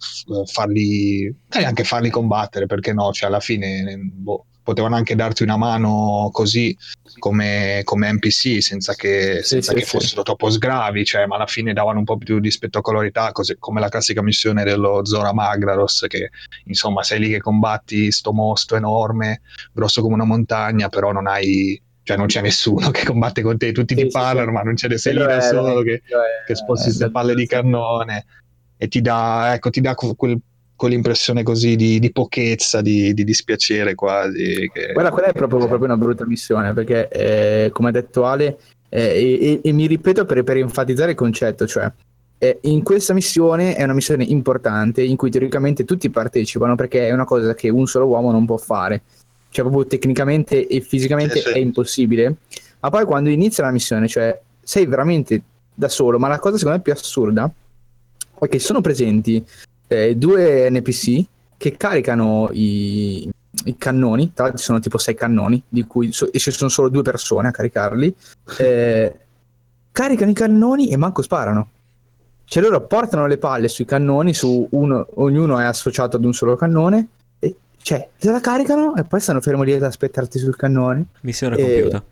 farli, 0.51 1.25
eh, 1.27 1.63
anche 1.63 1.83
farli 1.83 2.09
combattere, 2.09 2.65
perché 2.65 2.91
no, 2.91 3.11
cioè 3.11 3.29
alla 3.29 3.39
fine, 3.39 3.95
boh, 3.95 4.47
potevano 4.63 4.95
anche 4.95 5.15
darti 5.15 5.43
una 5.43 5.57
mano 5.57 6.29
così 6.31 6.75
come, 7.19 7.81
come 7.83 8.11
NPC 8.13 8.61
senza 8.61 8.93
che, 8.93 9.41
senza 9.43 9.71
sì, 9.71 9.77
che 9.77 9.83
sì, 9.83 9.89
fossero 9.89 10.21
sì. 10.21 10.23
troppo 10.23 10.49
sgravi, 10.49 11.05
cioè, 11.05 11.25
ma 11.25 11.35
alla 11.35 11.45
fine 11.45 11.73
davano 11.73 11.99
un 11.99 12.05
po' 12.05 12.17
più 12.17 12.39
di 12.39 12.49
spettacolarità, 12.49 13.31
così, 13.31 13.55
come 13.59 13.79
la 13.79 13.89
classica 13.89 14.23
missione 14.23 14.63
dello 14.63 15.05
Zora 15.05 15.33
Magraros, 15.33 16.05
che 16.07 16.31
insomma 16.65 17.03
sei 17.03 17.19
lì 17.19 17.29
che 17.29 17.39
combatti 17.39 18.11
sto 18.11 18.31
mostro 18.31 18.77
enorme, 18.77 19.41
grosso 19.71 20.01
come 20.01 20.15
una 20.15 20.25
montagna, 20.25 20.89
però 20.89 21.11
non 21.11 21.27
hai 21.27 21.79
cioè 22.05 22.17
non 22.17 22.27
c'è 22.27 22.41
nessuno 22.41 22.89
che 22.91 23.05
combatte 23.05 23.41
con 23.41 23.57
te, 23.57 23.71
tutti 23.71 23.95
ti 23.95 24.07
parlano, 24.07 24.51
ma 24.51 24.61
non 24.61 24.75
c'è 24.75 24.87
nessuno 24.87 25.25
da 25.25 25.41
solo 25.41 25.81
che, 25.81 26.01
che 26.45 26.55
sposti 26.55 26.85
queste 26.85 27.11
palle 27.11 27.35
di 27.35 27.47
cannone 27.47 28.25
e 28.77 28.87
ti 28.87 29.01
dà, 29.01 29.53
ecco, 29.53 29.69
ti 29.69 29.79
dà 29.79 29.95
quel 29.95 30.39
quell'impressione 30.83 31.43
così 31.43 31.77
di, 31.77 31.97
di 31.97 32.11
pochezza, 32.11 32.81
di, 32.81 33.13
di, 33.13 33.23
dispiacere 33.23 33.95
quasi. 33.95 34.69
Che... 34.73 34.91
Guarda, 34.91 35.11
quella 35.11 35.29
è 35.29 35.31
proprio, 35.31 35.59
proprio 35.59 35.85
una 35.85 35.95
brutta 35.95 36.25
missione 36.25 36.73
perché, 36.73 37.07
eh, 37.07 37.69
come 37.71 37.87
ha 37.87 37.91
detto 37.93 38.25
Ale, 38.25 38.57
eh, 38.89 39.61
e, 39.61 39.61
e, 39.63 39.71
mi 39.71 39.87
ripeto 39.87 40.25
per, 40.25 40.43
per, 40.43 40.57
enfatizzare 40.57 41.11
il 41.11 41.17
concetto, 41.17 41.65
cioè 41.65 41.89
eh, 42.37 42.59
in 42.63 42.83
questa 42.83 43.13
missione 43.13 43.75
è 43.75 43.83
una 43.83 43.93
missione 43.93 44.25
importante 44.25 45.01
in 45.01 45.15
cui 45.15 45.31
teoricamente 45.31 45.85
tutti 45.85 46.09
partecipano 46.09 46.75
perché 46.75 47.07
è 47.07 47.13
una 47.13 47.23
cosa 47.23 47.53
che 47.53 47.69
un 47.69 47.87
solo 47.87 48.07
uomo 48.07 48.31
non 48.31 48.45
può 48.45 48.57
fare, 48.57 49.03
cioè 49.51 49.63
proprio 49.63 49.87
tecnicamente 49.87 50.67
e 50.67 50.81
fisicamente 50.81 51.39
sì, 51.39 51.49
è 51.49 51.59
impossibile. 51.59 52.35
Ma 52.81 52.89
poi 52.89 53.05
quando 53.05 53.29
inizia 53.29 53.63
la 53.63 53.71
missione, 53.71 54.09
cioè 54.09 54.37
sei 54.61 54.85
veramente 54.85 55.41
da 55.73 55.87
solo, 55.87 56.19
ma 56.19 56.27
la 56.27 56.39
cosa 56.39 56.57
secondo 56.57 56.77
me 56.77 56.83
più 56.83 56.91
assurda 56.91 57.49
è 58.37 58.47
che 58.49 58.59
sono 58.59 58.81
presenti 58.81 59.41
eh, 59.87 60.15
due 60.15 60.69
NPC 60.69 61.25
che 61.57 61.77
caricano 61.77 62.49
i, 62.51 63.29
i 63.65 63.77
cannoni, 63.77 64.33
tra 64.33 64.45
l'altro 64.45 64.61
sono 64.61 64.79
tipo 64.79 64.97
sei 64.97 65.15
cannoni, 65.15 65.61
di 65.67 65.85
cui 65.85 66.11
so, 66.11 66.31
e 66.31 66.39
ci 66.39 66.51
sono 66.51 66.69
solo 66.69 66.89
due 66.89 67.03
persone 67.03 67.47
a 67.47 67.51
caricarli, 67.51 68.15
eh, 68.59 69.19
caricano 69.91 70.31
i 70.31 70.33
cannoni 70.33 70.89
e 70.89 70.97
manco 70.97 71.21
sparano. 71.21 71.69
Cioè 72.45 72.61
loro 72.61 72.85
portano 72.85 73.25
le 73.25 73.37
palle 73.37 73.67
sui 73.67 73.85
cannoni, 73.85 74.33
su 74.33 74.67
uno, 74.71 75.07
ognuno 75.15 75.59
è 75.59 75.63
associato 75.63 76.17
ad 76.17 76.25
un 76.25 76.33
solo 76.33 76.55
cannone, 76.55 77.07
e 77.39 77.55
cioè 77.81 78.09
se 78.17 78.31
la 78.31 78.41
caricano 78.41 78.95
e 78.95 79.03
poi 79.05 79.19
stanno 79.21 79.41
fermi 79.41 79.65
lì 79.65 79.73
ad 79.73 79.83
aspettarti 79.83 80.39
sul 80.39 80.55
cannone. 80.55 81.05
Missione 81.21 81.55
compiuta. 81.55 82.03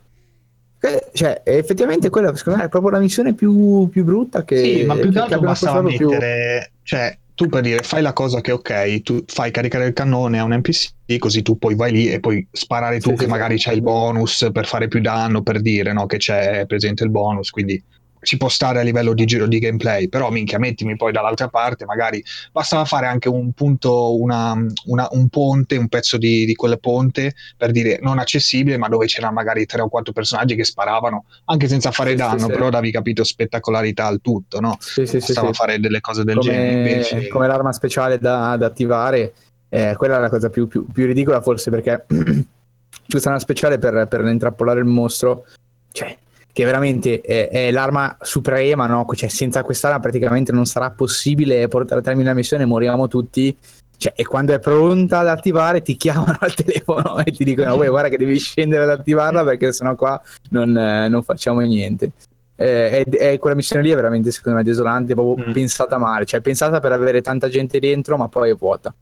Eh, 0.84 1.10
cioè, 1.14 1.42
effettivamente 1.44 2.10
quella 2.10 2.34
secondo 2.36 2.58
me 2.58 2.66
è 2.66 2.70
proprio 2.70 2.92
la 2.92 3.00
missione 3.00 3.34
più, 3.36 3.88
più 3.90 4.04
brutta 4.04 4.44
che... 4.44 4.58
Sì, 4.58 4.84
ma 4.84 4.96
più 4.96 5.12
che 5.12 5.20
altro 5.20 5.40
bastava 5.40 5.82
mettere... 5.82 6.72
Più... 6.72 6.80
Cioè, 6.84 7.18
tu 7.36 7.48
per 7.48 7.62
dire 7.62 7.82
fai 7.84 8.02
la 8.02 8.14
cosa 8.14 8.42
che 8.42 8.52
ok, 8.52 9.02
tu 9.02 9.24
fai 9.26 9.52
caricare 9.52 9.88
il 9.88 9.94
cannone 9.94 10.40
a 10.40 10.44
un 10.44 10.54
NPC, 10.54 11.18
così 11.18 11.42
tu 11.42 11.58
poi 11.58 11.76
vai 11.76 11.92
lì 11.92 12.10
e 12.10 12.20
puoi 12.20 12.48
sparare 12.52 13.00
tu 13.00 13.10
sì, 13.12 13.16
che 13.16 13.24
sì, 13.24 13.30
magari 13.30 13.58
sì. 13.58 13.66
c'hai 13.66 13.76
il 13.76 13.82
bonus 13.82 14.50
per 14.52 14.66
fare 14.66 14.88
più 14.88 15.02
danno, 15.02 15.42
per 15.42 15.62
dire 15.62 15.94
no, 15.94 16.06
che 16.06 16.18
c'è 16.18 16.66
presente 16.66 17.04
il 17.04 17.10
bonus, 17.10 17.50
quindi 17.50 17.82
ci 18.22 18.38
può 18.38 18.50
stare 18.50 18.80
a 18.80 18.84
livello 18.84 19.14
di 19.14 19.26
giro 19.26 19.48
di 19.48 19.60
gameplay, 19.60 20.08
però 20.08 20.30
minchia, 20.30 20.60
mettimi 20.60 20.96
poi 20.96 21.12
dall'altra 21.12 21.48
parte, 21.48 21.86
magari 21.86 22.24
bastava 22.52 22.86
fare 22.86 23.08
anche 23.08 23.30
un 23.30 23.52
punto, 23.54 24.20
una, 24.20 24.54
una, 24.86 25.08
un 25.12 25.28
ponte, 25.30 25.76
un 25.76 25.88
pezzo 25.88 26.18
di, 26.18 26.46
di, 26.46 26.56
quel 26.56 26.80
ponte 26.80 27.34
per 27.58 27.72
dire 27.72 28.00
non 28.02 28.20
accessibile, 28.20 28.78
ma 28.78 28.88
dove 28.88 29.08
c'erano 29.08 29.34
magari 29.34 29.66
tre 29.66 29.82
o 29.82 29.90
quattro 29.90 30.14
personaggi 30.14 30.56
che 30.56 30.64
sparavano 30.64 31.26
anche 31.46 31.68
senza 31.68 31.92
fare 31.92 32.12
sì, 32.12 32.16
danno, 32.18 32.46
sì, 32.46 32.52
però 32.52 32.70
davi 32.70 32.92
capito 32.92 33.24
spettacolarità 33.24 34.06
al 34.06 34.22
tutto, 34.22 34.60
no? 34.60 34.78
Sì, 34.80 35.06
sì, 35.06 35.18
bastava 35.18 35.48
sì, 35.48 35.54
fare 35.54 35.80
delle 35.80 36.00
cose 36.00 36.24
del 36.24 36.38
come, 36.38 36.52
genere. 36.52 36.90
Invece... 36.92 37.28
Come 37.28 37.48
l'arma 37.48 37.74
speciale 37.74 38.20
da, 38.20 38.56
da 38.58 38.66
attivare, 38.66 39.34
eh, 39.70 39.96
quella 39.98 40.18
è 40.18 40.20
la 40.20 40.30
cosa 40.30 40.50
più, 40.50 40.68
più, 40.68 40.86
più 40.86 41.06
ridicola 41.06 41.42
forse 41.42 41.72
perché 41.72 42.06
questa 43.08 43.30
arma 43.30 43.40
speciale 43.40 43.80
per, 43.80 44.08
per 44.08 44.26
intrappolare 44.26 44.80
il 44.80 44.86
mostro, 44.86 45.46
cioè 45.92 46.16
che 46.54 46.66
veramente 46.66 47.22
è, 47.22 47.50
è, 47.50 47.72
l'arma 47.72 48.18
suprema, 48.22 48.86
no? 48.88 49.06
Cioè, 49.14 49.30
senza 49.30 49.64
quest'arma 49.64 50.00
praticamente 50.00 50.52
non 50.52 50.66
sarà 50.66 50.92
possibile 50.92 51.68
portare 51.68 52.02
a 52.02 52.04
termine 52.04 52.30
la 52.30 52.36
missione, 52.36 52.66
moriamo 52.66 53.08
tutti. 53.08 53.56
Cioè, 53.98 54.14
e 54.16 54.26
quando 54.26 54.54
è 54.54 54.60
pronta 54.60 55.20
ad 55.20 55.28
attivare 55.28 55.84
ti 55.84 55.96
chiamano 55.96 56.38
al 56.40 56.54
telefono 56.56 57.20
e 57.24 57.32
ti 57.32 57.44
dicono 57.44 57.76
guarda 57.78 58.10
che 58.10 58.18
devi 58.18 58.40
scendere 58.40 58.84
ad 58.84 58.90
attivarla 58.90 59.44
perché 59.44 59.72
sennò 59.72 59.94
qua 59.94 60.20
non, 60.50 60.76
eh, 60.76 61.08
non 61.08 61.22
facciamo 61.22 61.60
niente. 61.60 62.12
Eh, 62.56 63.04
è, 63.04 63.10
è, 63.10 63.38
quella 63.38 63.56
missione 63.56 63.84
lì 63.84 63.92
è 63.92 63.96
veramente 63.96 64.32
secondo 64.32 64.58
me 64.58 64.64
desolante, 64.64 65.14
proprio 65.14 65.48
mm. 65.48 65.52
pensata 65.52 65.98
male, 66.00 66.26
cioè 66.26 66.42
pensata 66.42 66.80
per 66.80 66.92
avere 66.92 67.22
tanta 67.22 67.48
gente 67.48 67.80
dentro 67.80 68.18
ma 68.18 68.28
poi 68.28 68.50
è 68.50 68.56
vuota. 68.56 68.94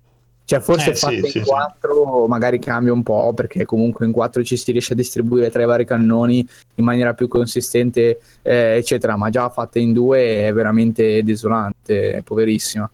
Cioè, 0.49 0.61
forse 0.61 0.89
eh, 0.89 0.95
fatta 0.95 1.27
sì, 1.27 1.37
in 1.37 1.43
4 1.43 2.23
sì, 2.23 2.27
magari 2.27 2.57
cambia 2.57 2.91
un 2.91 3.03
po', 3.03 3.33
perché 3.35 3.65
comunque 3.65 4.07
in 4.07 4.11
4 4.11 4.43
ci 4.43 4.57
si 4.57 4.71
riesce 4.71 4.93
a 4.93 4.95
distribuire 4.95 5.51
tra 5.51 5.61
i 5.61 5.67
vari 5.67 5.85
cannoni 5.85 6.43
in 6.73 6.83
maniera 6.83 7.13
più 7.13 7.27
consistente, 7.27 8.19
eh, 8.41 8.75
eccetera. 8.75 9.15
Ma 9.15 9.29
già 9.29 9.47
fatta 9.49 9.77
in 9.77 9.93
2 9.93 10.47
è 10.47 10.51
veramente 10.51 11.21
desolante, 11.21 12.13
è 12.13 12.21
poverissima. 12.23 12.89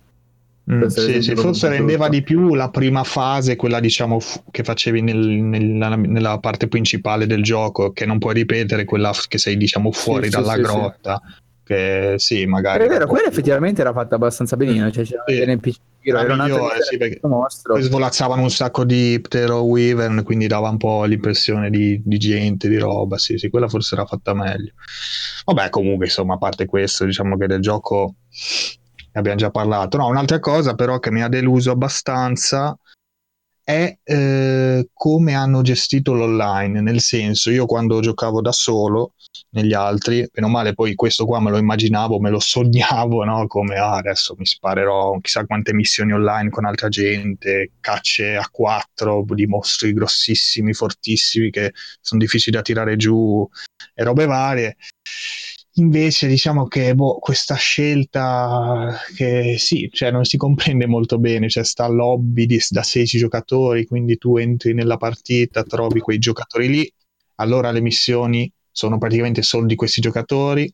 Mm, 0.69 0.85
sì, 0.87 1.21
sì, 1.21 1.33
forse 1.35 1.69
rendeva 1.69 2.09
di 2.09 2.23
più 2.23 2.55
la 2.55 2.69
prima 2.69 3.05
fase, 3.05 3.55
quella 3.55 3.79
diciamo 3.79 4.19
f- 4.19 4.41
che 4.51 4.65
facevi 4.65 4.99
nel, 4.99 5.17
nella, 5.17 5.95
nella, 5.95 6.39
parte 6.39 6.67
principale 6.67 7.25
del 7.25 7.41
gioco, 7.41 7.93
che 7.93 8.05
non 8.05 8.17
puoi 8.17 8.33
ripetere, 8.33 8.83
quella 8.83 9.13
f- 9.13 9.29
che 9.29 9.37
sei 9.37 9.55
diciamo 9.55 9.93
fuori 9.93 10.25
sì, 10.25 10.31
dalla 10.31 10.57
grotta. 10.57 11.21
Che 11.65 12.13
sì, 12.17 12.45
magari. 12.45 12.85
È 12.85 12.87
vero, 12.87 13.07
quella 13.07 13.27
effettivamente 13.27 13.81
era 13.81 13.91
fatta 13.91 14.15
abbastanza 14.15 14.55
benino, 14.55 14.91
cioè 14.91 15.03
c'era 15.03 15.23
sì. 15.25 15.43
NPC 15.43 15.77
era 16.09 16.35
migliore, 16.35 16.83
sì, 16.83 16.97
perché 16.97 17.19
poi 17.19 17.81
svolazzavano 17.81 18.43
un 18.43 18.51
sacco 18.51 18.83
di 18.83 19.19
Ptero 19.19 19.63
Wyvern, 19.63 20.23
quindi 20.23 20.45
dava 20.45 20.69
un 20.69 20.77
po' 20.77 21.03
l'impressione 21.05 21.71
di, 21.71 21.99
di, 22.05 22.19
gente, 22.19 22.69
di 22.69 22.77
roba, 22.77 23.17
sì, 23.17 23.39
sì, 23.39 23.49
quella 23.49 23.67
forse 23.67 23.95
era 23.95 24.05
fatta 24.05 24.35
meglio. 24.35 24.73
Vabbè, 25.45 25.69
comunque, 25.69 26.05
insomma, 26.05 26.35
a 26.35 26.37
parte 26.37 26.67
questo, 26.67 27.05
diciamo 27.05 27.37
che 27.37 27.47
del 27.47 27.61
gioco 27.61 28.15
ne 28.29 29.19
abbiamo 29.19 29.37
già 29.37 29.49
parlato. 29.49 29.97
No, 29.97 30.07
un'altra 30.07 30.39
cosa 30.39 30.75
però 30.75 30.99
che 30.99 31.09
mi 31.09 31.23
ha 31.23 31.27
deluso 31.27 31.71
abbastanza 31.71 32.77
è 33.63 33.97
eh, 34.03 34.89
come 34.93 35.33
hanno 35.33 35.63
gestito 35.63 36.13
l'online, 36.13 36.81
nel 36.81 36.99
senso 36.99 37.49
io 37.49 37.65
quando 37.65 37.99
giocavo 37.99 38.41
da 38.41 38.51
solo 38.51 39.13
negli 39.55 39.73
altri, 39.73 40.27
meno 40.33 40.49
male 40.49 40.73
poi 40.73 40.95
questo 40.95 41.25
qua 41.25 41.39
me 41.39 41.49
lo 41.49 41.57
immaginavo, 41.57 42.19
me 42.19 42.29
lo 42.29 42.39
sognavo, 42.39 43.23
no? 43.23 43.47
come 43.47 43.77
ah, 43.77 43.95
adesso 43.95 44.35
mi 44.37 44.45
sparerò 44.45 45.17
chissà 45.21 45.45
quante 45.45 45.73
missioni 45.73 46.11
online 46.11 46.49
con 46.49 46.65
altra 46.65 46.89
gente, 46.89 47.71
cacce 47.79 48.35
a 48.35 48.47
quattro 48.51 49.25
di 49.29 49.47
mostri 49.47 49.93
grossissimi, 49.93 50.73
fortissimi 50.73 51.49
che 51.49 51.73
sono 52.01 52.19
difficili 52.19 52.55
da 52.55 52.61
tirare 52.61 52.95
giù 52.97 53.47
e 53.93 54.03
robe 54.03 54.25
varie. 54.25 54.77
Invece 55.77 56.27
diciamo 56.27 56.67
che 56.67 56.95
boh, 56.95 57.19
questa 57.19 57.55
scelta 57.55 58.97
che 59.13 59.55
sì, 59.57 59.89
cioè 59.91 60.09
non 60.09 60.23
si 60.23 60.37
comprende 60.37 60.85
molto 60.85 61.17
bene, 61.19 61.49
cioè 61.49 61.65
sta 61.65 61.87
lobby 61.87 62.45
di, 62.45 62.61
da 62.69 62.81
16 62.83 63.17
giocatori, 63.17 63.85
quindi 63.85 64.17
tu 64.17 64.37
entri 64.37 64.73
nella 64.73 64.95
partita, 64.97 65.63
trovi 65.63 65.99
quei 65.99 66.17
giocatori 66.17 66.69
lì, 66.69 66.93
allora 67.35 67.71
le 67.71 67.81
missioni 67.81 68.49
sono 68.75 68.97
praticamente 68.97 69.41
solo 69.41 69.65
di 69.65 69.75
questi 69.75 70.01
giocatori. 70.01 70.71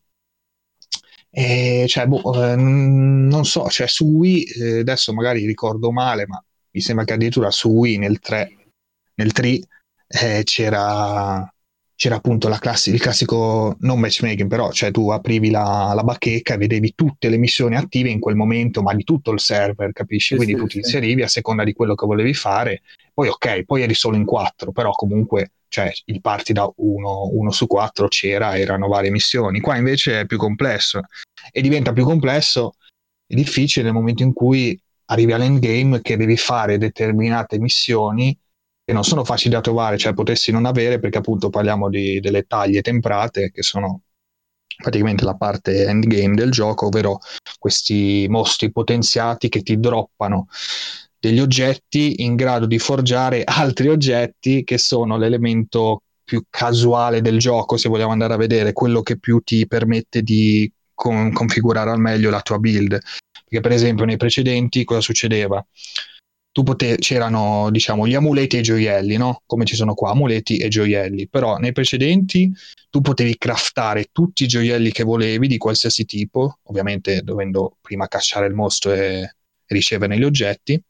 E 1.29 1.85
cioè, 1.87 2.07
boh, 2.07 2.51
eh, 2.51 2.55
non 2.55 3.45
so, 3.45 3.67
cioè 3.69 3.87
su 3.87 4.05
Wii, 4.05 4.43
eh, 4.43 4.79
adesso 4.79 5.13
magari 5.13 5.45
ricordo 5.45 5.91
male, 5.91 6.25
ma 6.25 6.43
mi 6.71 6.81
sembra 6.81 7.05
che 7.05 7.13
addirittura 7.13 7.51
su 7.51 7.69
Wii 7.69 7.97
nel 7.99 8.19
3, 8.19 8.73
nel 9.15 9.31
3 9.31 9.59
eh, 10.07 10.41
c'era 10.43 11.47
c'era 12.01 12.15
appunto 12.15 12.49
classi- 12.49 12.89
il 12.89 12.99
classico 12.99 13.75
non 13.81 13.99
matchmaking, 13.99 14.49
però 14.49 14.71
cioè 14.71 14.89
tu 14.89 15.11
aprivi 15.11 15.51
la, 15.51 15.91
la, 15.93 16.01
bacheca 16.01 16.55
e 16.55 16.57
vedevi 16.57 16.95
tutte 16.95 17.29
le 17.29 17.37
missioni 17.37 17.75
attive 17.75 18.09
in 18.09 18.19
quel 18.19 18.35
momento, 18.35 18.81
ma 18.81 18.95
di 18.95 19.03
tutto 19.03 19.29
il 19.29 19.39
server, 19.39 19.93
capisci? 19.93 20.35
Quindi 20.35 20.55
sì, 20.55 20.59
tu 20.59 20.65
ti 20.65 20.77
inserivi 20.77 21.21
a 21.21 21.27
seconda 21.27 21.63
di 21.63 21.73
quello 21.73 21.93
che 21.93 22.07
volevi 22.07 22.33
fare. 22.33 22.81
Poi 23.13 23.27
ok, 23.27 23.65
poi 23.65 23.83
eri 23.83 23.93
solo 23.93 24.15
in 24.15 24.25
quattro, 24.25 24.71
però 24.71 24.89
comunque 24.93 25.51
cioè, 25.67 25.91
il 26.05 26.21
party 26.21 26.53
da 26.53 26.67
uno, 26.77 27.29
uno 27.33 27.51
su 27.51 27.67
quattro 27.67 28.07
c'era, 28.07 28.57
erano 28.57 28.87
varie 28.87 29.11
missioni. 29.11 29.59
Qua 29.59 29.77
invece 29.77 30.21
è 30.21 30.25
più 30.25 30.39
complesso 30.39 31.01
e 31.51 31.61
diventa 31.61 31.93
più 31.93 32.03
complesso 32.03 32.77
e 33.27 33.35
difficile 33.35 33.85
nel 33.85 33.93
momento 33.93 34.23
in 34.23 34.33
cui 34.33 34.75
arrivi 35.05 35.33
all'endgame 35.33 36.01
che 36.01 36.17
devi 36.17 36.35
fare 36.35 36.79
determinate 36.79 37.59
missioni 37.59 38.35
che 38.91 38.97
non 38.97 39.05
sono 39.05 39.23
facili 39.23 39.53
da 39.53 39.61
trovare, 39.61 39.97
cioè 39.97 40.13
potessi 40.13 40.51
non 40.51 40.65
avere 40.65 40.99
perché 40.99 41.19
appunto 41.19 41.49
parliamo 41.49 41.89
di, 41.89 42.19
delle 42.19 42.43
taglie 42.43 42.81
temprate 42.81 43.49
che 43.51 43.63
sono 43.63 44.01
praticamente 44.75 45.23
la 45.23 45.35
parte 45.35 45.85
endgame 45.85 46.35
del 46.35 46.51
gioco, 46.51 46.87
ovvero 46.87 47.19
questi 47.57 48.25
mostri 48.29 48.69
potenziati 48.69 49.47
che 49.47 49.61
ti 49.61 49.79
droppano 49.79 50.47
degli 51.17 51.39
oggetti 51.39 52.23
in 52.23 52.35
grado 52.35 52.65
di 52.65 52.79
forgiare 52.79 53.43
altri 53.45 53.87
oggetti 53.87 54.65
che 54.65 54.77
sono 54.77 55.17
l'elemento 55.17 56.03
più 56.21 56.43
casuale 56.49 57.21
del 57.21 57.39
gioco, 57.39 57.77
se 57.77 57.87
vogliamo 57.87 58.11
andare 58.11 58.33
a 58.33 58.37
vedere, 58.37 58.73
quello 58.73 59.01
che 59.03 59.17
più 59.17 59.39
ti 59.39 59.67
permette 59.67 60.21
di 60.21 60.69
con- 60.93 61.31
configurare 61.31 61.91
al 61.91 61.99
meglio 61.99 62.29
la 62.29 62.41
tua 62.41 62.57
build. 62.57 62.99
Perché 63.45 63.61
per 63.61 63.71
esempio 63.71 64.03
nei 64.03 64.17
precedenti 64.17 64.83
cosa 64.83 65.01
succedeva? 65.01 65.65
Tu 66.51 66.63
potevi, 66.63 66.97
c'erano 66.97 67.69
diciamo 67.71 68.07
gli 68.07 68.13
amuleti 68.15 68.57
e 68.57 68.59
i 68.59 68.63
gioielli, 68.63 69.17
no? 69.17 69.41
Come 69.45 69.65
ci 69.65 69.75
sono 69.75 69.93
qua, 69.93 70.11
amuleti 70.11 70.57
e 70.57 70.67
gioielli, 70.67 71.27
però 71.27 71.57
nei 71.57 71.71
precedenti 71.71 72.51
tu 72.89 73.01
potevi 73.01 73.37
craftare 73.37 74.09
tutti 74.11 74.43
i 74.43 74.47
gioielli 74.47 74.91
che 74.91 75.03
volevi 75.03 75.47
di 75.47 75.57
qualsiasi 75.57 76.05
tipo, 76.05 76.59
ovviamente 76.63 77.21
dovendo 77.21 77.77
prima 77.81 78.07
cacciare 78.07 78.47
il 78.47 78.53
mostro 78.53 78.91
e 78.93 79.35
ricevere 79.67 80.17
gli 80.17 80.23
oggetti, 80.23 80.81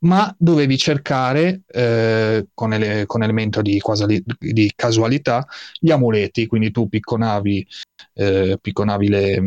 ma 0.00 0.34
dovevi 0.38 0.76
cercare 0.78 1.62
eh, 1.66 2.46
con, 2.54 2.72
ele- 2.72 3.06
con, 3.06 3.22
elemento 3.22 3.62
di, 3.62 3.78
quasi, 3.80 4.22
di, 4.38 4.72
casualità 4.74 5.46
gli 5.78 5.90
amuleti, 5.90 6.46
quindi 6.46 6.70
tu 6.70 6.88
picconavi, 6.88 7.66
eh, 8.14 8.58
picconavi 8.60 9.08
le, 9.08 9.42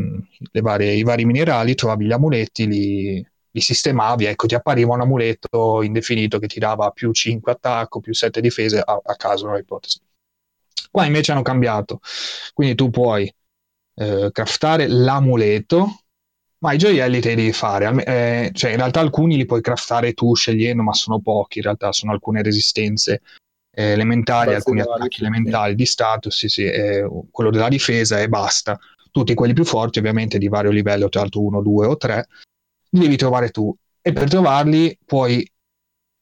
le 0.52 0.62
varie, 0.62 0.94
i 0.94 1.04
vari 1.04 1.26
minerali, 1.26 1.76
trovavi 1.76 2.06
gli 2.06 2.12
amuleti, 2.12 2.68
li, 2.68 3.28
li 3.54 3.62
sistemavi, 3.62 4.26
ecco, 4.26 4.48
ti 4.48 4.56
appariva 4.56 4.94
un 4.94 5.02
amuleto 5.02 5.84
indefinito 5.84 6.40
che 6.40 6.48
ti 6.48 6.60
dava 6.60 6.90
più 6.90 7.12
5 7.12 7.52
attacco, 7.52 8.00
più 8.00 8.14
7 8.14 8.42
difese, 8.42 8.80
a, 8.80 9.00
a 9.04 9.16
caso 9.16 9.48
una 9.48 9.60
ipotesi. 9.60 10.00
Qua 10.90 11.06
invece 11.06 11.32
hanno 11.32 11.44
cambiato, 11.44 12.00
quindi 12.54 12.76
tu 12.76 12.90
puoi 12.90 13.32
eh, 13.96 14.30
craftare 14.32 14.88
l'amuleto, 14.88 16.00
ma 16.60 16.74
i 16.74 16.78
gioielli 16.78 17.20
te 17.20 17.30
li 17.30 17.36
devi 17.36 17.54
fare, 17.54 18.04
eh, 18.06 18.52
cioè 18.54 18.72
in 18.72 18.78
realtà 18.78 19.00
alcuni 19.00 19.38
li 19.38 19.46
puoi 19.46 19.62
craftare 19.62 20.14
tu 20.14 20.34
scegliendo, 20.34 20.82
ma 20.82 20.94
sono 20.94 21.20
pochi, 21.20 21.60
in 21.60 21.66
realtà 21.66 21.92
sono 21.92 22.12
alcune 22.12 22.42
resistenze 22.42 23.22
eh, 23.76 23.92
elementari, 23.92 24.50
Beh, 24.50 24.56
alcuni 24.56 24.82
attacchi 24.82 25.22
elementari 25.22 25.76
di 25.76 25.86
status, 25.86 26.36
sì, 26.36 26.48
sì, 26.48 26.64
eh, 26.64 27.08
quello 27.30 27.52
della 27.52 27.70
difesa 27.70 28.20
e 28.20 28.30
basta. 28.30 28.80
Tutti 29.12 29.36
quelli 29.36 29.54
più 29.54 29.64
forti, 29.66 30.00
ovviamente 30.00 30.40
di 30.40 30.48
vario 30.48 30.72
livello, 30.72 31.10
tra 31.10 31.22
l'altro 31.22 31.42
1, 31.42 31.62
2 31.62 31.86
o 31.86 31.98
3, 31.98 32.28
li 32.94 33.00
devi 33.00 33.18
trovare 33.18 33.50
tu 33.50 33.76
e 34.02 34.14
per 34.14 34.30
trovarli 34.30 34.98
puoi 35.06 35.48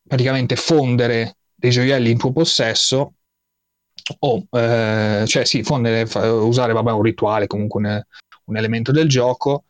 praticamente 0.07 0.55
fondere 0.55 1.37
dei 1.55 1.71
gioielli 1.71 2.09
in 2.09 2.17
tuo 2.17 2.31
possesso 2.31 3.13
o 4.19 4.45
eh, 4.51 5.23
cioè 5.27 5.45
sì, 5.45 5.63
fondere, 5.63 6.09
usare 6.27 6.73
vabbè, 6.73 6.91
un 6.91 7.01
rituale, 7.01 7.47
comunque 7.47 7.81
un, 7.81 8.01
un 8.45 8.57
elemento 8.57 8.91
del 8.91 9.07
gioco 9.07 9.65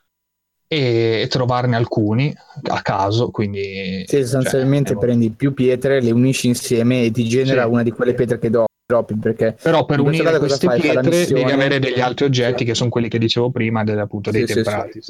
e, 0.67 1.21
e, 1.21 1.27
trovarne 1.27 1.75
alcuni 1.75 2.33
a 2.69 2.81
caso. 2.81 3.29
Quindi, 3.29 4.03
sì, 4.07 4.21
sostanzialmente 4.21 4.93
cioè, 4.93 4.99
prendi 4.99 5.29
più 5.31 5.53
pietre, 5.53 6.01
le 6.01 6.11
unisci 6.11 6.47
insieme 6.47 7.03
e 7.03 7.11
ti 7.11 7.27
genera 7.27 7.63
sì. 7.63 7.69
una 7.69 7.83
di 7.83 7.91
quelle 7.91 8.13
pietre 8.13 8.39
che 8.39 8.49
do, 8.49 8.65
droppi. 8.85 9.17
Perché 9.17 9.57
Però 9.61 9.85
per 9.85 9.99
unire 9.99 10.37
queste 10.39 10.67
pietre 10.69 11.25
devi 11.27 11.51
avere 11.51 11.79
degli 11.79 11.99
altri 11.99 12.25
oggetti 12.25 12.63
che 12.63 12.73
sono 12.73 12.89
quelli 12.89 13.09
che 13.09 13.19
dicevo 13.19 13.51
prima, 13.51 13.83
del, 13.83 13.99
appunto 13.99 14.31
dei 14.31 14.47
sì, 14.47 14.53
temprati. 14.53 15.01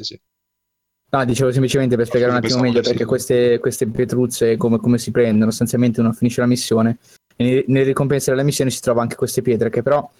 No, 1.14 1.26
dicevo 1.26 1.52
semplicemente 1.52 1.94
per 1.94 2.06
spiegare 2.06 2.32
un 2.32 2.38
attimo 2.38 2.60
meglio 2.60 2.80
perché 2.80 3.04
queste, 3.04 3.58
queste 3.58 3.86
pietruzze 3.86 4.56
come, 4.56 4.78
come, 4.78 4.96
si 4.96 5.10
prendono, 5.10 5.50
sostanzialmente 5.50 6.00
uno 6.00 6.14
finisce 6.14 6.40
la 6.40 6.46
missione 6.46 6.96
e 7.36 7.66
nelle 7.68 7.84
ricompense 7.84 8.30
della 8.30 8.42
missione 8.42 8.70
si 8.70 8.80
trova 8.80 9.02
anche 9.02 9.14
queste 9.14 9.42
pietre 9.42 9.68
che 9.68 9.82
però 9.82 10.10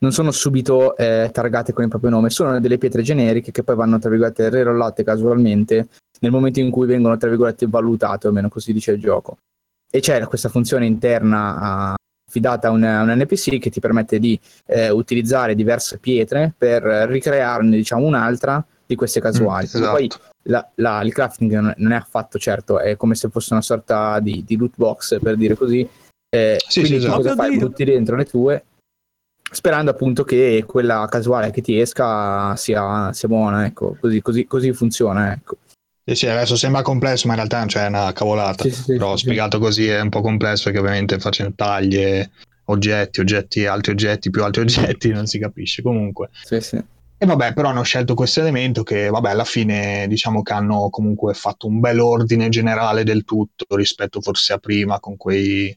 non 0.00 0.12
sono 0.12 0.30
subito 0.30 0.94
eh, 0.98 1.30
targate 1.32 1.72
con 1.72 1.84
il 1.84 1.88
proprio 1.88 2.10
nome, 2.10 2.28
sono 2.28 2.60
delle 2.60 2.76
pietre 2.76 3.00
generiche 3.00 3.52
che 3.52 3.62
poi 3.62 3.74
vanno 3.74 3.98
tra 3.98 4.10
virgolette 4.10 4.50
rerollate 4.50 5.02
casualmente 5.02 5.88
nel 6.20 6.30
momento 6.30 6.60
in 6.60 6.70
cui 6.70 6.86
vengono 6.86 7.16
tra 7.16 7.30
virgolette 7.30 7.66
valutate, 7.66 8.26
o 8.26 8.28
almeno 8.28 8.50
così 8.50 8.74
dice 8.74 8.92
il 8.92 9.00
gioco. 9.00 9.38
E 9.90 10.00
c'è 10.00 10.22
questa 10.26 10.50
funzione 10.50 10.84
interna 10.84 11.96
affidata 12.28 12.68
a 12.68 12.70
un, 12.70 12.84
a 12.84 13.00
un 13.00 13.14
NPC 13.16 13.58
che 13.58 13.70
ti 13.70 13.80
permette 13.80 14.18
di 14.18 14.38
eh, 14.66 14.90
utilizzare 14.90 15.54
diverse 15.54 15.96
pietre 15.96 16.52
per 16.56 16.82
ricrearne 16.82 17.74
diciamo 17.74 18.04
un'altra 18.04 18.62
di 18.88 18.94
queste 18.94 19.20
casuali. 19.20 19.66
Mm, 19.66 19.76
esatto. 19.76 19.90
Poi 19.90 20.10
la, 20.44 20.70
la, 20.76 21.02
il 21.02 21.12
crafting 21.12 21.74
non 21.76 21.92
è 21.92 21.96
affatto 21.96 22.38
certo, 22.38 22.78
è 22.80 22.96
come 22.96 23.14
se 23.14 23.28
fosse 23.28 23.52
una 23.52 23.62
sorta 23.62 24.18
di, 24.18 24.42
di 24.46 24.56
loot 24.56 24.72
box 24.76 25.20
per 25.20 25.36
dire 25.36 25.54
così. 25.54 25.86
Eh, 26.30 26.56
sì, 26.66 26.80
quindi 26.80 26.98
sì, 26.98 27.04
esatto. 27.04 27.22
cosa 27.22 27.34
fai? 27.34 27.58
Butti 27.58 27.84
dentro 27.84 28.16
le 28.16 28.24
tue 28.24 28.64
sperando 29.50 29.90
appunto 29.90 30.24
che 30.24 30.64
quella 30.66 31.06
casuale 31.10 31.50
che 31.50 31.62
ti 31.62 31.80
esca 31.80 32.54
sia, 32.56 33.12
sia 33.12 33.28
buona, 33.28 33.64
ecco, 33.64 33.96
così, 33.98 34.20
così, 34.20 34.46
così 34.46 34.72
funziona, 34.72 35.32
ecco. 35.32 35.56
Sì, 36.04 36.14
sì, 36.14 36.26
adesso 36.26 36.56
sembra 36.56 36.82
complesso, 36.82 37.26
ma 37.26 37.34
in 37.34 37.40
realtà 37.40 37.64
c'è 37.66 37.86
una 37.86 38.12
cavolata. 38.12 38.62
Sì, 38.62 38.70
sì, 38.70 38.92
Però 38.96 39.16
sì, 39.16 39.24
spiegato 39.24 39.58
così 39.58 39.88
è 39.88 40.00
un 40.00 40.08
po' 40.08 40.22
complesso 40.22 40.64
perché 40.64 40.78
ovviamente 40.78 41.18
facendo 41.18 41.52
taglie, 41.54 42.30
oggetti, 42.64 43.20
oggetti, 43.20 43.66
altri 43.66 43.92
oggetti, 43.92 44.30
più 44.30 44.42
altri 44.42 44.62
oggetti, 44.62 45.10
non 45.10 45.26
si 45.26 45.38
capisce. 45.38 45.82
Comunque. 45.82 46.30
Sì, 46.44 46.60
sì. 46.60 46.82
E 47.20 47.26
vabbè, 47.26 47.52
però 47.52 47.70
hanno 47.70 47.82
scelto 47.82 48.14
questo 48.14 48.38
elemento 48.38 48.84
che, 48.84 49.08
vabbè, 49.08 49.30
alla 49.30 49.44
fine 49.44 50.06
diciamo 50.06 50.42
che 50.42 50.52
hanno 50.52 50.88
comunque 50.88 51.34
fatto 51.34 51.66
un 51.66 51.80
bel 51.80 51.98
ordine 51.98 52.48
generale 52.48 53.02
del 53.02 53.24
tutto 53.24 53.74
rispetto 53.74 54.20
forse 54.20 54.52
a 54.52 54.58
prima 54.58 55.00
con 55.00 55.16
quei, 55.16 55.76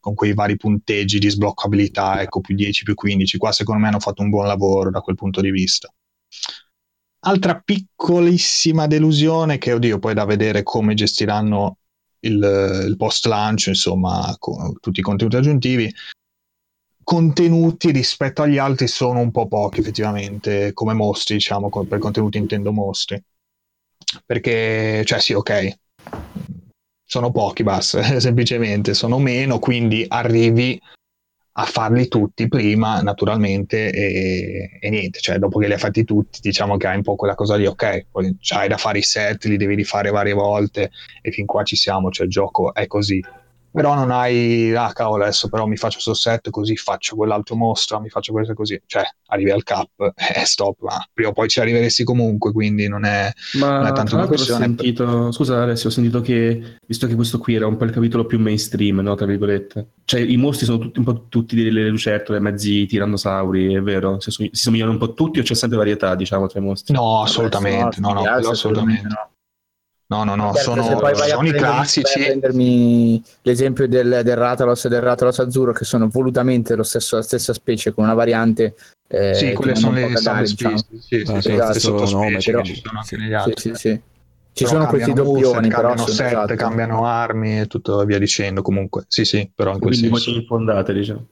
con 0.00 0.14
quei 0.14 0.32
vari 0.32 0.56
punteggi 0.56 1.18
di 1.18 1.28
sbloccabilità, 1.28 2.22
ecco, 2.22 2.40
più 2.40 2.54
10, 2.54 2.84
più 2.84 2.94
15. 2.94 3.36
Qua 3.36 3.52
secondo 3.52 3.82
me 3.82 3.88
hanno 3.88 4.00
fatto 4.00 4.22
un 4.22 4.30
buon 4.30 4.46
lavoro 4.46 4.90
da 4.90 5.02
quel 5.02 5.16
punto 5.16 5.42
di 5.42 5.50
vista. 5.50 5.92
Altra 7.20 7.60
piccolissima 7.60 8.86
delusione 8.86 9.58
che, 9.58 9.74
oddio, 9.74 9.98
poi 9.98 10.14
da 10.14 10.24
vedere 10.24 10.62
come 10.62 10.94
gestiranno 10.94 11.80
il, 12.20 12.84
il 12.88 12.96
post 12.96 13.26
lancio, 13.26 13.68
insomma, 13.68 14.34
con 14.38 14.78
tutti 14.80 15.00
i 15.00 15.02
contenuti 15.02 15.36
aggiuntivi 15.36 15.94
contenuti 17.08 17.90
rispetto 17.90 18.42
agli 18.42 18.58
altri 18.58 18.86
sono 18.86 19.20
un 19.20 19.30
po' 19.30 19.48
pochi 19.48 19.80
effettivamente 19.80 20.74
come 20.74 20.92
mostri 20.92 21.36
diciamo 21.36 21.70
per 21.70 21.98
contenuti 21.98 22.36
intendo 22.36 22.70
mostri. 22.70 23.18
Perché 24.26 25.02
cioè 25.06 25.18
sì 25.18 25.32
ok. 25.32 25.78
Sono 27.02 27.30
pochi 27.30 27.62
basta 27.62 28.02
semplicemente. 28.20 28.92
Sono 28.92 29.18
meno 29.18 29.58
quindi 29.58 30.04
arrivi 30.06 30.78
a 31.52 31.64
farli 31.64 32.08
tutti 32.08 32.46
prima 32.46 33.00
naturalmente 33.00 33.90
e, 33.90 34.78
e, 34.78 34.90
niente. 34.90 35.20
Cioè 35.20 35.38
dopo 35.38 35.60
che 35.60 35.66
li 35.66 35.72
hai 35.72 35.78
fatti 35.78 36.04
tutti 36.04 36.40
diciamo 36.42 36.76
che 36.76 36.88
hai 36.88 36.96
un 36.96 37.02
po' 37.02 37.16
quella 37.16 37.34
cosa 37.34 37.56
lì 37.56 37.64
ok 37.64 38.08
poi 38.10 38.36
hai 38.54 38.68
da 38.68 38.76
fare 38.76 38.98
i 38.98 39.02
set 39.02 39.46
li 39.46 39.56
devi 39.56 39.74
rifare 39.74 40.10
varie 40.10 40.34
volte 40.34 40.90
e 41.22 41.30
fin 41.30 41.46
qua 41.46 41.62
ci 41.62 41.76
siamo 41.76 42.10
cioè 42.10 42.26
il 42.26 42.32
gioco 42.32 42.74
è 42.74 42.86
così 42.86 43.18
però 43.70 43.94
non 43.94 44.10
hai, 44.10 44.74
ah 44.74 44.92
cavolo, 44.92 45.22
adesso 45.22 45.48
però 45.48 45.66
mi 45.66 45.76
faccio 45.76 46.00
sto 46.00 46.14
set 46.14 46.50
così 46.50 46.76
faccio 46.76 47.16
quell'altro 47.16 47.54
mostro, 47.54 48.00
mi 48.00 48.08
faccio 48.08 48.32
questo 48.32 48.54
così, 48.54 48.80
cioè 48.86 49.02
arrivi 49.26 49.50
al 49.50 49.62
cap 49.62 49.90
e 49.98 50.12
eh, 50.40 50.44
stop, 50.44 50.80
ma 50.82 51.06
prima 51.12 51.30
o 51.30 51.32
poi 51.32 51.48
ci 51.48 51.60
arriveresti 51.60 52.04
comunque, 52.04 52.52
quindi 52.52 52.88
non 52.88 53.04
è, 53.04 53.30
ma 53.54 53.78
non 53.78 53.86
è 53.86 53.92
tanto 53.92 54.16
una 54.16 54.26
questione. 54.26 54.64
Ho 54.64 54.66
sentito, 54.66 55.32
scusa 55.32 55.62
Alessio, 55.62 55.88
ho 55.88 55.92
sentito 55.92 56.20
che, 56.20 56.78
visto 56.86 57.06
che 57.06 57.14
questo 57.14 57.38
qui 57.38 57.54
era 57.54 57.66
un 57.66 57.76
po' 57.76 57.84
il 57.84 57.90
capitolo 57.90 58.26
più 58.26 58.38
mainstream, 58.38 59.00
no, 59.00 59.14
tra 59.14 59.26
virgolette, 59.26 59.86
cioè 60.04 60.20
i 60.20 60.36
mostri 60.36 60.66
sono 60.66 60.78
tutti, 60.78 60.98
un 60.98 61.04
po' 61.04 61.26
tutti 61.28 61.62
delle 61.62 61.88
lucertole, 61.88 62.40
mezzi 62.40 62.86
tirannosauri, 62.86 63.74
è 63.74 63.82
vero? 63.82 64.20
Si, 64.20 64.30
si 64.30 64.50
somigliano 64.52 64.92
un 64.92 64.98
po' 64.98 65.12
tutti 65.12 65.38
o 65.38 65.42
c'è 65.42 65.54
sempre 65.54 65.78
varietà, 65.78 66.14
diciamo, 66.14 66.46
tra 66.46 66.58
i 66.58 66.62
mostri? 66.62 66.94
No, 66.94 67.22
assolutamente, 67.22 68.00
no, 68.00 68.12
no, 68.12 68.22
no 68.22 68.48
assolutamente. 68.48 69.08
No. 69.08 69.30
No, 70.10 70.24
no, 70.24 70.34
no, 70.36 70.54
sono, 70.54 70.82
sono 70.82 71.46
i 71.46 71.52
classici. 71.52 72.18
prendermi 72.18 73.22
l'esempio 73.42 73.86
del, 73.86 74.22
del 74.24 74.36
Ratalos 74.36 74.86
e 74.86 74.88
del 74.88 75.02
Ratalos 75.02 75.38
azzurro, 75.38 75.72
che 75.72 75.84
sono 75.84 76.08
volutamente 76.08 76.74
lo 76.74 76.82
stesso, 76.82 77.16
la 77.16 77.22
stessa 77.22 77.52
specie 77.52 77.92
con 77.92 78.04
una 78.04 78.14
variante. 78.14 78.74
Eh, 79.06 79.34
sì, 79.34 79.52
quelle 79.52 79.74
sono 79.74 79.92
le 79.92 80.08
diciamo. 80.08 80.46
specie. 80.46 80.76
Sì, 80.98 81.24
sì, 81.26 81.40
sì, 81.40 81.52
esatto, 81.52 82.10
nome, 82.10 82.38
però, 82.42 82.62
ci 82.62 82.80
sono 82.82 82.98
anche 83.00 83.16
negli 83.18 83.34
altri. 83.34 83.60
Sì, 83.60 83.68
sì, 83.68 83.74
sì. 83.74 84.00
Ci 84.52 84.64
però 84.64 84.76
sono 84.76 84.86
questi 84.86 85.12
doppioni, 85.12 85.68
però 85.68 85.88
cambiano 85.88 86.10
set, 86.10 86.26
esatto. 86.26 86.54
cambiano 86.54 87.04
armi 87.04 87.60
e 87.60 87.66
tutto 87.66 88.02
via 88.06 88.18
dicendo. 88.18 88.62
Comunque, 88.62 89.04
sì, 89.08 89.26
sì, 89.26 89.50
però 89.54 89.74
in 89.74 89.78
quel 89.78 89.92
Quindi 89.92 90.16
senso. 90.16 90.38
infondate, 90.38 90.94
diciamo. 90.94 91.26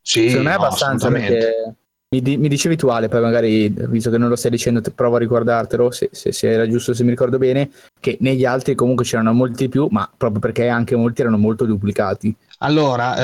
Sì, 0.00 0.30
secondo 0.30 0.48
me 0.48 0.54
è 0.54 0.58
abbastanza 0.58 1.10
perché 1.10 1.74
mi, 2.14 2.22
di, 2.22 2.36
mi, 2.36 2.48
dicevi 2.48 2.76
tu 2.76 2.88
Ale, 2.88 3.08
poi 3.08 3.20
magari, 3.20 3.68
visto 3.68 4.10
che 4.10 4.18
non 4.18 4.28
lo 4.28 4.36
stai 4.36 4.50
dicendo, 4.50 4.80
provo 4.94 5.16
a 5.16 5.18
ricordartelo, 5.18 5.90
se, 5.90 6.10
se, 6.12 6.32
se, 6.32 6.50
era 6.50 6.68
giusto, 6.68 6.94
se 6.94 7.02
mi 7.02 7.10
ricordo 7.10 7.38
bene, 7.38 7.70
che 7.98 8.16
negli 8.20 8.44
altri 8.44 8.74
comunque 8.74 9.04
c'erano 9.04 9.32
molti 9.32 9.68
più, 9.68 9.88
ma 9.90 10.08
proprio 10.16 10.40
perché 10.40 10.68
anche 10.68 10.94
molti 10.94 11.22
erano 11.22 11.38
molto 11.38 11.64
duplicati. 11.64 12.34
Allora, 12.58 13.16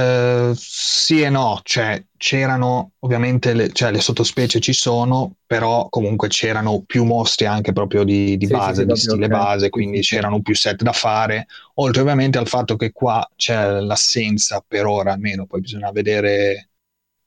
eh, 0.51 0.53
sì 0.57 1.23
e 1.23 1.31
no, 1.31 1.61
cioè 1.63 2.03
c'erano 2.17 2.93
ovviamente 3.01 3.55
le, 3.55 3.73
cioè, 3.73 3.91
le, 3.91 4.01
sottospecie 4.01 4.61
ci 4.61 4.73
sono, 4.73 5.37
però 5.47 5.89
comunque 5.89 6.29
c'erano 6.29 6.83
più 6.85 7.05
mostri 7.05 7.47
anche 7.47 7.73
proprio 7.73 8.03
di, 8.03 8.37
di 8.37 8.47
sì, 8.47 8.53
base, 8.53 8.83
sì, 8.83 8.87
di 8.87 8.97
stile 8.97 9.27
okay. 9.27 9.39
base, 9.39 9.71
quindi 9.71 10.01
c'erano 10.01 10.43
più 10.43 10.55
set 10.55 10.83
da 10.83 10.93
fare, 10.93 11.47
oltre 11.75 12.03
ovviamente 12.03 12.39
al 12.39 12.49
fatto 12.49 12.77
che 12.77 12.91
qua 12.93 13.27
c'è 13.37 13.81
l'assenza 13.81 14.63
per 14.67 14.85
ora 14.87 15.13
almeno, 15.13 15.47
poi 15.47 15.61
bisogna 15.61 15.91
vedere 15.93 16.70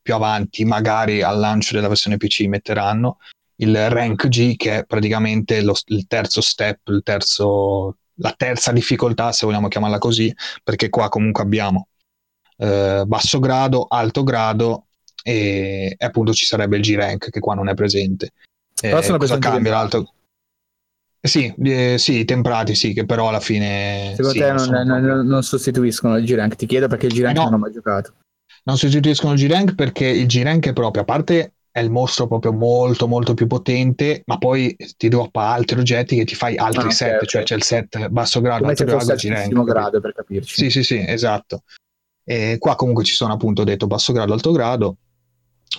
più 0.03 0.13
avanti, 0.13 0.65
magari 0.65 1.23
al 1.23 1.39
lancio 1.39 1.73
della 1.73 1.87
versione 1.87 2.17
PC 2.17 2.41
metteranno 2.41 3.17
il 3.57 3.89
rank 3.89 4.27
G 4.27 4.55
che 4.55 4.79
è 4.79 4.85
praticamente 4.85 5.61
lo, 5.61 5.73
il 5.87 6.05
terzo 6.05 6.41
step, 6.41 6.87
il 6.89 7.01
terzo, 7.03 7.97
la 8.15 8.33
terza 8.35 8.71
difficoltà 8.71 9.31
se 9.31 9.45
vogliamo 9.45 9.67
chiamarla 9.67 9.97
così, 9.97 10.33
perché 10.63 10.89
qua 10.89 11.09
comunque 11.09 11.41
abbiamo 11.41 11.87
eh, 12.57 13.03
basso 13.07 13.39
grado, 13.39 13.85
alto 13.87 14.23
grado 14.23 14.87
e, 15.23 15.95
e, 15.97 16.05
appunto 16.05 16.33
ci 16.33 16.45
sarebbe 16.45 16.77
il 16.77 16.83
G 16.83 16.95
rank 16.95 17.29
che 17.29 17.39
qua 17.39 17.55
non 17.55 17.69
è 17.69 17.73
presente. 17.73 18.31
Eh, 18.81 18.91
cosa 18.91 19.39
cambia 19.39 19.71
l'alto? 19.71 20.13
Sì, 21.25 21.53
eh, 21.63 21.95
sì, 21.97 22.25
temprati 22.25 22.75
sì, 22.75 22.91
che 22.91 23.05
però 23.05 23.29
alla 23.29 23.39
fine... 23.39 24.13
Secondo 24.13 24.31
sì, 24.31 24.39
te 24.39 24.51
non, 24.51 24.69
non, 24.69 25.01
non, 25.01 25.25
non, 25.25 25.41
sostituiscono 25.41 26.17
il 26.17 26.25
G-Rank? 26.25 26.57
Ti 26.57 26.65
chiedo 26.65 26.87
perché 26.89 27.05
il 27.05 27.13
G-Rank 27.13 27.37
eh 27.37 27.39
no, 27.39 27.45
non 27.45 27.53
ho 27.53 27.57
mai 27.59 27.71
giocato. 27.71 28.13
Non 28.63 28.77
sostituiscono 28.77 29.33
il 29.33 29.39
G-Rank 29.39 29.75
perché 29.75 30.07
il 30.07 30.25
G-Rank 30.25 30.67
è 30.67 30.73
proprio, 30.73 31.01
a 31.01 31.05
parte 31.05 31.53
è 31.69 31.79
il 31.79 31.89
mostro 31.89 32.27
proprio 32.27 32.53
molto 32.53 33.07
molto 33.07 33.33
più 33.33 33.47
potente, 33.47 34.21
ma 34.25 34.37
poi 34.37 34.75
ti 34.95 35.07
droppa 35.07 35.49
altri 35.53 35.79
oggetti 35.79 36.15
che 36.15 36.23
ti 36.23 36.35
fai 36.35 36.55
altri 36.55 36.87
ah, 36.87 36.91
set, 36.91 37.15
okay, 37.15 37.27
cioè 37.27 37.43
c'è 37.43 37.55
il 37.55 37.63
set 37.63 38.07
basso 38.09 38.41
grado, 38.41 38.59
Come 38.59 38.71
alto 38.71 38.85
grado, 38.85 39.15
G-Rank. 39.15 39.63
grado 39.63 39.99
per 39.99 40.13
capirci. 40.13 40.55
Sì, 40.55 40.69
sì, 40.69 40.83
sì, 40.83 41.03
esatto. 41.05 41.63
E 42.23 42.57
qua 42.59 42.75
comunque 42.75 43.03
ci 43.03 43.15
sono 43.15 43.33
appunto 43.33 43.63
detto 43.63 43.87
basso 43.87 44.13
grado, 44.13 44.33
alto 44.33 44.51
grado, 44.51 44.97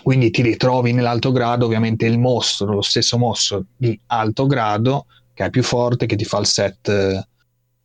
quindi 0.03 0.31
ti 0.31 0.43
ritrovi 0.43 0.93
nell'alto 0.93 1.33
grado 1.33 1.65
ovviamente 1.65 2.07
il 2.07 2.19
mostro, 2.19 2.75
lo 2.75 2.83
stesso 2.83 3.17
mostro 3.17 3.65
di 3.77 3.99
alto 4.07 4.47
grado 4.47 5.07
che 5.33 5.45
è 5.45 5.51
più 5.51 5.63
forte, 5.63 6.07
che 6.07 6.17
ti 6.17 6.25
fa 6.25 6.39
il 6.39 6.47
set, 6.47 6.89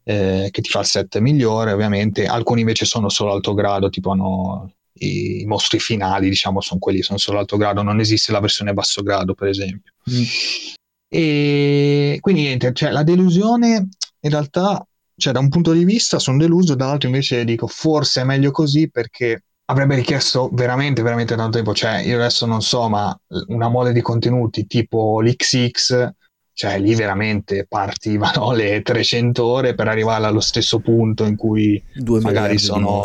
eh, 0.03 0.47
che 0.51 0.61
ti 0.61 0.69
fa 0.69 0.79
il 0.79 0.85
set 0.85 1.17
migliore, 1.19 1.71
ovviamente. 1.71 2.25
Alcuni 2.25 2.61
invece 2.61 2.85
sono 2.85 3.09
solo 3.09 3.33
alto 3.33 3.53
grado, 3.53 3.89
tipo 3.89 4.11
hanno 4.11 4.71
i, 4.99 5.41
i 5.41 5.45
mostri 5.45 5.79
finali, 5.79 6.29
diciamo, 6.29 6.61
sono 6.61 6.79
quelli, 6.79 7.01
sono 7.01 7.17
solo 7.17 7.39
alto 7.39 7.57
grado, 7.57 7.81
non 7.81 7.99
esiste 7.99 8.31
la 8.31 8.39
versione 8.39 8.73
basso 8.73 9.01
grado, 9.01 9.33
per 9.33 9.47
esempio. 9.47 9.93
Mm. 10.09 10.23
E 11.07 12.17
quindi 12.21 12.41
niente, 12.41 12.71
cioè, 12.73 12.91
la 12.91 13.03
delusione 13.03 13.89
in 14.21 14.29
realtà, 14.29 14.85
cioè, 15.15 15.33
da 15.33 15.39
un 15.39 15.49
punto 15.49 15.71
di 15.71 15.83
vista 15.83 16.19
sono 16.19 16.37
deluso, 16.37 16.75
dall'altro 16.75 17.07
invece 17.07 17.43
dico 17.43 17.67
forse 17.67 18.21
è 18.21 18.23
meglio 18.23 18.51
così 18.51 18.89
perché 18.89 19.43
avrebbe 19.65 19.95
richiesto 19.95 20.49
veramente, 20.51 21.01
veramente 21.01 21.35
tanto 21.35 21.57
tempo. 21.57 21.73
Cioè, 21.73 21.99
io 21.99 22.15
adesso 22.15 22.45
non 22.45 22.61
so, 22.61 22.87
ma 22.89 23.17
una 23.47 23.69
mole 23.69 23.91
di 23.91 24.01
contenuti 24.01 24.67
tipo 24.67 25.21
l'XX 25.21 26.11
cioè 26.59 26.77
lì 26.77 26.93
veramente 26.93 27.65
partivano 27.69 28.51
le 28.51 28.81
300 28.81 29.45
ore 29.45 29.75
per 29.75 29.87
arrivare 29.87 30.25
allo 30.25 30.41
stesso 30.41 30.79
punto 30.79 31.23
in 31.23 31.37
cui 31.37 31.81
Due 31.93 32.19
magari 32.19 32.57
sono, 32.57 33.01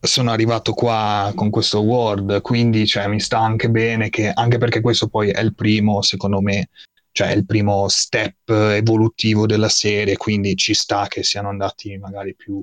sono 0.00 0.30
arrivato 0.30 0.72
qua 0.72 1.32
con 1.34 1.50
questo 1.50 1.80
Word, 1.80 2.40
quindi 2.40 2.86
cioè, 2.86 3.06
mi 3.08 3.20
sta 3.20 3.38
anche 3.38 3.68
bene 3.70 4.10
che, 4.10 4.30
anche 4.32 4.58
perché 4.58 4.80
questo 4.80 5.08
poi 5.08 5.30
è 5.30 5.40
il 5.40 5.54
primo, 5.54 6.02
secondo 6.02 6.40
me, 6.40 6.70
cioè 7.12 7.30
il 7.32 7.44
primo 7.46 7.88
step 7.88 8.48
evolutivo 8.50 9.46
della 9.46 9.68
serie, 9.68 10.16
quindi 10.16 10.56
ci 10.56 10.74
sta 10.74 11.06
che 11.08 11.22
siano 11.22 11.48
andati 11.48 11.96
magari 11.98 12.34
più, 12.34 12.62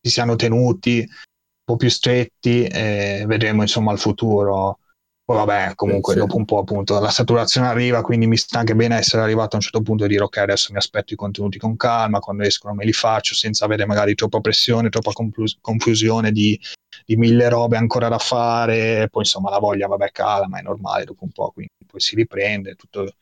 si 0.00 0.10
siano 0.10 0.36
tenuti 0.36 0.98
un 0.98 1.64
po' 1.64 1.76
più 1.76 1.88
stretti 1.88 2.64
e 2.64 3.24
vedremo 3.26 3.62
insomma 3.62 3.92
il 3.92 3.98
futuro 3.98 4.80
poi 5.26 5.36
vabbè, 5.36 5.74
comunque 5.74 6.12
sì. 6.12 6.18
dopo 6.18 6.36
un 6.36 6.44
po' 6.44 6.58
appunto 6.58 7.00
la 7.00 7.08
saturazione 7.08 7.66
arriva, 7.66 8.02
quindi 8.02 8.26
mi 8.26 8.36
sta 8.36 8.58
anche 8.58 8.74
bene 8.74 8.98
essere 8.98 9.22
arrivato 9.22 9.52
a 9.52 9.56
un 9.56 9.62
certo 9.62 9.80
punto 9.80 10.04
e 10.04 10.08
dire 10.08 10.22
ok, 10.22 10.36
adesso 10.36 10.70
mi 10.70 10.76
aspetto 10.76 11.14
i 11.14 11.16
contenuti 11.16 11.58
con 11.58 11.76
calma, 11.76 12.18
quando 12.18 12.42
escono 12.42 12.74
me 12.74 12.84
li 12.84 12.92
faccio 12.92 13.34
senza 13.34 13.64
avere 13.64 13.86
magari 13.86 14.14
troppa 14.14 14.40
pressione, 14.40 14.90
troppa 14.90 15.12
confus- 15.12 15.56
confusione 15.62 16.30
di, 16.30 16.60
di, 17.06 17.16
mille 17.16 17.48
robe 17.48 17.78
ancora 17.78 18.08
da 18.08 18.18
fare, 18.18 19.08
poi 19.10 19.22
insomma 19.22 19.48
la 19.48 19.58
voglia 19.58 19.86
vabbè 19.86 20.10
cala, 20.10 20.46
ma 20.46 20.58
è 20.58 20.62
normale 20.62 21.04
dopo 21.04 21.24
un 21.24 21.30
po', 21.30 21.52
quindi 21.52 21.72
poi 21.86 22.00
si 22.00 22.16
riprende, 22.16 22.74
tutto, 22.74 23.14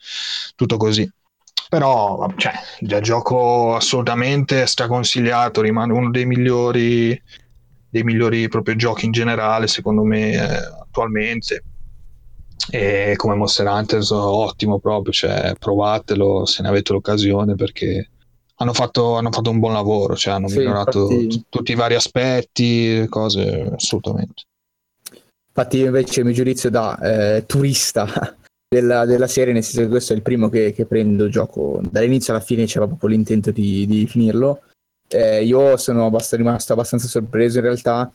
tutto 0.57 0.77
così. 0.79 1.09
Però 1.69 2.29
cioè, 2.35 2.53
il 2.81 2.99
gioco 3.01 3.77
assolutamente 3.77 4.67
straconsigliato, 4.67 5.61
rimane 5.61 5.93
uno 5.93 6.11
dei 6.11 6.27
migliori, 6.27 7.23
dei 7.89 8.03
migliori 8.03 8.49
proprio 8.49 8.75
giochi 8.75 9.07
in 9.07 9.13
generale 9.13 9.69
secondo 9.69 10.03
me 10.03 10.33
eh, 10.33 10.57
attualmente 10.81 11.63
e 12.71 13.15
come 13.17 13.35
Monster 13.35 13.67
Hunter 13.67 14.03
ottimo 14.11 14.79
proprio, 14.79 15.13
cioè 15.13 15.55
provatelo 15.59 16.47
se 16.47 16.63
ne 16.63 16.69
avete 16.69 16.93
l'occasione 16.93 17.55
perché 17.55 18.09
hanno 18.57 18.73
fatto, 18.73 19.17
hanno 19.17 19.33
fatto 19.33 19.51
un 19.51 19.59
buon 19.59 19.73
lavoro, 19.73 20.15
cioè 20.15 20.35
hanno 20.35 20.49
sì, 20.49 20.59
migliorato 20.59 21.11
infatti... 21.11 21.41
t- 21.41 21.45
tutti 21.49 21.73
i 21.73 21.77
vari 21.77 21.95
aspetti, 21.95 23.07
cose 23.09 23.73
assolutamente. 23.75 24.45
Infatti 25.49 25.79
io 25.79 25.87
invece 25.87 26.21
il 26.21 26.27
mio 26.27 26.35
giudizio 26.35 26.71
da 26.71 26.99
eh, 26.99 27.45
turista 27.47 28.07
della, 28.69 29.05
della, 29.05 29.27
serie, 29.27 29.53
nel 29.53 29.65
senso 29.65 29.81
che 29.83 29.89
questo 29.89 30.13
è 30.13 30.17
il 30.17 30.23
primo 30.23 30.49
che, 30.49 30.73
che 30.73 30.87
prendo 30.87 31.29
gioco 31.29 31.81
dall'inizio 31.91 32.33
alla 32.33 32.43
fine 32.43 32.65
c'era 32.65 32.87
proprio 32.87 33.11
l'intento 33.11 33.51
di, 33.51 33.87
di 33.87 34.07
finirlo. 34.07 34.63
Eh, 35.09 35.45
io 35.45 35.77
sono 35.77 36.07
abbast- 36.07 36.35
rimasto 36.35 36.73
abbastanza 36.73 37.07
sorpreso 37.07 37.59
in 37.59 37.65
realtà 37.65 38.11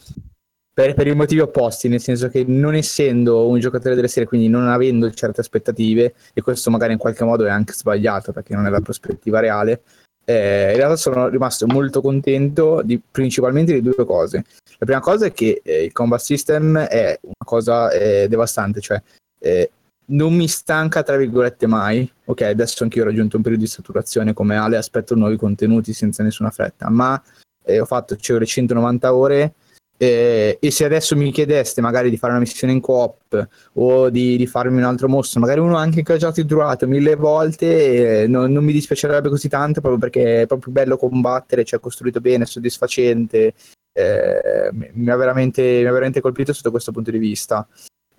per, 0.78 0.94
per, 0.94 1.08
i 1.08 1.16
motivi 1.16 1.42
opposti, 1.42 1.88
nel 1.88 2.00
senso 2.00 2.30
che 2.30 2.44
non 2.46 2.76
essendo 2.76 3.48
un 3.48 3.60
giocatore 3.60 3.96
delle 3.96 4.08
serie, 4.08 4.28
quindi 4.28 4.48
non 4.48 4.68
avendo 4.68 5.10
certe 5.10 5.42
aspettative, 5.42 6.14
e 6.36 6.42
questo 6.44 6.70
magari 6.70 6.94
in 6.94 7.00
qualche 7.00 7.24
modo 7.24 7.46
è 7.46 7.50
anche 7.50 7.74
sbagliato 7.74 8.32
perché 8.32 8.54
non 8.54 8.68
è 8.68 8.70
la 8.70 8.80
prospettiva 8.80 9.40
reale, 9.40 9.82
eh, 10.24 10.70
in 10.70 10.76
realtà 10.76 10.96
sono 10.96 11.30
rimasto 11.30 11.66
molto 11.66 12.00
contento 12.00 12.84
di, 12.84 13.02
principalmente 13.10 13.74
di 13.74 13.82
due 13.82 14.06
cose. 14.06 14.44
La 14.78 14.86
prima 14.86 15.00
cosa 15.00 15.26
è 15.26 15.34
che 15.34 15.62
eh, 15.64 15.86
il 15.86 15.92
combat 15.92 16.20
system 16.20 16.78
è 16.78 17.18
una 17.24 17.34
cosa 17.44 17.90
eh, 17.90 18.28
devastante, 18.28 18.80
cioè 18.80 19.02
eh, 19.40 19.72
non 20.10 20.36
mi 20.36 20.48
stanca 20.48 21.02
tra 21.02 21.18
virgolette 21.18 21.66
mai. 21.66 22.08
Ok, 22.26 22.42
adesso 22.42 22.84
anch'io 22.84 23.02
ho 23.02 23.06
raggiunto 23.06 23.38
un 23.38 23.42
periodo 23.42 23.64
di 23.66 23.72
saturazione 23.72 24.34
come 24.34 24.56
Ale, 24.58 24.78
aspetto 24.78 25.16
nuovi 25.16 25.38
contenuti 25.38 25.92
senza 25.92 26.22
nessuna 26.22 26.52
fretta, 26.52 26.88
ma 26.92 27.20
eh, 27.66 27.80
ho 27.80 27.86
fatto 27.86 28.16
cioè, 28.16 28.46
190 28.46 29.16
ore 29.16 29.54
eh, 29.98 30.58
e 30.62 30.72
se 30.72 30.86
adesso 30.86 31.16
mi 31.16 31.32
chiedeste 31.32 31.82
magari 31.82 32.10
di 32.12 32.18
fare 32.18 32.34
una 32.34 32.42
missione 32.42 32.72
in 32.72 32.80
coop 32.80 33.48
o 33.74 34.10
di, 34.10 34.38
di 34.38 34.46
farmi 34.46 34.78
un 34.78 34.84
altro 34.84 35.10
mostro, 35.10 35.40
magari 35.40 35.60
uno 35.60 35.76
anche 35.76 36.04
che 36.04 36.14
ho 36.14 36.18
già 36.18 36.32
titolato 36.32 36.88
mille 36.88 37.16
volte, 37.16 38.24
eh, 38.24 38.28
non, 38.28 38.52
non, 38.52 38.64
mi 38.64 38.74
dispiacerebbe 38.74 39.30
così 39.30 39.50
tanto 39.50 39.82
proprio 39.82 40.00
perché 40.00 40.44
è 40.44 40.46
proprio 40.46 40.72
bello 40.72 40.98
combattere, 40.98 41.64
cioè 41.64 41.80
costruito 41.80 42.22
bene, 42.22 42.46
soddisfacente. 42.46 43.54
Eh, 43.92 44.70
mi, 44.74 45.10
ha 45.10 45.16
mi 45.16 45.86
ha 45.86 45.92
veramente 45.92 46.22
colpito 46.22 46.54
sotto 46.54 46.70
questo 46.70 46.92
punto 46.92 47.10
di 47.10 47.18
vista. 47.18 47.68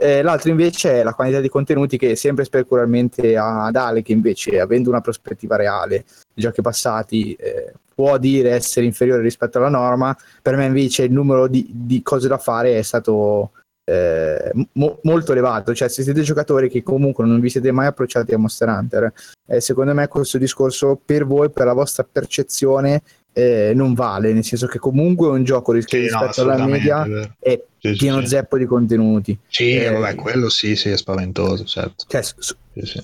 Eh, 0.00 0.22
l'altro 0.22 0.50
invece 0.50 1.00
è 1.00 1.02
la 1.02 1.12
quantità 1.12 1.40
di 1.40 1.48
contenuti 1.48 1.98
che 1.98 2.14
sempre 2.14 2.44
specularmente 2.44 3.36
ad 3.36 3.74
Ale, 3.74 4.02
che 4.02 4.12
invece 4.12 4.60
avendo 4.60 4.90
una 4.90 5.00
prospettiva 5.00 5.56
reale 5.56 6.04
dei 6.32 6.44
giochi 6.44 6.62
passati 6.62 7.32
eh, 7.34 7.72
può 7.96 8.16
dire 8.16 8.50
essere 8.50 8.86
inferiore 8.86 9.22
rispetto 9.22 9.58
alla 9.58 9.68
norma, 9.68 10.16
per 10.40 10.54
me 10.54 10.66
invece 10.66 11.02
il 11.02 11.10
numero 11.10 11.48
di, 11.48 11.66
di 11.68 12.00
cose 12.02 12.28
da 12.28 12.38
fare 12.38 12.78
è 12.78 12.82
stato 12.82 13.50
eh, 13.88 14.52
mo- 14.74 15.00
molto 15.02 15.32
elevato, 15.32 15.74
cioè 15.74 15.88
se 15.88 16.04
siete 16.04 16.20
giocatori 16.20 16.68
che 16.68 16.84
comunque 16.84 17.24
non 17.24 17.40
vi 17.40 17.50
siete 17.50 17.72
mai 17.72 17.86
approcciati 17.86 18.32
a 18.34 18.38
Monster 18.38 18.68
Hunter, 18.68 19.12
eh, 19.46 19.60
secondo 19.60 19.94
me 19.94 20.06
questo 20.06 20.38
discorso 20.38 21.00
per 21.04 21.26
voi, 21.26 21.50
per 21.50 21.66
la 21.66 21.72
vostra 21.72 22.06
percezione, 22.08 23.02
eh, 23.38 23.72
non 23.72 23.94
vale, 23.94 24.32
nel 24.32 24.42
senso 24.42 24.66
che 24.66 24.80
comunque 24.80 25.28
è 25.28 25.30
un 25.30 25.44
gioco 25.44 25.70
ris- 25.70 25.86
sì, 25.86 26.00
rispetto 26.00 26.44
no, 26.44 26.50
alla 26.50 26.66
media 26.66 27.06
è 27.38 27.62
sì, 27.78 27.92
pieno 27.92 28.20
sì, 28.20 28.26
zeppo 28.26 28.58
di 28.58 28.64
contenuti. 28.66 29.38
Sì, 29.46 29.76
eh, 29.76 29.92
vabbè, 29.92 30.16
quello 30.16 30.48
sì, 30.48 30.74
sì, 30.74 30.90
è 30.90 30.96
spaventoso, 30.96 31.64
certo. 31.64 32.04
Cioè, 32.08 32.20
su- 32.22 32.56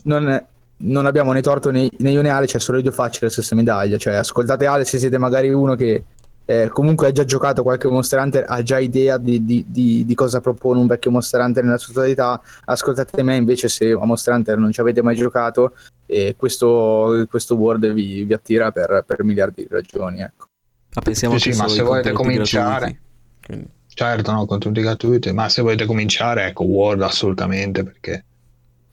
non, 0.02 0.44
non 0.78 1.06
abbiamo 1.06 1.32
né 1.32 1.40
torto 1.40 1.70
né, 1.70 1.88
né 1.98 2.10
io 2.10 2.20
né 2.20 2.30
Ale, 2.30 2.46
c'è 2.46 2.58
solo 2.58 2.80
io 2.80 2.90
faccio 2.90 3.20
la 3.24 3.30
stessa 3.30 3.54
medaglia. 3.54 3.96
Cioè, 3.96 4.14
ascoltate 4.14 4.66
Ale 4.66 4.84
se 4.84 4.98
siete 4.98 5.18
magari 5.18 5.50
uno 5.50 5.76
che 5.76 6.02
eh, 6.46 6.68
comunque 6.70 7.08
ha 7.08 7.12
già 7.12 7.24
giocato 7.24 7.62
qualche 7.62 7.88
Monster 7.88 8.20
Hunter, 8.20 8.44
ha 8.46 8.62
già 8.62 8.78
idea 8.78 9.18
di, 9.18 9.44
di, 9.44 9.64
di, 9.68 10.04
di, 10.04 10.14
cosa 10.14 10.40
propone 10.40 10.80
un 10.80 10.86
vecchio 10.86 11.10
Monster 11.10 11.40
Hunter 11.40 11.64
nella 11.64 11.78
sua 11.78 11.94
totalità. 11.94 12.40
Ascoltate 12.64 13.22
me 13.22 13.36
invece 13.36 13.68
se 13.68 13.90
a 13.92 14.04
Monster 14.04 14.34
Hunter 14.34 14.58
non 14.58 14.72
ci 14.72 14.80
avete 14.80 15.02
mai 15.02 15.16
giocato 15.16 15.74
e 16.06 16.34
questo, 16.36 17.26
questo 17.28 17.56
World 17.56 17.92
vi, 17.92 18.24
vi 18.24 18.32
attira 18.32 18.72
per, 18.72 19.04
per, 19.06 19.24
miliardi 19.24 19.62
di 19.62 19.68
ragioni. 19.70 20.20
Ecco. 20.20 20.46
Ma 20.94 21.02
pensiamo 21.02 21.38
sì, 21.38 21.52
sì, 21.52 21.58
ma 21.58 21.68
se 21.68 21.82
volete 21.82 22.12
cominciare... 22.12 22.98
Gratuiti. 23.40 23.72
Certo, 23.94 24.32
no, 24.32 24.44
contenuti 24.44 24.80
gratuiti, 24.80 25.32
ma 25.32 25.48
se 25.48 25.62
volete 25.62 25.84
cominciare, 25.84 26.46
ecco, 26.46 26.64
World 26.64 27.02
assolutamente 27.02 27.84
perché 27.84 28.24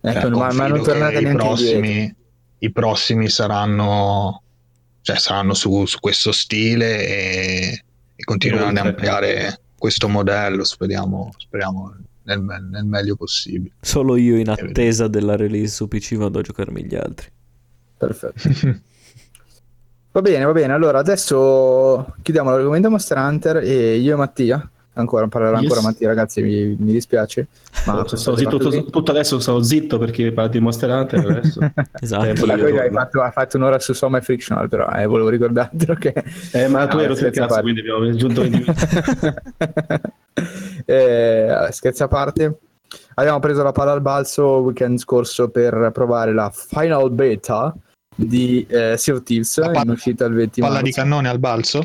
Ecco, 0.02 0.20
cioè, 0.20 0.30
ma, 0.32 0.52
ma, 0.54 0.68
non 0.68 0.82
tornate 0.84 1.22
neanche 1.22 1.44
i 1.44 1.46
prossimi, 1.46 2.16
I 2.58 2.72
prossimi 2.72 3.30
saranno, 3.30 4.42
cioè, 5.02 5.18
saranno 5.18 5.54
su, 5.54 5.86
su, 5.86 6.00
questo 6.00 6.32
stile 6.32 7.08
e, 7.08 7.84
e 8.16 8.24
continueranno 8.24 8.80
ad 8.80 8.86
ampliare 8.86 9.60
questo 9.78 10.08
modello, 10.08 10.64
speriamo, 10.64 11.32
speriamo 11.38 11.96
nel, 12.24 12.42
nel, 12.42 12.86
meglio 12.86 13.16
possibile. 13.16 13.74
Solo 13.82 14.16
io 14.16 14.38
in 14.38 14.50
attesa 14.50 15.08
della 15.08 15.36
release 15.36 15.74
su 15.74 15.88
PC 15.88 16.16
vado 16.16 16.40
a 16.40 16.42
giocarmi 16.44 16.86
gli 16.86 16.96
altri. 16.96 17.28
Perfetto. 17.98 18.50
va 20.12 20.22
bene, 20.22 20.46
va 20.46 20.52
bene. 20.52 20.74
Allora 20.74 21.00
adesso 21.00 22.16
chiudiamo 22.22 22.52
l'argomento 22.52 22.90
Monster 22.90 23.18
Hunter 23.18 23.58
e 23.58 23.98
io 23.98 24.14
e 24.14 24.18
Mattia 24.18 24.71
ancora, 24.94 25.28
parlerà 25.28 25.60
yes. 25.60 25.64
ancora 25.64 25.82
Mattia, 25.82 26.08
ragazzi, 26.08 26.42
mi, 26.42 26.76
mi 26.78 26.92
dispiace. 26.92 27.48
Ma 27.86 28.06
sto 28.08 28.36
zitto, 28.36 28.58
tutto, 28.58 28.86
tutto, 28.86 29.12
adesso 29.12 29.40
stavo 29.40 29.62
zitto 29.64 29.98
perché 29.98 30.32
parla 30.32 30.50
di 30.50 30.60
Monster 30.60 30.90
Hunter 30.90 31.20
adesso. 31.20 31.60
esatto. 32.00 32.26
Eh, 32.26 32.80
hai 32.80 32.92
fatto, 32.92 33.22
hai 33.22 33.32
fatto 33.32 33.58
un'ora 33.58 33.80
su 33.80 33.94
Soma 33.94 34.18
e 34.18 34.22
Frictional, 34.22 34.68
però 34.70 34.88
eh, 34.90 35.06
volevo 35.06 35.30
ricordartelo 35.30 35.96
che... 35.96 36.14
Eh, 36.52 36.68
ma 36.68 36.88
tu 36.88 36.98
no, 36.98 37.04
eri 37.04 37.14
il 37.14 37.32
cazzo, 37.32 37.62
quindi 37.62 37.80
abbiamo 37.80 38.04
aggiunto 38.08 38.42
eh, 40.86 41.68
Scherzi 41.72 42.04
a 42.04 42.08
parte. 42.08 42.58
Abbiamo 43.16 43.40
preso 43.40 43.64
la 43.64 43.72
palla 43.72 43.94
al 43.94 44.02
balzo 44.02 44.58
weekend 44.58 44.98
scorso 45.00 45.50
per 45.50 45.92
provare 45.94 46.34
la 46.34 46.52
final 46.54 47.10
beta 47.12 47.74
di 48.14 48.66
eh, 48.68 48.96
Sea 48.98 49.16
of 49.16 49.24
Thieves 49.24 49.58
in 49.58 49.90
uscita 49.90 50.26
il 50.26 50.34
20 50.34 50.60
palla 50.60 50.74
marzo. 50.74 50.86
di 50.86 50.92
cannone 50.92 51.30
al 51.30 51.40
balzo? 51.40 51.84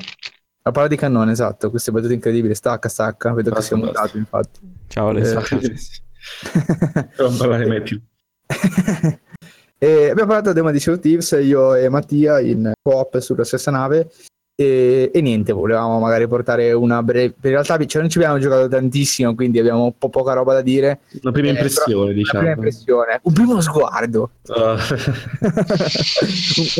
La 0.66 0.72
palla 0.72 0.88
di 0.88 0.96
cannone, 0.96 1.30
esatto, 1.30 1.70
queste 1.70 1.92
battute 1.92 2.14
incredibili, 2.14 2.52
stacca, 2.52 2.88
stacca, 2.88 3.32
vedo 3.32 3.50
basta, 3.50 3.60
che 3.60 3.66
siamo 3.68 3.84
mutato 3.84 4.16
infatti. 4.16 4.58
Ciao 4.88 5.10
Alessio. 5.10 5.38
Eh, 5.58 7.08
non 7.22 7.36
parlare 7.36 7.66
mai 7.66 7.82
più. 7.82 8.02
e 9.78 10.10
abbiamo 10.10 10.26
parlato 10.26 10.46
del 10.46 10.54
demo 10.54 10.72
di 10.72 10.80
Sea 10.80 10.94
of 10.94 10.98
Thieves, 10.98 11.38
io 11.40 11.72
e 11.76 11.88
Mattia 11.88 12.40
in 12.40 12.72
co-op 12.82 13.16
sulla 13.20 13.44
stessa 13.44 13.70
nave 13.70 14.10
e, 14.58 15.10
e, 15.12 15.20
niente, 15.20 15.52
volevamo 15.52 15.98
magari 15.98 16.26
portare 16.26 16.72
una 16.72 17.02
breve. 17.02 17.34
In 17.42 17.50
realtà 17.50 17.76
cioè, 17.84 18.00
non 18.00 18.08
ci 18.08 18.16
abbiamo 18.16 18.38
giocato 18.38 18.66
tantissimo, 18.68 19.34
quindi 19.34 19.58
abbiamo 19.58 19.84
un 19.84 19.98
po' 19.98 20.08
poca 20.08 20.32
roba 20.32 20.54
da 20.54 20.62
dire. 20.62 21.00
Una 21.20 21.32
prima 21.32 21.48
eh, 21.48 21.50
impressione, 21.50 22.14
diciamo. 22.14 22.42
Una 22.42 22.54
prima 22.54 22.66
impressione, 22.66 23.20
un 23.22 23.32
primo 23.34 23.60
sguardo. 23.60 24.30
Uh. 24.46 24.54
un, 24.54 24.78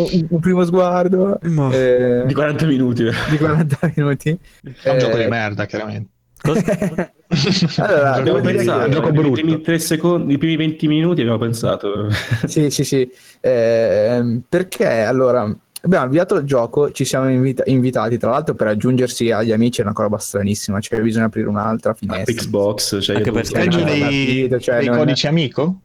un, 0.11 0.27
un, 0.31 0.40
primo 0.40 0.65
sguardo 0.65 1.39
no. 1.43 1.70
eh, 1.70 2.23
di 2.27 2.32
40 2.32 2.65
minuti. 2.65 3.05
Di 3.28 3.36
40 3.36 3.93
minuti. 3.94 4.39
È 4.82 4.89
un 4.89 4.98
gioco 4.98 5.19
di 5.19 5.27
merda, 5.27 5.66
chiaramente. 5.66 6.15
allora, 7.77 8.12
abbiamo 8.15 8.40
pensato, 8.40 8.89
gioco 8.89 9.11
brutto. 9.11 9.40
I 9.40 9.43
primi 9.43 9.61
3 9.61 9.78
secondi, 9.78 10.32
i 10.32 10.39
primi 10.39 10.57
20 10.57 10.89
minuti 10.89 11.20
abbiamo 11.20 11.39
pensato. 11.39 12.09
sì, 12.47 12.70
sì, 12.70 12.85
sì. 12.85 13.07
Eh, 13.40 14.40
perché 14.48 15.03
allora 15.03 15.55
abbiamo 15.86 16.04
avviato 16.04 16.34
il 16.36 16.44
gioco, 16.44 16.90
ci 16.90 17.04
siamo 17.04 17.30
invita- 17.30 17.62
invitati, 17.66 18.18
tra 18.18 18.30
l'altro 18.30 18.54
per 18.54 18.66
aggiungersi 18.66 19.30
agli 19.30 19.52
amici 19.52 19.80
è 19.80 19.84
una 19.84 19.92
cosa 19.92 20.18
stranissima, 20.18 20.80
cioè 20.80 21.00
bisogna 21.00 21.26
aprire 21.26 21.48
un'altra 21.48 21.94
finestra. 21.94 22.32
Xbox, 22.32 23.00
cioè 23.00 23.16
anche 23.16 23.32
per 23.32 23.48
peggio 23.50 23.82
dei, 23.82 24.48
cioè, 24.60 24.78
dei 24.78 24.88
non... 24.88 24.98
codici 24.98 25.26
amico? 25.26 25.80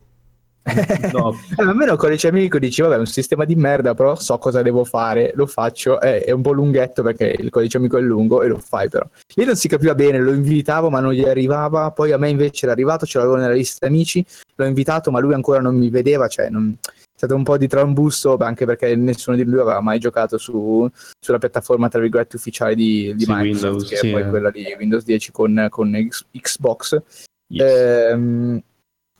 no. 1.13 1.33
eh, 1.57 1.63
almeno 1.63 1.95
codice 1.95 2.27
amico 2.27 2.59
dici 2.59 2.83
vabbè 2.83 2.93
è 2.93 2.99
un 2.99 3.07
sistema 3.07 3.45
di 3.45 3.55
merda 3.55 3.95
però 3.95 4.15
so 4.15 4.37
cosa 4.37 4.61
devo 4.61 4.83
fare 4.83 5.31
lo 5.33 5.47
faccio 5.47 5.99
eh, 5.99 6.23
è 6.23 6.29
un 6.29 6.43
po' 6.43 6.51
lunghetto 6.51 7.01
perché 7.01 7.35
il 7.35 7.49
codice 7.49 7.77
amico 7.77 7.97
è 7.97 8.01
lungo 8.01 8.43
e 8.43 8.47
lo 8.47 8.59
fai 8.59 8.87
però 8.87 9.03
lì 9.33 9.43
non 9.43 9.55
si 9.55 9.67
capiva 9.67 9.95
bene 9.95 10.19
lo 10.19 10.31
invitavo 10.31 10.91
ma 10.91 10.99
non 10.99 11.13
gli 11.13 11.23
arrivava 11.23 11.89
poi 11.89 12.11
a 12.11 12.17
me 12.17 12.29
invece 12.29 12.65
era 12.65 12.73
arrivato 12.73 13.07
ce 13.07 13.17
l'avevo 13.17 13.37
nella 13.37 13.53
lista 13.53 13.87
amici 13.87 14.23
l'ho 14.53 14.65
invitato 14.65 15.09
ma 15.09 15.19
lui 15.19 15.33
ancora 15.33 15.61
non 15.61 15.75
mi 15.75 15.89
vedeva 15.89 16.27
cioè 16.27 16.49
non 16.49 16.77
stato 17.21 17.35
un 17.35 17.43
po' 17.43 17.57
di 17.57 17.67
trambusto, 17.67 18.35
anche 18.37 18.65
perché 18.65 18.95
nessuno 18.95 19.35
di 19.35 19.43
lui 19.43 19.59
aveva 19.59 19.79
mai 19.79 19.99
giocato 19.99 20.39
su, 20.39 20.89
sulla 21.19 21.37
piattaforma, 21.37 21.87
tra 21.87 21.99
virgolette, 21.99 22.35
ufficiale 22.37 22.73
di, 22.73 23.13
di 23.15 23.25
sì, 23.25 23.31
Microsoft, 23.31 23.63
Windows, 23.63 23.89
che 23.89 23.95
sì, 23.95 24.07
è 24.07 24.11
poi 24.11 24.21
eh. 24.21 24.29
quella 24.29 24.49
di 24.49 24.75
Windows 24.77 25.03
10 25.03 25.31
con, 25.31 25.67
con 25.69 26.07
X, 26.09 26.25
Xbox. 26.31 27.01
Yes. 27.47 28.09
Ehm, 28.11 28.61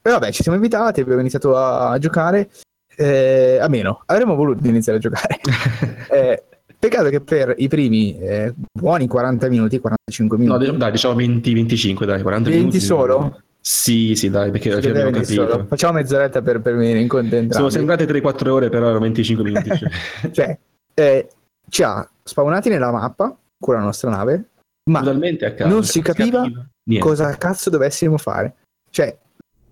e 0.02 0.10
vabbè, 0.10 0.32
ci 0.32 0.41
siamo 0.41 0.57
invitati, 0.57 1.02
abbiamo 1.02 1.19
iniziato 1.19 1.56
a, 1.56 1.95
giocare. 1.99 2.49
Eh, 2.95 3.60
a 3.61 3.68
meno, 3.68 4.02
avremmo 4.07 4.34
voluto 4.34 4.68
iniziare 4.68 4.98
a 4.98 5.02
giocare. 5.02 5.40
eh, 6.10 6.44
peccato 6.78 7.10
che 7.10 7.22
per 7.22 7.53
i 7.57 7.68
primi 7.68 8.18
eh, 8.18 8.52
buoni 8.72 9.06
40 9.06 9.48
minuti, 9.48 9.80
45 9.80 10.38
minuti. 10.40 10.65
No, 10.65 10.78
dai, 10.78 10.91
diciamo 10.91 11.19
20-25, 11.19 12.06
dai, 12.06 12.22
40 12.23 12.49
20 12.49 12.49
minuti. 12.49 12.80
solo? 12.80 13.41
Sì, 13.63 14.15
sì, 14.15 14.31
dai, 14.31 14.49
perché 14.49 14.81
sì, 14.81 14.88
abbiamo 14.88 15.11
capito. 15.11 15.65
Facciamo 15.67 15.93
mezz'oretta 15.93 16.41
per, 16.41 16.61
per 16.61 16.75
venire 16.75 16.99
incontro 16.99 17.38
entrambi. 17.38 17.53
Sono 17.53 17.69
sembrate 17.69 18.05
3-4 18.05 18.47
ore, 18.49 18.69
però 18.69 18.85
erano 18.85 19.01
25 19.01 19.43
minuti. 19.43 19.69
Cioè, 19.77 20.31
cioè 20.31 20.57
eh, 20.95 21.29
ci 21.69 21.83
ha 21.83 22.09
spawnati 22.23 22.69
nella 22.69 22.91
mappa 22.91 23.38
con 23.59 23.75
la 23.75 23.81
nostra 23.81 24.09
nave, 24.09 24.49
ma 24.89 25.01
non 25.01 25.83
si 25.83 26.01
capiva, 26.01 26.41
capiva 26.41 26.67
cosa 26.99 27.38
cazzo 27.38 27.69
dovessimo 27.69 28.17
fare. 28.17 28.55
Cioè, 28.89 29.15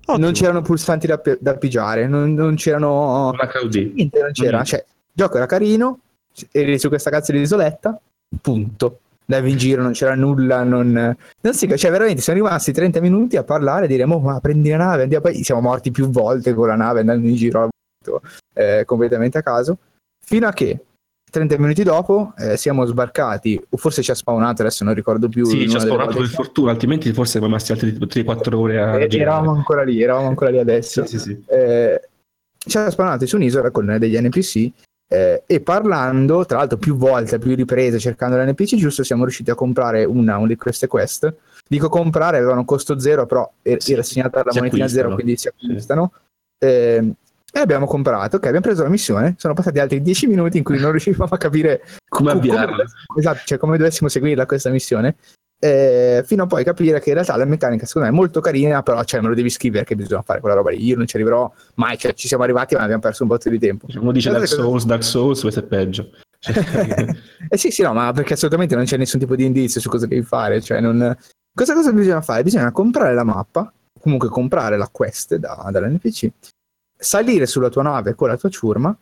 Ottimo. 0.06 0.18
non 0.18 0.34
c'erano 0.34 0.62
pulsanti 0.62 1.08
da, 1.08 1.20
da 1.40 1.58
pigiare, 1.58 2.08
non, 2.08 2.34
non 2.36 2.56
c'erano... 2.56 3.34
Niente, 3.94 4.22
non 4.22 4.32
c'era. 4.32 4.64
Cioè, 4.64 4.80
il 4.80 5.12
gioco 5.12 5.38
era 5.38 5.48
carino, 5.48 6.00
eri 6.52 6.78
su 6.78 6.90
questa 6.90 7.10
cazzo 7.10 7.32
di 7.32 7.42
isoletta, 7.42 8.00
punto 8.40 9.00
andavi 9.30 9.52
in 9.52 9.58
giro, 9.58 9.84
non 9.84 9.92
c'era 9.92 10.16
nulla, 10.16 10.64
non, 10.64 10.92
non 10.92 11.54
si, 11.54 11.68
cioè 11.78 11.92
veramente 11.92 12.22
siamo 12.22 12.40
rimasti 12.40 12.72
30 12.72 13.00
minuti 13.00 13.38
a 13.38 13.44
parlare, 13.44 13.86
a 13.86 13.88
dire 13.88 14.06
ma 14.06 14.40
prendi 14.40 14.70
la 14.70 14.78
nave, 14.78 15.04
andiamo, 15.04 15.26
poi 15.26 15.44
siamo 15.44 15.62
morti 15.62 15.92
più 15.92 16.10
volte 16.10 16.54
con 16.54 16.68
la 16.68 16.76
nave 16.76 17.02
andando 17.02 17.28
in 17.28 17.36
giro 17.36 17.70
eh, 18.56 18.84
completamente 18.86 19.38
a 19.38 19.44
caso, 19.44 19.78
fino 20.26 20.48
a 20.48 20.52
che 20.52 20.84
30 21.30 21.60
minuti 21.60 21.84
dopo 21.84 22.34
eh, 22.38 22.58
siamo 22.58 22.86
sbarcati, 22.86 23.62
o 23.70 23.78
forse 23.78 24.02
ci 24.02 24.10
ha 24.10 24.16
spawnato, 24.16 24.64
adesso 24.64 24.84
non 24.84 24.96
ricordo 24.96 25.30
più. 25.30 25.46
Sì, 25.46 25.70
ci 25.70 25.76
ha 25.76 25.80
spawnato 25.80 26.18
per 26.18 26.28
fortuna, 26.28 26.72
altrimenti 26.72 27.14
forse 27.14 27.38
avremmo 27.38 27.58
rimasti 27.58 27.72
altri 27.72 27.92
3-4 27.92 28.56
ore 28.56 28.82
a 28.82 29.00
eh, 29.00 29.08
Eravamo 29.12 29.52
ancora 29.52 29.84
lì, 29.84 30.02
eravamo 30.02 30.28
ancora 30.28 30.50
lì 30.50 30.58
adesso. 30.58 31.06
sì, 31.06 31.20
sì, 31.20 31.30
sì. 31.30 31.44
Eh, 31.48 32.02
ci 32.58 32.78
ha 32.78 32.90
spawnato 32.90 33.26
su 33.26 33.36
un'isola 33.36 33.72
con 33.72 33.96
degli 34.00 34.20
NPC 34.20 34.72
eh, 35.12 35.44
e 35.48 35.60
parlando, 35.62 36.46
tra 36.46 36.60
l'altro 36.60 36.78
più 36.78 36.96
volte, 36.96 37.40
più 37.40 37.56
riprese, 37.56 37.98
cercando 37.98 38.38
l'NPC 38.38 38.76
giusto, 38.76 39.04
siamo 39.04 39.24
riusciti 39.24 39.50
a 39.50 39.56
comprare 39.56 40.06
una, 40.06 40.38
una 40.38 40.48
di 40.48 40.56
queste 40.56 40.86
quest. 40.88 41.34
Dico 41.68 41.90
comprare, 41.90 42.38
avevano 42.38 42.64
costo 42.64 43.00
zero, 43.00 43.26
però 43.26 43.52
era, 43.64 43.80
sì, 43.80 43.94
era 43.94 44.02
assegnata 44.02 44.44
la 44.44 44.52
monetina 44.54 44.88
zero, 44.88 45.14
quindi 45.16 45.36
si 45.36 45.48
acquistano. 45.48 46.12
Sì. 46.58 46.68
Eh, 46.68 47.14
e 47.52 47.60
abbiamo 47.60 47.88
comprato, 47.88 48.36
ok, 48.36 48.46
abbiamo 48.46 48.66
preso 48.66 48.84
la 48.84 48.90
missione, 48.90 49.34
sono 49.40 49.56
passati 49.56 49.80
altri 49.80 50.04
10 50.04 50.28
minuti 50.28 50.60
in 50.60 50.64
cui 50.64 50.78
non 50.78 50.92
riuscivamo 50.92 51.32
a 51.34 51.38
capire 51.38 51.82
come, 52.08 52.34
come, 52.34 52.48
come, 52.48 52.86
esatto, 53.18 53.40
cioè 53.44 53.58
come 53.58 53.78
dovessimo 53.78 54.08
seguirla 54.08 54.46
questa 54.46 54.70
missione 54.70 55.16
eh, 55.62 56.24
fino 56.26 56.44
a 56.44 56.48
poi 56.48 56.64
capire 56.64 57.00
che 57.02 57.10
in 57.10 57.16
realtà 57.16 57.36
la 57.36 57.44
meccanica 57.44 57.86
secondo 57.86 58.08
me 58.08 58.14
è 58.14 58.18
molto 58.18 58.40
carina, 58.40 58.82
però 58.82 59.04
cioè, 59.04 59.20
me 59.20 59.28
lo 59.28 59.36
devi 59.36 59.50
scrivere 59.50 59.84
che 59.84 59.96
bisogna 59.96 60.22
fare 60.22 60.40
quella 60.40 60.56
roba 60.56 60.72
lì. 60.72 60.84
Io 60.84 60.96
non 60.96 61.06
ci 61.06 61.18
arriverò 61.18 61.52
mai, 61.76 61.98
cioè, 61.98 62.14
ci 62.14 62.28
siamo 62.28 62.44
arrivati 62.44 62.76
ma 62.76 62.82
abbiamo 62.82 63.02
perso 63.02 63.24
un 63.24 63.30
po' 63.30 63.38
di 63.38 63.60
tempo. 63.60 63.88
Uno 63.96 64.12
dice 64.12 64.32
Dark 64.32 64.48
Souls, 64.48 64.86
Dark 64.86 65.04
Souls, 65.04 65.42
questo 65.42 65.60
è 65.60 65.64
peggio. 65.64 66.12
eh 67.50 67.58
sì, 67.58 67.72
sì, 67.72 67.82
no, 67.82 67.94
ma 67.94 68.14
perché 68.14 68.34
assolutamente 68.34 68.76
non 68.76 68.86
c'è 68.86 68.96
nessun 68.96 69.20
tipo 69.20 69.36
di 69.36 69.44
indizio 69.44 69.82
su 69.82 69.90
cosa 69.90 70.08
devi 70.08 70.24
fare. 70.24 70.62
Cioè 70.62 70.80
non... 70.80 71.16
cosa, 71.54 71.74
cosa 71.74 71.92
bisogna 71.92 72.22
fare? 72.22 72.44
Bisogna 72.44 72.72
comprare 72.72 73.14
la 73.14 73.26
mappa, 73.26 73.72
comunque 74.00 74.30
comprare 74.30 74.78
la 74.78 74.88
quest 74.90 75.36
da, 75.36 75.68
dall'NPC, 75.70 76.30
salire 76.98 77.46
sulla 77.46 77.70
tua 77.70 77.84
nave 77.84 78.16
con 78.16 78.30
la 78.30 78.38
tua 78.38 78.50
ciurma 78.50 78.98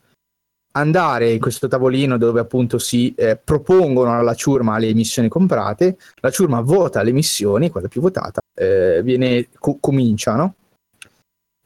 andare 0.78 1.32
in 1.32 1.40
questo 1.40 1.68
tavolino 1.68 2.16
dove 2.16 2.40
appunto 2.40 2.78
si 2.78 3.14
eh, 3.14 3.36
propongono 3.36 4.16
alla 4.16 4.34
ciurma 4.34 4.78
le 4.78 4.94
missioni 4.94 5.28
comprate, 5.28 5.96
la 6.20 6.30
ciurma 6.30 6.60
vota 6.60 7.02
le 7.02 7.12
missioni, 7.12 7.70
quella 7.70 7.88
più 7.88 8.00
votata, 8.00 8.40
eh, 8.54 9.00
viene, 9.02 9.48
co- 9.58 9.78
comincia, 9.80 10.34
no? 10.34 10.54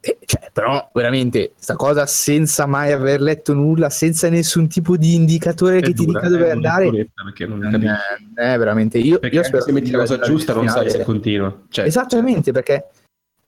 E, 0.04 0.18
cioè, 0.24 0.50
però 0.52 0.90
veramente 0.92 1.52
sta 1.56 1.76
cosa 1.76 2.06
senza 2.06 2.66
mai 2.66 2.90
aver 2.90 3.20
letto 3.20 3.54
nulla, 3.54 3.88
senza 3.88 4.28
nessun 4.28 4.66
tipo 4.66 4.96
di 4.96 5.14
indicatore 5.14 5.78
è 5.78 5.80
che 5.80 5.92
dura, 5.92 6.20
ti 6.20 6.26
dica 6.26 6.28
dove 6.28 6.50
andare, 6.50 6.88
è, 6.88 8.52
è, 8.54 8.58
veramente 8.58 8.98
io, 8.98 9.20
perché 9.20 9.36
io 9.36 9.44
spero 9.44 9.62
se 9.62 9.70
metti 9.70 9.92
la 9.92 9.98
cosa 9.98 10.18
giusta 10.18 10.54
non 10.54 10.66
sai 10.68 10.90
se 10.90 11.04
continua. 11.04 11.56
Cioè. 11.68 11.86
Esattamente, 11.86 12.50
perché 12.50 12.88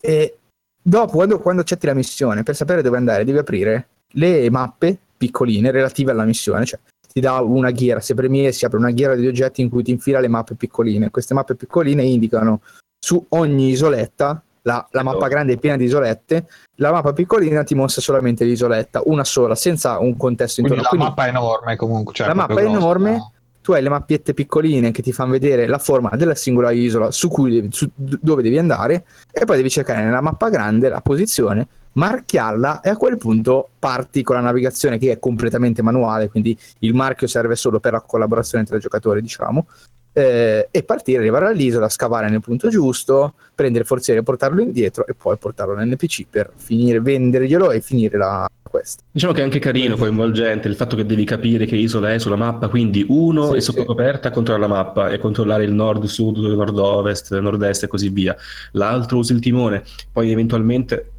eh, 0.01 0.39
dopo 0.81 1.13
quando, 1.13 1.41
quando 1.41 1.63
accetti 1.63 1.87
la 1.87 1.95
missione, 1.95 2.45
per 2.45 2.55
sapere 2.55 2.83
dove 2.83 2.99
andare, 2.99 3.25
devi 3.25 3.39
aprire 3.39 3.89
le 4.13 4.49
mappe 4.49 4.99
piccoline 5.25 5.71
relative 5.71 6.11
alla 6.11 6.25
missione, 6.25 6.67
cioè 6.67 6.79
ti 7.11 7.21
dà 7.21 7.41
una 7.41 7.71
ghiera, 7.71 8.01
se 8.01 8.15
premi 8.15 8.53
si 8.53 8.65
apre 8.65 8.77
una 8.79 8.91
ghiera 8.91 9.15
di 9.15 9.27
oggetti 9.27 9.63
in 9.63 9.71
cui 9.71 9.83
ti 9.83 9.93
infila 9.93 10.21
le 10.21 10.29
mappe 10.29 10.55
piccoline. 10.55 11.11
Queste 11.11 11.33
mappe 11.33 11.55
piccoline 11.55 12.03
indicano 12.03 12.61
su 12.99 13.25
ogni 13.31 13.71
isoletta, 13.71 14.43
la, 14.63 14.87
la 14.91 15.03
mappa 15.03 15.29
grande 15.29 15.55
è 15.55 15.57
piena 15.59 15.77
di 15.77 15.85
isolette, 15.85 16.49
la 16.77 16.91
mappa 16.91 17.13
piccolina 17.13 17.63
ti 17.63 17.75
mostra 17.75 18.03
solamente 18.03 18.45
l'isoletta, 18.45 19.03
una 19.05 19.25
sola, 19.25 19.55
senza 19.55 19.99
un 19.99 20.17
contesto 20.17 20.61
intorno. 20.61 20.83
Quindi 20.83 20.83
la 20.83 20.89
Quindi, 20.89 21.07
mappa 21.07 21.27
è 21.27 21.29
enorme 21.29 21.77
comunque. 21.77 22.15
Cioè 22.15 22.27
la 22.27 22.35
mappa 22.35 22.61
è 22.61 22.65
enorme, 22.65 23.33
tu 23.65 23.73
hai 23.73 23.83
le 23.83 23.89
mappiette 23.89 24.35
piccoline 24.35 24.91
che 24.91 25.01
ti 25.01 25.11
fanno 25.11 25.31
vedere 25.31 25.67
la 25.67 25.79
forma 25.79 26.11
della 26.17 26.35
singola 26.35 26.71
isola 26.71 27.11
su 27.11 27.31
cui, 27.31 27.67
su, 27.73 27.89
dove 27.95 28.43
devi 28.43 28.59
andare 28.59 29.07
e 29.33 29.47
poi 29.47 29.57
devi 29.57 29.71
cercare 29.71 30.05
nella 30.05 30.21
mappa 30.21 30.51
grande 30.51 30.91
la 30.91 31.01
posizione 31.01 31.67
marchiarla 31.93 32.83
e 32.83 32.91
a 32.91 32.97
quel 32.99 33.17
punto 33.17 33.71
parti 33.79 34.23
con 34.23 34.37
la 34.37 34.43
navigazione 34.43 34.99
che 34.99 35.13
è 35.13 35.19
completamente 35.19 35.81
manuale, 35.81 36.29
quindi 36.29 36.55
il 36.81 36.93
marchio 36.93 37.27
serve 37.27 37.57
solo 37.57 37.81
per 37.81 37.93
la 37.93 38.03
collaborazione 38.03 38.65
tra 38.65 38.77
i 38.77 38.81
giocatori, 38.81 39.23
diciamo, 39.23 39.67
eh, 40.13 40.69
e 40.71 40.83
partire, 40.83 41.21
arrivare 41.21 41.47
all'isola, 41.47 41.89
scavare 41.89 42.29
nel 42.29 42.41
punto 42.41 42.69
giusto, 42.69 43.33
prendere 43.55 43.83
il 43.83 43.87
forziere, 43.87 44.23
portarlo 44.23 44.61
indietro 44.61 45.07
e 45.07 45.15
poi 45.15 45.39
portarlo 45.39 45.75
nell'NPC 45.75 46.27
per 46.29 46.53
finire, 46.55 47.01
venderglielo 47.01 47.71
e 47.71 47.81
finire 47.81 48.19
la 48.19 48.47
quest. 48.75 49.03
Diciamo 49.13 49.33
che 49.33 49.41
è 49.41 49.45
anche 49.45 49.61
carino, 49.61 49.97
coinvolgente 49.97 50.67
il 50.67 50.75
fatto 50.75 50.97
che 50.97 51.07
devi 51.07 51.25
capire 51.25 51.65
che 51.65 51.77
isola 51.77 52.13
è 52.13 52.19
sulla 52.19 52.35
mappa, 52.35 52.69
quindi 52.69 53.05
uno 53.09 53.53
sì, 53.53 53.57
è 53.57 53.61
sotto 53.61 53.81
sì. 53.81 53.87
coperta 53.87 54.29
a 54.29 54.31
controllare 54.33 54.69
la 54.69 54.75
mappa 54.75 55.11
e 55.11 55.19
controllare 55.19 55.63
il 55.63 55.73
nord, 55.73 56.05
sud, 56.05 56.39
nord-ovest, 56.39 57.39
nord-est 57.39 57.85
e 57.85 57.87
così 57.87 58.09
via. 58.09 58.37
L'altro 58.73 59.19
usa 59.19 59.33
il 59.33 59.39
timone, 59.39 59.85
poi 60.11 60.33
eventualmente 60.33 61.11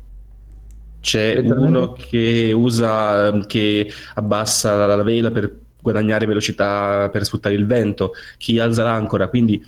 c'è 1.00 1.38
uno 1.38 1.94
che 1.94 2.52
usa, 2.54 3.46
che 3.46 3.90
abbassa 4.16 4.86
la 4.86 5.04
vela 5.04 5.32
per 5.32 5.64
guadagnare 5.82 6.26
velocità 6.26 7.10
per 7.12 7.24
sfruttare 7.26 7.54
il 7.54 7.68
vento, 7.68 8.14
chi 8.38 8.60
alza 8.60 8.84
l'ancora, 8.84 9.28
quindi 9.28 9.64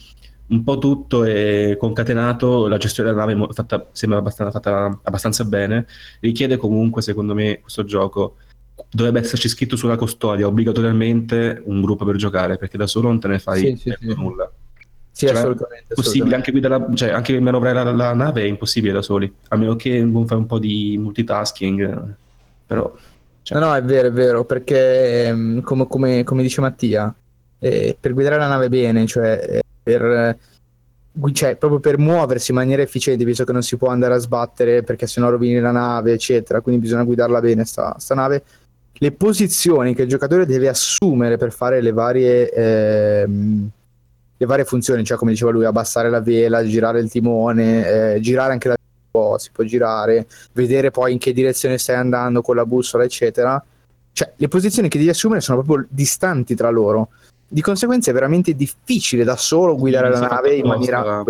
un 0.49 0.63
po' 0.63 0.77
tutto 0.77 1.23
è 1.23 1.75
concatenato, 1.77 2.67
la 2.67 2.77
gestione 2.77 3.09
della 3.09 3.25
nave 3.25 3.47
fatta, 3.53 3.87
sembra 3.91 4.19
abbastanza, 4.19 4.51
fatta 4.53 4.99
abbastanza 5.03 5.43
bene, 5.43 5.85
richiede 6.21 6.57
comunque 6.57 7.01
secondo 7.01 7.33
me 7.33 7.59
questo 7.59 7.83
gioco 7.83 8.37
dovrebbe 8.89 9.19
esserci 9.19 9.49
scritto 9.49 9.75
sulla 9.75 9.97
custodia 9.97 10.47
obbligatoriamente 10.47 11.61
un 11.65 11.81
gruppo 11.81 12.05
per 12.05 12.15
giocare, 12.15 12.57
perché 12.57 12.77
da 12.77 12.87
solo 12.87 13.07
non 13.09 13.19
te 13.19 13.27
ne 13.27 13.39
fai 13.39 13.77
sì, 13.77 13.95
sì, 13.99 14.13
nulla. 14.15 14.49
Sì, 15.11 15.25
cioè, 15.25 15.35
assolutamente. 15.35 15.95
Possibile 15.95 16.35
anche, 16.35 16.51
guidare, 16.51 16.85
cioè, 16.93 17.09
anche 17.09 17.39
manovrare 17.39 17.83
la, 17.83 17.91
la, 17.91 18.13
nave 18.13 18.43
è 18.43 18.45
impossibile 18.45 18.93
da 18.93 19.01
soli, 19.01 19.31
a 19.47 19.55
meno 19.55 19.75
che 19.75 20.03
non 20.03 20.27
fai 20.27 20.37
un 20.37 20.45
po' 20.45 20.59
di 20.59 20.95
multitasking. 20.99 22.15
Però. 22.67 22.93
Cioè. 23.41 23.59
No, 23.59 23.65
no, 23.65 23.75
è 23.75 23.81
vero, 23.81 24.09
è 24.09 24.11
vero, 24.11 24.45
perché 24.45 25.25
ehm, 25.25 25.61
come, 25.61 25.87
come, 25.87 26.23
come 26.23 26.43
dice 26.43 26.61
Mattia, 26.61 27.13
eh, 27.57 27.97
per 27.99 28.13
guidare 28.13 28.37
la 28.37 28.47
nave 28.47 28.69
bene, 28.69 29.07
cioè 29.07 29.43
eh, 29.49 29.61
per, 29.87 30.37
cioè 31.31 31.55
proprio 31.55 31.79
per 31.79 31.97
muoversi 31.97 32.51
in 32.51 32.57
maniera 32.57 32.81
efficiente, 32.81 33.23
visto 33.23 33.43
che 33.43 33.53
non 33.53 33.63
si 33.63 33.77
può 33.77 33.89
andare 33.89 34.15
a 34.15 34.17
sbattere 34.17 34.83
perché 34.83 35.07
sennò 35.07 35.29
rovini 35.29 35.59
la 35.59 35.71
nave, 35.71 36.13
eccetera, 36.13 36.61
quindi 36.61 36.81
bisogna 36.81 37.03
guidarla 37.03 37.39
bene 37.39 37.63
sta, 37.65 37.95
sta 37.97 38.15
nave. 38.15 38.43
Le 38.99 39.11
posizioni 39.11 39.93
che 39.93 40.01
il 40.01 40.09
giocatore 40.09 40.45
deve 40.45 40.69
assumere 40.69 41.37
per 41.37 41.51
fare 41.51 41.81
le 41.81 41.91
varie 41.91 42.51
eh, 42.51 43.27
le 44.39 44.45
varie 44.45 44.65
funzioni, 44.65 45.03
cioè 45.03 45.17
come 45.17 45.31
diceva 45.31 45.51
lui, 45.51 45.65
abbassare 45.65 46.09
la 46.09 46.21
vela, 46.21 46.63
girare 46.63 46.99
il 46.99 47.09
timone, 47.09 48.15
eh, 48.15 48.19
girare 48.19 48.53
anche 48.53 48.67
la 48.67 48.75
vela, 49.11 49.37
si 49.39 49.49
può 49.51 49.63
girare, 49.63 50.27
vedere 50.53 50.91
poi 50.91 51.13
in 51.13 51.17
che 51.17 51.33
direzione 51.33 51.79
stai 51.79 51.95
andando 51.95 52.41
con 52.41 52.55
la 52.55 52.65
bussola, 52.65 53.03
eccetera. 53.03 53.63
Cioè, 54.11 54.33
le 54.35 54.47
posizioni 54.47 54.89
che 54.89 54.97
devi 54.97 55.09
assumere 55.09 55.41
sono 55.41 55.61
proprio 55.61 55.87
distanti 55.89 56.55
tra 56.55 56.69
loro. 56.69 57.09
Di 57.49 57.61
conseguenza 57.61 58.11
è 58.11 58.13
veramente 58.13 58.53
difficile 58.53 59.23
da 59.23 59.37
solo 59.37 59.75
guidare 59.75 60.13
sì, 60.13 60.21
la 60.21 60.27
nave 60.27 60.55
in 60.55 60.67
maniera... 60.67 61.23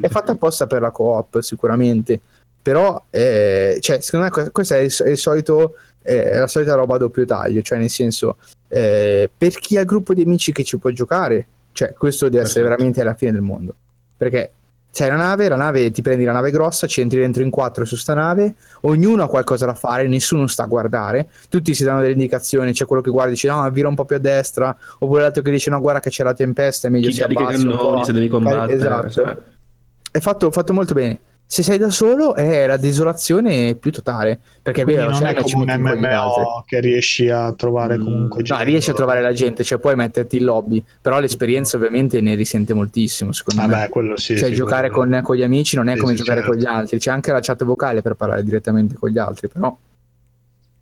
È 0.00 0.08
fatta 0.08 0.32
apposta 0.32 0.66
per 0.66 0.80
la 0.80 0.90
coop, 0.90 1.40
sicuramente. 1.40 2.20
Però, 2.60 3.04
eh, 3.08 3.78
cioè, 3.80 4.00
secondo 4.00 4.26
me 4.26 4.50
questo 4.50 4.74
è 4.74 4.78
il, 4.78 4.92
è 4.92 5.08
il 5.08 5.18
solito 5.18 5.74
è 6.02 6.38
la 6.38 6.46
solita 6.46 6.74
roba 6.74 6.94
a 6.94 6.98
doppio 6.98 7.24
taglio, 7.24 7.62
cioè 7.62 7.78
nel 7.78 7.90
senso, 7.90 8.38
eh, 8.68 9.30
per 9.36 9.54
chi 9.58 9.76
ha 9.76 9.80
il 9.80 9.86
gruppo 9.86 10.14
di 10.14 10.22
amici 10.22 10.50
che 10.52 10.64
ci 10.64 10.78
può 10.78 10.90
giocare, 10.90 11.46
cioè, 11.72 11.92
questo 11.92 12.28
deve 12.28 12.44
essere 12.44 12.64
veramente 12.64 13.02
la 13.02 13.14
fine 13.14 13.32
del 13.32 13.42
mondo. 13.42 13.74
Perché 14.16 14.52
c'è 14.92 15.08
la 15.08 15.16
nave, 15.16 15.48
la 15.48 15.56
nave 15.56 15.90
ti 15.90 16.02
prendi 16.02 16.24
la 16.24 16.32
nave 16.32 16.50
grossa, 16.50 16.86
ci 16.86 17.00
entri 17.00 17.20
dentro 17.20 17.42
in 17.42 17.50
quattro 17.50 17.84
su 17.84 17.96
sta 17.96 18.14
nave, 18.14 18.54
ognuno 18.82 19.22
ha 19.22 19.28
qualcosa 19.28 19.66
da 19.66 19.74
fare, 19.74 20.08
nessuno 20.08 20.46
sta 20.46 20.64
a 20.64 20.66
guardare, 20.66 21.28
tutti 21.48 21.74
si 21.74 21.84
danno 21.84 22.00
delle 22.00 22.12
indicazioni, 22.12 22.72
c'è 22.72 22.86
quello 22.86 23.00
che 23.02 23.10
guarda 23.10 23.30
e 23.30 23.34
dice 23.34 23.48
no, 23.48 23.68
vira 23.70 23.88
un 23.88 23.94
po' 23.94 24.04
più 24.04 24.16
a 24.16 24.18
destra, 24.18 24.76
oppure 24.98 25.22
l'altro 25.22 25.42
che 25.42 25.50
dice 25.50 25.70
no, 25.70 25.80
guarda 25.80 26.00
che 26.00 26.10
c'è 26.10 26.24
la 26.24 26.34
tempesta, 26.34 26.88
è 26.88 26.90
meglio 26.90 27.08
Chi 27.08 27.14
si 27.14 27.22
abbassa 27.22 27.56
cannoni, 27.56 28.04
se 28.04 28.12
devi 28.12 28.28
combattere. 28.28 28.74
Esatto. 28.74 29.10
Cioè. 29.10 29.36
È 30.12 30.18
fatto, 30.18 30.50
fatto 30.50 30.72
molto 30.72 30.94
bene 30.94 31.20
se 31.52 31.64
sei 31.64 31.78
da 31.78 31.90
solo 31.90 32.36
è 32.36 32.64
la 32.64 32.76
desolazione 32.76 33.74
più 33.74 33.90
totale 33.90 34.38
perché 34.62 34.84
Quindi 34.84 35.02
è 35.02 35.06
vero 35.06 35.18
non 35.18 35.26
è 35.26 35.34
come 35.34 35.74
un 35.74 35.80
MMO 35.80 36.62
che 36.64 36.78
riesci 36.78 37.28
a 37.28 37.52
trovare 37.54 37.98
mm, 37.98 38.04
comunque 38.04 38.42
mm, 38.42 38.44
no, 38.46 38.62
riesci 38.62 38.90
a 38.90 38.94
trovare 38.94 39.20
la 39.20 39.32
gente 39.32 39.64
cioè 39.64 39.80
puoi 39.80 39.96
metterti 39.96 40.36
in 40.36 40.44
lobby 40.44 40.80
però 41.00 41.18
l'esperienza 41.18 41.76
ovviamente 41.76 42.20
ne 42.20 42.36
risente 42.36 42.72
moltissimo 42.72 43.32
secondo 43.32 43.62
Vabbè, 43.62 43.80
me. 43.80 43.88
quello 43.88 44.16
sì, 44.16 44.38
cioè 44.38 44.50
sì, 44.50 44.54
giocare 44.54 44.90
con, 44.90 45.18
con, 45.24 45.34
gli 45.34 45.42
amici 45.42 45.74
non 45.74 45.88
è 45.88 45.94
sì, 45.94 46.00
come 46.00 46.14
giocare 46.14 46.38
certo. 46.38 46.52
con 46.52 46.62
gli 46.62 46.66
altri 46.66 46.98
c'è 47.00 47.10
anche 47.10 47.32
la 47.32 47.40
chat 47.40 47.64
vocale 47.64 48.00
per 48.00 48.14
parlare 48.14 48.44
direttamente 48.44 48.94
con 48.94 49.10
gli 49.10 49.18
altri 49.18 49.48
però 49.48 49.76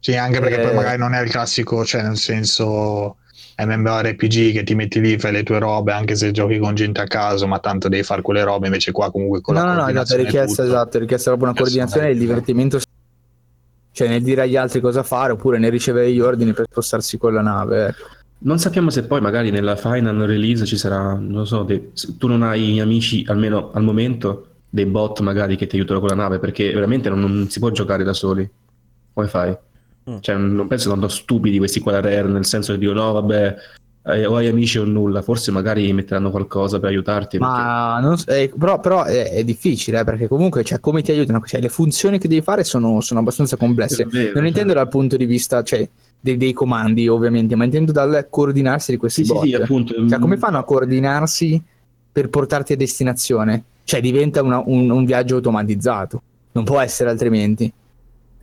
sì 0.01 0.17
anche 0.17 0.39
perché 0.39 0.61
eh... 0.61 0.67
poi 0.67 0.75
magari 0.75 0.99
non 0.99 1.15
è 1.15 1.23
il 1.23 1.31
classico 1.31 1.83
cioè 1.87 2.03
nel 2.03 2.19
senso 2.19 3.17
MMORPG 3.59 4.53
che 4.53 4.63
ti 4.63 4.75
metti 4.75 5.01
lì, 5.01 5.19
fai 5.19 5.33
le 5.33 5.43
tue 5.43 5.59
robe, 5.59 5.93
anche 5.93 6.15
se 6.15 6.31
giochi 6.31 6.59
con 6.59 6.75
gente 6.75 7.01
a 7.01 7.07
caso, 7.07 7.47
ma 7.47 7.59
tanto 7.59 7.89
devi 7.89 8.05
fare 8.05 8.23
quelle 8.23 8.45
robe, 8.45 8.67
invece 8.67 8.93
qua 8.93 9.11
comunque 9.11 9.41
con 9.41 9.55
no, 9.55 9.65
la 9.65 9.75
no, 9.75 9.83
no, 9.83 9.89
esatto, 9.89 10.15
è 10.15 10.17
richiesta, 10.17 10.65
esatto, 10.65 10.97
è 10.97 11.01
richiesta 11.01 11.31
proprio 11.31 11.51
una 11.51 11.59
coordinazione 11.59 12.09
e 12.09 12.13
il 12.13 12.19
divertimento 12.19 12.79
cioè 13.99 14.07
nel 14.07 14.23
dire 14.23 14.43
agli 14.43 14.55
altri 14.55 14.81
cosa 14.81 15.03
fare 15.03 15.33
oppure 15.33 15.59
nel 15.59 15.73
ricevere 15.73 16.13
gli 16.13 16.21
ordini 16.21 16.53
per 16.53 16.67
spostarsi 16.71 17.19
con 17.19 17.35
la 17.35 17.41
nave. 17.41 17.89
Ecco. 17.89 18.07
Non 18.41 18.61
sappiamo 18.61 18.91
se 18.91 19.05
poi 19.05 19.21
magari 19.21 19.51
nella 19.51 19.75
final 19.75 20.19
release 20.19 20.65
ci 20.65 20.77
sarà, 20.77 21.15
non 21.15 21.39
lo 21.39 21.45
so, 21.45 21.65
dei, 21.65 21.91
tu 22.17 22.29
non 22.29 22.43
hai 22.45 22.79
amici, 22.79 23.25
almeno 23.27 23.73
al 23.73 23.83
momento, 23.83 24.47
dei 24.71 24.87
bot 24.87 25.19
magari 25.19 25.57
che 25.57 25.67
ti 25.67 25.75
aiutano 25.75 25.99
con 25.99 26.11
la 26.11 26.15
nave, 26.15 26.39
perché 26.39 26.73
veramente 26.73 27.09
non, 27.09 27.19
non 27.19 27.49
si 27.49 27.59
può 27.59 27.71
giocare 27.71 28.05
da 28.05 28.13
soli. 28.13 28.49
Come 29.13 29.27
fai? 29.27 29.57
Mm. 30.09 30.17
Cioè, 30.21 30.37
non 30.37 30.67
penso 30.67 30.89
tanto 30.89 31.09
stupidi 31.09 31.59
questi 31.59 31.81
qua 31.81 31.93
da 31.93 32.01
Rare, 32.01 32.29
nel 32.29 32.47
senso 32.47 32.73
che 32.73 32.79
dicono, 32.79 33.03
no, 33.03 33.13
vabbè, 33.13 33.57
eh, 34.09 34.25
o 34.25 34.37
hai 34.37 34.47
amici 34.47 34.79
o 34.79 34.85
nulla, 34.85 35.21
forse 35.21 35.51
magari 35.51 35.93
metteranno 35.93 36.31
qualcosa 36.31 36.79
per 36.79 36.89
aiutarti. 36.89 37.39
Ma 37.39 38.01
perché... 38.01 38.43
eh, 38.43 38.53
però, 38.59 38.81
però 38.81 39.05
è, 39.05 39.31
è, 39.33 39.45
difficile, 39.45 40.01
eh, 40.01 40.05
perché 40.05 40.29
comunque, 40.29 40.65
cioè, 40.65 40.81
come 40.81 41.03
ti 41.03 41.11
aiutano? 41.11 41.43
Cioè, 41.45 41.61
le 41.61 41.69
funzioni 41.69 42.19
che 42.19 42.27
devi 42.29 42.41
fare 42.41 42.65
sono, 42.65 43.01
sono 43.01 43.21
abbastanza 43.21 43.57
complesse. 43.57 44.07
Vero, 44.07 44.33
non 44.35 44.47
intendo 44.47 44.73
cioè. 44.73 44.83
dal 44.83 44.89
punto 44.89 45.17
di 45.17 45.27
vista, 45.27 45.63
cioè, 45.63 45.87
dei, 46.19 46.37
dei, 46.39 46.53
comandi, 46.55 47.07
ovviamente, 47.07 47.55
ma 47.55 47.65
intendo 47.65 47.93
dal 47.93 48.29
coordinarsi 48.31 48.93
di 48.93 48.97
questi 48.97 49.25
sì, 49.25 49.33
bot. 49.33 49.45
Sì, 49.45 49.55
appunto. 49.55 50.09
Cioè, 50.09 50.19
come 50.19 50.39
fanno 50.39 50.59
a 50.59 50.65
coordinarsi 50.65 51.63
per 52.11 52.31
portarti 52.31 52.73
a 52.73 52.77
destinazione? 52.77 53.65
Cioè, 53.85 54.01
diventa 54.01 54.43
una, 54.43 54.63
un, 54.65 54.89
un 54.89 55.05
viaggio 55.05 55.37
automatizzato. 55.37 56.23
Non 56.53 56.65
può 56.65 56.81
essere 56.81 57.11
altrimenti. 57.11 57.71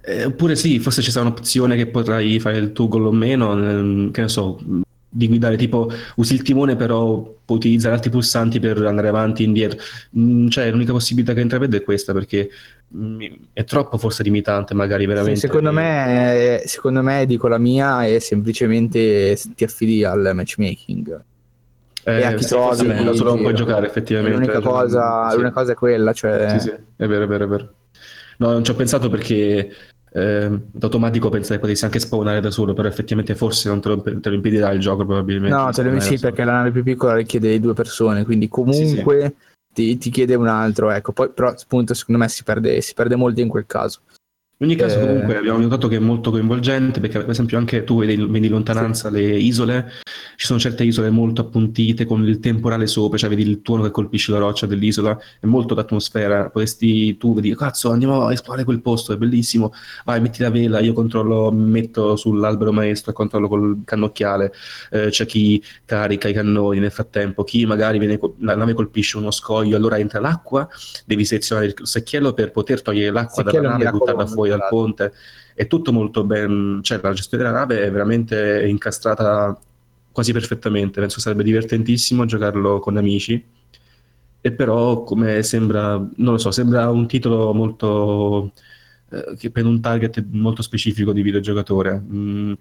Eh, 0.07 0.25
oppure 0.25 0.55
sì, 0.55 0.79
forse 0.79 1.01
ci 1.01 1.09
sarà 1.09 1.25
un'opzione 1.25 1.75
che 1.75 1.87
potrai 1.87 2.39
fare 2.39 2.57
il 2.57 2.71
toggle 2.73 3.07
o 3.07 3.11
meno, 3.11 3.53
ehm, 3.53 4.11
che 4.11 4.21
ne 4.21 4.27
so, 4.27 4.59
di 5.15 5.27
guidare 5.27 5.55
tipo 5.55 5.89
usi 6.17 6.33
il 6.33 6.41
timone 6.41 6.75
però 6.75 7.33
puoi 7.45 7.57
utilizzare 7.57 7.95
altri 7.95 8.09
pulsanti 8.09 8.59
per 8.59 8.85
andare 8.85 9.07
avanti 9.07 9.43
e 9.43 9.45
indietro. 9.45 9.79
Mm, 10.17 10.49
cioè 10.49 10.69
l'unica 10.69 10.91
possibilità 10.91 11.33
che 11.33 11.41
intravedo 11.41 11.77
è 11.77 11.83
questa 11.83 12.11
perché 12.11 12.49
mm, 12.95 13.21
è 13.53 13.63
troppo 13.63 13.97
forse 13.97 14.23
limitante 14.23 14.73
magari 14.73 15.05
veramente. 15.05 15.39
Sì, 15.39 15.47
secondo, 15.47 15.71
me, 15.71 16.61
secondo 16.65 17.01
me, 17.01 17.25
dico 17.25 17.47
la 17.47 17.57
mia, 17.57 18.05
è 18.05 18.19
semplicemente 18.19 19.39
ti 19.55 19.63
affidi 19.63 20.03
al 20.03 20.31
matchmaking. 20.33 21.23
Eh, 22.03 22.19
e 22.19 22.23
a 22.25 22.33
chi 22.33 22.43
sì, 22.43 22.49
trovi, 22.49 22.85
da 22.85 23.13
solo 23.13 23.31
non 23.31 23.41
puoi 23.41 23.55
giocare 23.55 23.87
effettivamente. 23.87 24.37
L'unica 24.37 24.59
cosa, 24.59 25.29
sì. 25.29 25.37
l'unica 25.37 25.53
cosa 25.53 25.71
è 25.71 25.75
quella. 25.75 26.13
Cioè... 26.13 26.49
Sì, 26.49 26.59
sì, 26.59 26.69
è 26.69 27.07
vero, 27.07 27.23
è 27.23 27.27
vero, 27.27 27.45
è 27.45 27.47
vero. 27.47 27.73
No, 28.37 28.51
non 28.51 28.63
ci 28.65 28.71
ho 28.71 28.75
pensato 28.75 29.09
perché 29.09 29.71
eh, 30.15 30.49
automatico 30.79 31.27
pensare 31.27 31.59
potessi 31.59 31.83
anche 31.83 31.99
spawnare 31.99 32.39
da 32.39 32.49
solo, 32.49 32.73
però 32.73 32.87
effettivamente 32.87 33.35
forse 33.35 33.67
non 33.67 33.81
te 33.81 33.89
lo, 33.89 34.01
te 34.01 34.29
lo 34.29 34.35
impedirà 34.35 34.71
il 34.71 34.79
gioco 34.79 35.05
probabilmente. 35.05 35.53
No, 35.53 35.69
te 35.71 35.83
lo 35.83 35.99
sì, 35.99 36.17
perché 36.17 36.45
la 36.45 36.53
nave 36.53 36.71
più 36.71 36.83
piccola 36.83 37.15
richiede 37.15 37.59
due 37.59 37.73
persone, 37.73 38.23
quindi 38.23 38.47
comunque 38.47 39.21
sì, 39.21 39.25
sì. 39.25 39.53
Ti, 39.75 39.97
ti, 39.97 40.09
chiede 40.09 40.35
un 40.35 40.47
altro, 40.47 40.89
ecco. 40.89 41.11
Poi 41.11 41.29
però 41.31 41.49
appunto 41.49 41.93
secondo 41.93 42.21
me 42.21 42.29
si 42.29 42.43
perde, 42.43 42.79
si 42.79 42.93
perde 42.93 43.17
molto 43.17 43.41
in 43.41 43.49
quel 43.49 43.65
caso. 43.65 43.99
In 44.57 44.67
ogni 44.67 44.77
caso, 44.77 44.99
eh... 44.99 45.05
comunque, 45.05 45.35
abbiamo 45.35 45.59
notato 45.59 45.89
che 45.89 45.97
è 45.97 45.99
molto 45.99 46.31
coinvolgente 46.31 47.01
perché, 47.01 47.19
per 47.19 47.29
esempio, 47.29 47.57
anche 47.57 47.83
tu 47.83 47.99
vedi, 47.99 48.15
vedi 48.15 48.45
in 48.45 48.53
lontananza 48.53 49.09
sì. 49.09 49.15
le 49.15 49.37
isole. 49.37 49.91
Ci 50.37 50.45
sono 50.45 50.59
certe 50.59 50.85
isole 50.85 51.09
molto 51.09 51.41
appuntite 51.41 52.05
con 52.05 52.25
il 52.25 52.39
temporale 52.39 52.87
sopra, 52.87 53.17
cioè 53.17 53.29
vedi 53.29 53.41
il 53.41 53.61
tuono 53.61 53.83
che 53.83 53.91
colpisce 53.91 54.31
la 54.31 54.37
roccia 54.37 54.65
dell'isola, 54.65 55.17
è 55.41 55.45
molto 55.45 55.73
d'atmosfera. 55.73 56.49
Potresti 56.49 57.17
tu 57.17 57.33
vedi, 57.33 57.53
cazzo, 57.53 57.91
andiamo 57.91 58.27
a 58.27 58.31
esplorare 58.31 58.63
quel 58.63 58.81
posto, 58.81 59.11
è 59.11 59.17
bellissimo. 59.17 59.73
Vai, 60.05 60.21
metti 60.21 60.41
la 60.41 60.49
vela, 60.49 60.79
io 60.79 60.93
controllo, 60.93 61.51
metto 61.51 62.15
sull'albero 62.15 62.71
maestro 62.71 63.11
e 63.11 63.13
controllo 63.13 63.49
col 63.49 63.81
cannocchiale. 63.83 64.53
Eh, 64.89 65.09
c'è 65.09 65.25
chi 65.25 65.61
carica 65.83 66.29
i 66.29 66.33
cannoni 66.33 66.79
nel 66.79 66.91
frattempo, 66.91 67.43
chi 67.43 67.65
magari 67.65 67.99
viene, 67.99 68.17
la 68.39 68.55
nave 68.55 68.73
colpisce 68.73 69.17
uno 69.17 69.31
scoglio, 69.31 69.75
allora 69.75 69.99
entra 69.99 70.21
l'acqua, 70.21 70.65
devi 71.05 71.25
selezionare 71.25 71.67
il 71.67 71.75
secchiello 71.81 72.31
per 72.31 72.51
poter 72.51 72.81
togliere 72.81 73.11
l'acqua 73.11 73.43
dalla 73.43 73.71
nave 73.71 73.85
e 73.85 73.91
buttarla 73.91 74.25
fuori 74.25 74.43
dal 74.49 74.67
ponte, 74.69 75.13
è 75.53 75.67
tutto 75.67 75.91
molto 75.91 76.23
ben, 76.23 76.79
cioè 76.83 76.99
la 77.01 77.13
gestione 77.13 77.43
della 77.43 77.55
nave 77.55 77.83
è 77.83 77.91
veramente 77.91 78.65
incastrata 78.67 79.57
quasi 80.11 80.31
perfettamente, 80.31 80.99
penso 80.99 81.19
sarebbe 81.19 81.43
divertentissimo 81.43 82.25
giocarlo 82.25 82.79
con 82.79 82.97
amici, 82.97 83.43
e 84.41 84.51
però 84.51 85.03
come 85.03 85.43
sembra, 85.43 85.97
non 85.97 86.33
lo 86.33 86.37
so, 86.37 86.51
sembra 86.51 86.89
un 86.89 87.07
titolo 87.07 87.53
molto, 87.53 88.53
eh, 89.09 89.35
che 89.37 89.49
per 89.49 89.65
un 89.65 89.81
target 89.81 90.23
molto 90.31 90.61
specifico 90.61 91.11
di 91.13 91.21
videogiocatore. 91.21 91.99
Mm, 91.99 92.53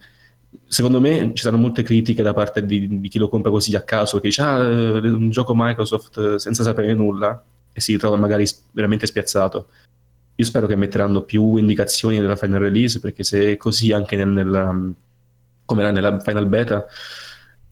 secondo 0.66 1.00
me 1.00 1.32
ci 1.34 1.42
saranno 1.42 1.62
molte 1.62 1.82
critiche 1.82 2.22
da 2.22 2.32
parte 2.32 2.64
di, 2.64 3.00
di, 3.00 3.08
chi 3.08 3.18
lo 3.18 3.28
compra 3.28 3.50
così 3.50 3.74
a 3.76 3.82
caso, 3.82 4.18
che 4.18 4.28
dice 4.28 4.42
ah, 4.42 4.58
un 4.58 5.30
gioco 5.30 5.52
Microsoft 5.54 6.36
senza 6.36 6.62
sapere 6.62 6.94
nulla 6.94 7.42
e 7.72 7.80
si 7.80 7.92
ritrova 7.92 8.16
magari 8.16 8.46
veramente 8.72 9.06
spiazzato. 9.06 9.68
Io 10.36 10.44
spero 10.44 10.66
che 10.66 10.76
metteranno 10.76 11.22
più 11.22 11.56
indicazioni 11.56 12.18
nella 12.18 12.36
final 12.36 12.60
release, 12.60 12.98
perché 12.98 13.22
se 13.22 13.52
è 13.52 13.56
così 13.56 13.92
anche 13.92 14.16
nel, 14.16 14.28
nel, 14.28 14.94
come 15.64 15.82
era 15.82 15.92
nella 15.92 16.18
final 16.18 16.46
beta, 16.46 16.86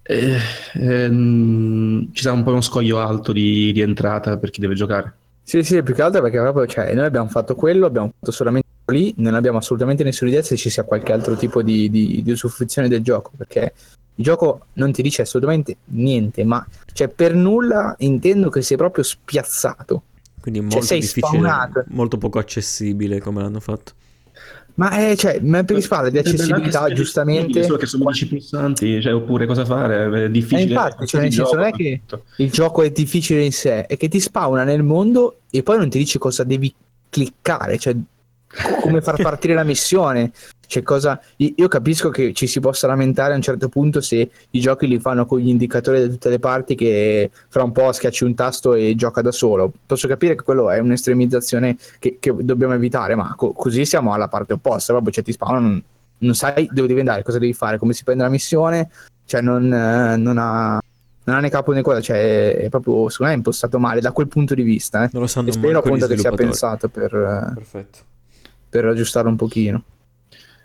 eh, 0.03 0.37
ehm, 0.75 2.13
ci 2.13 2.23
sarà 2.23 2.35
un 2.35 2.43
po' 2.43 2.51
uno 2.51 2.61
scoglio 2.61 2.99
alto 2.99 3.33
di, 3.33 3.73
di, 3.73 3.81
entrata 3.81 4.37
per 4.37 4.51
chi 4.51 4.61
deve 4.61 4.75
giocare. 4.75 5.13
Sì, 5.43 5.63
sì, 5.63 5.83
più 5.83 5.95
che 5.95 6.03
altro 6.03 6.23
perché 6.23 6.39
proprio, 6.39 6.67
cioè, 6.67 6.95
noi 6.95 7.05
abbiamo 7.05 7.29
fatto 7.29 7.55
quello, 7.55 7.87
abbiamo 7.87 8.13
fatto 8.17 8.31
solamente 8.31 8.69
lì, 8.87 9.13
non 9.19 9.35
abbiamo 9.35 9.59
assolutamente 9.59 10.05
nessuna 10.05 10.31
idea 10.31 10.43
se 10.43 10.57
ci 10.57 10.71
sia 10.71 10.85
qualche 10.85 11.13
altro 11.13 11.35
tipo 11.37 11.63
di, 11.63 11.91
di, 11.91 12.23
di 12.23 12.31
usufruzione 12.31 12.89
del 12.89 13.03
gioco, 13.03 13.33
perché 13.37 13.73
il 14.15 14.25
gioco 14.25 14.67
non 14.75 14.93
ti 14.93 15.03
dice 15.03 15.23
assolutamente 15.23 15.79
niente, 15.87 16.45
ma 16.45 16.65
cioè, 16.93 17.09
per 17.09 17.35
nulla 17.35 17.95
intendo 17.99 18.51
che 18.51 18.63
sia 18.63 18.77
proprio 18.77 19.03
spiazzato 19.03 20.03
quindi 20.43 20.61
cioè, 20.61 20.69
molto 20.71 20.87
cioè, 20.87 20.99
difficile, 20.99 21.27
spawnato. 21.29 21.85
molto 21.89 22.19
poco 22.19 22.39
accessibile 22.41 23.21
come 23.21 23.41
l'hanno 23.41 23.61
fatto. 23.61 23.93
Ma 24.75 25.11
eh, 25.11 25.17
cioè, 25.17 25.39
ma 25.41 25.63
perché 25.65 25.83
si 25.83 25.89
parla 25.89 26.09
di 26.09 26.19
accessibilità, 26.19 26.91
giustamente. 26.93 27.63
Solo 27.63 27.77
che 27.77 27.87
sono 27.87 28.11
dici 28.11 28.27
pulsanti, 28.27 29.03
cioè, 29.03 29.15
oppure 29.15 29.47
cosa 29.47 29.65
fare, 29.65 30.25
è 30.25 30.31
difficile. 30.31 30.61
Eh, 30.61 30.65
infatti, 30.65 31.07
cioè, 31.07 31.21
nel 31.23 31.33
senso, 31.33 31.55
non 31.55 31.65
è 31.65 31.73
che 31.73 32.01
il 32.37 32.51
gioco 32.51 32.83
è 32.83 32.91
difficile 32.91 33.45
in 33.45 33.53
sé, 33.53 33.87
è 33.87 33.97
che 33.97 34.09
ti 34.09 34.19
spawna 34.19 34.65
nel 34.65 34.83
mondo 34.83 35.41
e 35.51 35.63
poi 35.63 35.77
non 35.77 35.91
ti 35.91 35.99
dice 35.99 36.19
cosa 36.19 36.43
devi 36.43 36.75
cliccare, 37.11 37.79
cioè 37.79 37.95
come 38.81 39.01
far 39.03 39.17
partire 39.23 39.55
la 39.55 39.65
missione. 39.65 40.33
Cioè, 40.73 40.83
cosa... 40.83 41.21
Io 41.37 41.69
capisco 41.69 42.09
che 42.09 42.33
ci 42.33 42.47
si 42.47 42.59
possa 42.59 42.87
lamentare 42.87 43.35
a 43.35 43.37
un 43.37 43.43
certo 43.43 43.69
punto 43.69 44.01
se 44.01 44.31
i 44.49 44.59
giochi 44.59 44.87
li 44.87 44.99
fanno 44.99 45.27
con 45.27 45.39
gli 45.39 45.49
indicatori 45.49 46.01
da 46.01 46.07
tutte 46.07 46.31
le 46.31 46.39
parti 46.39 46.75
che 46.75 47.31
fra 47.49 47.63
un 47.63 47.73
po' 47.73 47.93
schiacci 47.93 48.25
un 48.25 48.35
tasto 48.35 48.73
e 48.73 48.95
gioca 48.95 49.21
da 49.21 49.33
solo. 49.33 49.71
Posso 49.85 50.09
capire 50.09 50.35
che 50.35 50.43
quello 50.43 50.71
è 50.71 50.79
un'estremizzazione 50.79 51.77
che, 51.99 52.17
che 52.19 52.35
dobbiamo 52.41 52.73
evitare, 52.73 53.15
ma 53.15 53.35
co- 53.37 53.53
così 53.53 53.85
siamo 53.85 54.15
alla 54.15 54.29
parte 54.29 54.55
opposta. 54.55 54.93
Proprio 54.93 55.13
cioè, 55.13 55.23
ti 55.23 55.33
spawnano, 55.33 55.69
non, 55.69 55.83
non, 56.17 56.35
sai 56.35 56.67
dove 56.73 56.89
devi 56.89 57.01
andare, 57.01 57.23
cosa 57.23 57.39
devi 57.39 57.53
fare, 57.53 57.77
come 57.77 57.93
si 57.93 58.03
prende 58.03 58.23
la 58.23 58.31
missione. 58.31 58.89
Cioè, 59.27 59.43
non, 59.43 59.71
eh, 59.71 60.17
non 60.17 60.39
ha 60.39 60.81
non 61.25 61.37
ha 61.37 61.41
né 61.41 61.51
capo 61.51 61.73
né 61.73 61.83
coda, 61.83 62.01
cioè 62.01 62.57
è 62.57 62.69
proprio 62.71 63.11
secondo 63.11 63.31
me 63.31 63.35
è 63.35 63.37
impostato 63.37 63.79
male 63.79 64.01
da 64.01 64.11
quel 64.13 64.27
punto 64.27 64.55
di 64.55 64.63
vista. 64.63 65.05
Eh. 65.05 65.11
Non 65.13 65.21
lo 65.21 65.29
sanno 65.29 65.51
e 65.51 65.53
spero 65.53 65.81
appunto 65.81 66.07
che 66.07 66.17
sia 66.17 66.33
pensato 66.33 66.89
per, 66.89 67.15
eh, 67.15 67.87
per 68.71 68.87
aggiustarlo 68.87 69.29
un 69.29 69.37
pochino. 69.37 69.85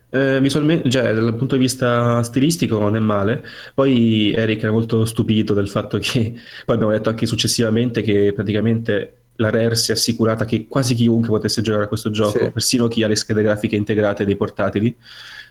Eh, 0.09 0.39
visualmente, 0.39 0.89
cioè, 0.89 1.13
dal 1.13 1.35
punto 1.35 1.55
di 1.55 1.61
vista 1.61 2.23
stilistico 2.23 2.79
non 2.79 2.95
è 2.95 2.99
male. 2.99 3.43
Poi 3.73 4.33
Eric 4.33 4.63
era 4.63 4.71
molto 4.71 5.05
stupito 5.05 5.53
del 5.53 5.69
fatto 5.69 5.97
che, 5.97 6.33
poi 6.65 6.75
abbiamo 6.75 6.93
detto 6.93 7.09
anche 7.09 7.25
successivamente 7.25 8.01
che 8.01 8.31
praticamente 8.33 9.13
la 9.37 9.49
Rare 9.49 9.75
si 9.75 9.91
è 9.91 9.93
assicurata 9.93 10.45
che 10.45 10.67
quasi 10.67 10.95
chiunque 10.95 11.29
potesse 11.29 11.61
giocare 11.61 11.83
a 11.83 11.87
questo 11.87 12.09
gioco, 12.09 12.39
sì. 12.39 12.51
persino 12.51 12.87
chi 12.87 13.03
ha 13.03 13.07
le 13.07 13.15
schede 13.15 13.43
grafiche 13.43 13.75
integrate 13.75 14.25
dei 14.25 14.35
portatili, 14.35 14.95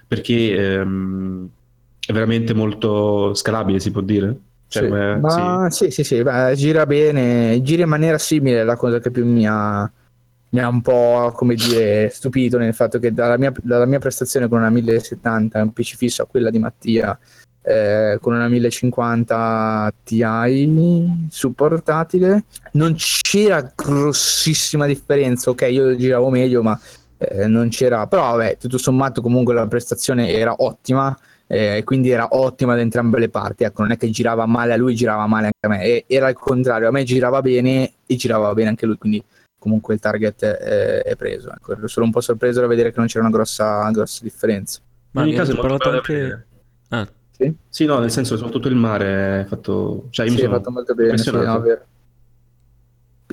perché 0.07 0.55
ehm, 0.55 1.49
è 2.07 2.13
veramente 2.13 2.55
molto 2.55 3.35
scalabile, 3.35 3.79
si 3.79 3.91
può 3.91 4.01
dire. 4.01 4.37
Cioè, 4.69 4.83
sì, 4.83 4.89
ma 4.89 5.69
sì, 5.71 5.85
sì, 5.85 5.91
sì, 5.91 6.05
sì 6.05 6.23
beh, 6.23 6.55
gira 6.57 6.87
bene, 6.87 7.61
gira 7.63 7.85
in 7.85 7.89
maniera 7.89 8.19
simile, 8.19 8.65
la 8.65 8.77
cosa 8.77 8.99
che 8.99 9.13
più 9.13 9.25
mi 9.25 9.47
ha, 9.47 9.89
mi 10.57 10.63
ha 10.63 10.69
un 10.69 10.81
po', 10.81 11.33
come 11.35 11.55
dire, 11.55 12.09
stupito 12.09 12.57
nel 12.57 12.73
fatto 12.73 12.99
che 12.99 13.13
dalla 13.13 13.37
mia, 13.37 13.53
dalla 13.63 13.85
mia 13.85 13.99
prestazione 13.99 14.49
con 14.49 14.61
una 14.61 14.71
1070, 14.71 15.63
un 15.63 15.73
PC 15.75 15.97
fisso 15.97 16.23
a 16.23 16.27
quella 16.27 16.49
di 16.49 16.59
Mattia, 16.59 17.19
eh, 17.61 18.17
con 18.23 18.33
una 18.33 18.49
1050 18.49 19.93
Ti 20.03 20.25
su 21.29 21.53
portatile, 21.53 22.45
non 22.73 22.95
c'era 22.97 23.71
grossissima 23.75 24.87
differenza, 24.87 25.51
ok, 25.51 25.69
io 25.71 25.95
giravo 25.95 26.31
meglio, 26.31 26.63
ma 26.63 26.81
eh, 27.19 27.47
non 27.47 27.69
c'era, 27.69 28.07
però 28.07 28.37
vabbè, 28.37 28.57
tutto 28.57 28.79
sommato 28.79 29.21
comunque 29.21 29.53
la 29.53 29.67
prestazione 29.67 30.31
era 30.31 30.55
ottima 30.57 31.15
eh, 31.49 31.83
quindi 31.85 32.11
era 32.11 32.29
ottima 32.31 32.75
da 32.75 32.81
entrambe 32.81 33.19
le 33.21 33.29
parti. 33.29 33.63
Ecco, 33.65 33.83
non 33.83 33.93
è 33.93 33.97
che 33.97 34.11
girava 34.11 34.47
male 34.47 34.73
a 34.73 34.77
lui, 34.77 34.97
girava 34.97 35.27
male 35.27 35.47
anche 35.47 35.59
a 35.61 35.69
me. 35.69 35.85
E, 35.85 36.05
era 36.09 36.29
il 36.29 36.35
contrario, 36.35 36.89
a 36.89 36.91
me 36.91 37.05
girava 37.05 37.41
bene 37.41 37.93
e 38.07 38.17
girava 38.17 38.53
bene 38.53 38.71
anche 38.71 38.87
lui, 38.87 38.97
quindi 38.97 39.23
comunque 39.67 39.95
il 39.95 40.01
target 40.01 40.45
è, 40.45 41.03
è 41.03 41.17
preso. 41.17 41.53
Ecco, 41.53 41.73
ero 41.73 41.89
solo 41.89 42.07
un 42.07 42.13
po' 42.13 42.21
sorpreso 42.21 42.61
da 42.61 42.69
vedere 42.69 42.93
che 42.93 42.99
non 42.99 43.09
c'era 43.09 43.27
una 43.27 43.35
grossa, 43.35 43.91
grossa 43.91 44.21
differenza. 44.23 44.81
Ma 45.11 45.23
in 45.23 45.29
ogni 45.29 45.37
caso 45.37 45.53
è 45.53 45.57
parlato 45.57 45.91
anche... 45.91 46.47
Ah. 46.89 47.09
Sì? 47.33 47.55
sì, 47.69 47.85
no, 47.85 47.99
nel 47.99 48.11
senso 48.11 48.37
soprattutto 48.37 48.69
il 48.69 48.77
mare 48.77 49.41
è 49.43 49.45
fatto... 49.45 50.07
Cioè, 50.11 50.25
io 50.25 50.31
sì, 50.31 50.37
mi 50.39 50.45
sono 50.45 50.57
fatto 50.57 50.71
molto 50.71 50.95
bene, 50.95 51.19
sì, 51.19 51.31
no, 51.31 51.63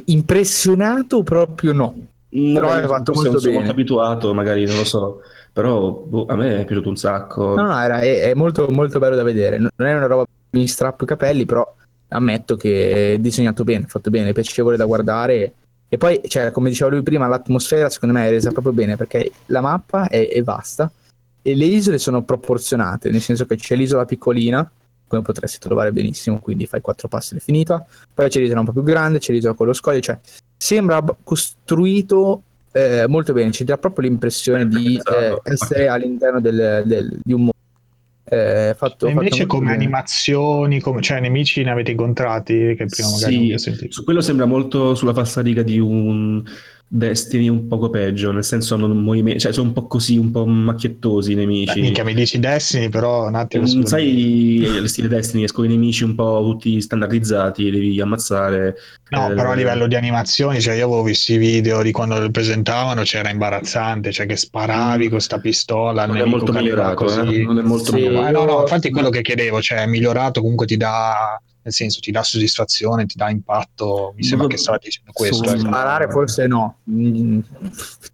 impressionato 0.06 1.22
proprio 1.22 1.72
no. 1.72 1.96
no 2.30 2.54
però 2.54 2.74
è 2.74 2.86
fatto 2.86 3.14
molto 3.14 3.40
bene. 3.40 3.60
Sono 3.60 3.70
abituato, 3.70 4.34
magari, 4.34 4.66
non 4.66 4.78
lo 4.78 4.84
so 4.84 5.22
però 5.54 5.92
boh, 5.92 6.26
a 6.26 6.36
me 6.36 6.62
è 6.62 6.66
piaciuto 6.66 6.90
un 6.90 6.98
sacco. 6.98 7.54
No, 7.54 7.68
no, 7.68 7.80
era, 7.80 8.00
è, 8.00 8.32
è 8.32 8.34
molto, 8.34 8.68
molto 8.70 8.98
bello 8.98 9.16
da 9.16 9.22
vedere. 9.22 9.60
Non 9.60 9.70
è 9.78 9.94
una 9.96 10.08
roba 10.08 10.24
che 10.26 10.58
mi 10.58 10.68
strappo 10.68 11.04
i 11.04 11.08
capelli, 11.08 11.46
però 11.46 11.76
ammetto 12.08 12.56
che 12.56 13.14
è 13.14 13.18
disegnato 13.20 13.64
bene, 13.64 13.86
fatto 13.86 14.10
bene, 14.10 14.30
è 14.30 14.34
piacevole 14.34 14.78
da 14.78 14.86
guardare. 14.86 15.54
E 15.94 15.98
poi, 15.98 16.20
cioè, 16.26 16.50
come 16.50 16.70
diceva 16.70 16.90
lui 16.90 17.04
prima, 17.04 17.28
l'atmosfera 17.28 17.88
secondo 17.88 18.16
me 18.16 18.26
è 18.26 18.32
resa 18.32 18.50
proprio 18.50 18.74
bene 18.74 18.98
perché 18.98 19.32
la 19.46 19.62
mappa 19.62 20.08
è, 20.08 20.28
è 20.28 20.42
vasta 20.42 20.92
e 21.40 21.54
le 21.54 21.66
isole 21.66 22.00
sono 22.00 22.24
proporzionate, 22.24 23.12
nel 23.12 23.22
senso 23.22 23.46
che 23.46 23.58
c'è 23.58 23.76
l'isola 23.76 24.04
piccolina, 24.04 24.68
come 25.06 25.22
potresti 25.22 25.60
trovare 25.60 25.92
benissimo, 25.92 26.40
quindi 26.40 26.66
fai 26.66 26.82
quattro 26.82 27.08
passi 27.08 27.36
e 27.36 27.38
è 27.38 27.42
finita. 27.42 27.86
Poi 28.12 28.28
c'è 28.28 28.40
l'isola 28.40 28.62
un 28.62 28.66
po' 28.66 28.72
più 28.72 28.82
grande, 28.82 29.20
c'è 29.20 29.34
l'isola 29.34 29.54
con 29.54 29.68
lo 29.68 29.74
scoglio, 29.74 30.00
cioè 30.00 30.18
sembra 30.58 31.06
costruito 31.24 32.42
eh, 32.72 33.06
molto 33.08 33.34
bene, 33.34 33.52
ci 33.52 33.64
dà 33.64 33.78
proprio 33.78 34.10
l'impressione 34.10 34.68
di 34.68 34.96
esatto. 34.96 35.44
eh, 35.44 35.52
essere 35.54 35.90
all'interno 35.90 36.42
del, 36.42 36.82
del, 36.88 37.20
di 37.24 37.34
un 37.34 37.40
mondo. 37.40 37.53
Eh, 38.34 38.74
fatto, 38.76 39.08
invece 39.08 39.44
fatto 39.44 39.48
come 39.48 39.72
bene. 39.72 39.84
animazioni, 39.84 40.80
come, 40.80 41.02
cioè 41.02 41.20
nemici 41.20 41.64
ne 41.64 41.72
avete 41.72 41.92
incontrati 41.92 42.76
che 42.76 42.86
prima 42.86 43.10
magari 43.10 43.32
sì, 43.32 43.38
non 43.38 43.48
vi 43.48 43.54
ho 43.54 43.58
sentito. 43.58 43.94
Su 43.94 44.04
quello 44.04 44.22
sembra 44.22 44.46
molto 44.46 44.96
sulla 44.96 45.14
falsariga 45.14 45.62
di 45.64 45.80
un 45.80 46.44
Destiny 46.96 47.50
un 47.50 47.68
poco 47.68 47.90
peggio, 47.90 48.32
nel 48.32 48.44
senso 48.44 48.76
non 48.76 48.96
movimenti, 48.96 49.40
cioè 49.40 49.52
sono 49.52 49.70
un 49.70 49.74
po' 49.74 49.88
così, 49.88 50.16
un 50.16 50.30
po' 50.30 50.46
macchiettosi 50.46 51.32
i 51.32 51.36
nemici. 51.36 51.82
Mica 51.82 52.04
mi 52.04 52.14
dici 52.14 52.38
Destiny, 52.38 52.90
però 52.90 53.26
un 53.26 53.34
attimo. 53.34 53.66
Non 53.66 53.88
sai 53.88 54.62
il 54.62 54.88
stile 54.88 55.08
Destiny, 55.08 55.44
escono 55.44 55.66
i 55.66 55.72
nemici 55.72 56.04
un 56.04 56.14
po' 56.14 56.42
tutti 56.44 56.80
standardizzati, 56.80 57.72
devi 57.72 58.00
ammazzare. 58.00 58.76
No, 59.10 59.32
eh, 59.32 59.34
però 59.34 59.54
a 59.54 59.56
livello 59.56 59.88
di 59.88 59.96
animazioni, 59.96 60.62
cioè 60.62 60.76
io 60.76 60.86
avevo 60.86 61.02
visto 61.02 61.34
i 61.34 61.38
video 61.38 61.82
di 61.82 61.92
quando 61.92 62.20
lo 62.20 62.30
presentavano, 62.30 63.02
c'era 63.02 63.32
imbarazzante, 63.32 64.12
cioè 64.12 64.28
che 64.28 64.36
sparavi 64.36 65.10
con 65.10 65.20
sta 65.20 65.40
pistola, 65.40 66.06
non 66.06 66.18
è 66.18 66.26
molto 66.26 66.52
migliorato. 66.52 67.08
Eh? 67.08 67.44
non 67.44 67.58
è 67.58 67.64
molto 67.64 67.86
sì, 67.86 68.04
migliorato. 68.04 68.32
No, 68.32 68.46
no, 68.46 68.62
infatti 68.62 68.92
quello 68.92 69.10
che 69.10 69.24
chiedevo, 69.24 69.60
cioè 69.62 69.80
è 69.80 69.88
migliorato, 69.88 70.42
comunque 70.42 70.68
ti 70.68 70.78
dà 70.78 71.42
nel 71.64 71.74
senso 71.74 72.02
ti 72.02 72.12
dà 72.12 72.24
soddisfazione, 72.24 73.06
ti 73.06 73.16
dà 73.16 73.30
impatto, 73.30 74.14
mi 74.18 74.24
sembra 74.24 74.48
non, 74.48 74.56
che 74.56 74.62
stava 74.62 74.78
dicendo 74.82 75.12
questo. 75.14 75.50
Ecco. 75.50 75.60
Sparare 75.60 76.10
forse 76.10 76.46
no. 76.46 76.80
Mm, 76.92 77.40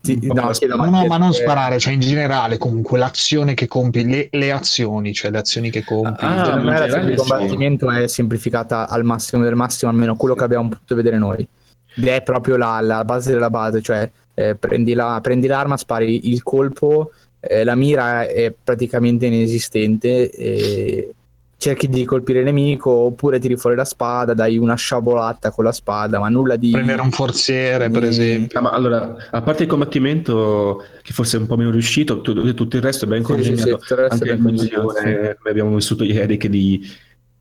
ti, 0.02 0.20
no, 0.22 0.34
no, 0.34 0.86
no 0.86 1.06
ma 1.08 1.18
non 1.18 1.34
sparare, 1.34 1.80
cioè 1.80 1.94
in 1.94 2.00
generale 2.00 2.60
comunque 2.60 3.00
l'azione 3.00 3.56
che 3.56 3.68
compi, 3.68 4.06
le, 4.06 4.28
le 4.32 4.52
azioni, 4.52 5.14
cioè 5.14 5.32
le 5.32 5.40
azioni 5.40 5.72
che 5.72 5.84
compi. 5.84 6.24
Ah, 6.24 6.46
secondo 6.46 6.70
me 6.70 6.80
l'azione 6.80 7.10
di 7.10 7.16
combattimento 7.16 7.90
è 7.90 8.08
semplificata 8.08 8.88
al 8.88 9.04
massimo 9.04 9.44
del 9.44 9.56
massimo, 9.56 9.90
almeno 9.90 10.16
quello 10.16 10.36
che 10.36 10.44
abbiamo 10.44 10.70
potuto 10.70 10.94
vedere 10.94 11.18
noi. 11.18 11.48
è 11.96 12.22
proprio 12.22 12.56
la, 12.56 12.80
la 12.82 13.04
base 13.04 13.32
della 13.32 13.50
base, 13.50 13.82
cioè 13.82 14.08
eh, 14.36 14.56
prendi, 14.56 14.94
la, 14.94 15.20
prendi, 15.24 15.48
l'arma, 15.48 15.76
spari 15.76 16.30
il 16.30 16.44
colpo, 16.44 17.14
eh, 17.40 17.64
la 17.64 17.74
mira 17.74 18.28
è 18.28 18.54
praticamente 18.64 19.26
inesistente. 19.26 20.30
E 20.30 21.14
cerchi 21.60 21.90
di 21.90 22.06
colpire 22.06 22.40
il 22.40 22.45
nemico 22.45 22.90
oppure 22.90 23.38
tiri 23.38 23.57
fuori 23.57 23.76
la 23.76 23.84
spada, 23.84 24.34
dai 24.34 24.57
una 24.57 24.76
sciabolata 24.76 25.52
con 25.52 25.65
la 25.65 25.73
spada, 25.73 26.18
ma 26.18 26.30
nulla 26.30 26.56
di... 26.56 26.72
Prendere 26.72 27.02
un 27.02 27.11
forziere, 27.11 27.90
per 27.90 28.06
esempio. 28.06 28.57
Ah, 28.57 28.61
ma 28.61 28.69
allora, 28.69 29.14
a 29.30 29.41
parte 29.41 29.64
il 29.64 29.69
combattimento, 29.69 30.81
che 31.02 31.11
forse 31.11 31.36
è 31.36 31.40
un 31.41 31.48
po' 31.48 31.57
meno 31.57 31.69
riuscito, 31.69 32.22
tutto, 32.22 32.53
tutto 32.53 32.77
il 32.77 32.81
resto 32.81 33.03
è 33.03 33.07
ben 33.10 33.23
congegnato. 33.23 33.77
Sì, 33.81 33.94
sì, 33.94 33.94
Anche 33.94 34.26
la 34.26 34.38
condizione, 34.38 35.36
come 35.38 35.49
abbiamo 35.49 35.76
vissuto 35.76 36.06
ieri, 36.06 36.38
che 36.38 36.48
di 36.48 36.81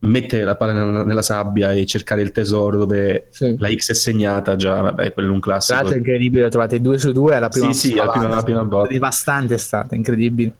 mettere 0.00 0.42
la 0.42 0.56
palla 0.56 0.72
nella, 0.72 1.04
nella, 1.04 1.22
sabbia 1.22 1.72
e 1.72 1.86
cercare 1.86 2.22
il 2.22 2.32
tesoro 2.32 2.76
dove 2.76 3.28
sì. 3.30 3.54
la 3.56 3.68
X 3.72 3.90
è 3.90 3.94
segnata 3.94 4.56
già, 4.56 4.80
vabbè, 4.80 5.12
quello 5.12 5.28
è 5.28 5.32
un 5.32 5.40
classico. 5.40 5.74
Tra 5.74 5.82
l'altro 5.82 5.94
è 5.94 5.98
incredibile, 6.04 6.48
trovate 6.50 6.80
due 6.80 6.98
su 6.98 7.12
due 7.12 7.36
alla 7.36 7.48
prima 7.48 7.72
Sì, 7.72 7.90
sì, 7.90 7.98
alla 7.98 8.10
prima, 8.10 8.28
la 8.28 8.42
prima 8.42 8.62
volta. 8.64 8.92
Devastante 8.92 9.54
è 9.54 9.58
stata, 9.58 9.94
incredibile. 9.94 10.52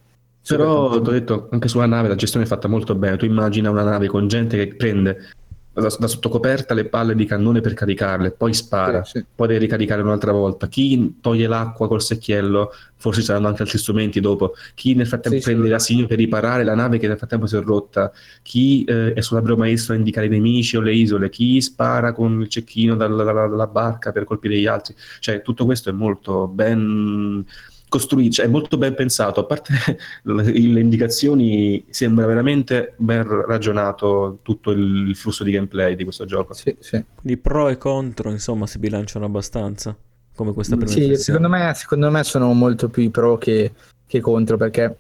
Però 0.49 1.01
ti 1.01 1.09
ho 1.09 1.13
detto, 1.13 1.49
anche 1.51 1.69
sulla 1.69 1.87
nave 1.87 2.09
la 2.09 2.15
gestione 2.15 2.45
è 2.45 2.49
fatta 2.49 2.69
molto 2.69 2.95
bene. 2.95 3.17
Tu 3.17 3.27
immagina 3.27 3.71
una 3.71 3.83
nave 3.83 4.07
con 4.07 4.29
gente 4.29 4.57
che 4.57 4.75
prende 4.75 5.29
da, 5.81 5.95
da 5.99 6.07
sottocoperta 6.07 6.75
le 6.75 6.87
palle 6.87 7.15
di 7.15 7.25
cannone 7.25 7.61
per 7.61 7.75
caricarle, 7.75 8.33
poi 8.33 8.53
spara, 8.53 9.05
sì, 9.05 9.19
sì. 9.19 9.25
poi 9.35 9.47
deve 9.47 9.61
ricaricare 9.61 10.03
un'altra 10.03 10.33
volta. 10.33 10.69
Chi 10.69 11.19
toglie 11.21 11.47
l'acqua 11.47 11.89
col 11.89 12.03
secchiello, 12.03 12.73
forse 12.97 13.23
saranno 13.23 13.49
anche 13.49 13.63
altri 13.63 13.79
strumenti 13.79 14.21
dopo. 14.21 14.55
Chi 14.75 14.95
nel 14.95 15.07
frattempo 15.07 15.39
sì, 15.39 15.45
prende 15.45 15.69
l'assegno 15.69 16.07
per 16.07 16.19
riparare 16.19 16.65
la 16.65 16.75
nave 16.75 16.99
che 16.99 17.09
nel 17.09 17.17
frattempo 17.17 17.47
si 17.47 17.57
è 17.57 17.61
rotta. 17.61 18.11
Chi 18.43 18.85
eh, 18.85 19.13
è 19.13 19.21
sull'abreo 19.21 19.57
maestro 19.57 19.95
a 19.95 19.97
indicare 19.97 20.27
i 20.27 20.31
nemici 20.31 20.77
o 20.77 20.81
le 20.81 20.95
isole. 20.95 21.31
Chi 21.31 21.61
spara 21.61 22.13
con 22.13 22.41
il 22.41 22.49
cecchino 22.49 22.97
dalla, 22.97 23.23
dalla, 23.23 23.47
dalla 23.47 23.67
barca 23.67 24.13
per 24.13 24.25
colpire 24.25 24.59
gli 24.59 24.67
altri. 24.67 24.95
Cioè, 25.21 25.43
tutto 25.43 25.65
questo 25.65 25.91
è 25.91 25.93
molto 25.93 26.49
ben 26.49 27.45
costruito, 27.89 28.35
cioè 28.35 28.47
è 28.47 28.49
molto 28.49 28.77
ben 28.79 28.95
pensato, 28.95 29.41
a 29.41 29.45
parte 29.45 29.75
le, 30.23 30.81
indicazioni 30.81 31.85
sembra 31.91 32.27
veramente 32.27 32.95
ben 32.97 33.27
ragionato 33.47 34.39
tutto 34.43 34.71
il, 34.71 35.15
flusso 35.17 35.45
di 35.45 35.53
gameplay 35.53 35.95
di 35.97 36.05
questo 36.05 36.25
gioco. 36.25 36.55
Sì, 36.55 36.77
sì. 36.79 37.03
Quindi 37.21 37.39
pro 37.41 37.69
e 37.69 37.79
contro, 37.79 38.31
insomma, 38.31 38.67
si 38.67 38.79
bilanciano 38.79 39.25
abbastanza 39.25 39.97
come 40.35 40.53
questa 40.53 40.77
prima 40.77 40.93
Sì, 40.93 41.17
secondo 41.17 41.49
me, 41.49 41.73
secondo 41.75 42.11
me, 42.11 42.23
sono 42.23 42.53
molto 42.53 42.89
più 42.89 43.11
pro 43.11 43.37
che, 43.39 43.73
che 44.07 44.21
contro 44.21 44.57
perché 44.57 44.97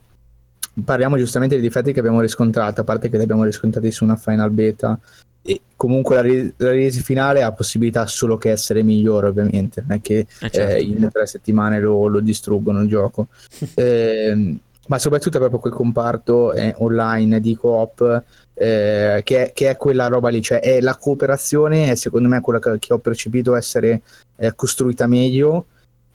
parliamo 0.85 1.17
giustamente 1.17 1.55
dei 1.55 1.65
difetti 1.65 1.93
che 1.93 2.01
abbiamo 2.01 2.21
riscontrato, 2.21 2.81
a 2.81 2.85
parte 2.85 3.09
che 3.09 3.17
li 3.17 3.23
abbiamo 3.23 3.45
riscontrati 3.45 3.91
su 3.91 4.05
una 4.05 4.17
final 4.17 4.51
beta, 4.51 4.99
e 5.43 5.63
comunque 5.77 6.17
la, 6.17 6.21
re- 6.21 6.55
la 6.57 6.71
release 6.71 7.01
finale 7.01 7.43
ha 7.43 7.53
possibilità 7.53 8.07
solo 8.07 8.37
che 8.37 8.51
essere 8.51 8.83
migliore, 8.83 9.29
ovviamente, 9.29 9.83
non 9.87 9.97
è 9.97 10.01
che 10.01 10.27
eh 10.41 10.51
certo. 10.51 10.75
eh, 10.75 10.83
in 10.83 11.09
tre 11.11 11.27
settimane 11.27 11.81
lo, 11.81 12.07
lo 12.07 12.21
distruggono 12.21 12.83
il 12.83 12.89
gioco. 12.89 13.29
eh, 13.75 14.59
ma 14.89 14.99
soprattutto 14.99 15.39
proprio 15.39 15.61
quel 15.61 15.73
comparto 15.73 16.53
eh, 16.55 16.75
online 16.79 17.41
di 17.41 17.55
coop 17.55 18.25
eh, 18.55 19.21
che, 19.23 19.47
è, 19.47 19.53
che, 19.53 19.71
è, 19.71 19.77
quella 19.77 20.09
roba 20.09 20.31
lì, 20.31 20.43
cioè 20.43 20.61
è 20.61 20.81
la 20.81 20.97
cooperazione, 20.97 21.91
è 21.91 21.95
secondo 21.95 22.29
me 22.29 22.41
quella 22.41 22.59
che, 22.59 22.79
che 22.79 22.93
ho 22.93 22.99
percepito 22.99 23.55
essere 23.55 24.03
eh, 24.37 24.55
costruita 24.55 25.07
meglio 25.07 25.67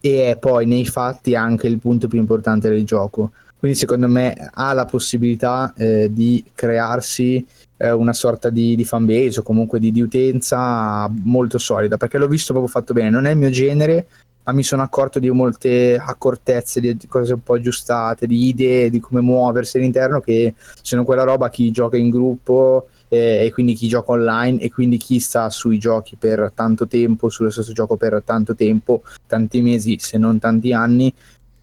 e 0.01 0.31
è 0.31 0.37
poi 0.37 0.65
nei 0.65 0.85
fatti 0.85 1.35
anche 1.35 1.67
il 1.67 1.79
punto 1.79 2.07
più 2.07 2.19
importante 2.19 2.69
del 2.69 2.83
gioco. 2.83 3.31
Quindi 3.63 3.79
secondo 3.79 4.09
me 4.09 4.35
ha 4.55 4.73
la 4.73 4.83
possibilità 4.83 5.73
eh, 5.77 6.09
di 6.11 6.43
crearsi 6.53 7.47
eh, 7.77 7.91
una 7.91 8.11
sorta 8.11 8.49
di, 8.49 8.75
di 8.75 8.83
fanbase 8.83 9.39
o 9.39 9.43
comunque 9.43 9.79
di, 9.79 9.93
di, 9.93 10.01
utenza 10.01 11.09
molto 11.23 11.57
solida, 11.57 11.95
perché 11.95 12.17
l'ho 12.17 12.27
visto 12.27 12.51
proprio 12.51 12.69
fatto 12.69 12.91
bene. 12.91 13.09
Non 13.09 13.23
è 13.23 13.31
il 13.31 13.37
mio 13.37 13.51
genere, 13.51 14.07
ma 14.43 14.51
mi 14.51 14.63
sono 14.63 14.81
accorto 14.81 15.17
di 15.17 15.29
molte 15.29 15.95
accortezze, 15.95 16.81
di 16.81 17.07
cose 17.07 17.35
un 17.35 17.41
po' 17.41 17.53
aggiustate, 17.53 18.27
di 18.27 18.47
idee 18.49 18.89
di 18.89 18.99
come 18.99 19.21
muoversi 19.21 19.77
all'interno 19.77 20.19
che 20.19 20.55
sono 20.81 21.05
quella 21.05 21.23
roba 21.23 21.49
chi 21.49 21.71
gioca 21.71 21.95
in 21.95 22.09
gruppo 22.09 22.89
eh, 23.07 23.45
e 23.45 23.51
quindi 23.53 23.75
chi 23.75 23.87
gioca 23.87 24.11
online 24.11 24.59
e 24.59 24.69
quindi 24.73 24.97
chi 24.97 25.21
sta 25.21 25.49
sui 25.49 25.79
giochi 25.79 26.17
per 26.17 26.51
tanto 26.53 26.85
tempo, 26.85 27.29
sullo 27.29 27.49
stesso 27.49 27.71
gioco 27.71 27.95
per 27.95 28.23
tanto 28.25 28.55
tempo, 28.55 29.03
tanti 29.25 29.61
mesi 29.61 29.95
se 29.99 30.17
non 30.17 30.37
tanti 30.37 30.73
anni, 30.73 31.13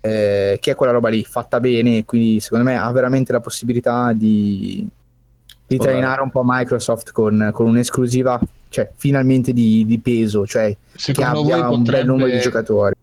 eh, 0.00 0.58
che 0.60 0.70
è 0.70 0.74
quella 0.74 0.92
roba 0.92 1.08
lì 1.08 1.24
fatta 1.24 1.60
bene 1.60 1.98
e 1.98 2.04
quindi 2.04 2.40
secondo 2.40 2.64
me 2.64 2.76
ha 2.76 2.90
veramente 2.90 3.32
la 3.32 3.40
possibilità 3.40 4.12
di, 4.12 4.86
di 5.66 5.76
trainare 5.76 6.22
un 6.22 6.30
po' 6.30 6.42
Microsoft 6.44 7.12
con, 7.12 7.50
con 7.52 7.66
un'esclusiva 7.66 8.40
cioè, 8.68 8.90
finalmente 8.96 9.52
di, 9.52 9.84
di 9.84 9.98
peso, 9.98 10.46
cioè 10.46 10.74
Secondo 10.94 11.44
che 11.44 11.52
abbia 11.52 11.70
un 11.70 11.82
bel 11.82 12.06
numero 12.06 12.30
di 12.30 12.40
giocatori. 12.40 12.94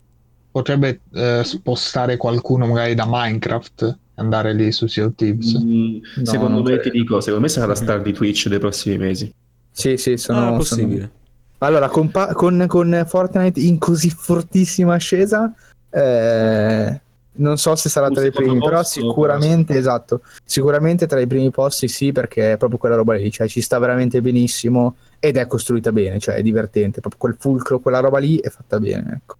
Potrebbe 0.50 1.02
eh, 1.14 1.42
spostare 1.44 2.18
qualcuno 2.18 2.66
magari 2.66 2.96
da 2.96 3.06
Minecraft 3.08 3.98
andare 4.16 4.54
lì 4.54 4.72
su 4.72 4.88
Sea 4.88 5.06
of 5.06 5.14
Thieves? 5.16 5.58
Mm, 5.62 5.98
no, 6.16 6.26
secondo 6.26 6.64
me 6.64 6.78
credo. 6.78 6.82
ti 6.82 6.90
dico, 6.92 7.20
secondo 7.20 7.42
me 7.42 7.50
sarà 7.50 7.68
la 7.68 7.76
star 7.76 8.02
di 8.02 8.14
Twitch 8.14 8.48
dei 8.48 8.60
prossimi 8.60 8.98
mesi. 8.98 9.32
Sì, 9.72 9.98
sì, 9.98 10.18
sono, 10.18 10.54
ah, 10.54 10.56
possibile. 10.56 11.00
Sono... 11.00 11.12
Allora, 11.60 11.90
con, 11.90 12.12
con, 12.34 12.66
con, 12.68 13.06
Fortnite 13.08 13.60
in 13.60 13.78
così 13.78 14.10
fortissima 14.10 14.96
ascesa, 14.96 15.54
eh, 15.90 17.02
non 17.38 17.58
so 17.58 17.76
se 17.76 17.90
sarà 17.90 18.10
tra 18.10 18.26
i 18.26 18.32
primi, 18.32 18.60
però 18.60 18.84
sicuramente, 18.84 19.68
però. 19.68 19.80
esatto, 19.80 20.22
sicuramente 20.44 21.06
tra 21.06 21.20
i 21.20 21.28
primi 21.28 21.52
posti 21.52 21.88
sì, 21.88 22.12
perché 22.12 22.54
è 22.54 22.58
proprio 22.58 22.80
quella 22.80 22.96
roba 22.96 23.16
lì, 23.16 23.32
cioè 23.32 23.48
ci 23.48 23.62
sta 23.62 23.80
veramente 23.80 24.22
benissimo 24.22 24.96
ed 25.20 25.38
è 25.38 25.48
costruita 25.48 25.92
bene, 25.92 26.20
cioè 26.20 26.36
è 26.36 26.42
divertente, 26.42 27.00
proprio 27.00 27.20
quel 27.20 27.36
fulcro, 27.40 27.80
quella 27.80 28.00
roba 28.00 28.20
lì 28.20 28.38
è 28.38 28.50
fatta 28.50 28.80
bene, 28.80 29.22
ecco. 29.22 29.36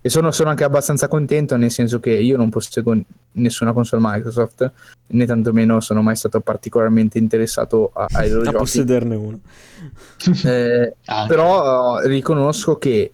E 0.00 0.08
sono, 0.08 0.30
sono 0.30 0.50
anche 0.50 0.62
abbastanza 0.62 1.08
contento, 1.08 1.56
nel 1.56 1.72
senso 1.72 1.98
che 1.98 2.10
io 2.10 2.36
non 2.36 2.48
posseggo 2.48 2.96
nessuna 3.32 3.72
console 3.72 4.02
Microsoft, 4.06 4.70
né 5.08 5.26
tantomeno 5.26 5.80
sono 5.80 6.00
mai 6.00 6.14
stato 6.14 6.38
particolarmente 6.40 7.18
interessato 7.18 7.90
a, 7.92 8.06
ai 8.12 8.28
loro 8.28 8.42
a 8.42 8.44
giochi. 8.44 8.56
possederne 8.56 9.14
uno. 9.16 9.40
Eh, 10.44 10.94
però 11.26 11.96
uh, 11.96 12.06
riconosco 12.06 12.78
che 12.78 13.12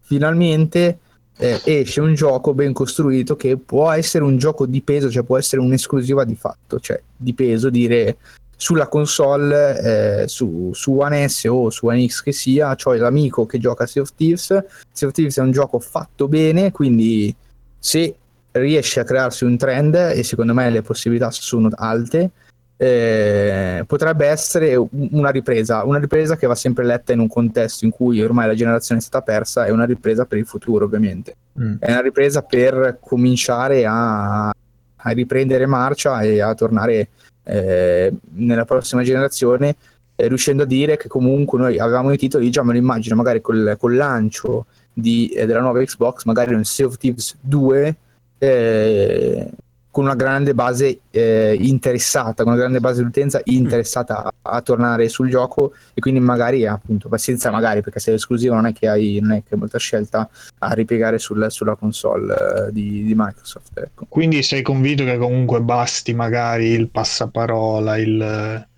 finalmente 0.00 0.98
eh, 1.38 1.60
esce 1.64 2.00
un 2.00 2.14
gioco 2.14 2.54
ben 2.54 2.72
costruito 2.72 3.36
che 3.36 3.56
può 3.56 3.90
essere 3.90 4.24
un 4.24 4.38
gioco 4.38 4.66
di 4.66 4.82
peso, 4.82 5.10
cioè 5.10 5.22
può 5.22 5.38
essere 5.38 5.60
un'esclusiva 5.62 6.24
di 6.24 6.36
fatto, 6.36 6.78
cioè 6.78 7.00
di 7.16 7.34
peso 7.34 7.70
dire 7.70 8.16
sulla 8.56 8.86
console 8.86 10.22
eh, 10.22 10.28
su, 10.28 10.70
su 10.72 10.92
One 10.92 11.28
S 11.28 11.44
o 11.44 11.70
su 11.70 11.86
One 11.86 12.06
X 12.06 12.22
che 12.22 12.32
sia, 12.32 12.74
cioè 12.76 12.98
l'amico 12.98 13.46
che 13.46 13.58
gioca 13.58 13.86
Sea 13.86 14.02
of 14.02 14.14
Thieves. 14.14 14.64
Sea 14.92 15.08
of 15.08 15.12
Thieves 15.12 15.36
è 15.38 15.42
un 15.42 15.50
gioco 15.50 15.80
fatto 15.80 16.28
bene, 16.28 16.70
quindi 16.70 17.34
se 17.78 18.14
riesce 18.52 19.00
a 19.00 19.04
crearsi 19.04 19.44
un 19.44 19.56
trend, 19.56 19.94
e 19.94 20.22
secondo 20.22 20.54
me 20.54 20.70
le 20.70 20.82
possibilità 20.82 21.30
sono 21.32 21.68
alte, 21.74 22.30
eh, 22.76 23.84
potrebbe 23.86 24.26
essere 24.26 24.76
una 24.76 25.30
ripresa, 25.30 25.84
una 25.84 25.98
ripresa 25.98 26.36
che 26.36 26.46
va 26.46 26.54
sempre 26.54 26.84
letta 26.84 27.12
in 27.12 27.20
un 27.20 27.28
contesto 27.28 27.84
in 27.84 27.90
cui 27.90 28.22
ormai 28.22 28.46
la 28.46 28.54
generazione 28.54 29.00
è 29.00 29.04
stata 29.04 29.24
persa, 29.24 29.64
è 29.64 29.70
una 29.70 29.84
ripresa 29.84 30.24
per 30.24 30.38
il 30.38 30.46
futuro 30.46 30.84
ovviamente, 30.84 31.36
mm. 31.60 31.76
è 31.78 31.90
una 31.90 32.00
ripresa 32.00 32.42
per 32.42 32.98
cominciare 33.00 33.86
a, 33.86 34.48
a 34.48 35.10
riprendere 35.10 35.66
marcia 35.66 36.20
e 36.22 36.40
a 36.40 36.54
tornare 36.54 37.08
eh, 37.44 38.12
nella 38.34 38.64
prossima 38.64 39.02
generazione, 39.02 39.76
eh, 40.16 40.28
riuscendo 40.28 40.64
a 40.64 40.66
dire 40.66 40.96
che 40.96 41.08
comunque 41.08 41.58
noi 41.58 41.78
avevamo 41.78 42.12
i 42.12 42.18
titoli, 42.18 42.50
già 42.50 42.62
me 42.64 42.72
lo 42.72 42.78
immagino 42.78 43.14
magari 43.14 43.40
col, 43.40 43.76
col 43.78 43.94
lancio 43.94 44.66
di, 44.92 45.28
eh, 45.28 45.46
della 45.46 45.60
nuova 45.60 45.82
Xbox, 45.82 46.24
magari 46.24 46.54
un 46.54 46.64
Sea 46.64 46.86
of 46.86 46.96
Thieves 46.96 47.36
2 47.40 47.96
eh, 48.38 49.50
con 49.94 50.06
una 50.06 50.16
grande 50.16 50.54
base 50.54 51.02
eh, 51.12 51.56
interessata, 51.56 52.42
con 52.42 52.54
una 52.54 52.60
grande 52.60 52.80
base 52.80 53.00
di 53.00 53.06
utenza 53.06 53.40
interessata 53.44 54.24
a, 54.24 54.32
a, 54.42 54.60
tornare 54.60 55.08
sul 55.08 55.30
gioco 55.30 55.72
e 55.94 56.00
quindi 56.00 56.18
magari 56.18 56.66
appunto, 56.66 57.08
senza 57.16 57.52
magari 57.52 57.80
perché 57.80 58.00
sei 58.00 58.14
esclusivo 58.14 58.54
non 58.54 58.66
è 58.66 58.72
che 58.72 58.88
hai, 58.88 59.20
non 59.22 59.34
è 59.34 59.44
che 59.44 59.54
hai 59.54 59.58
molta 59.60 59.78
scelta 59.78 60.28
a 60.58 60.72
ripiegare 60.72 61.20
sul, 61.20 61.46
sulla 61.48 61.76
console 61.76 62.34
eh, 62.34 62.72
di, 62.72 63.04
di, 63.04 63.12
Microsoft. 63.14 63.78
Ecco. 63.78 64.06
Quindi 64.08 64.42
sei 64.42 64.62
convinto 64.62 65.04
che 65.04 65.16
comunque 65.16 65.60
basti 65.60 66.12
magari 66.12 66.70
il 66.70 66.90
passaparola, 66.90 67.96
il 67.96 68.20
eh, 68.20 68.68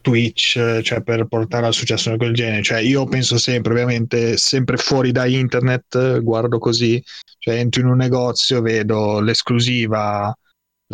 Twitch, 0.00 0.80
cioè 0.80 1.02
per 1.02 1.26
portare 1.26 1.66
al 1.66 1.72
successo 1.72 2.10
di 2.10 2.16
quel 2.16 2.34
genere. 2.34 2.62
Cioè, 2.62 2.80
io 2.80 3.04
penso 3.04 3.38
sempre, 3.38 3.74
ovviamente, 3.74 4.36
sempre 4.38 4.76
fuori 4.76 5.12
da 5.12 5.24
internet, 5.24 6.20
guardo 6.20 6.58
così, 6.58 7.00
cioè 7.38 7.58
entro 7.58 7.80
in 7.80 7.86
un 7.86 7.98
negozio, 7.98 8.60
vedo 8.60 9.20
l'esclusiva 9.20 10.36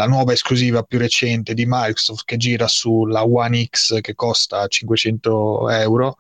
la 0.01 0.06
nuova 0.06 0.32
esclusiva 0.32 0.82
più 0.82 0.98
recente 0.98 1.52
di 1.52 1.66
Microsoft 1.66 2.24
che 2.24 2.39
gira 2.39 2.66
sulla 2.68 3.27
One 3.27 3.64
X 3.64 4.01
che 4.01 4.14
costa 4.14 4.66
500 4.66 5.68
euro, 5.68 6.16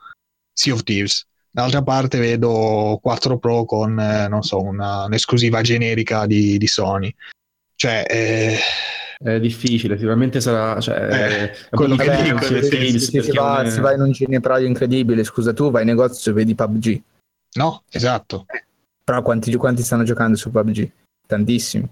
Sea 0.52 0.74
of 0.74 0.82
Thieves. 0.82 1.26
D'altra 1.50 1.82
parte 1.82 2.18
vedo 2.18 2.98
4 3.00 3.38
Pro 3.38 3.64
con, 3.64 3.98
eh, 3.98 4.28
non 4.28 4.42
so, 4.42 4.60
una, 4.60 5.04
un'esclusiva 5.04 5.62
generica 5.62 6.26
di, 6.26 6.58
di 6.58 6.66
Sony. 6.66 7.12
Cioè, 7.74 8.04
eh... 8.06 8.58
È 9.22 9.40
difficile, 9.40 9.96
sicuramente 9.96 10.40
sarà. 10.40 10.78
Cioè, 10.80 11.52
eh, 11.52 11.68
quello 11.70 11.96
che 11.96 12.22
dico, 12.22 12.40
se, 12.42 12.62
se, 12.62 13.22
si, 13.22 13.32
va, 13.32 13.68
si 13.68 13.80
va 13.80 13.92
in 13.92 14.00
un 14.00 14.12
ginepraio 14.12 14.66
incredibile, 14.66 15.24
scusa, 15.24 15.52
tu 15.52 15.70
vai 15.70 15.82
in 15.82 15.88
negozio 15.88 16.30
e 16.30 16.34
vedi 16.34 16.54
PUBG. 16.54 17.02
No, 17.54 17.82
esatto. 17.90 18.46
Però 19.04 19.22
quanti, 19.22 19.54
quanti 19.56 19.82
stanno 19.82 20.04
giocando 20.04 20.36
su 20.36 20.50
PUBG? 20.50 20.90
Tantissimi. 21.26 21.88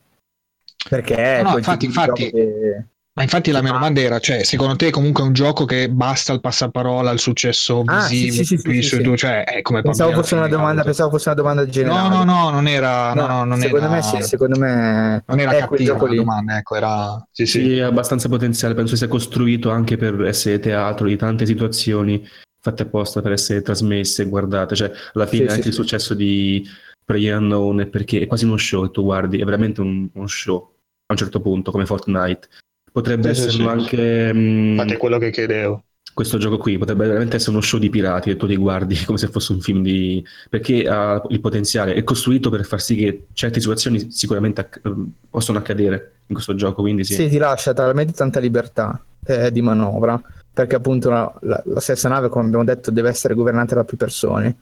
Perché 0.89 1.43
no, 1.43 1.57
infatti, 1.57 1.85
infatti, 1.85 2.31
che... 2.31 2.85
ma 3.13 3.23
infatti 3.23 3.51
la 3.51 3.61
mia 3.63 3.73
domanda 3.73 4.01
era, 4.01 4.19
cioè, 4.19 4.45
secondo 4.45 4.77
te 4.77 4.91
comunque 4.91 5.23
è 5.23 5.27
un 5.27 5.33
gioco 5.33 5.65
che 5.65 5.91
basta 5.91 6.33
il 6.33 6.41
passaparola, 6.41 7.11
il 7.11 7.19
successo 7.19 7.83
ah, 7.85 8.07
visivo, 8.07 8.33
sì, 8.33 8.45
sì, 8.45 8.57
sì, 8.57 8.83
sì, 8.83 9.01
tu, 9.03 9.17
cioè, 9.17 9.45
è 9.45 9.63
come 9.63 9.83
pensavo 9.83 10.13
fosse, 10.13 10.35
una 10.35 10.49
domanda, 10.49 10.83
pensavo 10.83 11.11
fosse 11.11 11.29
una 11.29 11.37
domanda 11.37 11.67
generale. 11.67 12.09
No, 12.09 12.25
no, 12.25 12.25
no, 12.25 12.51
non 12.51 12.67
era, 12.67 13.13
no, 13.13 13.27
no, 13.27 13.45
non 13.45 13.59
secondo 13.59 13.87
era, 13.87 13.95
me 13.95 14.03
sì, 14.03 14.23
secondo 14.23 14.59
me 14.59 15.23
non 15.27 15.41
era 15.41 15.55
cattiva 15.57 15.97
la 15.97 16.15
domanda, 16.15 16.57
ecco, 16.57 16.77
era 16.77 17.29
sì, 17.31 17.45
sì. 17.45 17.61
sì, 17.61 17.81
abbastanza 17.81 18.29
potenziale, 18.29 18.75
penso 18.75 18.97
sia 18.97 19.09
costruito 19.09 19.71
anche 19.71 19.97
per 19.97 20.23
essere 20.23 20.59
teatro 20.59 21.07
di 21.07 21.17
tante 21.17 21.45
situazioni 21.45 22.27
fatte 22.61 22.83
apposta 22.83 23.21
per 23.21 23.33
essere 23.33 23.63
trasmesse 23.63 24.23
e 24.23 24.27
guardate, 24.27 24.75
cioè 24.75 24.91
alla 25.13 25.27
fine 25.27 25.47
anche 25.47 25.69
il 25.69 25.75
successo 25.75 26.15
di 26.15 26.67
Unknown 27.07 27.81
è 27.81 27.87
perché 27.87 28.21
è 28.21 28.27
quasi 28.27 28.45
uno 28.45 28.57
show 28.57 28.85
e 28.85 28.91
tu 28.91 29.03
guardi, 29.03 29.39
è 29.39 29.45
veramente 29.45 29.81
un, 29.81 30.09
uno 30.13 30.27
show 30.27 30.75
a 31.09 31.13
un 31.13 31.17
certo 31.17 31.41
punto, 31.41 31.71
come 31.71 31.87
Fortnite. 31.87 32.49
Potrebbe 32.93 33.35
sì, 33.35 33.41
essere 33.41 33.51
sì, 33.53 33.63
anche... 33.63 34.33
Mh, 34.33 34.39
mm, 34.39 34.81
è 34.81 34.97
quello 34.97 35.19
che 35.19 35.31
chiedevo. 35.31 35.83
Questo 36.13 36.39
gioco 36.39 36.59
qui 36.59 36.77
potrebbe 36.79 37.07
veramente 37.07 37.37
essere 37.37 37.53
uno 37.53 37.61
show 37.61 37.79
di 37.79 37.91
pirati 37.91 38.31
e 38.31 38.37
tu 38.37 38.47
li 38.47 38.57
guardi 38.57 38.97
come 39.07 39.19
se 39.19 39.29
fosse 39.29 39.53
un 39.53 39.61
film 39.61 39.83
di... 39.83 40.25
perché 40.51 40.87
ha 40.87 41.23
il 41.29 41.41
potenziale, 41.41 41.95
è 41.95 42.03
costruito 42.03 42.51
per 42.51 42.65
far 42.65 42.81
sì 42.81 42.97
che 42.97 43.27
certe 43.33 43.61
situazioni 43.61 44.11
sicuramente 44.11 44.61
acc- 44.61 44.81
ehm, 44.85 45.13
possono 45.31 45.59
accadere 45.59 46.21
in 46.27 46.35
questo 46.35 46.55
gioco, 46.55 46.83
quindi 46.83 47.05
sì. 47.05 47.15
Sì, 47.15 47.29
ti 47.29 47.39
lascia 47.39 47.73
talmente 47.73 48.13
tanta 48.13 48.41
libertà 48.41 49.03
eh, 49.25 49.51
di 49.51 49.63
manovra, 49.63 50.21
perché 50.53 50.77
appunto 50.77 51.09
la, 51.09 51.33
la, 51.43 51.63
la 51.65 51.81
stessa 51.81 52.09
nave, 52.09 52.29
come 52.29 52.47
abbiamo 52.47 52.65
detto, 52.65 52.91
deve 52.91 53.09
essere 53.09 53.35
governata 53.35 53.77
da 53.77 53.85
più 53.85 53.97
persone 53.97 54.57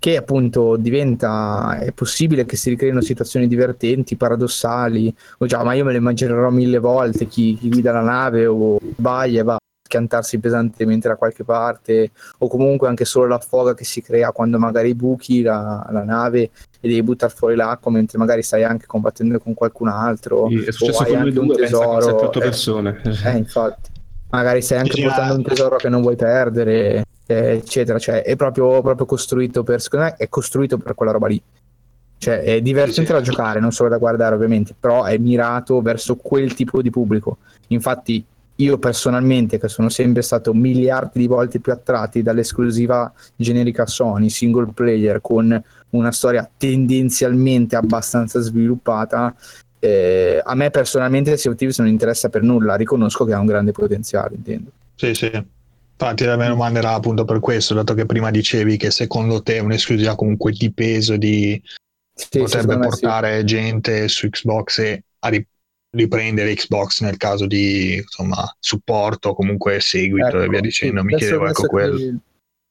che 0.00 0.16
appunto 0.16 0.76
diventa, 0.76 1.78
è 1.78 1.92
possibile 1.92 2.46
che 2.46 2.56
si 2.56 2.70
ricreino 2.70 3.02
situazioni 3.02 3.46
divertenti, 3.46 4.16
paradossali, 4.16 5.14
o 5.38 5.46
già, 5.46 5.62
ma 5.62 5.74
io 5.74 5.84
me 5.84 5.92
le 5.92 5.98
immaginerò 5.98 6.48
mille 6.48 6.78
volte, 6.78 7.26
chi, 7.26 7.54
chi 7.54 7.68
guida 7.68 7.92
la 7.92 8.00
nave 8.00 8.46
o 8.46 8.78
sbaglia 8.96 9.44
va 9.44 9.54
a 9.56 9.58
schiantarsi 9.84 10.38
pesantemente 10.38 11.06
da 11.06 11.16
qualche 11.16 11.44
parte, 11.44 12.12
o 12.38 12.48
comunque 12.48 12.88
anche 12.88 13.04
solo 13.04 13.26
la 13.26 13.38
foga 13.38 13.74
che 13.74 13.84
si 13.84 14.00
crea 14.00 14.32
quando 14.32 14.58
magari 14.58 14.94
buchi 14.94 15.42
la, 15.42 15.86
la 15.90 16.02
nave 16.02 16.44
e 16.80 16.88
devi 16.88 17.02
buttare 17.02 17.34
fuori 17.34 17.54
l'acqua 17.54 17.90
mentre 17.90 18.16
magari 18.16 18.42
stai 18.42 18.64
anche 18.64 18.86
combattendo 18.86 19.38
con 19.38 19.52
qualcun 19.52 19.88
altro. 19.88 20.48
Sì, 20.48 20.64
è 20.64 20.72
successo 20.72 21.04
con 21.04 21.20
lui 21.20 21.32
due, 21.32 21.56
tesoro, 21.56 22.00
7 22.00 22.38
eh, 22.38 22.40
persone. 22.40 23.02
Eh, 23.26 23.36
infatti. 23.36 23.98
Magari 24.30 24.62
stai 24.62 24.78
anche 24.78 25.02
portando 25.02 25.34
un 25.34 25.42
tesoro 25.42 25.76
che 25.76 25.88
non 25.88 26.02
vuoi 26.02 26.16
perdere, 26.16 27.04
eccetera. 27.26 27.98
Cioè, 27.98 28.22
è 28.22 28.36
proprio, 28.36 28.80
proprio 28.80 29.06
costruito 29.06 29.62
per, 29.62 29.80
secondo 29.80 30.06
me, 30.06 30.14
è 30.16 30.28
costruito 30.28 30.78
per 30.78 30.94
quella 30.94 31.12
roba 31.12 31.26
lì. 31.26 31.42
Cioè, 32.18 32.40
è 32.40 32.60
divertente 32.60 33.06
sì. 33.06 33.12
da 33.12 33.22
giocare, 33.22 33.60
non 33.60 33.72
solo 33.72 33.88
da 33.88 33.96
guardare, 33.96 34.34
ovviamente, 34.34 34.74
però 34.78 35.04
è 35.04 35.16
mirato 35.16 35.80
verso 35.80 36.16
quel 36.16 36.54
tipo 36.54 36.82
di 36.82 36.90
pubblico. 36.90 37.38
Infatti, 37.68 38.24
io 38.56 38.78
personalmente, 38.78 39.58
che 39.58 39.68
sono 39.68 39.88
sempre 39.88 40.20
stato 40.22 40.52
miliardi 40.52 41.18
di 41.18 41.26
volte 41.26 41.60
più 41.60 41.72
attratti 41.72 42.22
dall'esclusiva 42.22 43.10
generica 43.34 43.86
Sony, 43.86 44.28
single 44.28 44.72
player, 44.74 45.20
con 45.22 45.62
una 45.90 46.12
storia 46.12 46.48
tendenzialmente 46.56 47.74
abbastanza 47.74 48.38
sviluppata, 48.40 49.34
eh, 49.80 50.40
a 50.42 50.54
me 50.54 50.70
personalmente 50.70 51.36
Sea 51.36 51.50
of 51.50 51.56
Thieves 51.56 51.78
non 51.78 51.88
interessa 51.88 52.28
per 52.28 52.42
nulla, 52.42 52.76
riconosco 52.76 53.24
che 53.24 53.32
ha 53.32 53.40
un 53.40 53.46
grande 53.46 53.72
potenziale, 53.72 54.36
intendo. 54.36 54.70
Sì, 54.94 55.14
sì. 55.14 55.30
Infatti 56.00 56.24
la 56.24 56.36
mia 56.36 56.48
domanda 56.48 56.78
era 56.78 56.94
appunto 56.94 57.24
per 57.24 57.40
questo, 57.40 57.74
dato 57.74 57.94
che 57.94 58.06
prima 58.06 58.30
dicevi 58.30 58.76
che 58.76 58.90
secondo 58.90 59.42
te 59.42 59.58
un'esclusiva 59.58 60.14
comunque 60.14 60.52
di 60.52 60.72
peso 60.72 61.16
di 61.16 61.60
sì, 62.14 62.38
potrebbe 62.38 62.78
portare 62.78 63.40
sì. 63.40 63.44
gente 63.44 64.08
su 64.08 64.28
Xbox 64.28 64.78
e 64.78 65.02
a 65.18 65.30
riprendere 65.90 66.54
Xbox 66.54 67.02
nel 67.02 67.16
caso 67.16 67.46
di 67.46 67.96
insomma, 67.96 68.54
supporto, 68.58 69.34
comunque 69.34 69.80
seguito 69.80 70.28
ecco, 70.28 70.42
e 70.42 70.48
via 70.48 70.60
dicendo. 70.60 71.02
Mi 71.02 71.16
chiedevo 71.16 71.48
ecco 71.48 71.66
quello. 71.66 71.98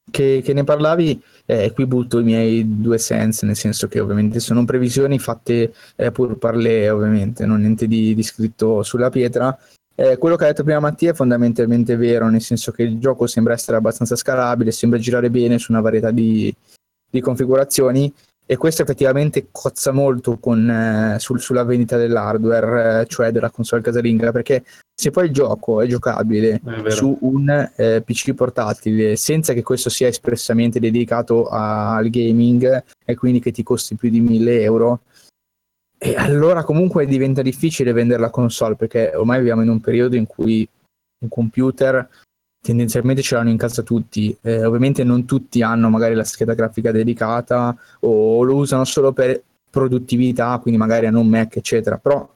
Che, 0.09 0.41
che, 0.43 0.53
ne 0.53 0.63
parlavi, 0.63 1.21
eh, 1.45 1.71
qui 1.71 1.85
butto 1.85 2.19
i 2.19 2.23
miei 2.23 2.81
due 2.81 2.97
sensi, 2.97 3.45
nel 3.45 3.55
senso 3.55 3.87
che 3.87 3.99
ovviamente 3.99 4.39
sono 4.39 4.65
previsioni 4.65 5.19
fatte 5.19 5.73
eh, 5.95 6.11
pur 6.11 6.37
parlé, 6.37 6.89
ovviamente, 6.89 7.45
non 7.45 7.61
niente 7.61 7.87
di, 7.87 8.13
di 8.15 8.23
scritto 8.23 8.83
sulla 8.83 9.09
pietra. 9.09 9.57
Eh, 9.95 10.17
quello 10.17 10.37
che 10.37 10.45
ha 10.45 10.47
detto 10.47 10.63
prima 10.63 10.79
Mattia 10.79 11.11
è 11.11 11.13
fondamentalmente 11.13 11.97
vero, 11.97 12.29
nel 12.29 12.41
senso 12.41 12.71
che 12.71 12.83
il 12.83 12.99
gioco 12.99 13.27
sembra 13.27 13.53
essere 13.53 13.77
abbastanza 13.77 14.15
scalabile, 14.15 14.71
sembra 14.71 14.97
girare 14.97 15.29
bene 15.29 15.59
su 15.59 15.71
una 15.71 15.81
varietà 15.81 16.11
di, 16.11 16.53
di 17.09 17.19
configurazioni 17.19 18.13
e 18.51 18.57
questo 18.57 18.81
effettivamente 18.81 19.49
cozza 19.51 19.91
molto 19.91 20.39
con, 20.39 20.67
eh, 20.67 21.19
sul, 21.19 21.39
sulla 21.39 21.63
vendita 21.63 21.97
dell'hardware, 21.97 23.01
eh, 23.01 23.05
cioè 23.05 23.29
della 23.29 23.51
console 23.51 23.83
casalinga, 23.83 24.31
perché 24.31 24.63
se 24.91 25.11
poi 25.11 25.27
il 25.27 25.31
gioco 25.31 25.81
è 25.81 25.85
giocabile 25.85 26.59
è 26.83 26.89
su 26.89 27.15
un 27.21 27.47
eh, 27.75 28.01
PC 28.01 28.33
portatile 28.33 29.15
senza 29.17 29.53
che 29.53 29.61
questo 29.61 29.91
sia 29.91 30.07
espressamente 30.07 30.79
dedicato 30.79 31.45
a, 31.45 31.95
al 31.95 32.09
gaming 32.09 32.83
e 33.05 33.15
quindi 33.15 33.39
che 33.39 33.51
ti 33.51 33.61
costi 33.61 33.95
più 33.95 34.09
di 34.09 34.19
1000 34.19 34.61
euro, 34.63 35.01
e 35.95 36.15
allora 36.15 36.63
comunque 36.63 37.05
diventa 37.05 37.43
difficile 37.43 37.91
vendere 37.91 38.19
la 38.19 38.31
console 38.31 38.75
perché 38.75 39.11
ormai 39.13 39.37
viviamo 39.37 39.61
in 39.61 39.69
un 39.69 39.79
periodo 39.79 40.15
in 40.15 40.25
cui 40.25 40.67
un 41.21 41.29
computer 41.29 42.09
tendenzialmente 42.61 43.21
ce 43.21 43.35
l'hanno 43.35 43.49
in 43.49 43.57
casa 43.57 43.81
tutti. 43.81 44.35
Eh, 44.41 44.65
ovviamente 44.65 45.03
non 45.03 45.25
tutti 45.25 45.61
hanno 45.61 45.89
magari 45.89 46.15
la 46.15 46.23
scheda 46.23 46.53
grafica 46.53 46.91
dedicata 46.91 47.75
o 48.01 48.43
lo 48.43 48.55
usano 48.55 48.83
solo 48.85 49.13
per 49.13 49.41
produttività, 49.69 50.57
quindi 50.59 50.79
magari 50.79 51.05
hanno 51.05 51.19
un 51.19 51.27
Mac, 51.27 51.55
eccetera. 51.55 51.97
Però 51.97 52.27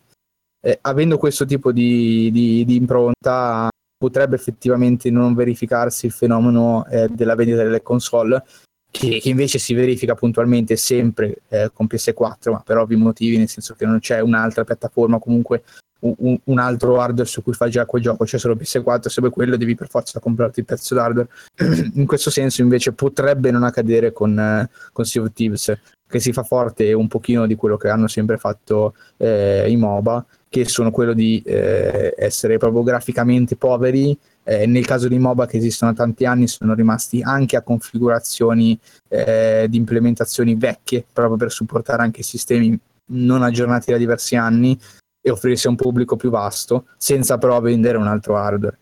eh, 0.61 0.79
avendo 0.81 1.17
questo 1.17 1.45
tipo 1.45 1.71
di, 1.71 2.31
di, 2.31 2.63
di, 2.65 2.75
impronta 2.75 3.69
potrebbe 3.97 4.35
effettivamente 4.35 5.09
non 5.09 5.33
verificarsi 5.33 6.05
il 6.05 6.11
fenomeno 6.11 6.85
eh, 6.87 7.07
della 7.09 7.35
vendita 7.35 7.63
delle 7.63 7.81
console 7.81 8.43
che, 8.89 9.19
che, 9.19 9.29
invece 9.29 9.59
si 9.59 9.73
verifica 9.73 10.13
puntualmente 10.13 10.75
sempre 10.75 11.41
eh, 11.49 11.71
con 11.73 11.87
PS4 11.89 12.51
ma 12.51 12.59
per 12.59 12.77
ovvi 12.77 12.95
motivi 12.95 13.37
nel 13.37 13.49
senso 13.49 13.73
che 13.75 13.85
non 13.85 13.99
c'è 13.99 14.19
un'altra 14.19 14.63
piattaforma 14.63 15.19
comunque 15.19 15.63
un, 16.03 16.37
un, 16.43 16.59
altro 16.59 16.99
hardware 16.99 17.27
su 17.27 17.41
cui 17.41 17.53
fai 17.53 17.71
già 17.71 17.85
quel 17.85 18.01
gioco, 18.01 18.25
c'è 18.25 18.37
solo 18.37 18.55
PS4, 18.55 19.07
se 19.07 19.21
vuoi 19.21 19.31
quello 19.31 19.55
devi 19.55 19.75
per 19.75 19.87
forza 19.87 20.19
comprarti 20.19 20.59
il 20.59 20.65
pezzo 20.65 20.95
d'hardware. 20.95 21.27
In 21.95 22.05
questo 22.05 22.29
senso 22.29 22.61
invece 22.61 22.91
potrebbe 22.93 23.51
non 23.51 23.63
accadere 23.63 24.11
con, 24.11 24.37
eh, 24.37 24.69
con 24.91 25.05
Sea 25.05 25.21
of 25.21 25.31
Thieves, 25.33 25.77
che 26.07 26.19
si 26.19 26.31
fa 26.31 26.43
forte 26.43 26.93
un 26.93 27.07
pochino 27.07 27.47
di 27.47 27.55
quello 27.55 27.77
che 27.77 27.89
hanno 27.89 28.07
sempre 28.07 28.37
fatto 28.37 28.93
eh, 29.17 29.65
i 29.69 29.75
MOBA, 29.77 30.25
che 30.49 30.65
sono 30.65 30.91
quello 30.91 31.13
di 31.13 31.41
eh, 31.43 32.13
essere 32.15 32.57
proprio 32.57 32.83
graficamente 32.83 33.55
poveri. 33.55 34.15
Eh, 34.43 34.67
nel 34.67 34.85
caso 34.85 35.07
di 35.07 35.17
MOBA 35.17 35.47
che 35.47 35.57
esistono 35.57 35.91
da 35.91 36.03
tanti 36.03 36.25
anni 36.25 36.47
sono 36.47 36.73
rimasti 36.73 37.21
anche 37.21 37.55
a 37.55 37.61
configurazioni 37.61 38.77
eh, 39.07 39.65
di 39.69 39.77
implementazioni 39.77 40.53
vecchie, 40.55 41.05
proprio 41.11 41.37
per 41.37 41.51
supportare 41.51 42.03
anche 42.03 42.21
sistemi 42.23 42.77
non 43.05 43.41
aggiornati 43.41 43.91
da 43.91 43.97
diversi 43.97 44.35
anni, 44.35 44.77
e 45.25 45.31
offrirsi 45.31 45.67
a 45.67 45.69
un 45.69 45.77
pubblico 45.77 46.17
più 46.17 46.29
vasto 46.29 46.87
senza 46.97 47.37
però 47.37 47.59
vendere 47.61 47.97
un 47.97 48.07
altro 48.07 48.35
hardware. 48.35 48.77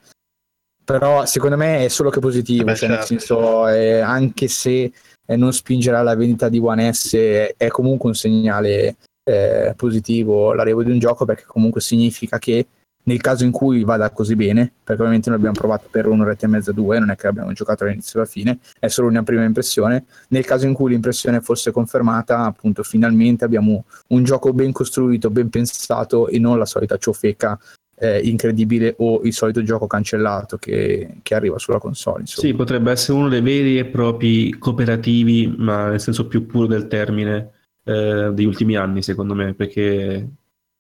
Però 0.84 1.26
secondo 1.26 1.56
me 1.56 1.86
è 1.86 1.88
solo 1.88 2.10
che 2.10 2.20
positivo, 2.20 2.66
Beh, 2.66 2.76
cioè, 2.76 2.90
certo. 2.90 2.96
nel 2.96 3.06
senso 3.06 3.68
eh, 3.68 4.00
anche 4.00 4.48
se 4.48 4.92
eh, 5.26 5.36
non 5.36 5.54
spingerà 5.54 6.02
la 6.02 6.16
vendita 6.16 6.50
di 6.50 6.58
One 6.60 6.92
S 6.92 7.14
è 7.56 7.68
comunque 7.68 8.10
un 8.10 8.16
segnale 8.16 8.98
eh, 9.24 9.74
positivo 9.76 10.54
l'arrivo 10.54 10.84
di 10.84 10.90
un 10.90 10.98
gioco 10.98 11.26
perché 11.26 11.44
comunque 11.46 11.80
significa 11.80 12.40
che 12.40 12.66
nel 13.04 13.22
caso 13.22 13.44
in 13.44 13.52
cui 13.52 13.84
vada 13.84 14.10
così 14.12 14.36
bene, 14.36 14.72
perché 14.84 15.02
ovviamente 15.02 15.30
noi 15.30 15.38
abbiamo 15.40 15.58
provato 15.58 15.88
per 15.90 16.08
un'oretta 16.08 16.46
e 16.46 16.50
mezza, 16.50 16.72
due, 16.72 17.00
non 17.00 17.10
è 17.10 17.16
che 17.16 17.28
abbiamo 17.28 17.52
giocato 17.54 17.84
dall'inizio 17.84 18.20
alla 18.20 18.30
fine, 18.30 18.60
è 18.80 18.88
solo 18.88 19.08
una 19.08 19.24
prima 19.24 19.44
impressione. 19.44 20.06
Nel 20.30 20.46
caso 20.46 20.66
in 20.66 20.74
cui 20.74 20.92
l'impressione 20.92 21.42
fosse 21.42 21.72
confermata, 21.72 22.40
appunto, 22.46 22.84
finalmente 22.84 23.46
abbiamo 23.46 23.86
un 24.08 24.24
gioco 24.24 24.54
ben 24.54 24.72
costruito, 24.72 25.30
ben 25.30 25.50
pensato 25.50 26.28
e 26.28 26.40
non 26.40 26.58
la 26.58 26.66
solita 26.66 26.98
ciofeca 26.98 27.60
eh, 28.02 28.20
incredibile 28.20 28.96
o 28.98 29.22
il 29.24 29.34
solito 29.34 29.62
gioco 29.62 29.86
cancellato 29.86 30.58
che, 30.58 31.18
che 31.22 31.36
arriva 31.36 31.60
sulla 31.60 31.78
console. 31.78 32.22
Insomma. 32.22 32.48
Sì, 32.48 32.54
potrebbe 32.56 32.92
essere 32.92 33.18
uno 33.18 33.30
dei 33.30 33.42
veri 33.42 33.78
e 33.78 33.86
propri 33.86 34.58
cooperativi, 34.58 35.54
ma 35.58 35.90
nel 35.90 36.00
senso 36.02 36.28
più 36.28 36.48
puro 36.48 36.66
del 36.66 36.88
termine, 36.88 37.52
eh, 37.84 38.32
degli 38.34 38.46
ultimi 38.46 38.76
anni, 38.76 39.04
secondo 39.04 39.36
me, 39.36 39.54
perché 39.54 40.28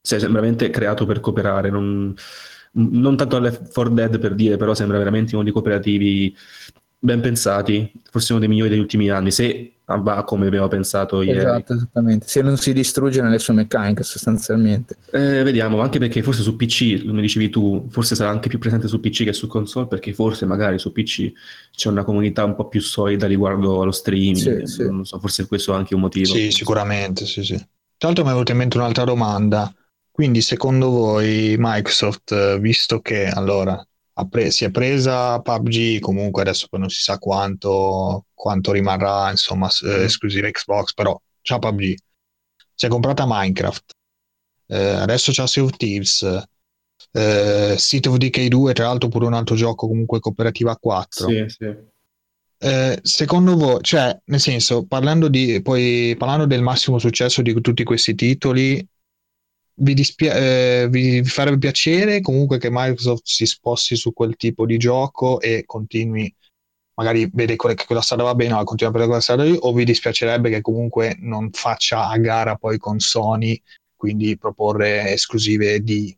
sembra 0.01 0.39
veramente 0.39 0.69
creato 0.69 1.05
per 1.05 1.19
cooperare, 1.19 1.69
non, 1.69 2.13
non 2.73 3.17
tanto 3.17 3.35
alle 3.37 3.51
4 3.51 3.93
Dead 3.93 4.19
per 4.19 4.35
dire, 4.35 4.57
però 4.57 4.73
sembra 4.73 4.97
veramente 4.97 5.35
uno 5.35 5.43
dei 5.43 5.53
cooperativi 5.53 6.35
ben 7.03 7.19
pensati, 7.19 7.91
forse 8.11 8.33
uno 8.33 8.41
dei 8.41 8.49
migliori 8.49 8.69
degli 8.69 8.79
ultimi 8.79 9.09
anni, 9.09 9.31
se 9.31 9.73
va 9.85 10.23
come 10.23 10.47
abbiamo 10.47 10.67
pensato 10.67 11.21
ieri. 11.21 11.39
Esatto, 11.39 11.73
esattamente, 11.73 12.27
se 12.27 12.41
non 12.41 12.57
si 12.57 12.73
distrugge 12.73 13.21
nelle 13.21 13.39
sue 13.39 13.53
meccaniche 13.53 14.03
sostanzialmente. 14.03 14.97
Eh, 15.11 15.43
vediamo, 15.43 15.81
anche 15.81 15.99
perché 15.99 16.21
forse 16.21 16.43
su 16.43 16.55
PC, 16.55 17.05
come 17.05 17.21
dicevi 17.21 17.49
tu, 17.49 17.87
forse 17.89 18.15
sarà 18.15 18.29
anche 18.29 18.49
più 18.49 18.59
presente 18.59 18.87
su 18.87 18.99
PC 18.99 19.23
che 19.23 19.33
su 19.33 19.47
console, 19.47 19.87
perché 19.87 20.13
forse 20.13 20.45
magari 20.45 20.77
su 20.79 20.91
PC 20.91 21.31
c'è 21.75 21.89
una 21.89 22.03
comunità 22.03 22.43
un 22.43 22.55
po' 22.55 22.67
più 22.67 22.81
solida 22.81 23.27
riguardo 23.27 23.81
allo 23.81 23.91
streaming, 23.91 24.63
sì, 24.63 24.65
sì. 24.65 24.83
non 24.83 25.05
so, 25.05 25.19
forse 25.19 25.47
questo 25.47 25.73
è 25.73 25.75
anche 25.75 25.95
un 25.95 26.01
motivo. 26.01 26.33
Sì, 26.33 26.51
sicuramente, 26.51 27.25
sì, 27.25 27.43
sì. 27.43 27.55
Tra 27.55 28.09
l'altro 28.09 28.23
mi 28.23 28.29
è 28.29 28.33
venuta 28.33 28.51
in 28.51 28.57
mente 28.59 28.77
un'altra 28.77 29.03
domanda, 29.03 29.73
quindi 30.21 30.41
secondo 30.43 30.91
voi 30.91 31.55
Microsoft, 31.57 32.59
visto 32.59 33.01
che 33.01 33.25
allora 33.25 33.83
pre- 34.29 34.51
si 34.51 34.65
è 34.65 34.69
presa 34.69 35.41
PUBG, 35.41 35.97
comunque 35.99 36.43
adesso 36.43 36.67
poi 36.69 36.81
non 36.81 36.89
si 36.89 37.01
sa 37.01 37.17
quanto, 37.17 38.25
quanto 38.31 38.71
rimarrà 38.71 39.31
insomma 39.31 39.67
eh, 39.83 40.03
esclusiva 40.03 40.47
Xbox, 40.47 40.93
però 40.93 41.19
c'ha 41.41 41.57
PUBG, 41.57 41.95
si 42.75 42.85
è 42.85 42.87
comprata 42.87 43.25
Minecraft, 43.25 43.93
eh, 44.67 44.77
adesso 44.77 45.31
c'ha 45.33 45.47
Sea 45.47 45.63
of 45.63 45.75
Thieves, 45.75 46.21
eh, 47.13 47.75
City 47.79 48.07
of 48.07 48.17
Decay 48.17 48.47
2, 48.47 48.73
tra 48.73 48.85
l'altro 48.85 49.09
pure 49.09 49.25
un 49.25 49.33
altro 49.33 49.55
gioco 49.55 49.87
comunque 49.87 50.19
cooperativa 50.19 50.77
4. 50.77 51.27
Sì, 51.27 51.45
sì. 51.47 51.75
Eh, 52.59 52.99
secondo 53.01 53.55
voi, 53.55 53.79
cioè, 53.81 54.15
nel 54.25 54.39
senso, 54.39 54.85
parlando, 54.85 55.29
di, 55.29 55.63
poi, 55.63 56.13
parlando 56.15 56.45
del 56.45 56.61
massimo 56.61 56.99
successo 56.99 57.41
di 57.41 57.59
tutti 57.59 57.83
questi 57.83 58.13
titoli, 58.13 58.87
vi, 59.81 59.93
dispia- 59.93 60.35
eh, 60.35 60.87
vi, 60.89 61.23
farebbe 61.23 61.57
piacere 61.57 62.21
comunque 62.21 62.57
che 62.57 62.69
Microsoft 62.71 63.23
si 63.25 63.45
sposti 63.45 63.95
su 63.95 64.13
quel 64.13 64.35
tipo 64.35 64.65
di 64.65 64.77
gioco 64.77 65.39
e 65.41 65.63
continui, 65.65 66.33
magari 66.95 67.29
vede 67.33 67.55
che 67.55 67.85
quella 67.85 68.01
strada 68.01 68.23
va 68.23 68.35
bene, 68.35 68.53
ma 68.53 68.63
continua 68.63 68.93
per 68.93 69.05
quella 69.05 69.21
strada 69.21 69.43
lì, 69.43 69.57
o 69.59 69.73
vi 69.73 69.83
dispiacerebbe 69.83 70.49
che 70.49 70.61
comunque 70.61 71.17
non 71.19 71.49
faccia 71.51 72.07
a 72.07 72.17
gara 72.17 72.55
poi 72.55 72.77
con 72.77 72.99
Sony, 72.99 73.59
quindi 73.95 74.37
proporre 74.37 75.11
esclusive 75.11 75.81
di 75.81 76.15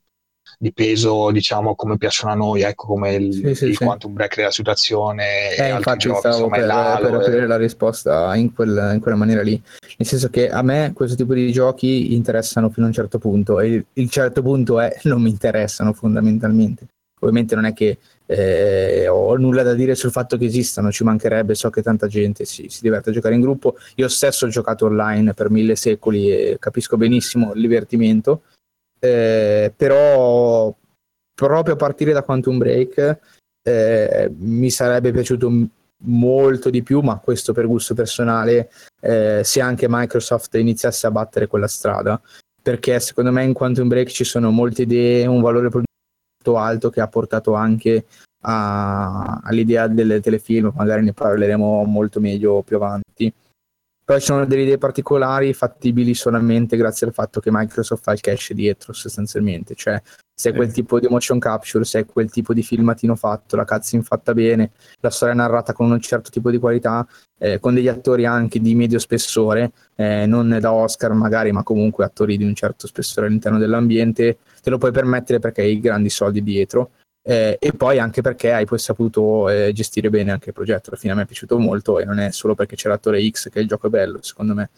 di 0.57 0.71
peso, 0.73 1.31
diciamo, 1.31 1.75
come 1.75 1.97
piacciono 1.97 2.31
a 2.31 2.35
noi, 2.35 2.61
ecco, 2.61 2.87
come 2.87 3.13
il, 3.13 3.33
sì, 3.33 3.55
sì, 3.55 3.65
il 3.65 3.77
sì. 3.77 3.83
quantum 3.83 4.13
break 4.13 4.35
della 4.35 4.51
situazione. 4.51 5.55
Eh, 5.55 5.69
infatti 5.69 6.07
giochi, 6.07 6.19
stavo 6.19 6.45
insomma, 6.45 6.97
per, 6.97 7.01
per 7.01 7.13
aprire 7.13 7.47
la 7.47 7.57
risposta 7.57 8.35
in, 8.35 8.53
quel, 8.53 8.91
in, 8.93 8.99
quella 8.99 9.17
maniera 9.17 9.41
lì, 9.41 9.61
nel 9.97 10.07
senso 10.07 10.29
che 10.29 10.49
a 10.49 10.61
me 10.61 10.91
questo 10.93 11.15
tipo 11.15 11.33
di 11.33 11.51
giochi 11.51 12.13
interessano 12.13 12.69
fino 12.69 12.85
a 12.85 12.89
un 12.89 12.95
certo 12.95 13.19
punto 13.19 13.59
e 13.59 13.67
il, 13.67 13.85
il 13.93 14.09
certo 14.09 14.41
punto 14.41 14.79
è 14.79 14.95
non 15.03 15.21
mi 15.21 15.29
interessano 15.29 15.93
fondamentalmente. 15.93 16.87
Ovviamente 17.19 17.55
non 17.55 17.63
è 17.63 17.73
che 17.73 17.99
eh, 18.25 19.07
ho 19.07 19.35
nulla 19.37 19.63
da 19.63 19.73
dire 19.73 19.95
sul 19.95 20.11
fatto 20.11 20.37
che 20.37 20.45
esistano, 20.45 20.91
ci 20.91 21.03
mancherebbe, 21.03 21.55
so 21.55 21.69
che 21.69 21.81
tanta 21.81 22.07
gente 22.07 22.43
si, 22.43 22.67
si, 22.67 22.81
diverte 22.81 23.09
a 23.09 23.13
giocare 23.13 23.35
in 23.35 23.41
gruppo. 23.41 23.75
Io 23.95 24.07
stesso 24.09 24.45
ho 24.45 24.49
giocato 24.49 24.85
online 24.85 25.33
per 25.33 25.49
mille 25.49 25.75
secoli 25.75 26.31
e 26.31 26.57
capisco 26.59 26.97
benissimo 26.97 27.53
il 27.53 27.61
divertimento, 27.61 28.41
eh, 29.03 29.73
però 29.75 30.73
proprio 31.35 31.73
a 31.73 31.77
partire 31.77 32.13
da 32.13 32.23
Quantum 32.23 32.57
Break 32.57 33.19
eh, 33.61 34.31
mi 34.37 34.69
sarebbe 34.69 35.11
piaciuto 35.11 35.51
molto 36.05 36.69
di 36.69 36.83
più, 36.83 37.01
ma 37.01 37.17
questo 37.19 37.51
per 37.51 37.67
gusto 37.67 37.93
personale, 37.93 38.69
eh, 39.01 39.41
se 39.43 39.59
anche 39.59 39.87
Microsoft 39.89 40.55
iniziasse 40.55 41.05
a 41.07 41.11
battere 41.11 41.47
quella 41.47 41.67
strada, 41.67 42.21
perché 42.61 42.97
secondo 43.01 43.31
me 43.33 43.43
in 43.43 43.51
Quantum 43.51 43.89
Break 43.89 44.07
ci 44.07 44.23
sono 44.23 44.51
molte 44.51 44.83
idee, 44.83 45.25
un 45.25 45.41
valore 45.41 45.67
produttivo 45.67 46.57
alto 46.57 46.89
che 46.89 47.01
ha 47.01 47.07
portato 47.07 47.55
anche 47.55 48.05
a, 48.45 49.41
all'idea 49.43 49.87
del 49.87 50.21
telefilm, 50.21 50.71
magari 50.75 51.03
ne 51.03 51.11
parleremo 51.11 51.83
molto 51.83 52.21
meglio 52.21 52.61
più 52.61 52.77
avanti. 52.77 53.33
Però 54.13 54.25
ci 54.25 54.31
sono 54.31 54.45
delle 54.45 54.61
idee 54.61 54.77
particolari 54.77 55.53
fattibili 55.53 56.13
solamente 56.13 56.77
grazie 56.77 57.07
al 57.07 57.13
fatto 57.13 57.39
che 57.39 57.49
Microsoft 57.51 58.03
fa 58.03 58.11
il 58.11 58.21
cache 58.21 58.53
dietro 58.53 58.93
sostanzialmente, 58.93 59.73
cioè 59.73 59.99
se 60.35 60.51
è 60.51 60.53
quel 60.53 60.71
tipo 60.71 60.99
di 60.99 61.07
motion 61.07 61.39
capture, 61.39 61.83
se 61.83 62.01
è 62.01 62.05
quel 62.05 62.29
tipo 62.29 62.53
di 62.53 62.61
filmatino 62.61 63.15
fatto, 63.15 63.55
la 63.55 63.65
cutscene 63.65 64.03
fatta 64.03 64.35
bene, 64.35 64.69
la 64.99 65.09
storia 65.09 65.33
narrata 65.33 65.73
con 65.73 65.89
un 65.89 65.99
certo 65.99 66.29
tipo 66.29 66.51
di 66.51 66.59
qualità, 66.59 67.07
eh, 67.39 67.59
con 67.59 67.73
degli 67.73 67.87
attori 67.87 68.27
anche 68.27 68.59
di 68.59 68.75
medio 68.75 68.99
spessore, 68.99 69.71
eh, 69.95 70.27
non 70.27 70.59
da 70.61 70.71
Oscar 70.71 71.11
magari, 71.13 71.51
ma 71.51 71.63
comunque 71.63 72.05
attori 72.05 72.37
di 72.37 72.43
un 72.43 72.53
certo 72.53 72.85
spessore 72.85 73.25
all'interno 73.25 73.57
dell'ambiente, 73.57 74.37
te 74.61 74.69
lo 74.69 74.77
puoi 74.77 74.91
permettere 74.91 75.39
perché 75.39 75.63
hai 75.63 75.79
grandi 75.79 76.11
soldi 76.11 76.43
dietro 76.43 76.91
eh, 77.25 77.57
e 77.59 77.71
poi 77.71 77.99
anche 77.99 78.21
perché 78.21 78.51
hai 78.51 78.65
poi 78.65 78.77
saputo 78.77 79.49
eh, 79.49 79.71
gestire 79.73 80.09
bene 80.09 80.31
anche 80.31 80.49
il 80.49 80.53
progetto. 80.53 80.89
Alla 80.89 80.99
fine 80.99 81.13
a 81.13 81.15
me 81.15 81.23
è 81.23 81.25
piaciuto 81.25 81.57
molto 81.57 81.99
e 81.99 82.05
non 82.05 82.19
è 82.19 82.31
solo 82.31 82.53
perché 82.53 82.75
c'è 82.75 82.89
l'attore 82.89 83.27
X 83.29 83.49
che 83.49 83.59
il 83.59 83.67
gioco 83.67 83.87
è 83.87 83.89
bello, 83.89 84.21
secondo 84.21 84.53
me. 84.53 84.69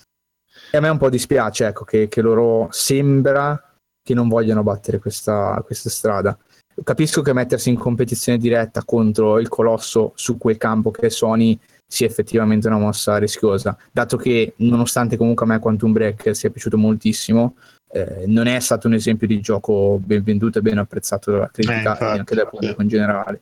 E 0.72 0.78
a 0.78 0.82
me 0.82 0.90
un 0.90 0.98
po' 0.98 1.10
dispiace 1.10 1.66
ecco, 1.66 1.84
che, 1.84 2.08
che 2.08 2.22
loro 2.22 2.68
sembra 2.72 3.62
che 4.02 4.14
non 4.14 4.28
vogliano 4.28 4.64
battere 4.64 5.00
questa, 5.00 5.62
questa 5.66 5.90
strada. 5.90 6.38
Capisco 6.84 7.22
che 7.22 7.34
mettersi 7.34 7.70
in 7.70 7.78
competizione 7.78 8.38
diretta 8.38 8.84
contro 8.84 9.40
il 9.40 9.48
colosso 9.48 10.12
su 10.16 10.38
quel 10.38 10.58
campo 10.58 10.92
che 10.92 11.08
è 11.08 11.10
Sony 11.10 11.58
sia 11.88 12.08
effettivamente 12.08 12.68
una 12.68 12.78
mossa 12.78 13.18
rischiosa, 13.18 13.78
dato 13.92 14.18
che 14.18 14.54
nonostante 14.58 15.18
comunque 15.18 15.46
a 15.46 15.50
me 15.50 15.60
Quantum 15.60 15.94
Break 15.94 16.36
sia 16.36 16.50
piaciuto 16.50 16.78
moltissimo, 16.78 17.56
eh, 17.96 18.26
non 18.28 18.48
è 18.48 18.60
stato 18.60 18.88
un 18.88 18.94
esempio 18.94 19.26
di 19.26 19.40
gioco 19.40 20.02
ben 20.04 20.22
venduto 20.22 20.60
e 20.60 20.62
ben 20.62 20.78
apprezzato 20.78 21.32
dalla 21.32 21.50
critica 21.50 21.76
eh, 21.76 21.80
infatti, 21.80 22.04
e 22.04 22.08
anche 22.08 22.36
dal 22.36 22.50
pubblico 22.50 22.82
in 22.82 22.88
generale. 22.90 23.40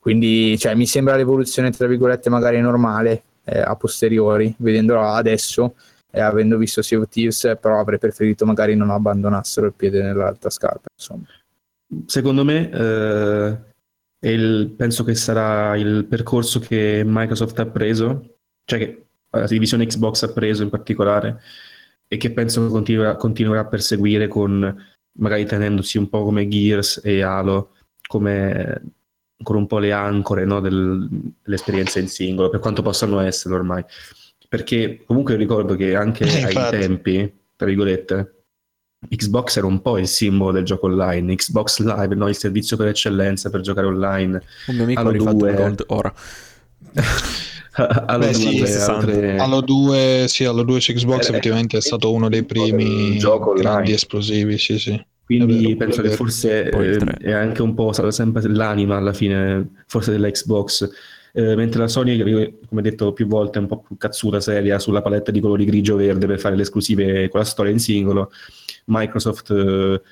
Quindi 0.00 0.56
cioè, 0.58 0.74
mi 0.74 0.86
sembra 0.86 1.14
l'evoluzione, 1.14 1.70
tra 1.70 1.86
virgolette, 1.86 2.30
magari 2.30 2.58
normale 2.62 3.22
eh, 3.44 3.60
a 3.60 3.76
posteriori, 3.76 4.54
vedendola 4.56 5.12
adesso 5.12 5.74
e 6.10 6.20
avendo 6.20 6.56
visto 6.56 6.80
Sea 6.80 6.98
of 6.98 7.08
Thieves, 7.08 7.56
però 7.60 7.78
avrei 7.78 7.98
preferito 7.98 8.46
magari 8.46 8.74
non 8.74 8.88
abbandonassero 8.88 9.66
il 9.66 9.74
piede 9.74 10.02
nell'altra 10.02 10.48
scarpa. 10.48 10.88
Insomma. 10.94 11.26
Secondo 12.06 12.44
me, 12.44 12.70
eh, 12.70 13.58
il, 14.32 14.70
penso 14.74 15.04
che 15.04 15.14
sarà 15.14 15.76
il 15.76 16.06
percorso 16.06 16.60
che 16.60 17.02
Microsoft 17.04 17.58
ha 17.58 17.66
preso, 17.66 18.36
cioè 18.64 18.78
che 18.78 19.04
la 19.28 19.46
divisione 19.46 19.84
Xbox 19.84 20.22
ha 20.22 20.32
preso 20.32 20.62
in 20.62 20.70
particolare, 20.70 21.40
e 22.12 22.18
che 22.18 22.30
penso 22.30 22.66
continuerà, 22.66 23.16
continuerà 23.16 23.60
a 23.60 23.66
perseguire 23.66 24.28
con 24.28 24.86
magari 25.12 25.46
tenendosi 25.46 25.96
un 25.96 26.10
po' 26.10 26.24
come 26.24 26.46
Gears 26.46 27.00
e 27.02 27.22
Halo 27.22 27.70
come 28.06 28.82
con 29.42 29.56
un 29.56 29.66
po' 29.66 29.78
le 29.78 29.92
ancore 29.92 30.44
no, 30.44 30.60
del, 30.60 31.08
dell'esperienza 31.42 32.00
in 32.00 32.08
singolo, 32.08 32.50
per 32.50 32.60
quanto 32.60 32.82
possano 32.82 33.18
essere 33.20 33.54
ormai. 33.54 33.82
Perché 34.46 35.02
comunque 35.06 35.36
ricordo 35.36 35.74
che 35.74 35.94
anche 35.94 36.24
eh, 36.24 36.54
ai 36.54 36.70
tempi, 36.70 37.32
tra 37.56 37.66
virgolette, 37.66 38.44
Xbox 39.08 39.56
era 39.56 39.66
un 39.66 39.80
po' 39.80 39.96
il 39.96 40.06
simbolo 40.06 40.52
del 40.52 40.64
gioco 40.64 40.88
online, 40.88 41.34
Xbox 41.34 41.78
Live, 41.78 42.14
no? 42.14 42.28
il 42.28 42.36
servizio 42.36 42.76
per 42.76 42.88
eccellenza 42.88 43.48
per 43.48 43.62
giocare 43.62 43.86
online. 43.86 44.42
Un 44.66 44.74
mio 44.74 44.84
amico 44.84 45.00
ha 45.00 45.10
rifatto 45.10 45.36
2. 45.36 45.54
Gold 45.54 45.84
ora. 45.86 46.14
Beh, 48.18 48.32
2, 48.32 48.32
sì, 48.34 48.62
altre... 48.62 49.38
Halo 49.38 49.60
2, 49.62 50.26
sì, 50.28 50.44
Halo 50.44 50.62
2 50.62 50.80
su 50.80 50.92
Xbox 50.92 51.26
eh, 51.26 51.30
effettivamente 51.30 51.78
è 51.78 51.80
stato 51.80 52.12
uno 52.12 52.28
dei 52.28 52.44
primi 52.44 53.16
grandi 53.16 53.60
online. 53.60 53.92
esplosivi, 53.92 54.58
sì, 54.58 54.78
sì. 54.78 55.04
Quindi 55.24 55.62
vero, 55.62 55.76
penso 55.76 56.02
che 56.02 56.10
forse 56.10 56.68
eh, 56.68 56.98
è 57.20 57.32
anche 57.32 57.62
un 57.62 57.72
po' 57.72 57.92
stata 57.92 58.10
sempre 58.10 58.46
l'anima 58.48 58.96
alla 58.96 59.14
fine, 59.14 59.84
forse 59.86 60.10
della 60.10 60.30
Xbox. 60.30 60.90
Eh, 61.34 61.56
mentre 61.56 61.80
la 61.80 61.88
Sony, 61.88 62.58
come 62.68 62.82
detto 62.82 63.14
più 63.14 63.26
volte, 63.26 63.58
è 63.58 63.62
un 63.62 63.68
po' 63.68 63.78
più 63.78 63.96
cazzuta 63.96 64.40
seria 64.40 64.78
sulla 64.78 65.00
paletta 65.00 65.30
di 65.30 65.40
colori 65.40 65.64
grigio-verde 65.64 66.26
per 66.26 66.38
fare 66.38 66.56
le 66.56 66.62
esclusive 66.62 67.28
con 67.30 67.40
la 67.40 67.46
storia 67.46 67.72
in 67.72 67.78
singolo. 67.78 68.30
Microsoft 68.86 69.50
eh, 69.50 70.02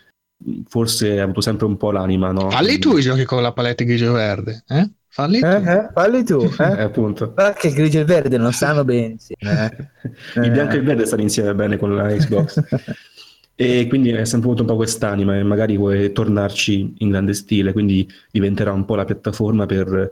forse 0.66 1.20
ha 1.20 1.24
avuto 1.24 1.40
sempre 1.40 1.66
un 1.66 1.76
po' 1.76 1.90
l'anima, 1.90 2.32
no? 2.32 2.50
Falli 2.50 2.78
tu 2.78 2.96
i 2.96 3.02
giochi 3.02 3.24
con 3.24 3.42
la 3.42 3.52
paletta 3.52 3.84
grigio-verde, 3.84 4.64
eh? 4.68 4.90
Falli 5.12 5.40
tu. 5.40 5.46
Eh, 5.46 5.72
eh, 5.72 5.88
falli 5.92 6.24
tu. 6.24 6.40
Eh? 6.40 6.64
eh 6.64 6.82
appunto. 6.82 7.32
Guarda 7.32 7.52
che 7.54 7.68
il 7.68 7.74
grigio 7.74 7.98
e 7.98 8.00
il 8.02 8.06
verde 8.06 8.38
non 8.38 8.52
stanno 8.52 8.84
bene 8.84 9.18
insieme. 9.18 9.88
Eh. 10.34 10.40
il 10.44 10.50
bianco 10.50 10.74
e 10.74 10.78
il 10.78 10.84
verde 10.84 11.04
stanno 11.04 11.22
insieme 11.22 11.54
bene 11.54 11.76
con 11.76 11.94
la 11.94 12.06
Xbox. 12.06 12.62
e 13.56 13.86
quindi 13.88 14.10
è 14.10 14.24
sempre 14.24 14.48
avuto 14.48 14.62
un 14.62 14.68
po' 14.68 14.76
quest'anima 14.76 15.36
e 15.36 15.42
magari 15.42 15.76
vuole 15.76 16.12
tornarci 16.12 16.94
in 16.98 17.10
grande 17.10 17.34
stile, 17.34 17.72
quindi 17.72 18.08
diventerà 18.30 18.72
un 18.72 18.84
po' 18.84 18.94
la 18.94 19.04
piattaforma 19.04 19.66
per 19.66 20.10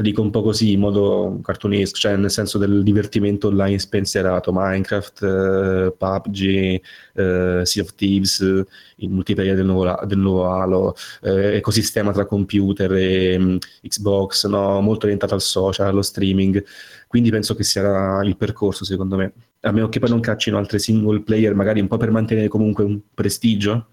dico 0.00 0.22
un 0.22 0.30
po' 0.30 0.42
così 0.42 0.72
in 0.72 0.78
modo 0.78 1.40
cartunesco, 1.42 1.96
cioè 1.96 2.16
nel 2.16 2.30
senso 2.30 2.56
del 2.56 2.84
divertimento 2.84 3.48
online 3.48 3.80
spensierato, 3.80 4.52
Minecraft, 4.54 5.22
eh, 5.24 5.94
PUBG, 5.96 6.80
eh, 7.14 7.62
Sea 7.64 7.82
of 7.82 7.94
Thieves, 7.96 8.38
il 8.38 9.10
multiplayer 9.10 9.56
del 9.56 9.66
nuovo, 9.66 9.98
del 10.06 10.18
nuovo 10.18 10.52
Halo, 10.52 10.94
eh, 11.22 11.56
ecosistema 11.56 12.12
tra 12.12 12.26
computer 12.26 12.92
e 12.92 13.36
um, 13.36 13.58
Xbox, 13.82 14.46
no? 14.46 14.80
molto 14.80 15.06
orientato 15.06 15.34
al 15.34 15.40
social, 15.40 15.88
allo 15.88 16.02
streaming, 16.02 16.64
quindi 17.08 17.30
penso 17.30 17.56
che 17.56 17.64
sia 17.64 18.22
il 18.22 18.36
percorso 18.36 18.84
secondo 18.84 19.16
me, 19.16 19.32
a 19.62 19.72
meno 19.72 19.88
che 19.88 19.98
poi 19.98 20.10
non 20.10 20.20
caccino 20.20 20.58
altre 20.58 20.78
single 20.78 21.22
player, 21.22 21.54
magari 21.56 21.80
un 21.80 21.88
po' 21.88 21.96
per 21.96 22.12
mantenere 22.12 22.46
comunque 22.46 22.84
un 22.84 23.00
prestigio, 23.12 23.88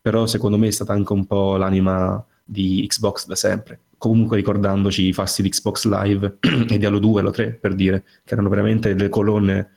però 0.00 0.26
secondo 0.26 0.58
me 0.58 0.66
è 0.66 0.72
stata 0.72 0.92
anche 0.92 1.12
un 1.12 1.24
po' 1.24 1.56
l'anima 1.56 2.24
di 2.44 2.84
Xbox 2.88 3.26
da 3.26 3.36
sempre 3.36 3.80
comunque 3.98 4.36
ricordandoci 4.36 5.06
i 5.06 5.12
fasti 5.12 5.42
di 5.42 5.48
Xbox 5.48 5.86
Live 5.86 6.38
e 6.68 6.78
di 6.78 6.84
Halo 6.84 6.98
2 6.98 7.20
Halo 7.20 7.30
3 7.30 7.52
per 7.52 7.74
dire 7.74 8.04
che 8.24 8.34
erano 8.34 8.48
veramente 8.48 8.94
le 8.94 9.08
colonne 9.08 9.72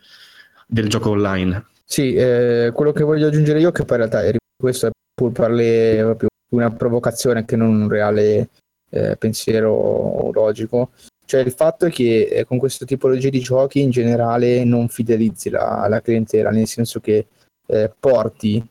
del 0.67 0.87
gioco 0.87 1.11
online. 1.11 1.67
Sì, 1.83 2.13
eh, 2.13 2.71
quello 2.73 2.91
che 2.91 3.03
voglio 3.03 3.27
aggiungere 3.27 3.59
io 3.59 3.71
che 3.71 3.83
poi 3.83 3.99
in 3.99 4.09
realtà 4.09 4.37
questo 4.55 4.87
è 4.87 4.89
pur 5.13 5.31
parle 5.31 5.97
proprio 6.03 6.29
una 6.51 6.71
provocazione 6.71 7.45
che 7.45 7.55
non 7.55 7.81
un 7.81 7.89
reale 7.89 8.49
eh, 8.89 9.15
pensiero 9.17 10.31
logico. 10.31 10.91
Cioè 11.25 11.41
il 11.41 11.51
fatto 11.51 11.85
è 11.85 11.91
che 11.91 12.27
eh, 12.31 12.45
con 12.45 12.57
questa 12.57 12.85
tipologia 12.85 13.29
di 13.29 13.39
giochi 13.39 13.81
in 13.81 13.91
generale 13.91 14.63
non 14.63 14.87
fidelizzi 14.87 15.49
la, 15.49 15.85
la 15.87 16.01
clientela 16.01 16.49
nel 16.49 16.67
senso 16.67 16.99
che 16.99 17.27
eh, 17.67 17.91
porti 17.99 18.67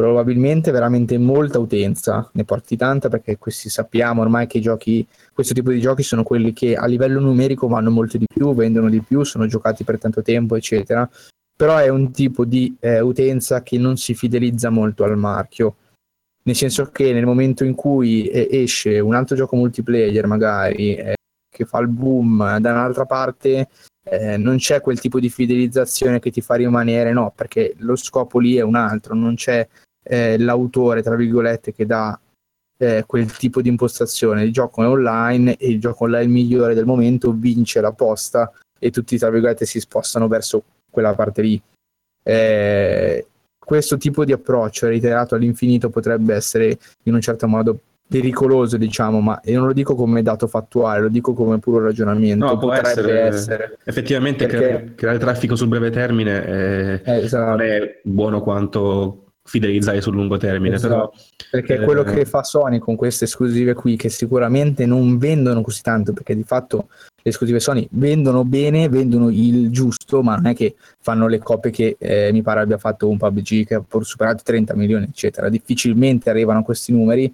probabilmente 0.00 0.70
veramente 0.70 1.18
molta 1.18 1.58
utenza, 1.58 2.26
ne 2.32 2.44
porti 2.44 2.74
tanta 2.74 3.10
perché 3.10 3.36
questi 3.36 3.68
sappiamo 3.68 4.22
ormai 4.22 4.46
che 4.46 4.56
i 4.56 4.62
giochi, 4.62 5.06
questo 5.30 5.52
tipo 5.52 5.70
di 5.70 5.78
giochi 5.78 6.02
sono 6.02 6.22
quelli 6.22 6.54
che 6.54 6.74
a 6.74 6.86
livello 6.86 7.20
numerico 7.20 7.68
vanno 7.68 7.90
molto 7.90 8.16
di 8.16 8.24
più, 8.26 8.54
vendono 8.54 8.88
di 8.88 9.02
più, 9.02 9.24
sono 9.24 9.46
giocati 9.46 9.84
per 9.84 9.98
tanto 9.98 10.22
tempo, 10.22 10.56
eccetera. 10.56 11.06
Però 11.54 11.76
è 11.76 11.88
un 11.88 12.12
tipo 12.12 12.46
di 12.46 12.74
eh, 12.80 13.00
utenza 13.00 13.62
che 13.62 13.76
non 13.76 13.98
si 13.98 14.14
fidelizza 14.14 14.70
molto 14.70 15.04
al 15.04 15.18
marchio. 15.18 15.76
Nel 16.44 16.56
senso 16.56 16.86
che 16.86 17.12
nel 17.12 17.26
momento 17.26 17.64
in 17.64 17.74
cui 17.74 18.26
eh, 18.28 18.48
esce 18.50 19.00
un 19.00 19.14
altro 19.14 19.36
gioco 19.36 19.56
multiplayer, 19.56 20.26
magari 20.26 20.94
eh, 20.94 21.16
che 21.54 21.66
fa 21.66 21.78
il 21.80 21.88
boom 21.88 22.56
da 22.56 22.70
un'altra 22.72 23.04
parte, 23.04 23.68
eh, 24.02 24.38
non 24.38 24.56
c'è 24.56 24.80
quel 24.80 24.98
tipo 24.98 25.20
di 25.20 25.28
fidelizzazione 25.28 26.20
che 26.20 26.30
ti 26.30 26.40
fa 26.40 26.54
rimanere, 26.54 27.12
no, 27.12 27.34
perché 27.36 27.74
lo 27.80 27.96
scopo 27.96 28.38
lì 28.38 28.56
è 28.56 28.62
un 28.62 28.76
altro, 28.76 29.14
non 29.14 29.34
c'è 29.34 29.68
eh, 30.02 30.38
l'autore, 30.38 31.02
tra 31.02 31.16
virgolette, 31.16 31.72
che 31.72 31.86
dà 31.86 32.18
eh, 32.78 33.04
quel 33.06 33.30
tipo 33.36 33.60
di 33.60 33.68
impostazione. 33.68 34.44
Il 34.44 34.52
gioco 34.52 34.82
è 34.82 34.86
online 34.86 35.56
e 35.56 35.68
il 35.68 35.80
gioco 35.80 36.04
online 36.04 36.32
migliore 36.32 36.74
del 36.74 36.86
momento 36.86 37.32
vince 37.32 37.80
la 37.80 37.92
posta 37.92 38.50
e 38.78 38.90
tutti, 38.90 39.18
tra 39.18 39.30
virgolette, 39.30 39.66
si 39.66 39.80
spostano 39.80 40.28
verso 40.28 40.62
quella 40.90 41.14
parte 41.14 41.42
lì. 41.42 41.60
Eh, 42.22 43.26
questo 43.58 43.96
tipo 43.98 44.24
di 44.24 44.32
approccio 44.32 44.88
reiterato 44.88 45.34
all'infinito 45.34 45.90
potrebbe 45.90 46.34
essere 46.34 46.78
in 47.04 47.14
un 47.14 47.20
certo 47.20 47.46
modo 47.46 47.78
pericoloso, 48.10 48.76
diciamo, 48.76 49.20
ma 49.20 49.40
io 49.44 49.58
non 49.58 49.68
lo 49.68 49.72
dico 49.72 49.94
come 49.94 50.22
dato 50.22 50.48
fattuale, 50.48 51.02
lo 51.02 51.08
dico 51.08 51.32
come 51.32 51.60
puro 51.60 51.84
ragionamento. 51.84 52.44
No, 52.44 52.58
può 52.58 52.72
essere, 52.72 53.20
essere, 53.20 53.78
Effettivamente 53.84 54.46
perché... 54.46 54.66
creare, 54.66 54.94
creare, 54.96 55.18
traffico 55.18 55.54
sul 55.54 55.68
breve 55.68 55.90
termine 55.90 56.44
è, 56.44 57.02
eh, 57.04 57.22
esatto. 57.22 57.50
non 57.50 57.60
è 57.60 58.00
buono 58.02 58.40
quanto 58.42 59.29
fidelizzare 59.42 60.00
sul 60.00 60.14
lungo 60.14 60.36
termine. 60.36 60.76
Esatto. 60.76 60.94
Però, 60.94 61.12
perché 61.50 61.74
eh... 61.74 61.84
quello 61.84 62.02
che 62.02 62.24
fa 62.24 62.42
Sony 62.42 62.78
con 62.78 62.96
queste 62.96 63.24
esclusive 63.24 63.74
qui, 63.74 63.96
che 63.96 64.08
sicuramente 64.08 64.86
non 64.86 65.18
vendono 65.18 65.62
così 65.62 65.82
tanto, 65.82 66.12
perché 66.12 66.34
di 66.34 66.44
fatto 66.44 66.88
le 67.22 67.30
esclusive 67.30 67.60
Sony 67.60 67.86
vendono 67.92 68.44
bene, 68.44 68.88
vendono 68.88 69.28
il 69.28 69.70
giusto, 69.70 70.22
ma 70.22 70.36
non 70.36 70.46
è 70.46 70.54
che 70.54 70.76
fanno 71.00 71.26
le 71.26 71.38
coppie 71.38 71.70
che 71.70 71.96
eh, 71.98 72.30
mi 72.32 72.42
pare 72.42 72.60
abbia 72.60 72.78
fatto 72.78 73.08
un 73.08 73.16
PUBG 73.16 73.66
che 73.66 73.74
ha 73.74 73.84
superato 74.00 74.42
30 74.42 74.74
milioni, 74.74 75.04
eccetera. 75.04 75.48
Difficilmente 75.48 76.30
arrivano 76.30 76.60
a 76.60 76.62
questi 76.62 76.92
numeri, 76.92 77.32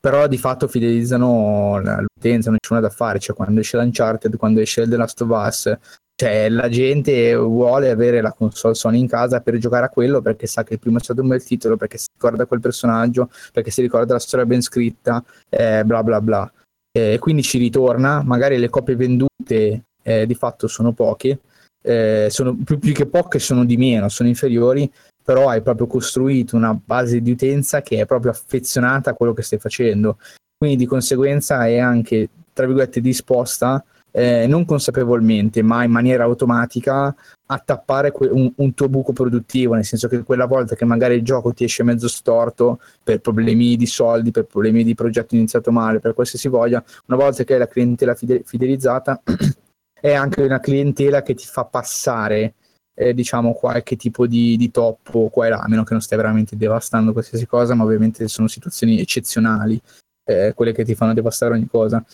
però 0.00 0.26
di 0.28 0.38
fatto 0.38 0.68
fidelizzano 0.68 1.80
l'utenza, 1.80 2.50
non 2.50 2.58
c'è 2.60 2.74
nulla 2.74 2.86
da 2.86 2.94
fare. 2.94 3.18
Cioè, 3.18 3.34
quando 3.34 3.60
esce 3.60 3.76
l'Uncharted, 3.76 4.36
quando 4.36 4.60
esce 4.60 4.86
The 4.86 4.96
Last 4.96 5.20
of 5.22 5.28
Us, 5.30 5.76
cioè, 6.20 6.48
la 6.48 6.68
gente 6.68 7.32
vuole 7.36 7.90
avere 7.90 8.20
la 8.20 8.32
console 8.32 8.74
Sony 8.74 8.98
in 8.98 9.06
casa 9.06 9.40
per 9.40 9.56
giocare 9.58 9.86
a 9.86 9.88
quello 9.88 10.20
perché 10.20 10.48
sa 10.48 10.64
che 10.64 10.72
il 10.72 10.80
primo 10.80 10.98
è 10.98 11.00
stato 11.00 11.20
un 11.22 11.28
bel 11.28 11.44
titolo, 11.44 11.76
perché 11.76 11.96
si 11.96 12.08
ricorda 12.12 12.44
quel 12.44 12.58
personaggio, 12.58 13.30
perché 13.52 13.70
si 13.70 13.82
ricorda 13.82 14.14
la 14.14 14.18
storia 14.18 14.44
ben 14.44 14.60
scritta, 14.60 15.22
eh, 15.48 15.84
bla 15.84 16.02
bla 16.02 16.20
bla. 16.20 16.52
Eh, 16.90 17.18
quindi 17.20 17.42
ci 17.42 17.58
ritorna, 17.58 18.20
magari 18.24 18.58
le 18.58 18.68
copie 18.68 18.96
vendute 18.96 19.84
eh, 20.02 20.26
di 20.26 20.34
fatto 20.34 20.66
sono 20.66 20.90
poche, 20.90 21.38
eh, 21.82 22.26
sono 22.30 22.56
più, 22.64 22.80
più 22.80 22.92
che 22.92 23.06
poche 23.06 23.38
sono 23.38 23.64
di 23.64 23.76
meno, 23.76 24.08
sono 24.08 24.28
inferiori, 24.28 24.90
però 25.22 25.48
hai 25.48 25.62
proprio 25.62 25.86
costruito 25.86 26.56
una 26.56 26.76
base 26.84 27.20
di 27.20 27.30
utenza 27.30 27.80
che 27.80 28.00
è 28.00 28.06
proprio 28.06 28.32
affezionata 28.32 29.10
a 29.10 29.14
quello 29.14 29.34
che 29.34 29.42
stai 29.42 29.60
facendo. 29.60 30.18
Quindi 30.56 30.78
di 30.78 30.86
conseguenza 30.86 31.64
è 31.68 31.78
anche, 31.78 32.28
tra 32.52 32.66
virgolette, 32.66 33.00
disposta 33.00 33.84
eh, 34.18 34.46
non 34.48 34.64
consapevolmente, 34.64 35.62
ma 35.62 35.84
in 35.84 35.92
maniera 35.92 36.24
automatica 36.24 37.14
a 37.50 37.58
tappare 37.64 38.10
que- 38.10 38.28
un, 38.28 38.52
un, 38.56 38.74
tuo 38.74 38.88
buco 38.88 39.12
produttivo, 39.12 39.74
nel 39.74 39.84
senso 39.84 40.08
che 40.08 40.24
quella 40.24 40.46
volta 40.46 40.74
che 40.74 40.84
magari 40.84 41.14
il 41.14 41.22
gioco 41.22 41.52
ti 41.52 41.62
esce 41.62 41.84
mezzo 41.84 42.08
storto 42.08 42.80
per 43.02 43.20
problemi 43.20 43.76
di 43.76 43.86
soldi, 43.86 44.32
per 44.32 44.46
problemi 44.46 44.82
di 44.82 44.94
progetto 44.94 45.36
iniziato 45.36 45.70
male, 45.70 46.00
per 46.00 46.14
qualsiasi 46.14 46.48
voglia, 46.48 46.82
una 47.06 47.16
volta 47.16 47.44
che 47.44 47.52
hai 47.52 47.58
la 47.60 47.68
clientela 47.68 48.16
fide- 48.16 48.42
fidelizzata, 48.44 49.22
è 50.00 50.12
anche 50.12 50.42
una 50.42 50.58
clientela 50.58 51.22
che 51.22 51.34
ti 51.34 51.46
fa 51.46 51.64
passare 51.64 52.54
eh, 52.94 53.14
diciamo 53.14 53.52
qualche 53.52 53.94
tipo 53.94 54.26
di, 54.26 54.56
di 54.56 54.72
toppo 54.72 55.28
qua 55.28 55.46
e 55.46 55.50
là, 55.50 55.58
a 55.58 55.68
meno 55.68 55.84
che 55.84 55.92
non 55.92 56.02
stai 56.02 56.18
veramente 56.18 56.56
devastando 56.56 57.12
qualsiasi 57.12 57.46
cosa, 57.46 57.74
ma 57.74 57.84
ovviamente 57.84 58.26
sono 58.26 58.48
situazioni 58.48 58.98
eccezionali, 58.98 59.80
eh, 60.24 60.52
quelle 60.56 60.72
che 60.72 60.84
ti 60.84 60.96
fanno 60.96 61.14
devastare 61.14 61.54
ogni 61.54 61.68
cosa. 61.68 62.04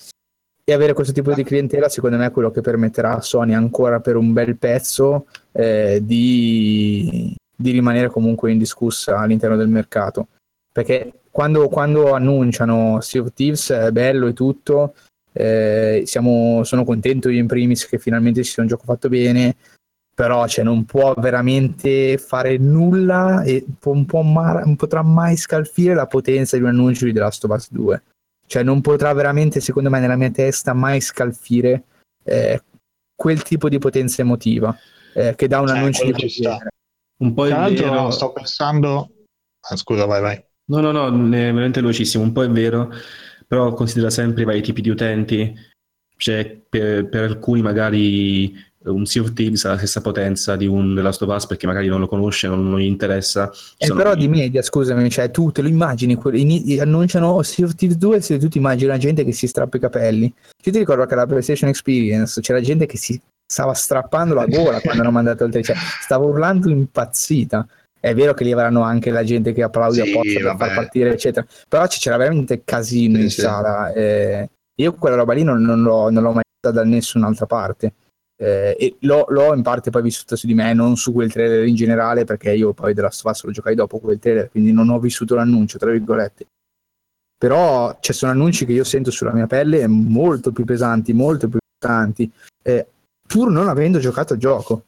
E 0.67 0.73
avere 0.73 0.95
questo 0.95 1.13
tipo 1.13 1.35
di 1.35 1.45
clientela 1.45 1.91
secondo 1.91 2.17
me 2.17 2.25
è 2.25 2.31
quello 2.31 2.51
che 2.51 2.63
permetterà 2.63 3.17
a 3.17 3.21
Sony 3.21 3.53
ancora 3.53 4.01
per 4.01 4.17
un 4.17 4.33
bel 4.33 4.57
pezzo 4.57 5.27
eh, 5.53 6.01
di, 6.03 7.37
di, 7.55 7.71
rimanere 7.71 8.09
comunque 8.09 8.51
indiscussa 8.51 9.19
all'interno 9.19 9.57
del 9.57 9.69
mercato. 9.69 10.29
Perché 10.73 11.21
quando, 11.31 11.69
quando 11.69 12.15
annunciano 12.15 13.03
Sea 13.03 13.21
of 13.21 13.35
Thieves 13.35 13.71
è 13.73 13.91
bello 13.91 14.27
e 14.27 14.33
tutto, 14.33 14.95
eh, 15.33 16.05
siamo, 16.07 16.65
sono 16.65 16.85
contento 16.85 17.29
io 17.29 17.41
in 17.41 17.47
primis 17.47 17.87
che 17.87 17.99
finalmente 17.99 18.43
ci 18.43 18.53
sia 18.53 18.63
un 18.63 18.69
gioco 18.71 18.85
fatto 18.85 19.11
bene, 19.11 19.57
però 20.15 20.47
cioè, 20.47 20.65
non 20.65 20.87
può 20.87 21.13
veramente 21.19 22.17
fare 22.17 22.57
nulla 22.57 23.43
e 23.43 23.67
non, 23.83 24.07
non 24.09 24.77
potrà 24.77 25.03
mai 25.03 25.37
scalfire 25.37 25.93
la 25.93 26.07
potenza 26.07 26.57
di 26.57 26.63
un 26.63 26.71
annuncio 26.71 27.05
di 27.05 27.13
The 27.13 27.19
Last 27.19 27.45
of 27.45 27.51
Us 27.51 27.71
2 27.71 28.03
cioè 28.47 28.63
non 28.63 28.81
potrà 28.81 29.13
veramente, 29.13 29.61
secondo 29.61 29.91
me, 29.91 30.01
nella 30.01 30.17
mia 30.17 30.31
testa 30.31 30.73
mai 30.73 31.01
scalfire 31.01 31.85
eh, 32.25 32.63
quel 33.15 33.43
tipo 33.43 33.69
di 33.69 33.79
potenza 33.79 34.23
emotiva 34.23 34.77
eh, 35.15 35.35
che 35.37 35.47
dà 35.47 35.61
un 35.61 35.69
cioè, 35.69 35.79
annuncio 35.79 36.05
di 36.05 36.13
questo 36.13 36.59
Un 37.19 37.35
po' 37.35 37.47
Tra 37.47 37.59
l'altro 37.59 37.91
vero... 37.91 38.11
sto 38.11 38.33
pensando... 38.33 39.11
Ah, 39.61 39.77
scusa, 39.77 40.05
vai, 40.05 40.21
vai. 40.21 40.45
No, 40.67 40.81
no, 40.81 40.93
no, 40.93 41.07
è 41.07 41.29
veramente 41.31 41.81
velocissimo, 41.81 42.25
un 42.25 42.33
po' 42.33 42.43
è 42.43 42.51
vero, 42.51 42.91
però 43.47 43.73
considera 43.75 44.11
sempre 44.11 44.43
i 44.43 44.45
vari 44.47 44.63
tipi 44.63 44.81
di 44.81 44.89
utenti, 44.89 45.55
cioè 46.17 46.59
per, 46.69 47.09
per 47.09 47.25
alcuni 47.25 47.61
magari 47.61 48.55
un 48.85 49.07
Sea 49.07 49.23
of 49.23 49.33
Thieves 49.33 49.65
ha 49.65 49.71
la 49.71 49.77
stessa 49.79 50.01
potenza 50.01 50.57
di 50.57 50.67
un 50.67 50.95
The 50.95 51.03
Last 51.03 51.23
of 51.23 51.35
Us 51.35 51.47
perché 51.47 51.67
magari 51.67 51.89
non 51.89 52.01
lo 52.01 52.07
conosce, 52.07 52.49
non, 52.49 52.69
non 52.69 52.79
gli 52.79 52.85
interessa. 52.85 53.51
Eh, 53.79 53.87
sono... 53.87 53.99
Però 53.99 54.15
di 54.15 54.29
media, 54.29 54.63
scusami, 54.63 55.09
cioè 55.11 55.31
tu 55.31 55.51
te 55.51 55.63
lo 55.63 55.69
immagini, 55.69 56.19
in, 56.33 56.81
annunciano 56.81 57.43
Sea 57.43 57.67
of 57.67 57.75
Thieves 57.75 57.97
2 57.97 58.21
se 58.21 58.39
tu 58.39 58.49
ti 58.49 58.59
immagini 58.59 58.89
la 58.89 58.99
gente 58.99 59.25
che 59.25 59.33
si 59.33 59.47
strappa 59.47 59.77
i 59.77 59.81
capelli. 59.81 60.25
Io 60.25 60.73
ti 60.73 60.79
ricordo 60.79 61.07
che 61.07 61.15
alla 61.15 61.27
PlayStation 61.27 61.69
Experience 61.69 62.41
c'era 62.41 62.61
gente 62.61 62.87
che 62.87 62.97
si 62.99 63.21
stava 63.47 63.75
strappando 63.75 64.35
la 64.35 64.47
gola 64.47 64.81
quando 64.81 65.03
hanno 65.03 65.11
mandato 65.11 65.45
il 65.45 65.51
trailer, 65.51 65.77
cioè, 65.77 65.87
stava 66.01 66.25
urlando 66.25 66.69
impazzita. 66.69 67.67
È 67.99 68.15
vero 68.15 68.35
che 68.35 68.45
lì 68.45 68.53
avranno 68.53 68.83
anche 68.83 69.11
la 69.11 69.25
gente 69.25 69.55
che 69.55 69.63
applaude 69.63 70.05
sì, 70.05 70.11
a 70.11 70.13
posto 70.13 70.41
per 70.41 70.57
far 70.59 70.75
partire, 70.75 71.13
eccetera. 71.13 71.47
Però 71.67 71.87
c'era 71.87 72.19
veramente 72.19 72.63
casino 72.63 73.17
sì, 73.17 73.23
in 73.23 73.31
sì. 73.31 73.41
sala. 73.41 73.93
Eh, 73.93 74.51
io 74.77 74.93
quella 74.93 75.17
roba 75.17 75.33
lì 75.33 75.43
non, 75.43 75.63
non, 75.63 75.83
l'ho, 75.83 76.11
non 76.11 76.23
l'ho 76.23 76.33
mai 76.33 76.43
vista 76.61 76.71
da 76.71 76.85
nessun'altra 76.85 77.47
parte. 77.47 77.95
Eh, 78.45 78.77
e 78.79 78.97
l'ho, 79.01 79.25
l'ho, 79.31 79.55
in 79.55 79.63
parte 79.63 79.89
poi 79.89 80.03
vissuto 80.03 80.37
su 80.37 80.47
di 80.47 80.53
me, 80.53 80.75
non 80.75 80.99
su 80.99 81.15
quel 81.15 81.33
trailer 81.33 81.67
in 81.67 81.75
generale, 81.75 82.25
perché 82.25 82.53
io 82.53 82.75
poi 82.75 82.93
della 82.93 83.11
Last 83.23 83.45
lo 83.45 83.51
giocai 83.51 83.75
dopo 83.75 83.99
quel 84.01 84.19
trailer, 84.19 84.51
quindi 84.51 84.71
non 84.71 84.91
ho 84.91 84.99
vissuto 84.99 85.35
l'annuncio, 85.35 85.79
tra 85.79 85.91
virgolette. 85.91 86.47
Però 87.39 87.93
ci 87.95 87.99
cioè, 88.01 88.15
sono 88.15 88.33
annunci 88.33 88.67
che 88.67 88.73
io 88.73 88.85
sento 88.85 89.11
sulla 89.11 89.33
mia 89.33 89.47
pelle 89.47 89.87
molto 89.87 90.53
più 90.53 90.67
pesanti, 90.67 91.15
molto 91.15 91.49
più 91.49 91.59
importanti, 91.75 92.31
eh, 92.63 92.87
pur 93.27 93.51
non 93.51 93.69
avendo 93.69 93.99
giocato 93.99 94.35
al 94.35 94.39
gioco. 94.39 94.85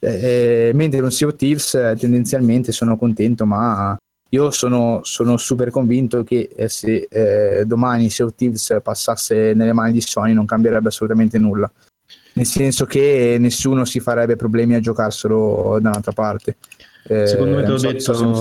Eh, 0.00 0.72
mentre 0.74 1.00
non 1.00 1.12
Sea 1.12 1.28
of 1.28 1.36
Thieves 1.36 1.74
eh, 1.74 1.94
tendenzialmente 1.96 2.72
sono 2.72 2.96
contento, 2.96 3.46
ma 3.46 3.96
io 4.30 4.50
sono, 4.50 5.00
sono 5.04 5.36
super 5.36 5.70
convinto 5.70 6.24
che 6.24 6.50
eh, 6.54 6.68
se 6.68 7.06
eh, 7.08 7.64
domani 7.64 8.10
Sea 8.10 8.26
of 8.26 8.34
Thieves 8.34 8.76
passasse 8.82 9.54
nelle 9.54 9.72
mani 9.72 9.92
di 9.92 10.00
Sony 10.00 10.32
non 10.32 10.46
cambierebbe 10.46 10.88
assolutamente 10.88 11.38
nulla 11.38 11.70
nel 12.38 12.46
senso 12.46 12.86
che 12.86 13.36
nessuno 13.38 13.84
si 13.84 13.98
farebbe 13.98 14.36
problemi 14.36 14.74
a 14.74 14.80
giocarselo 14.80 15.78
da 15.80 15.88
un'altra 15.90 16.12
parte. 16.12 16.56
Eh, 17.10 17.26
Secondo 17.26 17.56
me 17.56 17.62
te 17.62 17.70
l'ho 17.70 17.78
so, 17.78 17.90
detto, 17.90 18.12
so 18.14 18.40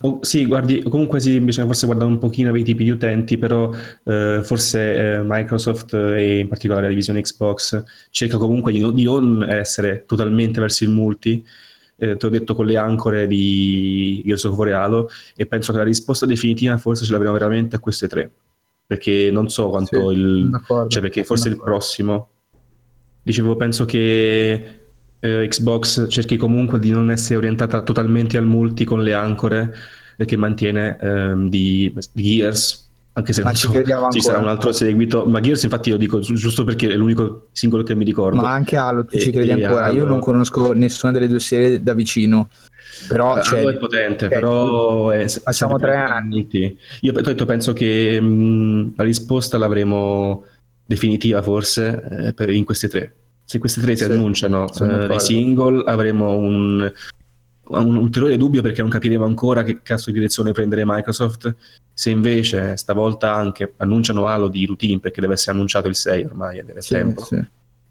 oh, 0.00 0.18
sì, 0.22 0.44
guardi, 0.44 0.82
comunque 0.82 1.20
sì, 1.20 1.38
bisogna 1.40 1.66
forse 1.66 1.86
guardare 1.86 2.10
un 2.10 2.18
pochino 2.18 2.54
i 2.56 2.64
tipi 2.64 2.84
di 2.84 2.90
utenti, 2.90 3.38
però 3.38 3.70
eh, 4.04 4.40
forse 4.42 4.94
eh, 4.94 5.20
Microsoft 5.24 5.94
e 5.94 6.40
in 6.40 6.48
particolare 6.48 6.84
la 6.84 6.90
divisione 6.90 7.20
Xbox 7.20 7.82
cerca 8.10 8.36
comunque 8.36 8.72
di, 8.72 8.92
di 8.92 9.04
non 9.04 9.46
essere 9.48 10.04
totalmente 10.06 10.60
verso 10.60 10.82
il 10.84 10.90
multi, 10.90 11.44
eh, 11.96 12.16
te 12.16 12.26
l'ho 12.26 12.32
detto 12.32 12.54
con 12.54 12.66
le 12.66 12.76
ancore 12.76 13.28
di 13.28 14.24
of 14.32 14.56
War 14.56 14.72
Halo, 14.72 15.08
e 15.36 15.46
penso 15.46 15.70
che 15.70 15.78
la 15.78 15.84
risposta 15.84 16.26
definitiva 16.26 16.76
forse 16.78 17.04
ce 17.04 17.12
l'abbiamo 17.12 17.34
veramente 17.34 17.76
a 17.76 17.78
queste 17.78 18.08
tre, 18.08 18.28
perché 18.86 19.30
non 19.30 19.48
so 19.48 19.68
quanto 19.68 20.10
sì, 20.10 20.16
il... 20.16 20.60
cioè 20.88 21.00
perché 21.00 21.22
forse 21.22 21.48
il 21.48 21.60
prossimo 21.60 22.28
Dicevo, 23.30 23.54
penso 23.54 23.84
che 23.84 24.80
eh, 25.20 25.46
Xbox 25.48 26.06
cerchi 26.08 26.36
comunque 26.36 26.80
di 26.80 26.90
non 26.90 27.12
essere 27.12 27.36
orientata 27.36 27.82
totalmente 27.82 28.36
al 28.36 28.44
multi 28.44 28.84
con 28.84 29.04
le 29.04 29.14
ancore 29.14 29.72
e 30.16 30.24
che 30.24 30.36
mantiene 30.36 30.98
ehm, 31.00 31.48
di, 31.48 31.94
di 32.12 32.22
Gears, 32.22 32.90
anche 33.12 33.32
se 33.32 33.44
non 33.44 33.54
so, 33.54 33.72
ci 34.10 34.20
sarà 34.20 34.38
un 34.38 34.48
altro 34.48 34.72
seguito, 34.72 35.24
ma 35.26 35.38
Gears 35.38 35.62
infatti 35.62 35.90
lo 35.90 35.96
dico 35.96 36.18
giusto 36.18 36.64
perché 36.64 36.88
è 36.88 36.96
l'unico 36.96 37.48
singolo 37.52 37.84
che 37.84 37.94
mi 37.94 38.04
ricordo. 38.04 38.40
Ma 38.40 38.50
anche 38.50 38.76
Halo, 38.76 39.04
tu 39.04 39.16
ci 39.16 39.30
credi 39.30 39.52
ancora? 39.52 39.84
Halo... 39.84 39.94
Io 39.98 40.04
non 40.06 40.18
conosco 40.18 40.72
nessuna 40.72 41.12
delle 41.12 41.28
due 41.28 41.40
serie 41.40 41.80
da 41.80 41.94
vicino. 41.94 42.48
Però 43.06 43.34
Halo 43.34 43.42
cioè, 43.42 43.64
è 43.64 43.76
potente, 43.76 44.26
okay. 44.26 44.38
però 44.40 45.10
è, 45.10 45.28
facciamo 45.28 45.78
tre 45.78 45.94
anni. 45.94 46.48
Io 47.02 47.12
detto, 47.12 47.44
penso 47.44 47.72
che 47.72 48.20
mh, 48.20 48.94
la 48.96 49.04
risposta 49.04 49.56
l'avremo 49.56 50.44
definitiva 50.90 51.40
forse 51.40 52.34
eh, 52.36 52.52
in 52.52 52.64
queste 52.64 52.88
tre. 52.88 53.14
Se 53.44 53.60
queste 53.60 53.80
tre 53.80 53.94
si 53.94 54.04
sì, 54.04 54.10
annunciano 54.10 54.68
eh, 54.68 55.20
single 55.20 55.84
avremo 55.86 56.36
un, 56.36 56.92
un 57.62 57.96
ulteriore 57.96 58.36
dubbio 58.36 58.60
perché 58.60 58.80
non 58.80 58.90
capiremo 58.90 59.24
ancora 59.24 59.62
che 59.62 59.82
cazzo 59.82 60.10
di 60.10 60.18
direzione 60.18 60.50
prendere 60.50 60.82
Microsoft. 60.84 61.54
Se 61.92 62.10
invece 62.10 62.76
stavolta 62.76 63.32
anche 63.32 63.74
annunciano 63.76 64.26
Halo 64.26 64.48
di 64.48 64.66
routine 64.66 64.98
perché 64.98 65.20
deve 65.20 65.34
essere 65.34 65.52
annunciato 65.52 65.86
il 65.86 65.94
6 65.94 66.24
ormai, 66.24 66.64
deve 66.64 66.82
sì, 66.82 66.94
tempo. 66.94 67.22
Sì. 67.22 67.40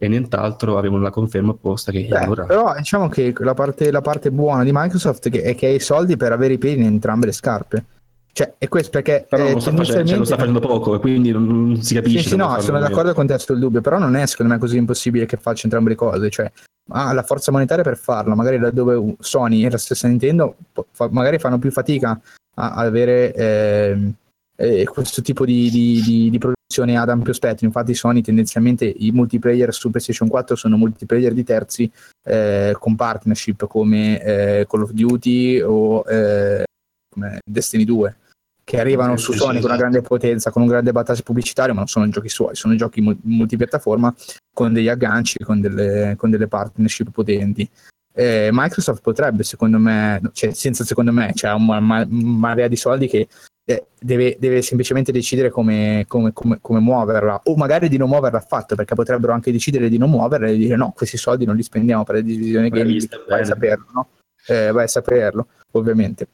E 0.02 0.08
nient'altro 0.10 0.78
avremo 0.78 0.98
la 1.00 1.10
conferma 1.10 1.52
apposta 1.52 1.94
che 1.94 2.06
Beh, 2.06 2.18
allora... 2.18 2.46
Però 2.46 2.74
diciamo 2.76 3.08
che 3.08 3.34
la 3.38 3.54
parte, 3.54 3.92
la 3.92 4.02
parte 4.02 4.30
buona 4.30 4.66
di 4.66 4.72
Microsoft 4.74 5.30
è 5.30 5.56
che 5.56 5.66
ha 5.66 5.70
i 5.70 5.80
soldi 5.80 6.18
per 6.18 6.34
avere 6.34 6.54
i 6.54 6.58
piedi 6.58 6.82
in 6.82 6.88
entrambe 6.88 7.28
le 7.28 7.32
scarpe. 7.32 7.86
Cioè, 8.32 8.54
è 8.58 8.68
questo 8.68 8.92
perché. 8.92 9.26
Però 9.28 9.46
eh, 9.46 9.54
lo, 9.54 9.60
sta 9.60 9.74
facendo, 9.74 10.08
cioè, 10.08 10.18
lo, 10.18 10.24
sta 10.24 10.38
facendo, 10.38 10.60
poco 10.60 10.96
e 10.96 11.00
quindi 11.00 11.32
non, 11.32 11.46
non 11.46 11.82
si 11.82 11.94
capisce. 11.94 12.22
Sì, 12.22 12.30
sì 12.30 12.36
no, 12.36 12.60
sono 12.62 12.80
d'accordo 12.80 13.14
con 13.14 13.28
te 13.28 13.38
sul 13.40 13.60
dubbio, 13.60 13.82
però 13.82 13.98
non 13.98 14.16
è 14.16 14.26
secondo 14.26 14.54
me 14.54 14.60
così 14.60 14.78
impossibile 14.78 15.26
che 15.26 15.38
faccia 15.38 15.64
entrambe 15.64 15.90
le 15.90 15.96
cose. 15.96 16.30
Cioè, 16.30 16.52
ha 16.92 17.14
la 17.14 17.24
forza 17.24 17.52
monetaria 17.52 17.84
per 17.84 17.98
farlo, 17.98 18.36
magari 18.36 18.58
laddove 18.58 19.16
Sony 19.20 19.66
e 19.66 19.70
la 19.70 19.78
stessa 19.78 20.08
Nintendo 20.08 20.56
fa, 20.92 21.08
magari 21.12 21.38
fanno 21.40 21.60
più 21.60 21.72
fatica 21.72 22.20
a, 22.56 22.72
a 22.72 22.82
avere 22.82 23.34
eh, 23.34 24.14
eh, 24.56 24.86
questo 24.86 25.22
tipo 25.22 25.46
di, 25.46 25.70
di, 25.70 26.02
di, 26.02 26.30
di, 26.30 26.38
produzione 26.38 26.98
ad 26.98 27.10
ampio 27.10 27.34
spettro. 27.34 27.66
Infatti, 27.66 27.94
Sony 27.94 28.22
tendenzialmente 28.22 28.86
i 28.86 29.12
multiplayer 29.12 29.74
su 29.74 29.90
PlayStation 29.90 30.28
4 30.28 30.56
sono 30.56 30.78
multiplayer 30.78 31.34
di 31.34 31.44
terzi 31.44 31.90
eh, 32.24 32.76
con 32.78 32.96
partnership 32.96 33.68
come 33.68 34.22
eh, 34.22 34.66
Call 34.68 34.84
of 34.84 34.92
Duty 34.92 35.62
o 35.62 36.04
eh, 36.08 36.64
come 37.10 37.40
Destiny 37.44 37.84
2, 37.84 38.16
che 38.64 38.80
arrivano 38.80 39.18
sì, 39.18 39.24
su 39.24 39.32
Sony 39.34 39.56
sì, 39.56 39.62
con 39.62 39.72
una 39.72 39.74
esatto. 39.74 39.78
grande 39.80 40.02
potenza, 40.02 40.52
con 40.52 40.62
un 40.62 40.68
grande 40.68 40.92
battaggio 40.92 41.24
pubblicitario, 41.24 41.74
ma 41.74 41.80
non 41.80 41.90
sono 41.90 42.08
giochi 42.10 42.30
suoi, 42.30 42.56
sono 42.56 42.76
giochi 42.76 43.02
multipiattaforma 43.02 44.14
con 44.54 44.74
degli 44.74 44.88
agganci, 44.88 45.40
con 45.40 45.60
delle, 45.60 46.16
con 46.18 46.30
delle 46.30 46.48
partnership 46.48 47.10
potenti. 47.10 47.68
Eh, 48.14 48.50
Microsoft 48.52 49.02
potrebbe, 49.02 49.44
secondo 49.44 49.80
me, 49.80 50.22
cioè, 50.34 50.54
senza 50.54 50.84
secondo 50.84 51.12
me, 51.12 51.28
c'è 51.28 51.48
cioè 51.48 51.54
una 51.54 51.80
marea 51.80 52.68
di 52.68 52.76
soldi 52.76 53.08
che 53.08 53.28
eh, 53.66 53.88
deve, 54.00 54.36
deve, 54.40 54.62
semplicemente 54.62 55.12
decidere 55.12 55.50
come, 55.50 56.06
come, 56.08 56.34
come, 56.34 56.60
come, 56.62 56.80
muoverla, 56.80 57.42
o 57.46 57.56
magari 57.56 57.88
di 57.88 57.98
non 57.98 58.10
muoverla 58.10 58.38
affatto, 58.38 58.76
perché 58.76 58.94
potrebbero 58.94 59.34
anche 59.34 59.52
decidere 59.52 59.90
di 59.90 59.98
non 59.98 60.10
muoverla 60.10 60.48
e 60.48 60.58
dire 60.58 60.76
no, 60.76 60.92
questi 60.96 61.18
soldi 61.18 61.46
non 61.46 61.56
li 61.56 61.64
spendiamo 61.64 62.04
per 62.04 62.16
le 62.16 62.24
divisioni 62.24 62.70
gaming, 62.70 63.08
vai 63.28 63.42
a 63.42 63.46
saperlo, 63.46 63.86
no? 63.94 64.08
eh, 64.48 64.72
vai 64.72 64.84
a 64.84 64.88
saperlo, 64.88 65.48
ovviamente 65.72 66.28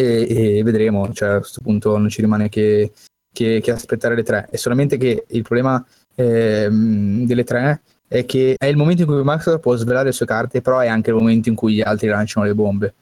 e, 0.00 0.58
e 0.58 0.62
vedremo, 0.62 1.12
cioè, 1.12 1.30
a 1.30 1.38
questo 1.38 1.60
punto 1.60 1.96
non 1.96 2.08
ci 2.08 2.20
rimane 2.20 2.48
che, 2.48 2.92
che, 3.32 3.60
che 3.62 3.70
aspettare 3.70 4.14
le 4.14 4.22
tre. 4.22 4.48
È 4.50 4.56
solamente 4.56 4.96
che 4.96 5.24
il 5.28 5.42
problema 5.42 5.84
eh, 6.14 6.68
delle 6.70 7.44
tre 7.44 7.82
è 8.08 8.24
che 8.24 8.56
è 8.58 8.66
il 8.66 8.76
momento 8.76 9.02
in 9.02 9.08
cui 9.08 9.16
Microsoft 9.18 9.60
può 9.60 9.76
svelare 9.76 10.06
le 10.06 10.12
sue 10.12 10.26
carte, 10.26 10.62
però 10.62 10.78
è 10.78 10.88
anche 10.88 11.10
il 11.10 11.16
momento 11.16 11.48
in 11.48 11.54
cui 11.54 11.74
gli 11.74 11.82
altri 11.82 12.08
lanciano 12.08 12.46
le 12.46 12.54
bombe. 12.54 12.94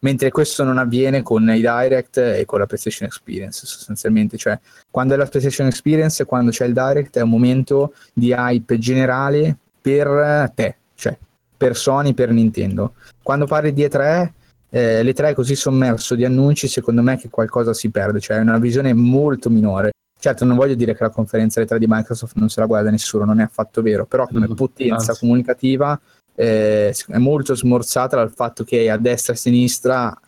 Mentre 0.00 0.30
questo 0.30 0.62
non 0.62 0.78
avviene 0.78 1.22
con 1.22 1.48
i 1.50 1.60
direct 1.60 2.18
e 2.18 2.44
con 2.44 2.60
la 2.60 2.66
PlayStation 2.66 3.08
Experience, 3.08 3.66
sostanzialmente. 3.66 4.36
Cioè, 4.36 4.58
quando 4.90 5.14
è 5.14 5.16
la 5.16 5.26
PlayStation 5.26 5.66
Experience 5.66 6.24
quando 6.24 6.52
c'è 6.52 6.66
il 6.66 6.72
direct 6.72 7.16
è 7.16 7.22
un 7.22 7.30
momento 7.30 7.94
di 8.12 8.30
hype 8.30 8.78
generale 8.78 9.56
per 9.80 10.52
te, 10.54 10.76
cioè 10.94 11.16
per 11.56 11.76
Sony, 11.76 12.14
per 12.14 12.30
Nintendo. 12.30 12.94
Quando 13.22 13.46
parli 13.46 13.72
di 13.72 13.84
E3 13.84 14.30
eh, 14.70 15.02
le 15.02 15.12
tre 15.12 15.34
così 15.34 15.54
sommerso 15.54 16.14
di 16.14 16.24
annunci, 16.24 16.68
secondo 16.68 17.02
me 17.02 17.16
che 17.18 17.28
qualcosa 17.28 17.72
si 17.72 17.90
perde, 17.90 18.20
cioè 18.20 18.38
è 18.38 18.40
una 18.40 18.58
visione 18.58 18.92
molto 18.92 19.50
minore. 19.50 19.92
Certo, 20.20 20.44
non 20.44 20.56
voglio 20.56 20.74
dire 20.74 20.96
che 20.96 21.04
la 21.04 21.10
conferenza 21.10 21.60
alle 21.60 21.68
tre 21.68 21.78
di 21.78 21.86
Microsoft 21.88 22.36
non 22.36 22.48
se 22.48 22.60
la 22.60 22.66
guarda 22.66 22.90
nessuno, 22.90 23.24
non 23.24 23.40
è 23.40 23.44
affatto 23.44 23.82
vero, 23.82 24.04
però 24.04 24.26
come 24.26 24.48
potenza 24.48 25.10
Anzi. 25.10 25.20
comunicativa 25.20 25.98
eh, 26.34 26.92
è 27.06 27.18
molto 27.18 27.54
smorzata 27.54 28.16
dal 28.16 28.32
fatto 28.32 28.64
che 28.64 28.90
a 28.90 28.96
destra 28.96 29.32
e 29.32 29.36
a 29.36 29.38
sinistra 29.38 30.20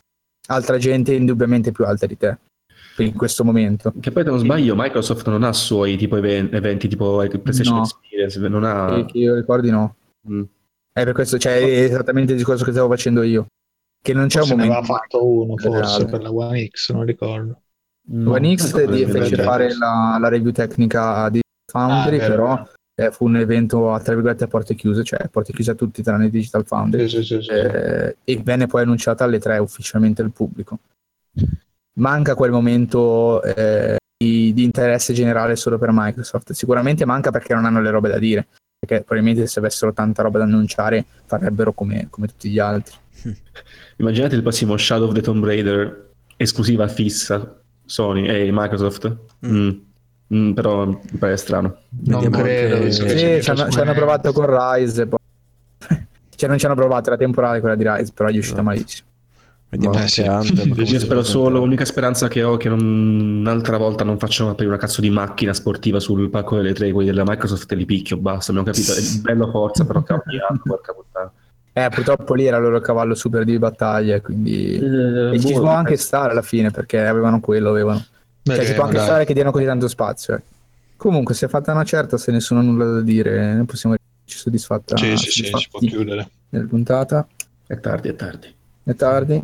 altra 0.47 0.77
gente 0.77 1.13
indubbiamente 1.13 1.71
più 1.71 1.85
alta 1.85 2.05
di 2.05 2.17
te 2.17 2.37
in 2.97 3.13
questo 3.13 3.43
momento. 3.43 3.93
Che 3.99 4.11
poi 4.11 4.23
se 4.23 4.29
non 4.29 4.39
sbaglio 4.39 4.75
Microsoft 4.77 5.27
non 5.27 5.43
ha 5.43 5.53
suoi 5.53 5.97
tipo 5.97 6.17
eventi, 6.17 6.55
eventi 6.55 6.87
tipo 6.87 7.17
PlayStation 7.17 7.77
no. 7.77 7.83
Experience, 7.83 8.39
non 8.39 8.63
ha... 8.63 8.93
Che, 8.95 9.05
che 9.05 9.17
io 9.17 9.35
ricordi 9.35 9.69
no. 9.69 9.95
Mm. 10.29 10.43
È 10.93 11.03
per 11.03 11.13
questo, 11.13 11.37
cioè, 11.37 11.59
è 11.59 11.83
esattamente 11.83 12.31
il 12.33 12.37
discorso 12.37 12.65
che 12.65 12.71
stavo 12.71 12.89
facendo 12.89 13.21
io. 13.21 13.45
Che 14.01 14.13
non 14.13 14.27
c'è 14.27 14.39
forse 14.39 14.53
un 14.53 14.59
momento. 14.59 14.81
Ne 14.81 14.87
aveva 14.87 14.99
fatto 14.99 15.25
uno 15.25 15.57
forse 15.57 16.05
per 16.05 16.21
la 16.21 16.31
One 16.31 16.67
X, 16.67 16.91
non 16.91 17.05
ricordo. 17.05 17.61
No, 18.07 18.31
One 18.31 18.55
X 18.55 18.73
no, 18.73 18.95
fece 19.07 19.35
fare 19.35 19.75
la, 19.75 20.17
la, 20.19 20.27
review 20.27 20.51
tecnica 20.51 21.29
di 21.29 21.39
Foundry, 21.71 22.19
ah, 22.19 22.27
però 22.27 22.67
eh, 22.95 23.11
fu 23.11 23.25
un 23.25 23.37
evento 23.37 23.93
a 23.93 23.99
tra 23.99 24.13
virgolette 24.13 24.45
a 24.45 24.47
porte 24.47 24.73
chiuse, 24.73 25.03
cioè 25.03 25.23
a 25.23 25.27
porte 25.27 25.53
chiuse 25.53 25.71
a 25.71 25.75
tutti 25.75 26.01
tranne 26.01 26.29
Digital 26.29 26.65
Foundry. 26.65 27.07
Sì, 27.07 27.23
sì, 27.23 27.41
sì, 27.41 27.49
eh, 27.51 28.17
e 28.23 28.41
venne 28.43 28.65
poi 28.65 28.81
annunciata 28.81 29.23
alle 29.23 29.39
tre 29.39 29.59
ufficialmente 29.59 30.23
al 30.23 30.31
pubblico. 30.31 30.79
Manca 31.93 32.33
quel 32.33 32.51
momento 32.51 33.43
eh, 33.43 33.97
di, 34.17 34.51
di 34.53 34.63
interesse 34.63 35.13
generale 35.13 35.55
solo 35.55 35.77
per 35.77 35.89
Microsoft. 35.91 36.53
Sicuramente 36.53 37.05
manca 37.05 37.29
perché 37.29 37.53
non 37.53 37.65
hanno 37.65 37.81
le 37.81 37.91
robe 37.91 38.09
da 38.09 38.17
dire 38.17 38.47
perché 38.81 39.03
probabilmente 39.03 39.45
se 39.45 39.59
avessero 39.59 39.93
tanta 39.93 40.23
roba 40.23 40.39
da 40.39 40.45
annunciare 40.45 41.05
farebbero 41.25 41.71
come, 41.71 42.07
come 42.09 42.25
tutti 42.25 42.49
gli 42.49 42.57
altri. 42.57 42.95
Immaginate 43.97 44.35
il 44.35 44.41
prossimo 44.41 44.77
Shadow 44.77 45.07
of 45.07 45.13
the 45.13 45.21
Tomb 45.21 45.43
Raider 45.43 46.09
esclusiva 46.37 46.87
fissa 46.87 47.61
Sony 47.85 48.27
e 48.27 48.49
Microsoft. 48.51 49.15
Mm. 49.45 49.67
Mm. 49.67 49.69
Mm, 50.33 50.53
però 50.53 50.85
mi 50.85 51.17
pare 51.19 51.35
strano. 51.37 51.77
Non 51.89 52.21
Vediamo 52.21 52.43
credo. 52.43 52.79
Che... 52.83 52.91
Sì, 52.91 53.43
ci 53.43 53.49
hanno, 53.49 53.93
provato 53.93 54.31
con 54.31 54.45
Rise. 54.47 55.07
Poi... 55.07 55.19
cioè, 56.35 56.49
non 56.49 56.57
ci 56.57 56.65
hanno 56.65 56.75
provato, 56.75 57.09
era 57.09 57.17
temporale 57.17 57.59
quella 57.59 57.75
di 57.75 57.83
Rise, 57.85 58.11
però 58.13 58.29
gli 58.29 58.35
è 58.35 58.39
uscita 58.39 58.57
no. 58.57 58.63
malissimo. 58.63 59.09
Vediamo 59.71 59.97
eh, 59.99 60.07
sì. 60.09 60.21
Io 60.21 60.99
spero 60.99 61.23
solo, 61.23 61.59
l'unica 61.59 61.85
speranza 61.85 62.27
che 62.27 62.43
ho 62.43 62.55
è 62.55 62.57
che 62.57 62.67
non, 62.67 62.81
un'altra 63.39 63.77
volta 63.77 64.03
non 64.03 64.19
facciano 64.19 64.49
aprire 64.49 64.67
una 64.69 64.77
cazzo 64.77 64.99
di 64.99 65.09
macchina 65.09 65.53
sportiva 65.53 65.97
sul 66.01 66.29
palco 66.29 66.57
delle 66.57 66.73
tre, 66.73 66.91
quelli 66.91 67.09
della 67.09 67.23
Microsoft 67.25 67.71
e 67.71 67.75
li 67.75 67.85
picchio, 67.85 68.17
basta, 68.17 68.51
abbiamo 68.51 68.69
capito. 68.69 68.91
È 68.91 68.99
bello 69.21 69.49
forza, 69.49 69.85
però 69.85 70.03
cambiato, 70.03 70.59
porca 70.63 70.93
puttana. 70.93 71.31
Eh, 71.73 71.89
purtroppo 71.89 72.33
lì 72.33 72.45
era 72.45 72.57
il 72.57 72.63
loro 72.63 72.79
cavallo 72.81 73.15
super 73.15 73.45
di 73.45 73.57
battaglia, 73.57 74.19
quindi... 74.19 74.77
Eh, 74.77 75.35
e 75.35 75.39
ci 75.39 75.53
può 75.53 75.69
anche 75.69 75.95
stare 75.95 76.31
alla 76.31 76.41
fine, 76.41 76.69
perché 76.69 77.05
avevano 77.05 77.39
quello, 77.39 77.69
avevano. 77.69 78.05
Beh, 78.43 78.55
cioè, 78.55 78.65
ci 78.65 78.73
può 78.73 78.83
anche 78.83 78.95
magari. 78.95 79.11
stare 79.11 79.25
che 79.25 79.33
diano 79.33 79.51
così 79.51 79.65
tanto 79.65 79.87
spazio. 79.87 80.35
Eh. 80.35 80.41
Comunque, 80.97 81.33
se 81.33 81.45
è 81.45 81.49
fatta 81.49 81.71
una 81.71 81.83
certa, 81.83 82.17
se 82.17 82.31
nessuno 82.31 82.59
ha 82.59 82.63
nulla 82.63 82.85
da 82.85 83.01
dire, 83.01 83.53
ne 83.53 83.63
possiamo 83.63 83.95
ci 84.25 84.37
soddisfatta. 84.37 84.97
Sì, 84.97 85.15
sì, 85.17 85.31
sì, 85.31 85.43
si 85.45 85.67
può 85.69 85.79
chiudere. 85.79 86.29
Nella 86.49 86.67
puntata. 86.67 87.27
È 87.65 87.79
tardi, 87.79 88.09
è 88.09 88.15
tardi. 88.15 88.53
È 88.83 88.95
tardi. 88.95 89.43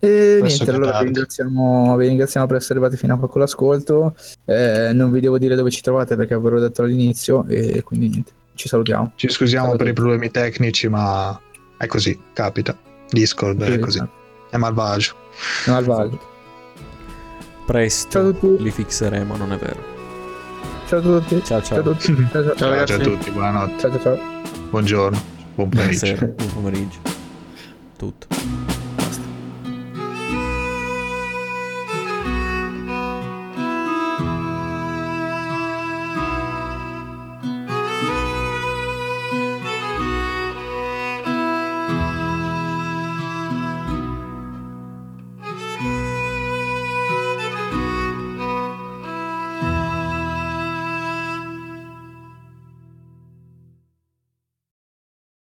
E 0.00 0.38
niente, 0.40 0.70
allora 0.70 0.98
vi 0.98 1.06
ringraziamo, 1.06 1.96
vi 1.96 2.06
ringraziamo, 2.06 2.46
per 2.46 2.56
essere 2.56 2.74
arrivati 2.74 2.96
fino 2.96 3.14
a 3.14 3.18
qua 3.18 3.28
con 3.28 3.40
l'ascolto. 3.40 4.14
Eh, 4.44 4.92
non 4.92 5.10
vi 5.10 5.20
devo 5.20 5.38
dire 5.38 5.56
dove 5.56 5.70
ci 5.70 5.80
trovate 5.80 6.14
perché 6.14 6.38
ve 6.38 6.50
l'ho 6.50 6.60
detto 6.60 6.82
all'inizio 6.82 7.44
e 7.48 7.82
quindi 7.82 8.08
niente 8.08 8.32
ci 8.58 8.68
salutiamo. 8.68 9.12
Ci 9.14 9.28
scusiamo 9.28 9.76
per 9.76 9.86
i 9.86 9.92
problemi 9.92 10.30
tecnici, 10.30 10.88
ma 10.88 11.40
è 11.76 11.86
così, 11.86 12.18
capita. 12.32 12.76
Discord 13.08 13.64
sì, 13.64 13.72
è 13.72 13.78
così. 13.78 14.02
È 14.50 14.56
malvagio. 14.56 15.14
È 15.64 15.70
malvagio. 15.70 16.20
Presto 17.64 18.10
ciao 18.10 18.28
a 18.28 18.32
tutti. 18.32 18.62
li 18.62 18.70
fixeremo, 18.70 19.36
non 19.36 19.52
è 19.52 19.56
vero. 19.58 19.96
Ciao 20.86 20.98
a 20.98 21.02
tutti. 21.02 21.42
Ciao 21.44 21.62
ciao. 21.62 21.82
Ciao, 21.82 21.92
a 21.92 21.94
tutti. 21.94 22.28
ciao, 22.32 22.44
ciao, 22.44 22.56
ciao, 22.56 22.86
ciao 22.86 22.96
a 22.96 23.00
tutti, 23.00 23.30
buonanotte. 23.30 23.78
Ciao 23.78 23.90
ciao 23.90 24.00
ciao. 24.00 24.18
Buongiorno, 24.70 25.22
buon 25.54 25.68
pomeriggio. 25.68 26.16
Buon 26.16 26.52
pomeriggio. 26.52 26.98
Tutto. 27.96 28.67